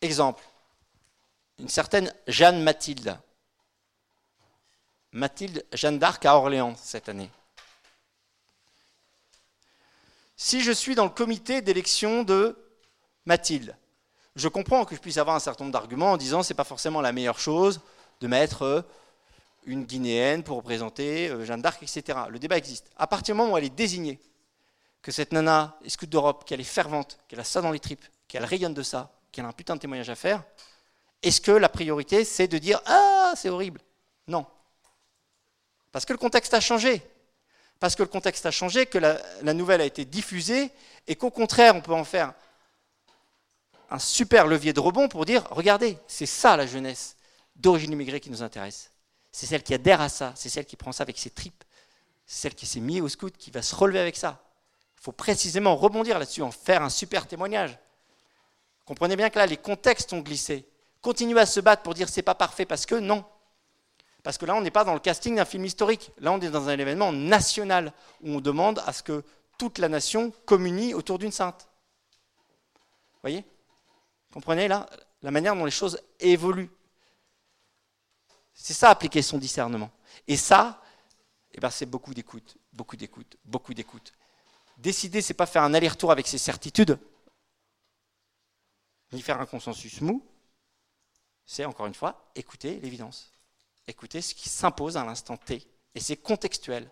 Exemple, 0.00 0.42
une 1.58 1.68
certaine 1.68 2.12
Jeanne 2.26 2.62
Mathilde. 2.62 3.18
Mathilde 5.12 5.64
Jeanne 5.72 5.98
d'Arc 5.98 6.24
à 6.26 6.36
Orléans 6.36 6.74
cette 6.76 7.08
année. 7.08 7.30
Si 10.36 10.62
je 10.62 10.72
suis 10.72 10.94
dans 10.94 11.04
le 11.04 11.10
comité 11.10 11.62
d'élection 11.62 12.22
de 12.22 12.58
Mathilde, 13.24 13.74
je 14.36 14.48
comprends 14.48 14.84
que 14.84 14.94
je 14.94 15.00
puisse 15.00 15.16
avoir 15.18 15.34
un 15.34 15.40
certain 15.40 15.64
nombre 15.64 15.72
d'arguments 15.72 16.12
en 16.12 16.16
disant 16.16 16.40
que 16.40 16.46
ce 16.46 16.52
n'est 16.52 16.56
pas 16.56 16.64
forcément 16.64 17.00
la 17.00 17.12
meilleure 17.12 17.38
chose 17.38 17.80
de 18.20 18.26
mettre 18.28 18.62
euh, 18.62 18.82
une 19.64 19.84
Guinéenne 19.84 20.42
pour 20.42 20.58
représenter 20.58 21.28
euh, 21.28 21.44
Jeanne 21.44 21.62
d'Arc, 21.62 21.82
etc. 21.82 22.18
Le 22.28 22.38
débat 22.38 22.56
existe. 22.56 22.90
À 22.96 23.06
partir 23.06 23.34
du 23.34 23.40
moment 23.40 23.54
où 23.54 23.56
elle 23.56 23.64
est 23.64 23.70
désignée, 23.70 24.20
que 25.02 25.10
cette 25.10 25.32
nana 25.32 25.76
est 25.84 25.88
scout 25.88 26.08
d'Europe, 26.08 26.44
qu'elle 26.44 26.60
est 26.60 26.64
fervente, 26.64 27.18
qu'elle 27.28 27.40
a 27.40 27.44
ça 27.44 27.60
dans 27.60 27.70
les 27.70 27.80
tripes, 27.80 28.04
qu'elle 28.28 28.44
rayonne 28.44 28.74
de 28.74 28.82
ça, 28.82 29.10
qu'elle 29.32 29.44
a 29.44 29.48
un 29.48 29.52
putain 29.52 29.74
de 29.74 29.80
témoignage 29.80 30.10
à 30.10 30.14
faire, 30.14 30.42
est-ce 31.22 31.40
que 31.40 31.52
la 31.52 31.68
priorité, 31.68 32.24
c'est 32.24 32.48
de 32.48 32.58
dire 32.58 32.80
Ah, 32.86 33.32
c'est 33.36 33.48
horrible? 33.48 33.80
Non. 34.28 34.46
Parce 35.92 36.04
que 36.04 36.12
le 36.12 36.18
contexte 36.18 36.52
a 36.54 36.60
changé. 36.60 37.02
Parce 37.80 37.94
que 37.94 38.02
le 38.02 38.08
contexte 38.08 38.46
a 38.46 38.50
changé, 38.50 38.86
que 38.86 38.98
la, 38.98 39.54
nouvelle 39.54 39.80
a 39.80 39.84
été 39.84 40.04
diffusée, 40.04 40.70
et 41.06 41.16
qu'au 41.16 41.30
contraire, 41.30 41.74
on 41.76 41.80
peut 41.80 41.92
en 41.92 42.04
faire 42.04 42.32
un 43.90 43.98
super 43.98 44.46
levier 44.46 44.72
de 44.72 44.80
rebond 44.80 45.08
pour 45.08 45.24
dire 45.24 45.46
Regardez, 45.50 45.98
c'est 46.06 46.26
ça 46.26 46.56
la 46.56 46.66
jeunesse 46.66 47.16
d'origine 47.54 47.92
immigrée 47.92 48.20
qui 48.20 48.30
nous 48.30 48.42
intéresse. 48.42 48.92
C'est 49.32 49.46
celle 49.46 49.62
qui 49.62 49.74
adhère 49.74 50.00
à 50.00 50.08
ça, 50.08 50.32
c'est 50.34 50.48
celle 50.48 50.64
qui 50.64 50.76
prend 50.76 50.92
ça 50.92 51.02
avec 51.02 51.18
ses 51.18 51.30
tripes, 51.30 51.64
c'est 52.26 52.42
celle 52.42 52.54
qui 52.54 52.66
s'est 52.66 52.80
mise 52.80 53.00
au 53.00 53.08
scout, 53.08 53.36
qui 53.36 53.50
va 53.50 53.62
se 53.62 53.74
relever 53.74 54.00
avec 54.00 54.16
ça. 54.16 54.42
Il 54.98 55.02
faut 55.02 55.12
précisément 55.12 55.76
rebondir 55.76 56.18
là-dessus, 56.18 56.42
en 56.42 56.50
faire 56.50 56.82
un 56.82 56.90
super 56.90 57.26
témoignage. 57.26 57.78
Comprenez 58.84 59.16
bien 59.16 59.30
que 59.30 59.38
là, 59.38 59.46
les 59.46 59.56
contextes 59.56 60.12
ont 60.12 60.20
glissé 60.20 60.66
continuer 61.06 61.38
à 61.38 61.46
se 61.46 61.60
battre 61.60 61.82
pour 61.82 61.94
dire 61.94 62.08
c'est 62.08 62.22
pas 62.22 62.34
parfait 62.34 62.66
parce 62.66 62.84
que 62.84 62.96
non. 62.96 63.24
Parce 64.24 64.38
que 64.38 64.44
là, 64.44 64.56
on 64.56 64.60
n'est 64.60 64.72
pas 64.72 64.82
dans 64.82 64.92
le 64.92 64.98
casting 64.98 65.36
d'un 65.36 65.44
film 65.44 65.64
historique. 65.64 66.10
Là, 66.18 66.32
on 66.32 66.40
est 66.40 66.50
dans 66.50 66.68
un 66.68 66.76
événement 66.76 67.12
national 67.12 67.92
où 68.22 68.30
on 68.30 68.40
demande 68.40 68.82
à 68.84 68.92
ce 68.92 69.04
que 69.04 69.22
toute 69.56 69.78
la 69.78 69.88
nation 69.88 70.32
communie 70.46 70.94
autour 70.94 71.20
d'une 71.20 71.30
sainte. 71.30 71.68
Vous 73.14 73.20
voyez? 73.22 73.44
Comprenez 74.36 74.68
là 74.68 74.86
la 75.22 75.30
manière 75.30 75.56
dont 75.56 75.64
les 75.64 75.70
choses 75.70 75.98
évoluent. 76.20 76.68
C'est 78.52 78.74
ça, 78.74 78.90
appliquer 78.90 79.22
son 79.22 79.38
discernement. 79.38 79.90
Et 80.28 80.36
ça, 80.36 80.82
eh 81.54 81.58
ben, 81.58 81.70
c'est 81.70 81.86
beaucoup 81.86 82.12
d'écoute, 82.12 82.58
beaucoup 82.70 82.98
d'écoute, 82.98 83.38
beaucoup 83.46 83.72
d'écoute. 83.72 84.12
Décider, 84.76 85.22
c'est 85.22 85.32
pas 85.32 85.46
faire 85.46 85.62
un 85.62 85.72
aller-retour 85.72 86.12
avec 86.12 86.26
ses 86.26 86.36
certitudes, 86.36 86.98
ni 89.10 89.22
faire 89.22 89.40
un 89.40 89.46
consensus 89.46 90.02
mou, 90.02 90.22
c'est 91.46 91.64
encore 91.64 91.86
une 91.86 91.94
fois 91.94 92.30
écouter 92.34 92.78
l'évidence, 92.80 93.32
écouter 93.86 94.20
ce 94.20 94.34
qui 94.34 94.50
s'impose 94.50 94.98
à 94.98 95.04
l'instant 95.06 95.38
T, 95.38 95.66
et 95.94 96.00
c'est 96.00 96.18
contextuel. 96.18 96.90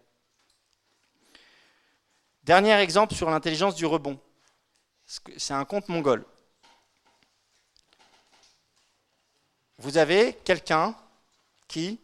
Dernier 2.42 2.72
exemple 2.80 3.14
sur 3.14 3.28
l'intelligence 3.28 3.74
du 3.74 3.84
rebond. 3.84 4.18
C'est 5.04 5.52
un 5.52 5.66
conte 5.66 5.90
mongol. 5.90 6.24
Vous 9.78 9.98
avez 9.98 10.34
quelqu'un 10.44 10.94
qui, 11.68 11.98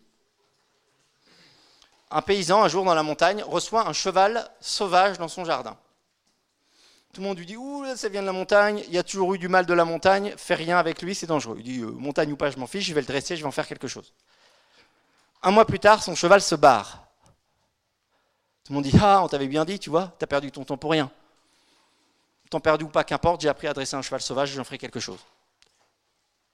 un 2.10 2.22
paysan, 2.22 2.62
un 2.62 2.68
jour 2.68 2.84
dans 2.84 2.94
la 2.94 3.02
montagne, 3.02 3.42
reçoit 3.42 3.88
un 3.88 3.92
cheval 3.92 4.50
sauvage 4.60 5.18
dans 5.18 5.28
son 5.28 5.44
jardin. 5.44 5.76
Tout 7.12 7.20
le 7.20 7.26
monde 7.26 7.38
lui 7.38 7.46
dit 7.46 7.56
Ouh, 7.56 7.84
ça 7.96 8.08
vient 8.08 8.20
de 8.20 8.26
la 8.26 8.32
montagne, 8.32 8.84
il 8.86 8.94
y 8.94 8.98
a 8.98 9.02
toujours 9.02 9.34
eu 9.34 9.38
du 9.38 9.48
mal 9.48 9.66
de 9.66 9.74
la 9.74 9.84
montagne, 9.84 10.34
fais 10.36 10.54
rien 10.54 10.78
avec 10.78 11.02
lui, 11.02 11.14
c'est 11.14 11.26
dangereux. 11.26 11.56
Il 11.58 11.64
dit 11.64 11.80
euh, 11.80 11.90
Montagne 11.90 12.32
ou 12.32 12.36
pas, 12.36 12.50
je 12.50 12.58
m'en 12.58 12.66
fiche, 12.66 12.86
je 12.86 12.94
vais 12.94 13.00
le 13.00 13.06
dresser, 13.06 13.36
je 13.36 13.42
vais 13.42 13.48
en 13.48 13.52
faire 13.52 13.66
quelque 13.66 13.88
chose. 13.88 14.12
Un 15.42 15.50
mois 15.50 15.64
plus 15.64 15.80
tard, 15.80 16.02
son 16.02 16.14
cheval 16.14 16.40
se 16.40 16.54
barre. 16.54 17.04
Tout 18.64 18.72
le 18.72 18.74
monde 18.74 18.84
dit 18.84 18.96
Ah, 19.00 19.22
on 19.22 19.28
t'avait 19.28 19.48
bien 19.48 19.64
dit, 19.64 19.78
tu 19.78 19.90
vois, 19.90 20.12
t'as 20.18 20.26
perdu 20.26 20.52
ton 20.52 20.64
temps 20.64 20.76
pour 20.76 20.92
rien. 20.92 21.10
Temps 22.48 22.60
perdu 22.60 22.84
ou 22.84 22.88
pas, 22.88 23.02
qu'importe, 23.02 23.40
j'ai 23.40 23.48
appris 23.48 23.66
à 23.66 23.72
dresser 23.72 23.96
un 23.96 24.02
cheval 24.02 24.20
sauvage, 24.20 24.50
j'en 24.50 24.64
ferai 24.64 24.78
quelque 24.78 25.00
chose. 25.00 25.18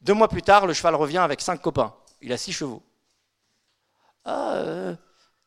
Deux 0.00 0.14
mois 0.14 0.28
plus 0.28 0.42
tard, 0.42 0.66
le 0.66 0.72
cheval 0.72 0.94
revient 0.94 1.18
avec 1.18 1.40
cinq 1.40 1.60
copains. 1.60 1.94
Il 2.20 2.32
a 2.32 2.36
six 2.36 2.52
chevaux. 2.52 2.82
Ah, 4.24 4.54
euh, 4.54 4.96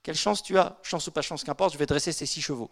quelle 0.03 0.15
chance 0.15 0.41
tu 0.41 0.57
as 0.57 0.77
Chance 0.83 1.07
ou 1.07 1.11
pas 1.11 1.21
chance, 1.21 1.43
qu'importe, 1.43 1.73
je 1.73 1.77
vais 1.77 1.85
dresser 1.85 2.11
ces 2.11 2.25
six 2.25 2.41
chevaux. 2.41 2.71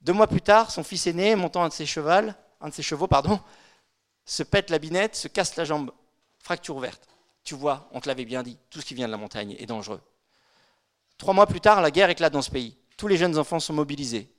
Deux 0.00 0.12
mois 0.12 0.26
plus 0.26 0.42
tard, 0.42 0.70
son 0.70 0.84
fils 0.84 1.06
aîné, 1.06 1.34
montant 1.36 1.62
un 1.62 1.68
de 1.68 1.72
ses, 1.72 1.86
chevaux, 1.86 2.08
un 2.08 2.68
de 2.68 2.74
ses 2.74 2.82
chevaux, 2.82 3.06
pardon, 3.06 3.40
se 4.24 4.42
pète 4.42 4.70
la 4.70 4.78
binette, 4.78 5.16
se 5.16 5.28
casse 5.28 5.56
la 5.56 5.64
jambe, 5.64 5.92
fracture 6.38 6.76
ouverte. 6.76 7.08
Tu 7.42 7.54
vois, 7.54 7.88
on 7.92 8.00
te 8.00 8.08
l'avait 8.08 8.24
bien 8.24 8.42
dit, 8.42 8.58
tout 8.70 8.80
ce 8.80 8.86
qui 8.86 8.94
vient 8.94 9.06
de 9.06 9.12
la 9.12 9.18
montagne 9.18 9.56
est 9.58 9.66
dangereux. 9.66 10.00
Trois 11.18 11.34
mois 11.34 11.46
plus 11.46 11.60
tard, 11.60 11.80
la 11.80 11.90
guerre 11.90 12.10
éclate 12.10 12.32
dans 12.32 12.42
ce 12.42 12.50
pays. 12.50 12.76
Tous 12.96 13.08
les 13.08 13.16
jeunes 13.16 13.38
enfants 13.38 13.60
sont 13.60 13.72
mobilisés. 13.72 14.30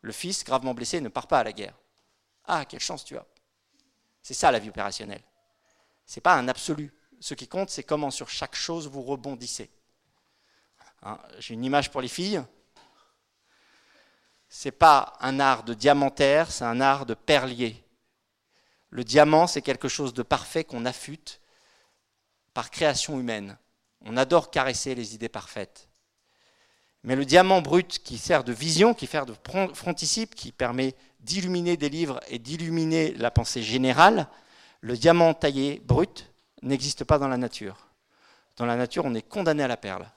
Le 0.00 0.12
fils, 0.12 0.44
gravement 0.44 0.74
blessé, 0.74 1.00
ne 1.00 1.08
part 1.08 1.26
pas 1.26 1.40
à 1.40 1.44
la 1.44 1.52
guerre. 1.52 1.74
Ah, 2.46 2.64
quelle 2.64 2.80
chance 2.80 3.04
tu 3.04 3.16
as. 3.16 3.26
C'est 4.22 4.34
ça 4.34 4.50
la 4.50 4.58
vie 4.58 4.68
opérationnelle. 4.68 5.22
Ce 6.06 6.18
n'est 6.18 6.22
pas 6.22 6.34
un 6.34 6.48
absolu. 6.48 6.92
Ce 7.20 7.34
qui 7.34 7.48
compte, 7.48 7.70
c'est 7.70 7.84
comment 7.84 8.10
sur 8.10 8.28
chaque 8.28 8.54
chose 8.54 8.88
vous 8.88 9.02
rebondissez. 9.02 9.70
Hein, 11.02 11.18
j'ai 11.38 11.54
une 11.54 11.64
image 11.64 11.90
pour 11.90 12.00
les 12.00 12.08
filles 12.08 12.42
n'est 14.64 14.72
pas 14.72 15.14
un 15.20 15.40
art 15.40 15.64
de 15.64 15.74
diamantaire, 15.74 16.50
c'est 16.50 16.64
un 16.64 16.80
art 16.80 17.06
de 17.06 17.14
perlier. 17.14 17.82
Le 18.90 19.04
diamant, 19.04 19.46
c'est 19.46 19.62
quelque 19.62 19.88
chose 19.88 20.12
de 20.12 20.22
parfait 20.22 20.64
qu'on 20.64 20.84
affûte 20.84 21.40
par 22.52 22.70
création 22.70 23.18
humaine. 23.18 23.56
On 24.02 24.16
adore 24.16 24.50
caresser 24.50 24.94
les 24.94 25.14
idées 25.14 25.30
parfaites. 25.30 25.88
Mais 27.02 27.16
le 27.16 27.24
diamant 27.24 27.62
brut 27.62 28.00
qui 28.04 28.18
sert 28.18 28.44
de 28.44 28.52
vision, 28.52 28.94
qui 28.94 29.06
sert 29.06 29.26
de 29.26 29.34
fronticipe, 29.74 30.34
qui 30.34 30.52
permet 30.52 30.94
d'illuminer 31.20 31.76
des 31.76 31.88
livres 31.88 32.20
et 32.28 32.38
d'illuminer 32.38 33.14
la 33.14 33.30
pensée 33.30 33.62
générale, 33.62 34.28
le 34.82 34.96
diamant 34.96 35.34
taillé 35.34 35.80
brut 35.80 36.30
n'existe 36.62 37.02
pas 37.04 37.18
dans 37.18 37.28
la 37.28 37.38
nature. 37.38 37.88
Dans 38.56 38.66
la 38.66 38.76
nature, 38.76 39.04
on 39.04 39.14
est 39.14 39.26
condamné 39.26 39.62
à 39.62 39.68
la 39.68 39.76
perle. 39.76 40.08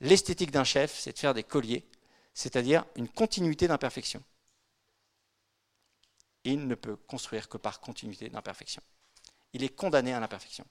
L'esthétique 0.00 0.50
d'un 0.50 0.64
chef, 0.64 0.96
c'est 0.96 1.12
de 1.12 1.18
faire 1.18 1.34
des 1.34 1.42
colliers 1.42 1.86
c'est-à-dire 2.34 2.84
une 2.96 3.08
continuité 3.08 3.68
d'imperfection. 3.68 4.22
Il 6.44 6.66
ne 6.66 6.74
peut 6.74 6.96
construire 6.96 7.48
que 7.48 7.58
par 7.58 7.80
continuité 7.80 8.28
d'imperfection. 8.28 8.82
Il 9.52 9.62
est 9.62 9.68
condamné 9.68 10.14
à 10.14 10.20
l'imperfection. 10.20 10.64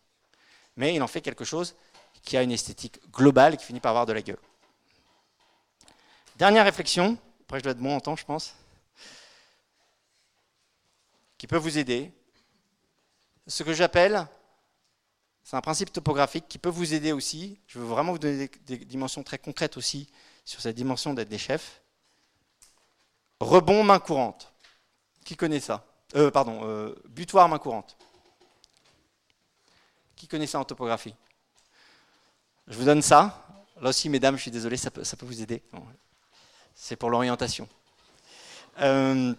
Mais 0.77 0.95
il 0.95 1.03
en 1.03 1.07
fait 1.07 1.21
quelque 1.21 1.45
chose 1.45 1.75
qui 2.23 2.37
a 2.37 2.43
une 2.43 2.51
esthétique 2.51 2.99
globale 3.11 3.53
et 3.53 3.57
qui 3.57 3.65
finit 3.65 3.79
par 3.79 3.91
avoir 3.91 4.05
de 4.05 4.13
la 4.13 4.21
gueule. 4.21 4.39
Dernière 6.37 6.65
réflexion, 6.65 7.17
après 7.41 7.59
je 7.59 7.63
dois 7.63 7.73
être 7.73 7.79
bon 7.79 7.95
en 7.95 7.99
temps, 7.99 8.15
je 8.15 8.25
pense, 8.25 8.55
qui 11.37 11.45
peut 11.45 11.57
vous 11.57 11.77
aider. 11.77 12.11
Ce 13.49 13.63
que 13.63 13.73
j'appelle, 13.73 14.27
c'est 15.43 15.55
un 15.55 15.61
principe 15.61 15.91
topographique 15.91 16.47
qui 16.47 16.59
peut 16.59 16.69
vous 16.69 16.93
aider 16.93 17.11
aussi. 17.11 17.59
Je 17.65 17.79
veux 17.79 17.85
vraiment 17.85 18.11
vous 18.11 18.19
donner 18.19 18.47
des 18.67 18.77
dimensions 18.77 19.23
très 19.23 19.39
concrètes 19.39 19.75
aussi 19.75 20.07
sur 20.45 20.61
cette 20.61 20.75
dimension 20.75 21.15
d'être 21.15 21.29
des 21.29 21.39
chefs. 21.39 21.81
Rebond 23.39 23.83
main 23.83 23.97
courante. 23.97 24.53
Qui 25.25 25.35
connaît 25.35 25.59
ça? 25.59 25.83
Euh, 26.15 26.29
Pardon, 26.29 26.61
euh, 26.63 26.93
butoir 27.05 27.49
main 27.49 27.57
courante. 27.57 27.97
Qui 30.15 30.27
connaît 30.27 30.45
ça 30.45 30.59
en 30.59 30.65
topographie? 30.65 31.15
Je 32.67 32.77
vous 32.77 32.85
donne 32.85 33.01
ça. 33.01 33.47
Là 33.81 33.89
aussi, 33.89 34.09
mesdames, 34.09 34.35
je 34.35 34.43
suis 34.43 34.51
désolé, 34.51 34.77
ça 34.77 34.91
peut, 34.91 35.01
vous 35.23 35.41
aider. 35.41 35.63
C'est 36.75 36.97
pour 36.97 37.09
l'orientation. 37.09 37.67
Euh, 38.79 39.33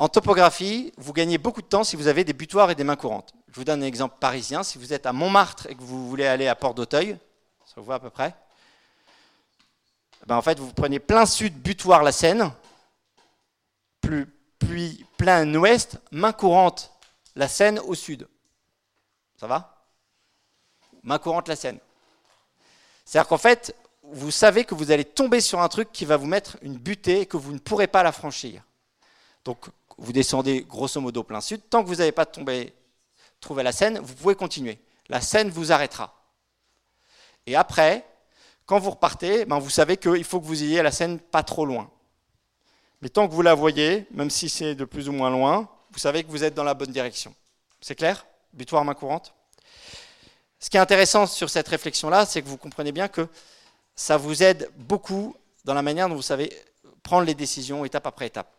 en 0.00 0.08
topographie, 0.08 0.94
vous 0.96 1.12
gagnez 1.12 1.36
beaucoup 1.36 1.60
de 1.60 1.66
temps 1.66 1.84
si 1.84 1.94
vous 1.94 2.08
avez 2.08 2.24
des 2.24 2.32
butoirs 2.32 2.70
et 2.70 2.74
des 2.74 2.84
mains 2.84 2.96
courantes. 2.96 3.34
Je 3.48 3.56
vous 3.56 3.64
donne 3.64 3.82
un 3.82 3.86
exemple 3.86 4.16
parisien. 4.18 4.62
Si 4.62 4.78
vous 4.78 4.94
êtes 4.94 5.04
à 5.04 5.12
Montmartre 5.12 5.66
et 5.68 5.74
que 5.74 5.82
vous 5.82 6.08
voulez 6.08 6.26
aller 6.26 6.48
à 6.48 6.54
Port 6.54 6.72
d'Auteuil, 6.72 7.18
ça 7.66 7.74
vous 7.76 7.84
voit 7.84 7.96
à 7.96 8.00
peu 8.00 8.08
près 8.08 8.34
ben 10.26 10.36
En 10.36 10.42
fait, 10.42 10.58
vous 10.58 10.72
prenez 10.72 11.00
plein 11.00 11.26
sud, 11.26 11.52
butoir 11.52 12.02
la 12.02 12.12
Seine, 12.12 12.50
puis 14.00 15.04
plein 15.18 15.54
ouest, 15.54 15.98
main 16.12 16.32
courante 16.32 16.92
la 17.36 17.46
Seine 17.46 17.78
au 17.80 17.94
sud. 17.94 18.26
Ça 19.38 19.46
va? 19.46 19.84
Main 21.02 21.18
courante 21.18 21.46
la 21.46 21.56
Seine. 21.56 21.78
C'est-à-dire 23.04 23.28
qu'en 23.28 23.36
fait, 23.36 23.76
vous 24.02 24.30
savez 24.30 24.64
que 24.64 24.74
vous 24.74 24.92
allez 24.92 25.04
tomber 25.04 25.42
sur 25.42 25.60
un 25.60 25.68
truc 25.68 25.92
qui 25.92 26.06
va 26.06 26.16
vous 26.16 26.26
mettre 26.26 26.56
une 26.62 26.78
butée 26.78 27.20
et 27.20 27.26
que 27.26 27.36
vous 27.36 27.52
ne 27.52 27.58
pourrez 27.58 27.86
pas 27.86 28.02
la 28.02 28.12
franchir. 28.12 28.62
Donc, 29.44 29.68
vous 30.00 30.12
descendez 30.12 30.62
grosso 30.62 31.00
modo 31.00 31.22
plein 31.22 31.40
sud. 31.40 31.60
Tant 31.68 31.82
que 31.82 31.88
vous 31.88 31.96
n'avez 31.96 32.12
pas 32.12 32.26
trouvé 32.26 33.62
la 33.62 33.72
Seine, 33.72 33.98
vous 33.98 34.14
pouvez 34.14 34.34
continuer. 34.34 34.78
La 35.08 35.20
Seine 35.20 35.50
vous 35.50 35.72
arrêtera. 35.72 36.14
Et 37.46 37.54
après, 37.54 38.04
quand 38.64 38.78
vous 38.78 38.90
repartez, 38.90 39.44
ben 39.44 39.58
vous 39.58 39.70
savez 39.70 39.96
qu'il 39.96 40.24
faut 40.24 40.40
que 40.40 40.46
vous 40.46 40.62
ayez 40.62 40.82
la 40.82 40.90
Seine 40.90 41.18
pas 41.18 41.42
trop 41.42 41.66
loin. 41.66 41.90
Mais 43.02 43.08
tant 43.08 43.28
que 43.28 43.34
vous 43.34 43.42
la 43.42 43.54
voyez, 43.54 44.06
même 44.10 44.30
si 44.30 44.48
c'est 44.48 44.74
de 44.74 44.84
plus 44.84 45.08
ou 45.08 45.12
moins 45.12 45.30
loin, 45.30 45.68
vous 45.92 45.98
savez 45.98 46.24
que 46.24 46.30
vous 46.30 46.44
êtes 46.44 46.54
dans 46.54 46.64
la 46.64 46.74
bonne 46.74 46.92
direction. 46.92 47.34
C'est 47.80 47.94
clair? 47.94 48.26
Butoir 48.52 48.84
main 48.84 48.94
courante? 48.94 49.34
Ce 50.58 50.68
qui 50.70 50.76
est 50.76 50.80
intéressant 50.80 51.26
sur 51.26 51.48
cette 51.50 51.68
réflexion-là, 51.68 52.26
c'est 52.26 52.42
que 52.42 52.48
vous 52.48 52.58
comprenez 52.58 52.92
bien 52.92 53.08
que 53.08 53.26
ça 53.94 54.16
vous 54.16 54.42
aide 54.42 54.70
beaucoup 54.76 55.34
dans 55.64 55.74
la 55.74 55.82
manière 55.82 56.08
dont 56.08 56.14
vous 56.14 56.22
savez 56.22 56.52
prendre 57.02 57.26
les 57.26 57.34
décisions 57.34 57.84
étape 57.84 58.06
après 58.06 58.26
étape. 58.26 58.54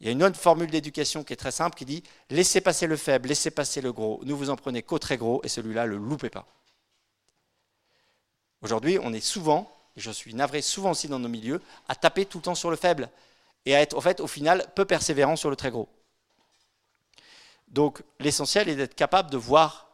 Il 0.00 0.06
y 0.06 0.08
a 0.08 0.12
une 0.12 0.22
autre 0.22 0.38
formule 0.38 0.70
d'éducation 0.70 1.24
qui 1.24 1.32
est 1.32 1.36
très 1.36 1.50
simple 1.50 1.76
qui 1.76 1.84
dit 1.84 2.02
laissez 2.30 2.60
passer 2.60 2.86
le 2.86 2.96
faible, 2.96 3.28
laissez 3.28 3.50
passer 3.50 3.80
le 3.80 3.92
gros, 3.92 4.20
ne 4.24 4.32
vous 4.32 4.50
en 4.50 4.56
prenez 4.56 4.82
qu'au 4.82 4.98
très 4.98 5.16
gros 5.16 5.40
et 5.44 5.48
celui-là, 5.48 5.86
le 5.86 5.96
loupez 5.96 6.30
pas. 6.30 6.46
Aujourd'hui, 8.62 8.98
on 9.02 9.12
est 9.12 9.20
souvent, 9.20 9.72
et 9.96 10.00
je 10.00 10.10
suis 10.10 10.34
navré 10.34 10.62
souvent 10.62 10.90
aussi 10.90 11.08
dans 11.08 11.18
nos 11.18 11.28
milieux, 11.28 11.60
à 11.88 11.94
taper 11.94 12.26
tout 12.26 12.38
le 12.38 12.42
temps 12.42 12.54
sur 12.54 12.70
le 12.70 12.76
faible 12.76 13.08
et 13.64 13.74
à 13.74 13.80
être 13.80 14.00
fait 14.00 14.20
au 14.20 14.26
final 14.26 14.66
peu 14.74 14.84
persévérant 14.84 15.36
sur 15.36 15.50
le 15.50 15.56
très 15.56 15.70
gros. 15.70 15.88
Donc 17.68 18.02
l'essentiel 18.18 18.68
est 18.68 18.76
d'être 18.76 18.94
capable 18.94 19.30
de 19.30 19.36
voir 19.36 19.88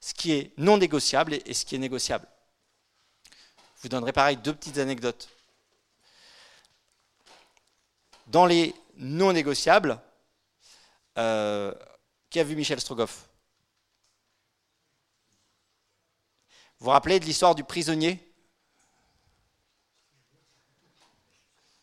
ce 0.00 0.14
qui 0.14 0.32
est 0.32 0.52
non 0.56 0.78
négociable 0.78 1.34
et 1.34 1.54
ce 1.54 1.64
qui 1.64 1.74
est 1.74 1.78
négociable. 1.78 2.26
Je 3.76 3.82
vous 3.82 3.88
donnerai 3.88 4.12
pareil 4.12 4.36
deux 4.36 4.54
petites 4.54 4.78
anecdotes. 4.78 5.28
Dans 8.26 8.46
les 8.46 8.74
non 9.00 9.32
négociables, 9.32 10.00
euh, 11.18 11.74
qui 12.28 12.38
a 12.38 12.44
vu 12.44 12.54
Michel 12.54 12.80
Strogoff? 12.80 13.28
Vous 16.78 16.84
vous 16.84 16.90
rappelez 16.90 17.18
de 17.18 17.24
l'histoire 17.24 17.54
du 17.54 17.64
prisonnier? 17.64 18.26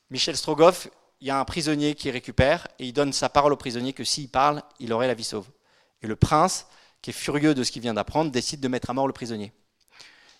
Michel 0.09 0.37
Strogoff, 0.37 0.87
il 1.19 1.27
y 1.27 1.31
a 1.31 1.39
un 1.39 1.45
prisonnier 1.45 1.95
qui 1.95 2.09
récupère 2.09 2.67
et 2.79 2.87
il 2.87 2.93
donne 2.93 3.11
sa 3.11 3.29
parole 3.29 3.51
au 3.51 3.57
prisonnier 3.57 3.93
que 3.93 4.03
s'il 4.03 4.29
parle, 4.29 4.63
il 4.79 4.93
aurait 4.93 5.07
la 5.07 5.13
vie 5.13 5.23
sauve. 5.23 5.49
Et 6.01 6.07
le 6.07 6.15
prince, 6.15 6.67
qui 7.01 7.09
est 7.09 7.13
furieux 7.13 7.53
de 7.53 7.63
ce 7.63 7.71
qu'il 7.71 7.81
vient 7.81 7.93
d'apprendre, 7.93 8.31
décide 8.31 8.61
de 8.61 8.67
mettre 8.67 8.89
à 8.89 8.93
mort 8.93 9.07
le 9.07 9.13
prisonnier. 9.13 9.51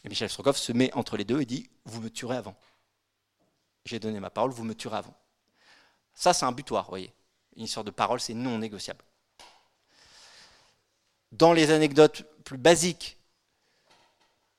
Et 0.03 0.09
Michel 0.09 0.29
Strogoff 0.29 0.57
se 0.57 0.71
met 0.71 0.93
entre 0.93 1.17
les 1.17 1.25
deux 1.25 1.41
et 1.41 1.45
dit 1.45 1.69
Vous 1.85 2.01
me 2.01 2.09
tuerez 2.09 2.37
avant. 2.37 2.55
J'ai 3.85 3.99
donné 3.99 4.19
ma 4.19 4.29
parole, 4.29 4.51
vous 4.51 4.63
me 4.63 4.73
tuerez 4.75 4.97
avant. 4.97 5.15
Ça, 6.17 6.33
c'est 6.33 6.45
un 6.45 6.51
butoir, 6.51 6.85
vous 6.85 6.89
voyez. 6.89 7.13
Une 7.55 7.65
histoire 7.65 7.83
de 7.83 7.91
parole, 7.91 8.19
c'est 8.19 8.33
non 8.33 8.57
négociable. 8.57 9.05
Dans 11.31 11.53
les 11.53 11.69
anecdotes 11.69 12.23
plus 12.43 12.57
basiques 12.57 13.17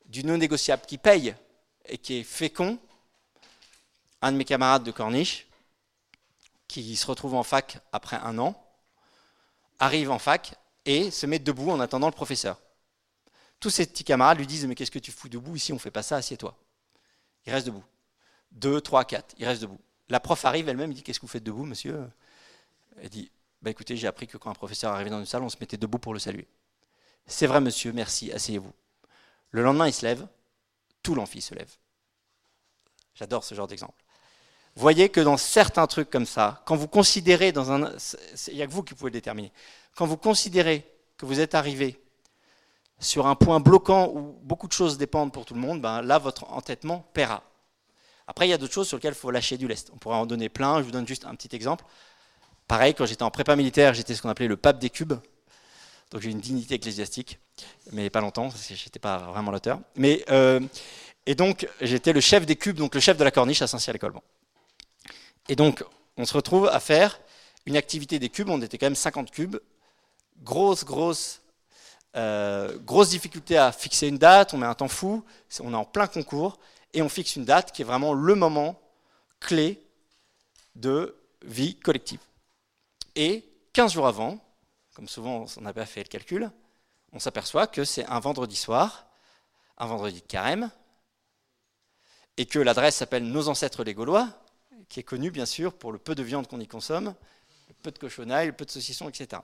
du 0.04 0.22
non 0.22 0.38
négociable 0.38 0.84
qui 0.86 0.98
paye 0.98 1.34
et 1.86 1.98
qui 1.98 2.18
est 2.18 2.22
fécond, 2.22 2.78
un 4.22 4.30
de 4.30 4.36
mes 4.36 4.44
camarades 4.44 4.84
de 4.84 4.92
Corniche, 4.92 5.48
qui 6.68 6.94
se 6.94 7.06
retrouve 7.06 7.34
en 7.34 7.42
fac 7.42 7.80
après 7.90 8.18
un 8.18 8.38
an, 8.38 8.54
arrive 9.80 10.12
en 10.12 10.20
fac 10.20 10.54
et 10.84 11.10
se 11.10 11.26
met 11.26 11.40
debout 11.40 11.72
en 11.72 11.80
attendant 11.80 12.06
le 12.06 12.12
professeur. 12.12 12.56
Tous 13.58 13.70
ses 13.70 13.86
petits 13.86 14.04
camarades 14.04 14.38
lui 14.38 14.46
disent 14.46 14.64
Mais 14.66 14.76
qu'est-ce 14.76 14.92
que 14.92 15.00
tu 15.00 15.10
fous 15.10 15.28
debout 15.28 15.56
Ici, 15.56 15.72
on 15.72 15.76
ne 15.76 15.80
fait 15.80 15.90
pas 15.90 16.04
ça, 16.04 16.18
assieds-toi. 16.18 16.56
Il 17.46 17.52
reste 17.52 17.66
debout. 17.66 17.84
Deux, 18.52 18.80
trois, 18.80 19.04
quatre, 19.04 19.34
il 19.38 19.44
reste 19.44 19.62
debout. 19.62 19.80
La 20.08 20.20
prof 20.20 20.44
arrive 20.44 20.68
elle-même, 20.68 20.92
dit 20.92 21.02
Qu'est-ce 21.02 21.20
que 21.20 21.26
vous 21.26 21.32
faites 21.32 21.44
debout, 21.44 21.64
monsieur? 21.64 22.08
Elle 23.00 23.08
dit 23.08 23.30
bah, 23.62 23.70
Écoutez, 23.70 23.96
j'ai 23.96 24.06
appris 24.06 24.26
que 24.26 24.36
quand 24.36 24.50
un 24.50 24.54
professeur 24.54 24.92
arrivait 24.92 25.10
dans 25.10 25.20
une 25.20 25.26
salle, 25.26 25.42
on 25.42 25.48
se 25.48 25.56
mettait 25.60 25.76
debout 25.76 25.98
pour 25.98 26.14
le 26.14 26.18
saluer. 26.18 26.46
C'est 27.26 27.46
vrai, 27.46 27.60
monsieur, 27.60 27.92
merci, 27.92 28.32
asseyez-vous. 28.32 28.72
Le 29.50 29.62
lendemain, 29.62 29.86
il 29.86 29.92
se 29.92 30.04
lève, 30.04 30.26
tout 31.02 31.14
l'amphi 31.14 31.40
se 31.40 31.54
lève. 31.54 31.70
J'adore 33.14 33.44
ce 33.44 33.54
genre 33.54 33.66
d'exemple 33.66 34.02
voyez 34.78 35.08
que 35.08 35.20
dans 35.20 35.36
certains 35.36 35.86
trucs 35.86 36.10
comme 36.10 36.26
ça, 36.26 36.62
quand 36.64 36.76
vous 36.76 36.88
considérez 36.88 37.52
dans 37.52 37.72
un... 37.72 37.92
Il 38.48 38.54
n'y 38.54 38.62
a 38.62 38.66
que 38.66 38.72
vous 38.72 38.82
qui 38.82 38.94
pouvez 38.94 39.10
le 39.10 39.14
déterminer. 39.14 39.52
Quand 39.96 40.06
vous 40.06 40.16
considérez 40.16 40.86
que 41.16 41.26
vous 41.26 41.40
êtes 41.40 41.54
arrivé 41.54 42.00
sur 43.00 43.26
un 43.26 43.34
point 43.34 43.60
bloquant 43.60 44.10
où 44.14 44.38
beaucoup 44.42 44.68
de 44.68 44.72
choses 44.72 44.96
dépendent 44.96 45.32
pour 45.32 45.44
tout 45.44 45.54
le 45.54 45.60
monde, 45.60 45.80
ben 45.80 46.02
là, 46.02 46.18
votre 46.18 46.50
entêtement 46.52 47.04
paiera. 47.12 47.42
Après, 48.28 48.46
il 48.46 48.50
y 48.50 48.52
a 48.52 48.58
d'autres 48.58 48.74
choses 48.74 48.86
sur 48.86 48.98
lesquelles 48.98 49.14
il 49.14 49.20
faut 49.20 49.30
lâcher 49.30 49.56
du 49.56 49.66
lest. 49.66 49.90
On 49.94 49.96
pourrait 49.96 50.16
en 50.16 50.26
donner 50.26 50.50
plein. 50.50 50.78
Je 50.78 50.82
vous 50.82 50.90
donne 50.90 51.08
juste 51.08 51.24
un 51.24 51.34
petit 51.34 51.56
exemple. 51.56 51.84
Pareil, 52.68 52.94
quand 52.94 53.06
j'étais 53.06 53.22
en 53.22 53.30
prépa 53.30 53.56
militaire, 53.56 53.94
j'étais 53.94 54.14
ce 54.14 54.20
qu'on 54.20 54.28
appelait 54.28 54.46
le 54.46 54.58
pape 54.58 54.78
des 54.78 54.90
cubes. 54.90 55.14
Donc 56.10 56.20
j'ai 56.20 56.30
une 56.30 56.40
dignité 56.40 56.74
ecclésiastique, 56.74 57.38
mais 57.90 58.10
pas 58.10 58.20
longtemps, 58.20 58.50
parce 58.50 58.66
que 58.66 58.74
je 58.74 58.84
n'étais 58.84 58.98
pas 58.98 59.16
vraiment 59.18 59.50
l'auteur. 59.50 59.80
Mais, 59.96 60.22
euh, 60.28 60.60
et 61.24 61.34
donc, 61.34 61.66
j'étais 61.80 62.12
le 62.12 62.20
chef 62.20 62.44
des 62.44 62.56
cubes, 62.56 62.76
donc 62.76 62.94
le 62.94 63.00
chef 63.00 63.16
de 63.16 63.24
la 63.24 63.30
corniche 63.30 63.62
à 63.62 63.66
Saint-Cyr-l'École. 63.66 64.12
Et 65.48 65.56
donc, 65.56 65.82
on 66.18 66.26
se 66.26 66.34
retrouve 66.34 66.68
à 66.68 66.80
faire 66.80 67.20
une 67.64 67.76
activité 67.76 68.18
des 68.18 68.28
cubes, 68.28 68.50
on 68.50 68.60
était 68.60 68.76
quand 68.76 68.86
même 68.86 68.94
50 68.94 69.30
cubes, 69.30 69.56
grosse, 70.42 70.84
grosse, 70.84 71.40
euh, 72.16 72.76
grosse 72.78 73.10
difficulté 73.10 73.56
à 73.56 73.72
fixer 73.72 74.08
une 74.08 74.18
date, 74.18 74.52
on 74.52 74.58
met 74.58 74.66
un 74.66 74.74
temps 74.74 74.88
fou, 74.88 75.24
on 75.60 75.72
est 75.72 75.76
en 75.76 75.84
plein 75.84 76.06
concours, 76.06 76.58
et 76.94 77.02
on 77.02 77.08
fixe 77.08 77.36
une 77.36 77.44
date 77.44 77.72
qui 77.72 77.82
est 77.82 77.84
vraiment 77.84 78.14
le 78.14 78.34
moment 78.34 78.80
clé 79.40 79.82
de 80.74 81.16
vie 81.42 81.76
collective. 81.76 82.20
Et 83.14 83.44
15 83.72 83.92
jours 83.92 84.06
avant, 84.06 84.38
comme 84.94 85.08
souvent 85.08 85.46
on 85.56 85.60
n'a 85.60 85.72
pas 85.72 85.86
fait 85.86 86.02
le 86.02 86.08
calcul, 86.08 86.50
on 87.12 87.18
s'aperçoit 87.18 87.66
que 87.66 87.84
c'est 87.84 88.04
un 88.06 88.20
vendredi 88.20 88.56
soir, 88.56 89.06
un 89.78 89.86
vendredi 89.86 90.20
de 90.20 90.26
carême, 90.26 90.70
et 92.36 92.46
que 92.46 92.58
l'adresse 92.58 92.96
s'appelle 92.96 93.24
Nos 93.24 93.48
ancêtres 93.48 93.84
les 93.84 93.94
Gaulois, 93.94 94.28
qui 94.88 95.00
est 95.00 95.04
connu 95.04 95.30
bien 95.30 95.46
sûr 95.46 95.72
pour 95.72 95.92
le 95.92 95.98
peu 95.98 96.14
de 96.14 96.22
viande 96.22 96.46
qu'on 96.46 96.60
y 96.60 96.66
consomme, 96.66 97.14
le 97.68 97.74
peu 97.82 97.90
de 97.90 97.98
cochonaille, 97.98 98.46
le 98.46 98.52
peu 98.52 98.64
de 98.64 98.70
saucisson, 98.70 99.08
etc. 99.08 99.42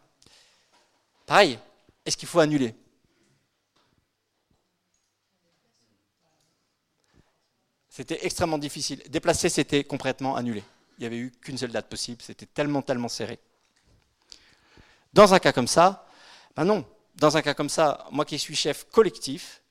Pareil, 1.26 1.58
est-ce 2.04 2.16
qu'il 2.16 2.28
faut 2.28 2.40
annuler? 2.40 2.74
C'était 7.96 8.26
extrêmement 8.26 8.58
difficile. 8.58 9.00
Déplacer, 9.08 9.48
c'était 9.48 9.84
complètement 9.84 10.34
annulé. 10.34 10.64
Il 10.98 11.02
n'y 11.02 11.06
avait 11.06 11.16
eu 11.16 11.30
qu'une 11.30 11.56
seule 11.56 11.70
date 11.70 11.88
possible, 11.88 12.20
c'était 12.22 12.44
tellement, 12.44 12.82
tellement 12.82 13.06
serré. 13.06 13.38
Dans 15.12 15.32
un 15.32 15.38
cas 15.38 15.52
comme 15.52 15.68
ça, 15.68 16.04
ben 16.56 16.64
non. 16.64 16.84
Dans 17.14 17.36
un 17.36 17.42
cas 17.42 17.54
comme 17.54 17.68
ça, 17.68 18.04
moi 18.10 18.24
qui 18.24 18.36
suis 18.36 18.56
chef 18.56 18.90
collectif, 18.90 19.62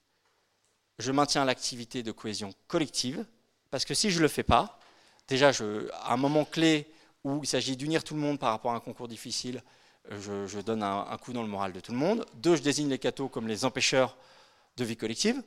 je 1.00 1.12
maintiens 1.12 1.44
l'activité 1.44 2.02
de 2.02 2.14
cohésion 2.14 2.54
collective, 2.70 3.26
parce 3.70 3.84
que 3.84 3.94
si 3.94 4.10
je 4.10 4.20
ne 4.20 4.22
le 4.22 4.30
fais 4.30 4.44
pas, 4.44 4.80
déjà, 5.28 5.50
à 5.50 6.14
un 6.14 6.18
moment 6.18 6.46
clé 6.46 6.90
où 7.26 7.42
il 7.44 7.48
s'agit 7.48 7.76
d'unir 7.76 8.06
tout 8.06 8.14
le 8.14 8.22
monde 8.22 8.40
par 8.40 8.52
rapport 8.52 8.72
à 8.72 8.76
un 8.76 8.80
concours 8.80 9.10
difficile, 9.10 9.62
je, 10.10 10.62
donne 10.62 10.82
un, 10.82 11.18
coup 11.18 11.34
dans 11.34 11.42
le 11.42 11.50
moral 11.50 11.74
de 11.74 11.82
tout 11.82 11.92
le 11.92 11.98
monde. 11.98 12.26
Deux, 12.36 12.56
je 12.56 12.62
désigne 12.62 12.88
les 12.88 13.00
cathos 13.00 13.28
comme 13.28 13.50
les 13.50 13.66
empêcheurs 13.66 14.16
de 14.78 14.86
vie 14.86 14.96
collective. 14.96 15.44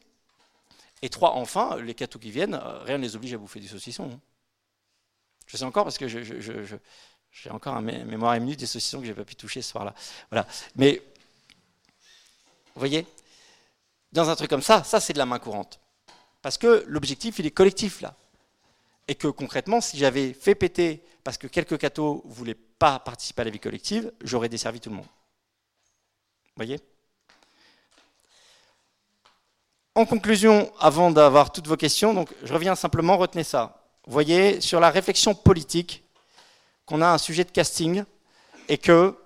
Et 1.02 1.09
trois, 1.09 1.32
enfin, 1.32 1.77
les 1.77 1.94
cathos 1.94 2.18
qui 2.18 2.31
viennent, 2.31 2.55
euh, 2.55 2.78
rien 2.82 2.98
ne 2.98 3.02
les 3.02 3.16
oblige 3.16 3.35
à 3.35 3.39
bouffer 3.39 3.60
du 3.60 3.68
saucisson. 3.68 4.10
Hein. 4.12 4.20
Je 5.47 5.56
sais 5.56 5.64
encore 5.64 5.85
parce 5.85 5.98
que 5.98 6.09
j'ai 6.09 7.51
encore 7.51 7.77
un 7.77 7.82
mémoire 7.82 8.35
ému 8.35 8.56
des 8.56 8.66
saucissons 8.66 8.98
que 8.98 9.05
je 9.05 9.10
n'ai 9.10 9.16
pas 9.16 9.24
pu 9.24 9.36
toucher 9.36 9.62
ce 9.62 9.70
soir-là. 9.70 9.94
Voilà. 10.31 10.47
Mais, 10.74 11.02
vous 12.74 12.81
voyez, 12.81 13.06
dans 14.12 14.28
un 14.28 14.36
truc 14.36 14.51
comme 14.51 14.62
ça, 14.62 14.82
ça 14.82 15.01
c'est 15.01 15.12
de 15.12 15.18
la 15.18 15.27
main 15.27 15.39
courante. 15.39 15.81
Parce 16.43 16.59
que 16.59 16.85
l'objectif, 16.89 17.39
il 17.39 17.47
est 17.47 17.51
collectif 17.51 18.01
là 18.01 18.16
et 19.09 19.14
que 19.14 19.28
concrètement, 19.28 19.81
si 19.81 19.98
j'avais 19.98 20.32
fait 20.32 20.55
péter 20.55 21.02
parce 21.23 21.39
que 21.39 21.47
quelques 21.47 21.78
cathos 21.78 22.23
voulaient 22.24 22.55
pas 22.55 22.98
participer 22.98 23.43
à 23.43 23.44
la 23.44 23.51
vie 23.51 23.60
collective, 23.60 24.12
j'aurais 24.23 24.48
desservi 24.48 24.81
tout 24.81 24.90
le 24.90 24.97
monde. 24.97 25.06
Vous 25.06 26.52
voyez? 26.64 26.81
En 29.97 30.05
conclusion, 30.05 30.70
avant 30.78 31.10
d'avoir 31.10 31.51
toutes 31.51 31.66
vos 31.66 31.77
questions, 31.77 32.27
je 32.44 32.52
reviens 32.52 32.74
simplement, 32.74 33.16
retenez 33.16 33.44
ça. 33.44 33.82
Vous 34.06 34.12
voyez, 34.12 34.60
sur 34.60 34.78
la 34.78 34.90
réflexion 34.90 35.35
politique, 35.35 36.05
qu'on 36.85 37.01
a 37.01 37.09
un 37.09 37.16
sujet 37.16 37.44
de 37.44 37.51
casting 37.51 38.05
et 38.68 38.77
que 38.77 39.16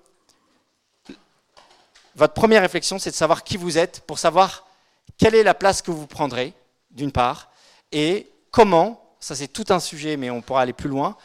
votre 2.15 2.33
première 2.33 2.61
réflexion, 2.61 2.99
c'est 2.99 3.11
de 3.11 3.15
savoir 3.15 3.43
qui 3.43 3.57
vous 3.57 3.77
êtes 3.77 3.99
pour 4.07 4.17
savoir 4.17 4.65
quelle 5.17 5.35
est 5.35 5.43
la 5.43 5.53
place 5.53 5.81
que 5.81 5.91
vous 5.91 6.07
prendrez, 6.07 6.53
d'une 6.89 7.11
part, 7.11 7.51
et 7.91 8.31
comment, 8.49 9.13
ça 9.19 9.35
c'est 9.35 9.49
tout 9.49 9.65
un 9.69 9.79
sujet, 9.81 10.15
mais 10.15 10.29
on 10.29 10.41
pourra 10.41 10.61
aller 10.61 10.73
plus 10.73 10.89
loin, 10.89 11.17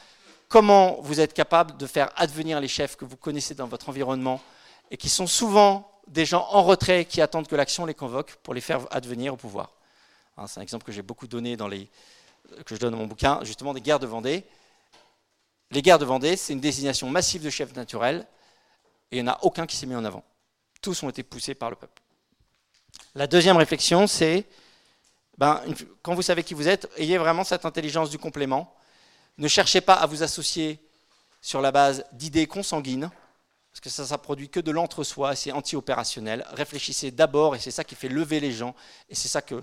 comment 0.49 0.99
vous 1.03 1.21
êtes 1.21 1.35
capable 1.35 1.77
de 1.77 1.87
faire 1.87 2.11
advenir 2.17 2.61
les 2.61 2.69
chefs 2.69 2.97
que 2.97 3.05
vous 3.05 3.17
connaissez 3.17 3.55
dans 3.55 3.69
votre 3.69 3.89
environnement 3.91 4.41
et 4.91 4.97
qui 4.97 5.09
sont 5.09 5.29
souvent 5.29 5.89
des 6.07 6.25
gens 6.25 6.47
en 6.51 6.63
retrait 6.63 7.05
qui 7.05 7.21
attendent 7.21 7.49
que 7.49 7.57
l'action 7.57 7.87
les 7.87 7.95
convoque 7.95 8.37
pour 8.37 8.55
les 8.55 8.61
faire 8.61 8.87
advenir 8.91 9.35
au 9.35 9.37
pouvoir. 9.37 9.73
Hein, 10.37 10.47
c'est 10.47 10.61
un 10.61 10.63
exemple 10.63 10.85
que 10.85 10.93
j'ai 10.93 11.03
beaucoup 11.03 11.27
donné 11.27 11.57
dans 11.57 11.69
les, 11.69 11.89
que 12.65 12.75
donne 12.75 12.93
dans 12.93 12.99
mon 12.99 13.07
bouquin, 13.07 13.41
justement 13.43 13.75
des 13.75 13.81
guerres 13.81 13.99
de 13.99 14.07
Vendée. 14.07 14.45
Les 15.71 15.83
guerres 15.83 15.99
de 15.99 16.05
Vendée, 16.05 16.37
c'est 16.37 16.53
une 16.53 16.61
désignation 16.61 17.11
massive 17.11 17.43
de 17.43 17.51
chefs 17.51 17.75
naturels 17.75 18.27
et 19.11 19.19
il 19.19 19.23
n'y 19.23 19.29
en 19.29 19.33
a 19.33 19.39
aucun 19.43 19.67
qui 19.67 19.77
s'est 19.77 19.87
mis 19.87 19.95
en 19.95 20.05
avant. 20.05 20.25
Tous 20.81 21.03
ont 21.03 21.09
été 21.09 21.23
poussés 21.23 21.55
par 21.55 21.71
le 21.71 21.77
peuple. 21.77 22.03
La 23.15 23.27
deuxième 23.27 23.57
réflexion, 23.57 24.07
c'est 24.07 24.47
ben, 25.39 25.63
quand 26.03 26.15
vous 26.15 26.23
savez 26.23 26.43
qui 26.43 26.55
vous 26.55 26.69
êtes, 26.69 26.89
ayez 26.97 27.19
vraiment 27.19 27.45
cette 27.45 27.67
intelligence 27.67 28.11
du 28.11 28.19
complément. 28.19 28.75
Ne 29.39 29.49
cherchez 29.49 29.81
pas 29.81 29.95
à 29.95 30.07
vous 30.07 30.23
associer 30.23 30.81
sur 31.43 31.61
la 31.61 31.73
base 31.73 32.05
d'idées 32.13 32.47
consanguines, 32.47 33.11
parce 33.77 33.83
que 33.83 33.91
ça, 33.91 34.07
ça 34.07 34.17
produit 34.17 34.49
que 34.49 34.59
de 34.59 34.71
l'entre-soi, 34.71 35.37
c'est 35.37 35.53
anti-opérationnel. 35.53 36.47
Réfléchissez 36.53 37.11
d'abord, 37.11 37.57
et 37.57 37.59
c'est 37.59 37.71
ça 37.71 37.85
qui 37.85 37.95
fait 37.95 38.09
lever 38.09 38.41
les 38.41 38.51
gens, 38.51 38.75
et 39.11 39.15
c'est 39.15 39.29
ça 39.29 39.43
qui 39.43 39.55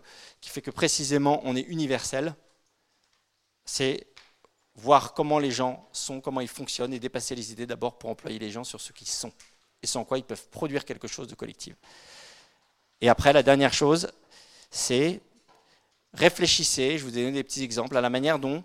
fait 0.50 0.62
que 0.62 0.70
précisément 0.70 1.42
on 1.46 1.56
est 1.56 1.62
universel. 1.62 2.36
C'est 3.66 4.06
voir 4.76 5.16
comment 5.16 5.40
les 5.40 5.50
gens 5.50 5.90
sont, 5.94 6.22
comment 6.22 6.42
ils 6.42 6.48
fonctionnent, 6.48 6.94
et 6.94 7.00
dépasser 7.00 7.34
les 7.34 7.54
idées 7.54 7.66
d'abord 7.66 7.98
pour 7.98 8.12
employer 8.12 8.38
les 8.38 8.52
gens 8.52 8.64
sur 8.64 8.80
ce 8.80 8.94
qu'ils 8.94 9.08
sont, 9.08 9.32
et 9.82 9.88
sans 9.88 10.04
quoi 10.06 10.20
ils 10.20 10.24
peuvent 10.24 10.48
produire 10.50 10.86
quelque 10.86 11.08
chose 11.08 11.28
de 11.28 11.34
collectif. 11.34 11.74
Et 13.02 13.10
après, 13.10 13.34
la 13.34 13.42
dernière 13.42 13.74
chose, 13.74 14.12
c'est 14.70 15.22
réfléchissez, 16.14 17.00
je 17.00 17.04
vous 17.04 17.18
ai 17.18 17.24
donné 17.24 17.32
des 17.32 17.44
petits 17.44 17.64
exemples, 17.64 17.98
à 17.98 18.02
la 18.02 18.12
manière 18.12 18.38
dont, 18.38 18.64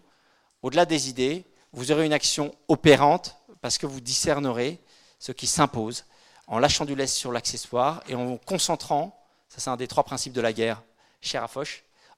au-delà 0.61 0.85
des 0.85 1.09
idées, 1.09 1.47
vous 1.73 1.91
aurez 1.91 2.05
une 2.05 2.12
action 2.12 2.55
opérante, 2.69 3.35
parce 3.62 3.79
que 3.79 3.87
vous 3.87 4.03
discernerez 4.03 4.79
ce 5.19 5.32
qui 5.32 5.47
s'impose, 5.47 6.05
en 6.47 6.59
lâchant 6.59 6.85
du 6.85 6.95
lest 6.95 7.15
sur 7.15 7.32
l'accessoire 7.32 8.03
et 8.09 8.15
en 8.15 8.36
concentrant, 8.39 9.19
ça 9.49 9.61
c'est 9.61 9.70
un 9.70 9.77
des 9.77 9.89
trois 9.89 10.05
principes 10.05 10.32
de 10.32 10.40
la 10.40 10.53
guerre, 10.53 10.82
cher 11.20 11.43
à 11.43 11.49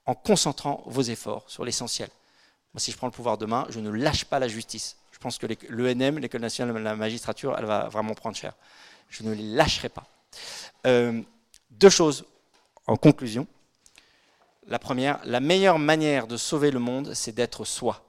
en 0.06 0.14
concentrant 0.14 0.82
vos 0.86 1.02
efforts 1.02 1.44
sur 1.46 1.64
l'essentiel. 1.64 2.08
Moi, 2.72 2.80
si 2.80 2.92
je 2.92 2.96
prends 2.96 3.06
le 3.06 3.12
pouvoir 3.12 3.38
demain, 3.38 3.66
je 3.70 3.80
ne 3.80 3.90
lâche 3.90 4.24
pas 4.24 4.38
la 4.38 4.48
justice. 4.48 4.96
Je 5.12 5.18
pense 5.18 5.38
que 5.38 5.46
l'ENM, 5.68 6.18
l'École 6.18 6.40
nationale 6.40 6.74
de 6.74 6.80
la 6.80 6.96
magistrature, 6.96 7.56
elle 7.58 7.64
va 7.64 7.88
vraiment 7.88 8.14
prendre 8.14 8.36
cher. 8.36 8.54
Je 9.08 9.22
ne 9.24 9.32
les 9.32 9.42
lâcherai 9.42 9.88
pas. 9.88 10.06
Euh, 10.86 11.20
deux 11.70 11.90
choses 11.90 12.24
en 12.86 12.96
conclusion. 12.96 13.46
La 14.66 14.78
première, 14.78 15.20
la 15.24 15.40
meilleure 15.40 15.78
manière 15.78 16.26
de 16.26 16.36
sauver 16.36 16.70
le 16.70 16.78
monde, 16.78 17.12
c'est 17.14 17.32
d'être 17.32 17.64
soi. 17.64 18.04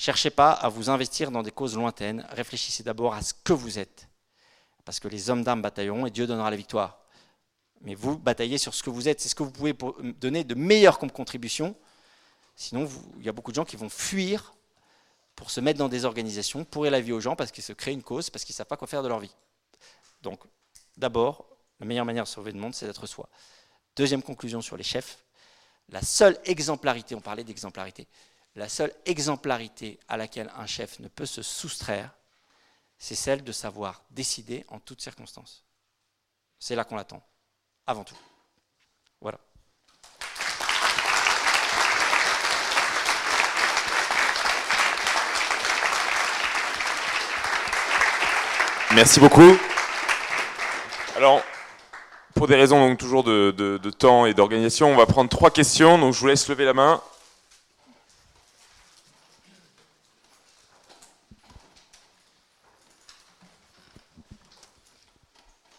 Cherchez 0.00 0.30
pas 0.30 0.52
à 0.52 0.68
vous 0.68 0.90
investir 0.90 1.32
dans 1.32 1.42
des 1.42 1.50
causes 1.50 1.74
lointaines, 1.74 2.24
réfléchissez 2.30 2.84
d'abord 2.84 3.14
à 3.14 3.20
ce 3.20 3.34
que 3.34 3.52
vous 3.52 3.80
êtes. 3.80 4.08
Parce 4.84 5.00
que 5.00 5.08
les 5.08 5.28
hommes 5.28 5.42
d'âme 5.42 5.60
batailleront 5.60 6.06
et 6.06 6.10
Dieu 6.12 6.24
donnera 6.24 6.52
la 6.52 6.56
victoire. 6.56 7.00
Mais 7.80 7.96
vous 7.96 8.16
bataillez 8.16 8.58
sur 8.58 8.74
ce 8.74 8.84
que 8.84 8.90
vous 8.90 9.08
êtes, 9.08 9.20
c'est 9.20 9.28
ce 9.28 9.34
que 9.34 9.42
vous 9.42 9.50
pouvez 9.50 9.74
donner 10.20 10.44
de 10.44 10.54
meilleur 10.54 11.00
comme 11.00 11.10
contribution. 11.10 11.74
Sinon, 12.54 12.88
il 13.18 13.26
y 13.26 13.28
a 13.28 13.32
beaucoup 13.32 13.50
de 13.50 13.56
gens 13.56 13.64
qui 13.64 13.74
vont 13.74 13.88
fuir 13.88 14.54
pour 15.34 15.50
se 15.50 15.60
mettre 15.60 15.80
dans 15.80 15.88
des 15.88 16.04
organisations, 16.04 16.64
pourrir 16.64 16.92
la 16.92 17.00
vie 17.00 17.12
aux 17.12 17.20
gens 17.20 17.34
parce 17.34 17.50
qu'ils 17.50 17.64
se 17.64 17.72
créent 17.72 17.92
une 17.92 18.04
cause, 18.04 18.30
parce 18.30 18.44
qu'ils 18.44 18.52
ne 18.52 18.58
savent 18.58 18.68
pas 18.68 18.76
quoi 18.76 18.86
faire 18.86 19.02
de 19.02 19.08
leur 19.08 19.18
vie. 19.18 19.34
Donc, 20.22 20.44
d'abord, 20.96 21.44
la 21.80 21.86
meilleure 21.86 22.04
manière 22.04 22.22
de 22.22 22.28
sauver 22.28 22.52
le 22.52 22.60
monde, 22.60 22.72
c'est 22.72 22.86
d'être 22.86 23.08
soi. 23.08 23.28
Deuxième 23.96 24.22
conclusion 24.22 24.60
sur 24.60 24.76
les 24.76 24.84
chefs, 24.84 25.24
la 25.88 26.02
seule 26.02 26.38
exemplarité, 26.44 27.16
on 27.16 27.20
parlait 27.20 27.42
d'exemplarité, 27.42 28.06
la 28.58 28.68
seule 28.68 28.92
exemplarité 29.06 30.00
à 30.08 30.16
laquelle 30.16 30.50
un 30.56 30.66
chef 30.66 30.98
ne 30.98 31.06
peut 31.06 31.26
se 31.26 31.42
soustraire, 31.42 32.10
c'est 32.98 33.14
celle 33.14 33.44
de 33.44 33.52
savoir 33.52 34.02
décider 34.10 34.66
en 34.68 34.80
toutes 34.80 35.00
circonstances. 35.00 35.64
C'est 36.58 36.74
là 36.74 36.82
qu'on 36.82 36.96
l'attend, 36.96 37.22
avant 37.86 38.02
tout. 38.02 38.16
Voilà. 39.20 39.38
Merci 48.92 49.20
beaucoup. 49.20 49.56
Alors, 51.14 51.42
pour 52.34 52.48
des 52.48 52.56
raisons 52.56 52.88
donc 52.88 52.98
toujours 52.98 53.22
de, 53.22 53.52
de 53.52 53.90
temps 53.90 54.26
et 54.26 54.34
d'organisation, 54.34 54.90
on 54.90 54.96
va 54.96 55.06
prendre 55.06 55.30
trois 55.30 55.52
questions. 55.52 55.96
Donc, 55.98 56.12
je 56.12 56.18
vous 56.18 56.26
laisse 56.26 56.48
lever 56.48 56.64
la 56.64 56.74
main. 56.74 57.00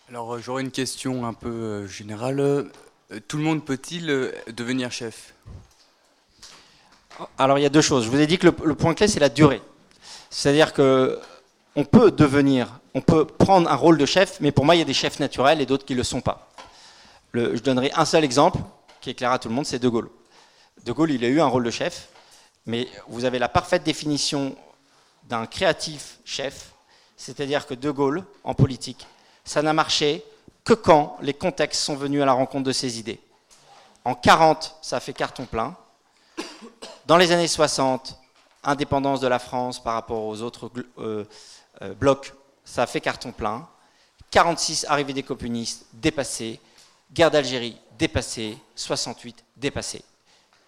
Alors 0.09 0.33
euh, 0.33 0.39
j'aurais 0.39 0.63
une 0.63 0.71
question 0.71 1.27
un 1.27 1.33
peu 1.33 1.49
euh, 1.49 1.87
générale. 1.87 2.39
Euh, 2.39 2.63
tout 3.27 3.37
le 3.37 3.43
monde 3.43 3.63
peut-il 3.63 4.33
devenir 4.47 4.91
chef? 4.91 5.35
Alors 7.37 7.59
il 7.59 7.61
y 7.61 7.65
a 7.65 7.69
deux 7.69 7.81
choses. 7.81 8.05
Je 8.05 8.09
vous 8.09 8.19
ai 8.19 8.25
dit 8.25 8.39
que 8.39 8.47
le, 8.47 8.75
point 8.75 8.95
clé 8.95 9.07
c'est 9.07 9.19
la 9.19 9.29
durée. 9.29 9.61
C'est-à-dire 10.31 10.73
que 10.73 11.19
on 11.75 11.85
peut 11.85 12.09
devenir, 12.09 12.79
on 12.95 13.01
peut 13.01 13.25
prendre 13.25 13.69
un 13.69 13.75
rôle 13.75 13.99
de 13.99 14.05
chef, 14.07 14.39
mais 14.39 14.51
pour 14.51 14.65
moi 14.65 14.75
il 14.75 14.79
y 14.79 14.81
a 14.81 14.85
des 14.85 14.95
chefs 14.95 15.19
naturels 15.19 15.61
et 15.61 15.67
d'autres 15.67 15.85
qui 15.85 15.93
ne 15.93 15.99
le 15.99 16.03
sont 16.03 16.21
pas. 16.21 16.49
je 17.35 17.59
donnerai 17.59 17.91
un 17.93 18.05
seul 18.05 18.23
exemple 18.23 18.57
qui 19.01 19.11
éclairera 19.11 19.37
tout 19.37 19.49
le 19.49 19.53
monde, 19.53 19.67
c'est 19.67 19.77
De 19.77 19.89
Gaulle. 19.89 20.09
De 20.85 20.91
Gaulle, 20.91 21.11
il 21.11 21.23
a 21.23 21.27
eu 21.27 21.39
un 21.39 21.45
rôle 21.45 21.63
de 21.63 21.71
chef, 21.71 22.09
mais 22.65 22.87
vous 23.09 23.25
avez 23.25 23.37
la 23.37 23.47
parfaite 23.47 23.83
définition 23.83 24.55
d'un 25.25 25.45
créatif 25.45 26.17
chef, 26.25 26.71
c'est-à-dire 27.15 27.67
que 27.67 27.75
De 27.75 27.91
Gaulle, 27.91 28.23
en 28.43 28.55
politique, 28.55 29.05
ça 29.49 29.63
n'a 29.63 29.73
marché 29.73 30.23
que 30.63 30.73
quand 30.73 31.17
les 31.23 31.33
contextes 31.33 31.81
sont 31.81 31.95
venus 31.95 32.21
à 32.21 32.25
la 32.27 32.33
rencontre 32.33 32.65
de 32.65 32.71
ces 32.71 32.99
idées. 32.99 33.19
En 34.05 34.13
40, 34.13 34.75
ça 34.83 34.97
a 34.97 34.99
fait 34.99 35.11
carton 35.11 35.47
plein. 35.47 35.75
Dans 37.07 37.17
les 37.17 37.31
années 37.31 37.47
60, 37.47 38.15
indépendance 38.63 39.21
de 39.21 39.27
la 39.27 39.39
France 39.39 39.81
par 39.81 39.95
rapport 39.95 40.23
aux 40.25 40.43
autres 40.43 40.69
euh, 40.99 41.25
euh, 41.81 41.95
blocs, 41.95 42.31
ça 42.63 42.83
a 42.83 42.85
fait 42.85 43.01
carton 43.01 43.31
plein. 43.31 43.67
46, 44.29 44.85
arrivée 44.87 45.13
des 45.13 45.23
communistes, 45.23 45.87
dépassé. 45.93 46.59
Guerre 47.11 47.31
d'Algérie, 47.31 47.75
dépassé. 47.97 48.55
68, 48.75 49.43
dépassé. 49.57 50.03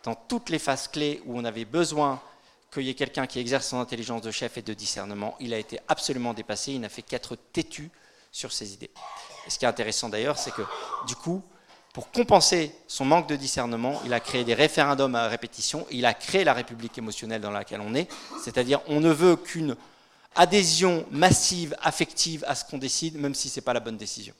Dans 0.03 0.15
toutes 0.15 0.49
les 0.49 0.57
phases 0.57 0.87
clés 0.87 1.21
où 1.27 1.37
on 1.37 1.45
avait 1.45 1.65
besoin 1.65 2.19
qu'il 2.73 2.81
y 2.81 2.89
ait 2.89 2.95
quelqu'un 2.95 3.27
qui 3.27 3.37
exerce 3.37 3.67
son 3.67 3.79
intelligence 3.79 4.23
de 4.23 4.31
chef 4.31 4.57
et 4.57 4.63
de 4.63 4.73
discernement, 4.73 5.35
il 5.39 5.53
a 5.53 5.59
été 5.59 5.79
absolument 5.87 6.33
dépassé. 6.33 6.71
Il 6.71 6.81
n'a 6.81 6.89
fait 6.89 7.03
qu'être 7.03 7.37
têtu 7.53 7.91
sur 8.31 8.51
ses 8.51 8.73
idées. 8.73 8.91
Et 9.45 9.49
ce 9.49 9.59
qui 9.59 9.65
est 9.65 9.67
intéressant 9.67 10.09
d'ailleurs, 10.09 10.37
c'est 10.37 10.51
que 10.51 10.61
du 11.07 11.15
coup, 11.15 11.43
pour 11.93 12.09
compenser 12.11 12.73
son 12.87 13.03
manque 13.03 13.27
de 13.27 13.35
discernement, 13.35 14.01
il 14.05 14.13
a 14.13 14.19
créé 14.19 14.43
des 14.43 14.53
référendums 14.53 15.15
à 15.15 15.27
répétition, 15.27 15.85
il 15.91 16.05
a 16.05 16.13
créé 16.13 16.43
la 16.43 16.53
république 16.53 16.97
émotionnelle 16.97 17.41
dans 17.41 17.51
laquelle 17.51 17.81
on 17.81 17.93
est, 17.95 18.09
c'est-à-dire 18.41 18.79
on 18.87 19.01
ne 19.01 19.11
veut 19.11 19.35
qu'une 19.35 19.75
adhésion 20.35 21.05
massive, 21.11 21.75
affective 21.81 22.45
à 22.47 22.55
ce 22.55 22.63
qu'on 22.63 22.77
décide, 22.77 23.15
même 23.15 23.35
si 23.35 23.49
ce 23.49 23.59
n'est 23.59 23.63
pas 23.63 23.73
la 23.73 23.81
bonne 23.81 23.97
décision. 23.97 24.33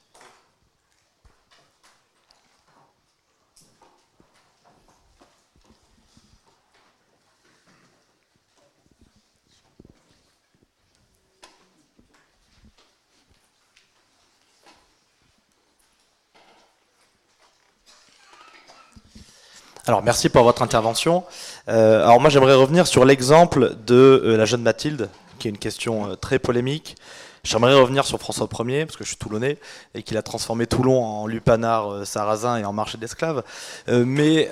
Alors 19.87 20.03
merci 20.03 20.29
pour 20.29 20.43
votre 20.43 20.61
intervention. 20.61 21.23
Euh, 21.67 22.03
alors 22.03 22.21
moi 22.21 22.29
j'aimerais 22.29 22.53
revenir 22.53 22.85
sur 22.85 23.03
l'exemple 23.03 23.75
de 23.85 24.21
euh, 24.23 24.37
la 24.37 24.45
jeune 24.45 24.61
Mathilde, 24.61 25.09
qui 25.39 25.47
est 25.47 25.51
une 25.51 25.57
question 25.57 26.11
euh, 26.11 26.15
très 26.15 26.37
polémique. 26.37 26.95
J'aimerais 27.43 27.73
revenir 27.73 28.05
sur 28.05 28.19
François 28.19 28.47
Ier, 28.67 28.85
parce 28.85 28.97
que 28.97 29.03
je 29.03 29.09
suis 29.09 29.17
toulonnais, 29.17 29.57
et 29.95 30.03
qu'il 30.03 30.15
a 30.17 30.21
transformé 30.21 30.67
Toulon 30.67 31.03
en 31.03 31.25
lupanar 31.25 32.05
sarrasin 32.05 32.57
et 32.57 32.65
en 32.65 32.73
marché 32.73 32.99
d'esclaves. 32.99 33.41
mais 33.87 34.47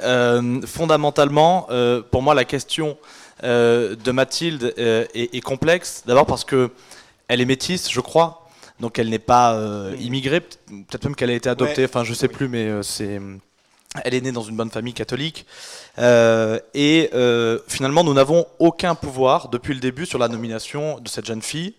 fondamentalement, 0.65 1.67
pour 2.09 2.23
moi 2.23 2.33
la 2.33 2.45
question 2.45 2.97
de 3.43 4.11
Mathilde 4.11 4.73
est, 4.75 5.35
est, 5.35 5.41
complexe, 5.41 6.01
d'abord 6.07 6.25
parce 6.25 6.43
que 6.43 6.71
elle 7.27 7.41
est 7.41 7.45
métisse, 7.45 7.91
je 7.91 8.01
crois, 8.01 8.49
donc 8.79 8.97
elle 8.97 9.09
n'est 9.09 9.19
pas 9.19 9.53
euh, 9.53 9.95
immigrée, 9.99 10.41
peut-être 10.41 11.03
même 11.03 11.15
qu'elle 11.15 11.29
a 11.29 11.33
été 11.33 11.49
adoptée, 11.49 11.85
enfin 11.85 12.03
je 12.03 12.13
sais 12.13 12.27
plus, 12.27 12.47
mais 12.47 12.67
euh, 12.67 12.81
c'est, 12.81 13.19
elle 14.03 14.13
est 14.13 14.21
née 14.21 14.31
dans 14.31 14.43
une 14.43 14.55
bonne 14.55 14.69
famille 14.69 14.93
catholique. 14.93 15.45
Euh, 15.97 16.59
et 16.73 17.09
finalement, 17.67 18.03
nous 18.03 18.13
n'avons 18.13 18.45
aucun 18.59 18.95
pouvoir 18.95 19.49
depuis 19.49 19.73
le 19.73 19.79
début 19.79 20.05
sur 20.05 20.19
la 20.19 20.27
nomination 20.27 20.99
de 20.99 21.07
cette 21.07 21.25
jeune 21.25 21.41
fille. 21.41 21.73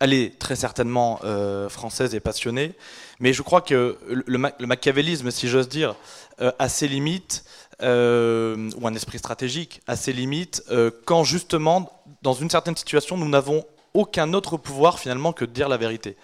Elle 0.00 0.12
est 0.12 0.38
très 0.38 0.56
certainement 0.56 1.20
française 1.68 2.14
et 2.14 2.20
passionnée, 2.20 2.72
mais 3.20 3.32
je 3.32 3.42
crois 3.42 3.62
que 3.62 3.96
le, 4.08 4.24
le 4.26 4.66
machiavélisme, 4.66 5.30
si 5.30 5.48
j'ose 5.48 5.68
dire, 5.68 5.94
a 6.38 6.68
ses 6.68 6.88
limites. 6.88 7.44
ou 7.80 7.84
un 8.86 8.94
esprit 8.94 9.18
stratégique 9.18 9.80
a 9.86 9.96
ses 9.96 10.12
limites 10.12 10.62
quand 11.06 11.24
justement 11.24 12.02
dans 12.22 12.34
une 12.34 12.50
certaine 12.50 12.76
situation 12.76 13.16
nous 13.16 13.28
n'avons 13.28 13.64
aucun 13.94 14.32
autre 14.34 14.56
pouvoir 14.56 14.98
finalement 14.98 15.32
que 15.32 15.44
de 15.44 15.52
dire 15.52 15.68
la 15.68 15.76
vérité. 15.76 16.16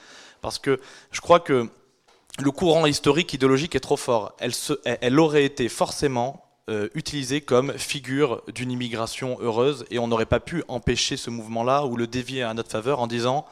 Parce 0.43 0.59
que 0.59 0.81
je 1.13 1.21
crois 1.21 1.41
que 1.41 1.69
le 2.41 2.51
courant 2.51 2.87
historique 2.87 3.33
idéologique 3.33 3.75
est 3.75 3.81
trop 3.81 3.97
fort. 3.97 4.37
Elle, 5.01 5.21
aurait 5.21 5.45
été 5.45 5.69
forcément 5.69 6.45
euh, 6.69 6.89
utilisée 6.95 7.41
comme 7.41 7.77
figure 7.77 8.43
d'une 8.55 8.71
immigration 8.71 9.39
heureuse 9.41 9.85
et 9.91 9.99
on 9.99 10.09
n'aurait 10.09 10.27
pas 10.27 10.41
pu 10.41 10.63
empêcher 10.69 11.17
ce 11.17 11.31
mouvement-là 11.31 11.85
ou 11.85 11.97
le 11.97 12.07
dévier 12.07 12.43
à 12.43 12.55
notre 12.55 12.71
faveur 12.71 13.01
en 13.01 13.07
disant 13.07 13.45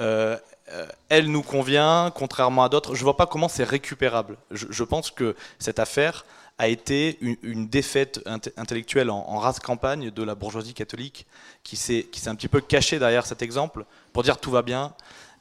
euh, 0.00 0.36
euh, 0.72 0.86
elle 1.08 1.30
nous 1.30 1.42
convient, 1.42 2.12
contrairement 2.14 2.64
à 2.64 2.68
d'autres. 2.68 2.94
Je 2.94 3.00
ne 3.00 3.04
vois 3.04 3.16
pas 3.16 3.26
comment 3.26 3.48
c'est 3.48 3.64
récupérable. 3.64 4.36
Je, 4.50 4.84
pense 4.84 5.10
que 5.10 5.34
cette 5.58 5.78
affaire 5.78 6.24
a 6.58 6.68
été 6.68 7.18
une, 7.20 7.68
défaite 7.68 8.20
intellectuelle 8.56 9.10
en, 9.10 9.24
en, 9.28 9.38
race 9.38 9.60
campagne 9.60 10.10
de 10.10 10.22
la 10.22 10.34
bourgeoisie 10.34 10.74
catholique 10.74 11.26
qui 11.62 11.76
s'est 11.76 12.08
un 12.26 12.34
petit 12.34 12.48
peu 12.48 12.60
cachée 12.60 12.98
derrière 12.98 13.26
cet 13.26 13.42
exemple 13.42 13.84
pour 14.12 14.22
dire 14.22 14.38
tout 14.38 14.50
va 14.50 14.62
bien, 14.62 14.92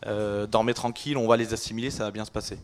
euh, 0.05 0.45
dormez 0.47 0.73
tranquille, 0.73 1.17
on 1.17 1.27
va 1.27 1.37
les 1.37 1.53
assimiler, 1.53 1.89
ça 1.89 2.03
va 2.03 2.11
bien 2.11 2.25
se 2.25 2.31
passer. 2.31 2.59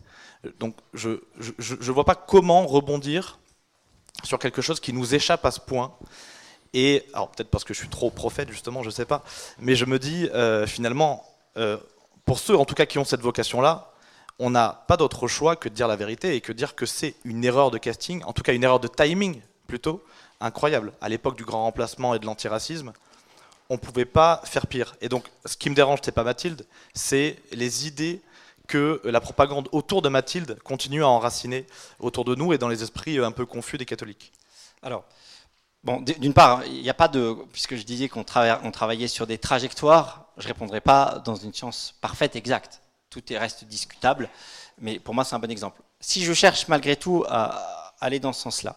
Donc 0.60 0.76
je 0.92 1.08
ne 1.08 1.92
vois 1.92 2.04
pas 2.04 2.14
comment 2.14 2.66
rebondir 2.66 3.38
sur 4.22 4.38
quelque 4.38 4.62
chose 4.62 4.80
qui 4.80 4.92
nous 4.92 5.14
échappe 5.14 5.44
à 5.44 5.50
ce 5.50 5.60
point. 5.60 5.92
Et 6.72 7.04
alors 7.12 7.30
peut-être 7.30 7.50
parce 7.50 7.64
que 7.64 7.74
je 7.74 7.78
suis 7.78 7.88
trop 7.88 8.10
prophète 8.10 8.50
justement, 8.50 8.82
je 8.82 8.88
ne 8.88 8.92
sais 8.92 9.04
pas, 9.04 9.22
mais 9.58 9.76
je 9.76 9.84
me 9.84 9.98
dis 9.98 10.28
euh, 10.34 10.66
finalement, 10.66 11.24
euh, 11.56 11.76
pour 12.24 12.38
ceux 12.38 12.56
en 12.56 12.64
tout 12.64 12.74
cas 12.74 12.86
qui 12.86 12.98
ont 12.98 13.04
cette 13.04 13.20
vocation-là, 13.20 13.92
on 14.38 14.50
n'a 14.50 14.84
pas 14.88 14.96
d'autre 14.96 15.28
choix 15.28 15.54
que 15.56 15.68
de 15.68 15.74
dire 15.74 15.86
la 15.86 15.96
vérité 15.96 16.34
et 16.34 16.40
que 16.40 16.52
dire 16.52 16.74
que 16.74 16.86
c'est 16.86 17.14
une 17.24 17.44
erreur 17.44 17.70
de 17.70 17.78
casting, 17.78 18.22
en 18.24 18.32
tout 18.32 18.42
cas 18.42 18.52
une 18.52 18.64
erreur 18.64 18.80
de 18.80 18.88
timing 18.88 19.40
plutôt, 19.66 20.04
incroyable. 20.40 20.92
À 21.00 21.08
l'époque 21.08 21.36
du 21.36 21.44
grand 21.44 21.62
remplacement 21.62 22.14
et 22.14 22.18
de 22.18 22.26
l'antiracisme, 22.26 22.92
on 23.70 23.74
ne 23.74 23.78
pouvait 23.78 24.04
pas 24.04 24.42
faire 24.44 24.66
pire. 24.66 24.96
Et 25.00 25.08
donc, 25.08 25.24
ce 25.44 25.56
qui 25.56 25.70
me 25.70 25.74
dérange, 25.74 26.00
c'est 26.02 26.12
pas 26.12 26.24
Mathilde, 26.24 26.66
c'est 26.94 27.38
les 27.52 27.86
idées 27.86 28.20
que 28.66 29.00
la 29.04 29.20
propagande 29.20 29.68
autour 29.72 30.02
de 30.02 30.08
Mathilde 30.08 30.58
continue 30.64 31.02
à 31.02 31.08
enraciner 31.08 31.66
autour 31.98 32.24
de 32.24 32.34
nous 32.34 32.52
et 32.52 32.58
dans 32.58 32.68
les 32.68 32.82
esprits 32.82 33.18
un 33.18 33.32
peu 33.32 33.46
confus 33.46 33.78
des 33.78 33.84
catholiques. 33.84 34.32
Alors, 34.82 35.04
bon, 35.82 36.00
d'une 36.00 36.32
part, 36.34 36.64
il 36.66 36.80
n'y 36.82 36.90
a 36.90 36.94
pas 36.94 37.08
de, 37.08 37.36
puisque 37.52 37.76
je 37.76 37.82
disais 37.82 38.08
qu'on 38.08 38.24
travaillait 38.24 39.08
sur 39.08 39.26
des 39.26 39.38
trajectoires, 39.38 40.26
je 40.38 40.48
répondrai 40.48 40.80
pas 40.80 41.22
dans 41.24 41.36
une 41.36 41.52
science 41.52 41.94
parfaite, 42.00 42.36
exacte. 42.36 42.80
Tout 43.10 43.22
reste 43.30 43.64
discutable, 43.64 44.28
mais 44.78 44.98
pour 44.98 45.14
moi, 45.14 45.24
c'est 45.24 45.34
un 45.34 45.38
bon 45.38 45.50
exemple. 45.50 45.80
Si 46.00 46.24
je 46.24 46.32
cherche 46.32 46.68
malgré 46.68 46.96
tout 46.96 47.24
à 47.28 47.94
aller 48.00 48.18
dans 48.18 48.32
ce 48.32 48.42
sens-là, 48.42 48.76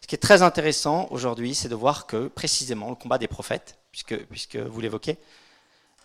ce 0.00 0.06
qui 0.06 0.14
est 0.14 0.18
très 0.18 0.42
intéressant 0.42 1.08
aujourd'hui, 1.10 1.54
c'est 1.54 1.68
de 1.68 1.74
voir 1.74 2.06
que 2.06 2.28
précisément 2.28 2.90
le 2.90 2.94
combat 2.94 3.18
des 3.18 3.26
prophètes, 3.26 3.78
puisque, 4.28 4.56
vous 4.56 4.80
l'évoquez, 4.80 5.16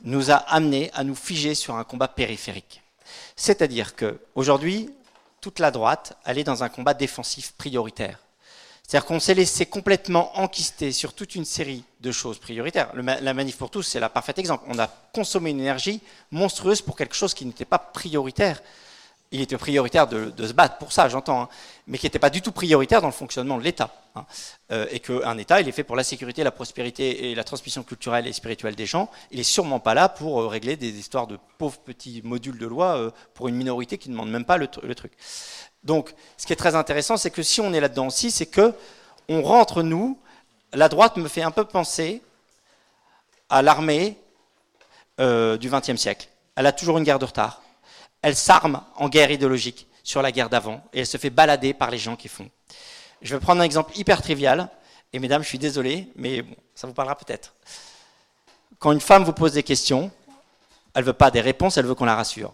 nous 0.03 0.31
a 0.31 0.35
amené 0.35 0.91
à 0.93 1.03
nous 1.03 1.15
figer 1.15 1.55
sur 1.55 1.75
un 1.75 1.83
combat 1.83 2.07
périphérique. 2.07 2.81
C'est-à-dire 3.35 3.95
qu'aujourd'hui, 3.95 4.89
toute 5.41 5.59
la 5.59 5.71
droite, 5.71 6.17
elle 6.25 6.37
est 6.37 6.43
dans 6.43 6.63
un 6.63 6.69
combat 6.69 6.93
défensif 6.93 7.53
prioritaire. 7.53 8.19
C'est-à-dire 8.83 9.05
qu'on 9.05 9.19
s'est 9.19 9.35
laissé 9.35 9.65
complètement 9.65 10.39
enquister 10.39 10.91
sur 10.91 11.13
toute 11.13 11.35
une 11.35 11.45
série 11.45 11.83
de 12.01 12.11
choses 12.11 12.39
prioritaires. 12.39 12.91
la 12.95 13.33
manif 13.33 13.57
pour 13.57 13.69
tous, 13.69 13.83
c'est 13.83 13.99
la 13.99 14.09
parfaite 14.09 14.39
exemple. 14.39 14.65
On 14.67 14.79
a 14.79 14.87
consommé 15.13 15.51
une 15.51 15.59
énergie 15.59 16.01
monstrueuse 16.31 16.81
pour 16.81 16.95
quelque 16.95 17.15
chose 17.15 17.33
qui 17.33 17.45
n'était 17.45 17.65
pas 17.65 17.77
prioritaire 17.77 18.61
il 19.31 19.41
était 19.41 19.57
prioritaire 19.57 20.07
de, 20.07 20.31
se 20.45 20.53
battre 20.53 20.77
pour 20.77 20.91
ça, 20.91 21.07
j'entends, 21.07 21.43
hein, 21.43 21.49
mais 21.85 21.99
qui 21.99 22.05
n'était 22.07 22.19
pas 22.19 22.31
du 22.31 22.41
tout 22.41 22.51
prioritaire 22.51 23.01
dans 23.01 23.07
le 23.07 23.13
fonctionnement 23.13 23.57
de 23.57 23.63
l'État. 23.63 23.93
Hein. 24.15 24.25
Euh, 24.71 24.87
et 24.89 24.99
qu'un 24.99 25.37
État, 25.37 25.61
il 25.61 25.67
est 25.67 25.71
fait 25.71 25.83
pour 25.83 25.95
la 25.95 26.03
sécurité, 26.03 26.43
la 26.43 26.51
prospérité 26.51 27.29
et 27.29 27.35
la 27.35 27.43
transmission 27.43 27.83
culturelle 27.83 28.25
et 28.25 28.33
spirituelle 28.33 28.75
des 28.75 28.87
gens. 28.87 29.09
Il 29.29 29.37
n'est 29.37 29.43
sûrement 29.43 29.79
pas 29.79 29.93
là 29.93 30.09
pour 30.09 30.41
euh, 30.41 30.47
régler 30.47 30.77
des 30.77 30.97
histoires 30.97 31.27
de 31.27 31.37
pauvres 31.59 31.77
petits 31.77 32.21
modules 32.23 32.57
de 32.57 32.65
loi 32.65 32.97
euh, 32.97 33.11
pour 33.35 33.47
une 33.47 33.55
minorité 33.55 33.99
qui 33.99 34.09
ne 34.09 34.15
demande 34.15 34.31
même 34.31 34.45
pas 34.45 34.57
le, 34.57 34.67
truc. 34.67 35.11
Donc, 35.83 36.15
ce 36.37 36.47
qui 36.47 36.53
est 36.53 36.57
très 36.57 36.73
intéressant, 36.73 37.15
c'est 37.15 37.31
que 37.31 37.43
si 37.43 37.61
on 37.61 37.71
est 37.71 37.79
là-dedans 37.79 38.07
aussi, 38.07 38.31
c'est 38.31 38.47
que 38.47 38.73
on 39.27 39.43
rentre, 39.43 39.83
nous, 39.83 40.17
la 40.73 40.89
droite 40.89 41.17
me 41.17 41.27
fait 41.27 41.43
un 41.43 41.51
peu 41.51 41.65
penser 41.65 42.23
à 43.47 43.61
l'armée 43.61 44.17
du 45.19 45.69
XXe 45.69 45.97
siècle. 45.97 46.29
Elle 46.55 46.65
a 46.65 46.71
toujours 46.71 46.97
une 46.97 47.03
guerre 47.03 47.19
de 47.19 47.25
retard 47.25 47.61
elle 48.21 48.35
s'arme 48.35 48.83
en 48.95 49.09
guerre 49.09 49.31
idéologique 49.31 49.87
sur 50.03 50.21
la 50.21 50.31
guerre 50.31 50.49
d'avant 50.49 50.83
et 50.93 51.01
elle 51.01 51.07
se 51.07 51.17
fait 51.17 51.29
balader 51.29 51.73
par 51.73 51.91
les 51.91 51.97
gens 51.97 52.15
qui 52.15 52.27
font. 52.27 52.49
Je 53.21 53.35
vais 53.35 53.41
prendre 53.41 53.61
un 53.61 53.65
exemple 53.65 53.97
hyper 53.97 54.21
trivial, 54.21 54.69
et 55.11 55.19
mesdames, 55.19 55.41
je 55.41 55.47
suis 55.47 55.59
désolé, 55.59 56.07
mais 56.15 56.45
ça 56.75 56.87
vous 56.87 56.93
parlera 56.93 57.15
peut-être. 57.15 57.53
Quand 58.77 58.91
une 58.91 59.01
femme 59.01 59.23
vous 59.23 59.33
pose 59.33 59.53
des 59.53 59.63
questions, 59.63 60.11
elle 60.93 61.01
ne 61.01 61.07
veut 61.07 61.13
pas 61.13 61.31
des 61.31 61.41
réponses, 61.41 61.77
elle 61.77 61.85
veut 61.85 61.95
qu'on 61.95 62.05
la 62.05 62.15
rassure. 62.15 62.53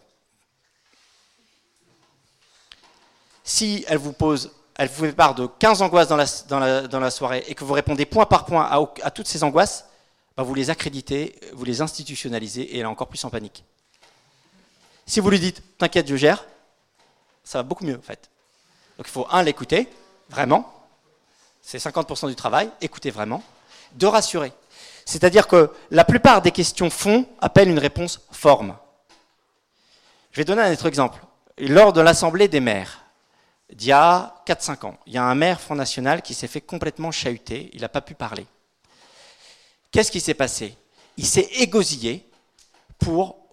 Si 3.44 3.86
elle 3.88 4.00
vous 4.00 4.14
pose, 4.14 4.52
elle 4.76 4.90
vous 4.90 5.06
fait 5.06 5.12
part 5.12 5.36
de 5.36 5.46
15 5.46 5.82
angoisses 5.82 6.08
dans 6.08 6.18
la, 7.00 7.12
soirée 7.12 7.44
et 7.48 7.54
que 7.54 7.64
vous 7.64 7.74
répondez 7.74 8.06
point 8.06 8.26
par 8.26 8.46
point 8.46 8.68
à, 9.04 9.12
toutes 9.12 9.28
ces 9.28 9.44
angoisses, 9.44 9.86
bah, 10.36 10.44
vous 10.44 10.56
les 10.56 10.70
accréditez, 10.70 11.40
vous 11.54 11.64
les 11.64 11.82
institutionnalisez 11.82 12.62
et 12.62 12.78
elle 12.80 12.84
est 12.84 12.86
encore 12.86 13.08
plus 13.08 13.24
en 13.24 13.30
panique. 13.30 13.64
Si 15.06 15.20
vous 15.20 15.30
lui 15.30 15.40
dites, 15.40 15.62
t'inquiète, 15.78 16.08
je 16.08 16.16
gère, 16.16 16.46
ça 17.44 17.60
va 17.60 17.64
beaucoup 17.64 17.86
mieux 17.86 17.98
en 17.98 18.02
fait. 18.02 18.30
Donc 18.98 19.08
il 19.08 19.12
faut, 19.12 19.28
un, 19.30 19.44
l'écouter, 19.44 19.88
vraiment. 20.30 20.72
C'est 21.62 21.78
50% 21.78 22.28
du 22.28 22.36
travail, 22.36 22.70
écouter 22.82 23.12
vraiment. 23.12 23.44
De 23.94 24.08
rassurer. 24.08 24.52
C'est-à-dire 25.06 25.48
que 25.48 25.72
la 25.92 26.04
plupart 26.04 26.42
des 26.42 26.52
questions 26.52 26.90
fond 26.90 27.28
appellent 27.40 27.70
une 27.70 27.80
réponse 27.80 28.22
forme. 28.32 28.76
Je 30.32 30.42
vais 30.42 30.46
donner 30.46 30.64
un 30.64 30.74
autre 30.74 30.88
exemple. 30.88 31.22
Lors 31.58 31.94
de 31.94 32.02
l'Assemblée 32.02 32.48
des 32.48 32.60
maires, 32.60 33.06
d'il 33.72 33.90
y 33.90 33.92
a 33.92 34.44
4-5 34.48 34.86
ans, 34.86 34.98
il 35.06 35.14
y 35.14 35.18
a 35.18 35.24
un 35.24 35.36
maire 35.36 35.62
Front 35.62 35.76
National 35.76 36.22
qui 36.22 36.34
s'est 36.34 36.48
fait 36.48 36.62
complètement 36.62 37.12
chahuter, 37.12 37.70
il 37.74 37.82
n'a 37.82 37.90
pas 37.90 38.02
pu 38.02 38.16
parler. 38.16 38.46
Qu'est-ce 39.92 40.12
qui 40.12 40.20
s'est 40.20 40.34
passé? 40.34 40.76
Il 41.16 41.26
s'est 41.26 41.48
égosillé 41.54 42.28
pour 43.00 43.45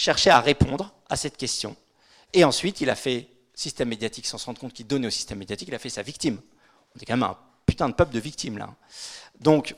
cherchait 0.00 0.30
à 0.30 0.40
répondre 0.40 0.92
à 1.08 1.16
cette 1.16 1.36
question. 1.36 1.76
Et 2.32 2.44
ensuite, 2.44 2.80
il 2.80 2.88
a 2.88 2.94
fait 2.94 3.28
système 3.54 3.88
médiatique 3.88 4.26
sans 4.26 4.38
se 4.38 4.46
rendre 4.46 4.58
compte 4.58 4.72
qu'il 4.72 4.86
donnait 4.86 5.08
au 5.08 5.10
système 5.10 5.38
médiatique, 5.38 5.68
il 5.68 5.74
a 5.74 5.78
fait 5.78 5.90
sa 5.90 6.02
victime. 6.02 6.40
On 6.96 7.00
est 7.00 7.04
quand 7.04 7.16
même 7.16 7.28
un 7.28 7.36
putain 7.66 7.88
de 7.88 7.94
peuple 7.94 8.14
de 8.14 8.20
victimes 8.20 8.56
là. 8.56 8.70
Donc, 9.38 9.76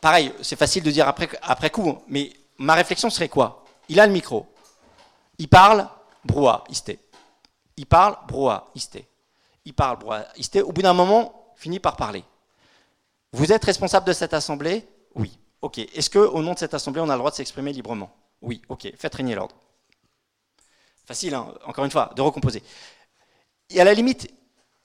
pareil, 0.00 0.32
c'est 0.42 0.58
facile 0.58 0.82
de 0.82 0.90
dire 0.90 1.08
après, 1.08 1.30
après 1.40 1.70
coup, 1.70 1.98
mais 2.08 2.32
ma 2.58 2.74
réflexion 2.74 3.08
serait 3.08 3.30
quoi? 3.30 3.64
Il 3.88 3.98
a 3.98 4.06
le 4.06 4.12
micro, 4.12 4.46
il 5.38 5.48
parle, 5.48 5.88
brouhaha, 6.24 6.64
isté. 6.68 6.98
Il 7.78 7.86
parle, 7.86 8.18
brouhaha, 8.28 8.68
isté. 8.74 9.08
Il 9.64 9.72
parle, 9.72 9.98
brouhaha, 9.98 10.26
isté. 10.36 10.60
Au 10.60 10.72
bout 10.72 10.82
d'un 10.82 10.92
moment, 10.92 11.54
finit 11.56 11.80
par 11.80 11.96
parler. 11.96 12.22
Vous 13.32 13.50
êtes 13.50 13.64
responsable 13.64 14.06
de 14.06 14.12
cette 14.12 14.34
assemblée? 14.34 14.86
Oui. 15.14 15.38
Ok. 15.62 15.78
Est-ce 15.78 16.10
qu'au 16.10 16.42
nom 16.42 16.52
de 16.52 16.58
cette 16.58 16.74
assemblée, 16.74 17.00
on 17.00 17.08
a 17.08 17.14
le 17.14 17.18
droit 17.18 17.30
de 17.30 17.36
s'exprimer 17.36 17.72
librement? 17.72 18.14
Oui, 18.42 18.60
ok, 18.68 18.92
faites 18.96 19.14
régner 19.14 19.34
l'ordre. 19.34 19.56
Facile, 21.06 21.34
hein, 21.34 21.52
encore 21.66 21.84
une 21.84 21.90
fois, 21.90 22.12
de 22.16 22.22
recomposer. 22.22 22.62
Et 23.70 23.80
à 23.80 23.84
la 23.84 23.94
limite, 23.94 24.28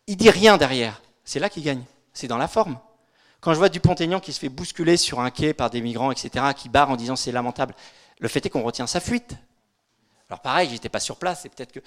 il 0.07 0.17
dit 0.17 0.29
rien 0.29 0.57
derrière. 0.57 1.01
C'est 1.23 1.39
là 1.39 1.49
qu'il 1.49 1.63
gagne. 1.63 1.83
C'est 2.13 2.27
dans 2.27 2.37
la 2.37 2.47
forme. 2.47 2.79
Quand 3.41 3.53
je 3.53 3.59
vois 3.59 3.69
Dupont-Aignan 3.69 4.19
qui 4.19 4.33
se 4.33 4.39
fait 4.39 4.49
bousculer 4.49 4.97
sur 4.97 5.19
un 5.19 5.29
quai 5.29 5.53
par 5.53 5.69
des 5.69 5.81
migrants, 5.81 6.11
etc., 6.11 6.45
qui 6.55 6.69
barre 6.69 6.89
en 6.89 6.95
disant 6.95 7.15
c'est 7.15 7.31
lamentable, 7.31 7.75
le 8.19 8.27
fait 8.27 8.45
est 8.45 8.49
qu'on 8.49 8.63
retient 8.63 8.87
sa 8.87 8.99
fuite. 8.99 9.35
Alors 10.29 10.41
pareil, 10.41 10.69
j'étais 10.69 10.89
pas 10.89 10.99
sur 10.99 11.17
place, 11.17 11.45
et 11.45 11.49
peut-être 11.49 11.71
que. 11.71 11.79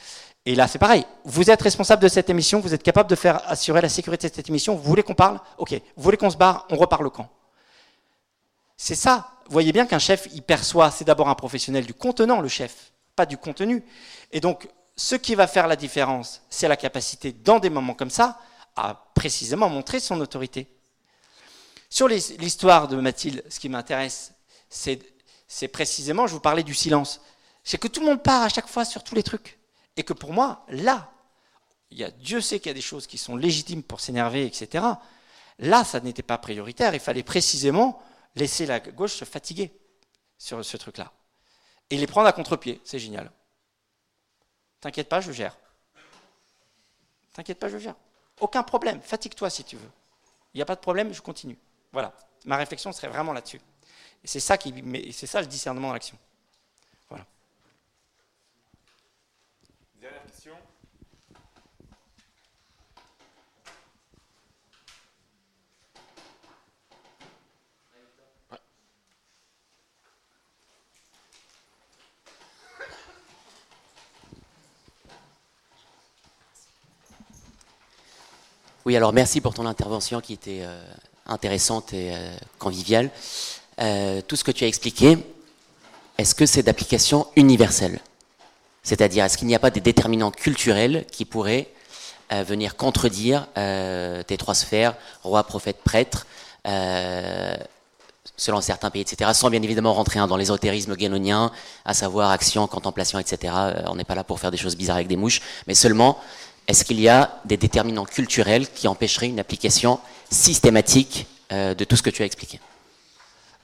Et 0.47 0.55
là, 0.55 0.67
c'est 0.67 0.79
pareil. 0.79 1.05
Vous 1.25 1.51
êtes 1.51 1.61
responsable 1.61 2.03
de 2.03 2.09
cette 2.09 2.31
émission, 2.31 2.61
vous 2.61 2.73
êtes 2.73 2.83
capable 2.83 3.11
de 3.11 3.17
faire 3.17 3.43
assurer 3.51 3.83
la 3.83 3.89
sécurité 3.89 4.31
de 4.31 4.35
cette 4.35 4.49
émission. 4.49 4.75
Vous 4.75 4.83
voulez 4.83 5.03
qu'on 5.03 5.15
parle? 5.15 5.41
Ok. 5.59 5.73
Vous 5.73 6.03
voulez 6.03 6.17
qu'on 6.17 6.31
se 6.31 6.37
barre 6.37 6.67
On 6.71 6.77
reparle 6.77 7.07
au 7.07 7.11
camp. 7.11 7.29
C'est 8.83 8.95
ça. 8.95 9.31
Vous 9.45 9.53
voyez 9.53 9.73
bien 9.73 9.85
qu'un 9.85 9.99
chef, 9.99 10.27
il 10.33 10.41
perçoit, 10.41 10.91
c'est 10.91 11.05
d'abord 11.05 11.29
un 11.29 11.35
professionnel 11.35 11.85
du 11.85 11.93
contenant, 11.93 12.41
le 12.41 12.49
chef, 12.49 12.93
pas 13.15 13.27
du 13.27 13.37
contenu. 13.37 13.85
Et 14.33 14.41
donc, 14.41 14.71
ce 14.97 15.17
qui 15.17 15.35
va 15.35 15.47
faire 15.47 15.67
la 15.67 15.77
différence, 15.77 16.41
c'est 16.49 16.67
la 16.67 16.79
capacité, 16.79 17.31
dans 17.33 17.59
des 17.59 17.69
moments 17.69 17.93
comme 17.93 18.09
ça, 18.09 18.41
à 18.77 18.95
précisément 19.15 19.69
montrer 19.69 20.01
son 20.01 20.19
autorité. 20.23 20.67
Sur 21.91 22.09
l'histoire 22.09 22.89
de 22.89 22.97
Mathilde, 22.97 23.45
ce 23.51 23.61
qui 23.61 23.69
m'intéresse, 23.69 24.33
c'est 24.71 25.69
précisément, 25.69 26.27
je 26.27 26.33
vous 26.33 26.41
parlais 26.41 26.63
du 26.63 26.73
silence. 26.73 27.21
C'est 27.63 27.77
que 27.77 27.87
tout 27.87 28.01
le 28.01 28.07
monde 28.07 28.23
part 28.23 28.45
à 28.45 28.49
chaque 28.49 28.67
fois 28.67 28.87
sur 28.87 29.05
tous 29.05 29.15
les 29.15 29.23
trucs. 29.23 29.59
Et 29.99 30.05
que 30.05 30.15
pour 30.15 30.33
moi, 30.33 30.65
là, 30.71 31.11
il 31.91 31.99
y 31.99 32.05
a, 32.05 32.11
Dieu 32.11 32.41
sait 32.41 32.61
qu'il 32.61 32.71
y 32.71 32.71
a 32.71 32.75
des 32.75 32.81
choses 32.81 33.07
qui 33.07 33.19
sont 33.19 33.37
légitimes 33.37 33.83
pour 33.83 34.01
s'énerver, 34.01 34.47
etc. 34.47 34.83
Là, 35.59 35.85
ça 35.85 36.01
n'était 36.01 36.23
pas 36.23 36.39
prioritaire. 36.39 36.95
Il 36.95 37.01
fallait 37.01 37.23
précisément 37.23 38.03
laisser 38.35 38.67
la 38.67 38.81
gauche 38.81 39.15
se 39.15 39.25
fatiguer 39.25 39.73
sur 40.39 40.65
ce 40.65 40.77
truc-là. 40.77 41.13
Et 41.91 41.97
les 41.97 42.07
prendre 42.07 42.29
à 42.29 42.33
contre-pied. 42.33 42.81
C'est 42.85 42.99
génial. 42.99 43.31
T'inquiète 44.81 45.09
pas, 45.09 45.21
je 45.21 45.33
gère. 45.33 45.59
T'inquiète 47.33 47.59
pas, 47.59 47.69
je 47.69 47.79
gère. 47.79 47.97
Aucun 48.41 48.63
problème. 48.63 49.01
Fatigue-toi 49.03 49.51
si 49.51 49.65
tu 49.65 49.77
veux. 49.77 49.91
Il 50.55 50.59
n'y 50.59 50.63
a 50.63 50.67
pas 50.67 50.77
de 50.77 50.81
problème, 50.81 51.13
je 51.13 51.21
continue. 51.21 51.59
Voilà. 51.93 52.15
Ma 52.45 52.57
réflexion 52.57 52.93
serait 52.93 53.09
vraiment 53.09 53.33
là-dessus. 53.33 53.61
Et 54.25 54.27
c'est 54.27 54.41
ça, 54.41 54.57
qui, 54.57 54.73
c'est 55.13 55.27
ça 55.27 55.41
le 55.41 55.47
discernement 55.47 55.89
dans 55.89 55.95
l'action. 55.95 56.19
Voilà. 57.09 57.27
Dernière 60.01 60.23
question. 60.25 60.57
Oui, 78.91 78.97
alors 78.97 79.13
merci 79.13 79.41
pour 79.41 79.55
ton 79.55 79.67
intervention 79.67 80.21
qui 80.21 80.33
était 80.33 80.63
euh, 80.63 80.83
intéressante 81.29 81.93
et 81.93 82.13
euh, 82.13 82.35
conviviale. 82.59 83.11
Euh, 83.81 84.21
tout 84.21 84.35
ce 84.35 84.43
que 84.43 84.51
tu 84.51 84.65
as 84.65 84.67
expliqué, 84.67 85.17
est-ce 86.19 86.35
que 86.35 86.45
c'est 86.45 86.65
d'application 86.65 87.29
universelle? 87.37 88.01
C'est-à-dire, 88.83 89.25
est-ce 89.25 89.39
qu'il 89.39 89.47
n'y 89.47 89.55
a 89.55 89.61
pas 89.61 89.71
des 89.71 89.81
déterminants 89.81 90.33
culturels 90.33 91.07
qui 91.13 91.25
pourraient 91.25 91.69
venir 92.33 92.75
contredire 92.75 93.47
tes 93.55 94.37
trois 94.37 94.57
sphères, 94.57 94.97
roi, 95.23 95.45
prophète, 95.45 95.83
prêtre, 95.85 96.27
selon 98.37 98.61
certains 98.61 98.91
pays, 98.91 99.03
etc., 99.03 99.31
sans 99.35 99.51
bien 99.51 99.63
évidemment 99.63 99.95
rentrer 99.95 100.19
dans 100.27 100.37
l'ésotérisme 100.37 100.97
guénonien, 100.97 101.53
à 101.85 101.95
savoir 101.95 102.31
action, 102.31 102.67
contemplation, 102.67 103.21
etc. 103.21 103.55
on 103.87 103.95
n'est 103.95 104.05
pas 104.05 104.17
là 104.17 104.25
pour 104.25 104.41
faire 104.41 104.51
des 104.51 104.57
choses 104.57 104.77
bizarres 104.77 104.97
avec 104.97 105.09
des 105.09 105.17
mouches, 105.17 105.43
mais 105.69 105.75
seulement 105.75 106.19
est-ce 106.67 106.85
qu'il 106.85 107.01
y 107.01 107.09
a 107.09 107.41
des 107.45 107.57
déterminants 107.57 108.05
culturels 108.05 108.69
qui 108.71 108.87
empêcheraient 108.89 109.29
une 109.29 109.41
application 109.41 110.01
systématique 110.31 111.27
euh, 111.53 111.75
de 111.75 111.85
tout 111.85 111.97
ce 111.97 112.03
que 112.03 112.11
tu 112.11 112.23
as 112.23 112.27
expliqué? 112.27 112.61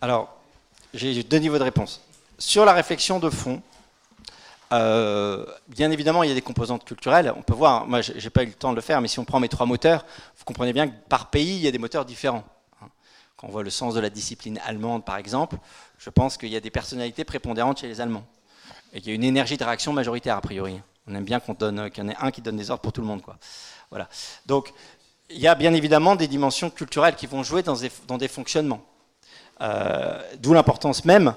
Alors, 0.01 0.37
j'ai 0.95 1.23
deux 1.23 1.39
niveaux 1.39 1.59
de 1.59 1.65
réponse. 1.65 2.01
Sur 2.39 2.65
la 2.65 2.73
réflexion 2.73 3.19
de 3.19 3.31
fond, 3.31 3.63
euh, 4.73 5.47
bien 5.69 5.91
évidemment, 5.91 6.23
il 6.23 6.29
y 6.29 6.33
a 6.33 6.35
des 6.35 6.43
composantes 6.43 6.85
culturelles. 6.85 7.33
On 7.37 7.43
peut 7.43 7.55
voir, 7.55 7.87
moi, 7.87 8.01
j'ai 8.01 8.31
pas 8.31 8.43
eu 8.43 8.47
le 8.47 8.53
temps 8.53 8.71
de 8.71 8.77
le 8.77 8.83
faire, 8.83 9.01
mais 9.01 9.09
si 9.09 9.19
on 9.19 9.25
prend 9.25 9.41
mes 9.41 9.49
trois 9.49 9.67
moteurs, 9.67 10.05
vous 10.39 10.45
comprenez 10.45 10.73
bien 10.73 10.89
que 10.89 10.95
par 11.09 11.31
pays, 11.31 11.57
il 11.57 11.63
y 11.63 11.69
a 11.69 11.71
des 11.71 11.79
moteurs 11.79 12.05
différents. 12.05 12.45
Hein. 12.83 12.89
Quand 13.37 13.47
on 13.47 13.51
voit 13.51 13.63
le 13.63 13.71
sens 13.71 13.95
de 13.95 14.01
la 14.01 14.11
discipline 14.11 14.59
allemande, 14.67 15.05
par 15.05 15.17
exemple, 15.17 15.57
je 15.99 16.11
pense 16.11 16.37
qu'il 16.37 16.49
y 16.49 16.57
a 16.57 16.61
des 16.61 16.71
personnalités 16.71 17.25
prépondérantes 17.25 17.81
chez 17.81 17.89
les 17.89 18.01
Allemands. 18.01 18.27
Et 18.93 19.01
qu'il 19.01 19.11
y 19.11 19.13
a 19.13 19.15
une 19.15 19.25
énergie 19.25 19.57
de 19.57 19.65
réaction 19.65 19.93
majoritaire, 19.93 20.37
a 20.37 20.41
priori. 20.41 20.81
On 21.07 21.15
aime 21.15 21.25
bien 21.25 21.41
qu'on 21.41 21.55
donne, 21.55 21.91
qu'il 21.91 22.03
y 22.03 22.07
en 22.07 22.11
ait 22.11 22.17
un 22.19 22.31
qui 22.31 22.43
donne 22.43 22.57
des 22.57 22.71
ordres 22.71 22.83
pour 22.83 22.93
tout 22.93 23.01
le 23.01 23.07
monde. 23.07 23.23
Voilà. 23.91 24.09
Donc, 24.47 24.73
il 25.31 25.39
y 25.39 25.47
a 25.47 25.55
bien 25.55 25.73
évidemment 25.75 26.17
des 26.17 26.29
dimensions 26.29 26.71
culturelles 26.71 27.17
qui 27.17 27.27
vont 27.27 27.43
jouer 27.43 27.63
dans 27.63 27.77
des, 27.77 27.91
dans 28.07 28.19
des 28.19 28.29
fonctionnements. 28.29 28.83
Euh, 29.61 30.23
d'où 30.39 30.53
l'importance 30.53 31.05
même, 31.05 31.35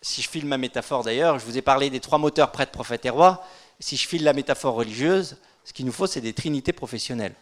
si 0.00 0.22
je 0.22 0.28
file 0.28 0.46
ma 0.46 0.58
métaphore 0.58 1.02
d'ailleurs, 1.02 1.38
je 1.38 1.44
vous 1.44 1.58
ai 1.58 1.62
parlé 1.62 1.90
des 1.90 2.00
trois 2.00 2.18
moteurs 2.18 2.52
prêtre, 2.52 2.72
prophète 2.72 3.04
et 3.06 3.10
roi. 3.10 3.44
Si 3.80 3.96
je 3.96 4.06
file 4.08 4.24
la 4.24 4.32
métaphore 4.32 4.74
religieuse, 4.74 5.36
ce 5.64 5.72
qu'il 5.72 5.86
nous 5.86 5.92
faut, 5.92 6.06
c'est 6.06 6.20
des 6.20 6.32
trinités 6.32 6.72
professionnelles. 6.72 7.34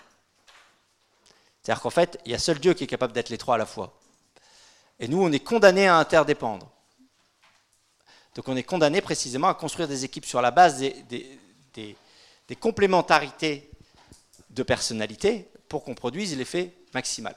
C'est-à-dire 1.62 1.82
qu'en 1.82 1.90
fait, 1.90 2.18
il 2.24 2.32
y 2.32 2.34
a 2.34 2.38
seul 2.38 2.58
Dieu 2.58 2.74
qui 2.74 2.84
est 2.84 2.88
capable 2.88 3.12
d'être 3.12 3.30
les 3.30 3.38
trois 3.38 3.54
à 3.56 3.58
la 3.58 3.66
fois. 3.66 3.92
Et 4.98 5.08
nous, 5.08 5.22
on 5.22 5.30
est 5.30 5.40
condamnés 5.40 5.88
à 5.88 5.96
interdépendre. 5.96 6.68
Donc 8.34 8.48
on 8.48 8.56
est 8.56 8.62
condamné 8.62 9.00
précisément 9.00 9.48
à 9.48 9.54
construire 9.54 9.88
des 9.88 10.04
équipes 10.04 10.24
sur 10.24 10.40
la 10.40 10.50
base 10.50 10.78
des, 10.78 11.96
complémentarités 12.60 13.70
de 14.50 14.62
personnalité 14.62 15.48
pour 15.68 15.84
qu'on 15.84 15.94
produise 15.94 16.36
l'effet 16.36 16.72
maximal. 16.94 17.34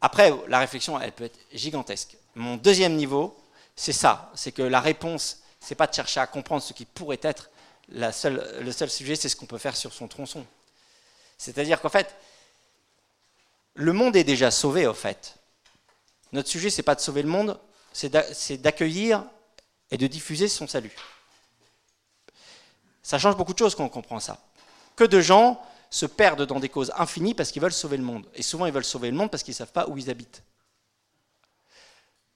Après, 0.00 0.32
la 0.48 0.58
réflexion, 0.58 0.98
elle 0.98 1.12
peut 1.12 1.24
être 1.24 1.38
gigantesque. 1.52 2.16
Mon 2.34 2.56
deuxième 2.56 2.96
niveau, 2.96 3.38
c'est 3.76 3.92
ça, 3.92 4.30
c'est 4.34 4.52
que 4.52 4.62
la 4.62 4.80
réponse, 4.80 5.40
c'est 5.60 5.74
pas 5.74 5.86
de 5.86 5.94
chercher 5.94 6.20
à 6.20 6.26
comprendre 6.26 6.62
ce 6.62 6.72
qui 6.72 6.86
pourrait 6.86 7.20
être, 7.22 7.50
le 7.88 8.10
seul 8.12 8.90
sujet, 8.90 9.16
c'est 9.16 9.28
ce 9.28 9.36
qu'on 9.36 9.46
peut 9.46 9.58
faire 9.58 9.76
sur 9.76 9.92
son 9.92 10.08
tronçon. 10.08 10.46
C'est-à-dire 11.36 11.80
qu'en 11.80 11.88
fait, 11.90 12.14
le 13.74 13.92
monde 13.92 14.16
est 14.16 14.24
déjà 14.24 14.50
sauvé, 14.50 14.86
au 14.86 14.94
fait. 14.94 15.36
Notre 16.32 16.48
sujet, 16.48 16.70
c'est 16.70 16.82
pas 16.82 16.94
de 16.94 17.00
sauver 17.00 17.22
le 17.22 17.28
monde, 17.28 17.58
c'est 17.92 18.56
d'accueillir 18.58 19.24
et 19.90 19.98
de 19.98 20.06
diffuser 20.06 20.48
son 20.48 20.66
salut. 20.66 20.94
Ça 23.02 23.18
change 23.18 23.36
beaucoup 23.36 23.52
de 23.52 23.58
choses 23.58 23.74
quand 23.74 23.84
on 23.84 23.88
comprend 23.88 24.20
ça. 24.20 24.38
Que 24.96 25.04
de 25.04 25.20
gens 25.20 25.60
se 25.90 26.06
perdent 26.06 26.46
dans 26.46 26.60
des 26.60 26.68
causes 26.68 26.92
infinies 26.96 27.34
parce 27.34 27.50
qu'ils 27.50 27.62
veulent 27.62 27.72
sauver 27.72 27.96
le 27.96 28.04
monde. 28.04 28.28
Et 28.34 28.42
souvent, 28.42 28.66
ils 28.66 28.72
veulent 28.72 28.84
sauver 28.84 29.10
le 29.10 29.16
monde 29.16 29.30
parce 29.30 29.42
qu'ils 29.42 29.52
ne 29.52 29.58
savent 29.58 29.72
pas 29.72 29.88
où 29.88 29.98
ils 29.98 30.10
habitent. 30.10 30.42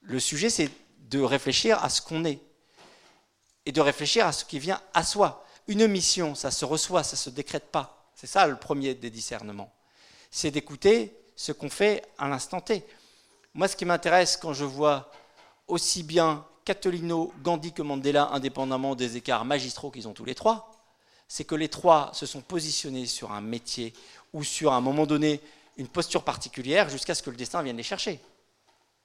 Le 0.03 0.19
sujet, 0.19 0.51
c'est 0.51 0.71
de 0.99 1.21
réfléchir 1.21 1.83
à 1.83 1.89
ce 1.89 2.03
qu'on 2.03 2.25
est 2.25 2.41
et 3.67 3.73
de 3.73 3.81
réfléchir 3.81 4.27
à 4.27 4.33
ce 4.33 4.45
qui 4.45 4.59
vient 4.59 4.81
à 4.93 5.05
soi. 5.05 5.47
Une 5.69 5.87
mission, 5.87 6.35
ça 6.35 6.51
se 6.51 6.65
reçoit, 6.65 7.03
ça 7.03 7.17
ne 7.17 7.19
se 7.19 7.31
décrète 7.31 7.71
pas. 7.71 8.11
C'est 8.15 8.27
ça 8.27 8.47
le 8.47 8.57
premier 8.57 8.95
des 8.95 9.11
discernements. 9.11 9.73
C'est 10.31 10.51
d'écouter 10.51 11.17
ce 11.37 11.53
qu'on 11.53 11.71
fait 11.71 12.05
à 12.19 12.29
l'instant 12.29 12.61
T. 12.61 12.85
Moi, 13.55 13.69
ce 13.69 13.77
qui 13.77 13.85
m'intéresse 13.85 14.37
quand 14.37 14.53
je 14.53 14.65
vois 14.65 15.11
aussi 15.69 16.03
bien 16.03 16.45
Catolino, 16.65 17.33
Gandhi 17.43 17.73
que 17.73 17.83
Mandela, 17.83 18.31
indépendamment 18.33 18.95
des 18.95 19.17
écarts 19.17 19.45
magistraux 19.45 19.91
qu'ils 19.91 20.09
ont 20.09 20.15
tous 20.15 20.25
les 20.25 20.35
trois, 20.35 20.71
c'est 21.29 21.45
que 21.45 21.55
les 21.55 21.69
trois 21.69 22.11
se 22.15 22.27
sont 22.27 22.41
positionnés 22.41 23.07
sur 23.07 23.33
un 23.33 23.41
métier 23.41 23.93
ou 24.33 24.45
sur 24.45 24.73
un 24.73 24.81
moment 24.81 25.07
donné 25.07 25.41
une 25.77 25.89
posture 25.89 26.23
particulière 26.23 26.89
jusqu'à 26.89 27.15
ce 27.15 27.23
que 27.23 27.31
le 27.31 27.37
destin 27.37 27.63
vienne 27.63 27.77
les 27.77 27.83
chercher. 27.83 28.21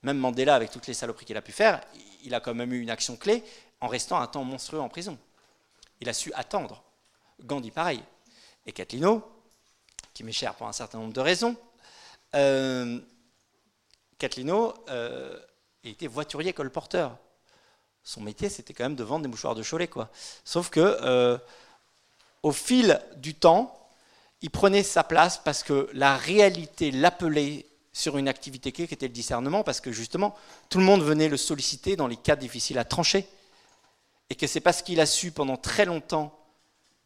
Même 0.03 0.17
Mandela, 0.17 0.55
avec 0.55 0.71
toutes 0.71 0.87
les 0.87 0.93
saloperies 0.93 1.25
qu'il 1.25 1.37
a 1.37 1.41
pu 1.41 1.51
faire, 1.51 1.81
il 2.23 2.33
a 2.33 2.39
quand 2.39 2.53
même 2.53 2.71
eu 2.73 2.79
une 2.79 2.89
action 2.89 3.17
clé 3.17 3.43
en 3.81 3.87
restant 3.87 4.19
un 4.19 4.27
temps 4.27 4.43
monstrueux 4.43 4.79
en 4.79 4.89
prison. 4.89 5.17
Il 5.99 6.07
a 6.07 6.13
su 6.13 6.31
attendre. 6.33 6.83
Gandhi, 7.43 7.71
pareil. 7.71 8.01
Et 8.65 8.71
Catlino, 8.71 9.23
qui 10.13 10.23
m'est 10.23 10.31
cher 10.31 10.55
pour 10.55 10.67
un 10.67 10.73
certain 10.73 10.99
nombre 10.99 11.13
de 11.13 11.19
raisons, 11.19 11.57
euh, 12.35 12.99
Catlino 14.17 14.73
euh, 14.89 15.37
était 15.83 16.07
voiturier 16.07 16.53
colporteur 16.53 17.17
son 18.09 18.21
métier, 18.21 18.49
c'était 18.49 18.73
quand 18.73 18.85
même 18.85 18.95
de 18.95 19.03
vendre 19.03 19.21
des 19.21 19.27
mouchoirs 19.27 19.53
de 19.53 19.61
Cholet. 19.61 19.87
Quoi. 19.87 20.09
Sauf 20.43 20.71
que, 20.71 20.79
euh, 20.79 21.37
au 22.41 22.51
fil 22.51 22.99
du 23.17 23.35
temps, 23.35 23.87
il 24.41 24.49
prenait 24.49 24.81
sa 24.81 25.03
place 25.03 25.39
parce 25.45 25.61
que 25.61 25.87
la 25.93 26.17
réalité 26.17 26.89
l'appelait 26.89 27.67
sur 27.93 28.17
une 28.17 28.27
activité 28.27 28.71
clé 28.71 28.87
qui 28.87 28.95
était 28.95 29.07
le 29.07 29.13
discernement, 29.13 29.63
parce 29.63 29.79
que 29.79 29.91
justement, 29.91 30.35
tout 30.69 30.79
le 30.79 30.85
monde 30.85 31.03
venait 31.03 31.29
le 31.29 31.37
solliciter 31.37 31.95
dans 31.95 32.07
les 32.07 32.15
cas 32.15 32.35
difficiles 32.35 32.79
à 32.79 32.83
trancher. 32.83 33.27
Et 34.31 34.35
que 34.35 34.47
c'est 34.47 34.59
parce 34.59 34.81
qu'il 34.81 34.99
a 35.01 35.05
su 35.05 35.29
pendant 35.29 35.57
très 35.57 35.85
longtemps 35.85 36.35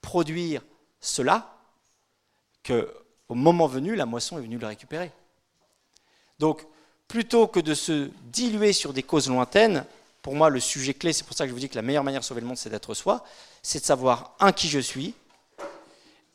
produire 0.02 0.62
cela 1.02 1.54
que, 2.64 2.90
au 3.28 3.36
moment 3.36 3.68
venu, 3.68 3.98
la 3.98 4.06
moisson 4.06 4.38
est 4.38 4.42
venue 4.42 4.58
le 4.58 4.68
récupérer. 4.68 5.12
Donc, 6.40 6.66
plutôt 7.10 7.48
que 7.48 7.60
de 7.60 7.74
se 7.74 8.10
diluer 8.32 8.72
sur 8.72 8.94
des 8.94 9.04
causes 9.04 9.28
lointaines, 9.28 9.86
pour 10.24 10.36
moi, 10.36 10.50
le 10.50 10.62
sujet 10.62 10.94
clé, 10.94 11.12
c'est 11.12 11.26
pour 11.26 11.36
ça 11.36 11.44
que 11.44 11.50
je 11.50 11.54
vous 11.54 11.60
dis 11.60 11.70
que 11.70 11.76
la 11.76 11.82
meilleure 11.82 12.04
manière 12.04 12.22
de 12.22 12.26
sauver 12.26 12.40
le 12.40 12.48
monde, 12.48 12.58
c'est 12.58 12.70
d'être 12.70 12.94
soi, 12.94 13.26
c'est 13.62 13.80
de 13.80 13.84
savoir, 13.84 14.36
un, 14.40 14.54
qui 14.54 14.70
je 14.70 14.80
suis, 14.80 15.14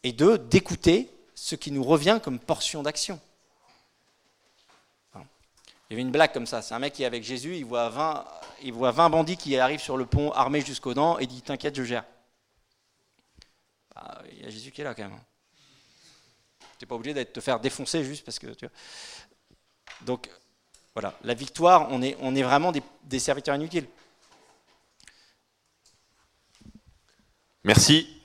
et 0.03 0.13
deux, 0.13 0.39
d'écouter 0.39 1.11
ce 1.35 1.57
qui 1.57 1.73
nous 1.73 1.83
revient 1.83 2.21
comme 2.23 2.39
portion 2.39 2.83
d'action. 2.83 3.19
Il 5.15 5.95
y 5.95 5.95
avait 5.95 6.03
une 6.03 6.13
blague 6.13 6.35
comme 6.35 6.47
ça, 6.47 6.61
c'est 6.61 6.75
un 6.75 6.79
mec 6.79 6.93
qui 6.93 7.03
est 7.03 7.07
avec 7.07 7.25
Jésus, 7.25 7.57
il 7.57 7.65
voit 7.65 7.89
20, 7.89 8.27
il 8.63 8.75
voit 8.75 8.91
20 8.91 9.09
bandits 9.09 9.39
qui 9.39 9.57
arrivent 9.57 9.81
sur 9.81 9.97
le 9.97 10.05
pont 10.05 10.33
armés 10.33 10.61
jusqu'aux 10.61 10.93
dents 10.93 11.19
et 11.19 11.27
dit 11.27 11.41
T'inquiète, 11.41 11.75
je 11.75 11.83
gère. 11.83 12.05
Bah, 13.95 14.23
il 14.31 14.43
y 14.43 14.45
a 14.45 14.51
Jésus 14.51 14.71
qui 14.71 14.83
est 14.83 14.85
là 14.85 14.95
quand 14.95 15.09
même. 15.09 15.19
Tu 16.79 16.85
n'es 16.85 16.87
pas 16.87 16.95
obligé 16.95 17.15
de 17.15 17.23
te 17.23 17.41
faire 17.41 17.59
défoncer 17.59 18.05
juste 18.05 18.23
parce 18.23 18.39
que. 18.39 18.49
Tu 18.49 18.67
vois. 18.67 18.75
Donc, 20.03 20.29
voilà, 21.01 21.17
la 21.23 21.35
victoire, 21.35 21.87
on 21.93 22.03
est, 22.03 22.17
on 22.21 22.35
est 22.35 22.43
vraiment 22.43 22.73
des 22.73 23.19
serviteurs 23.21 23.55
inutiles. 23.55 23.87
Merci. 27.63 28.18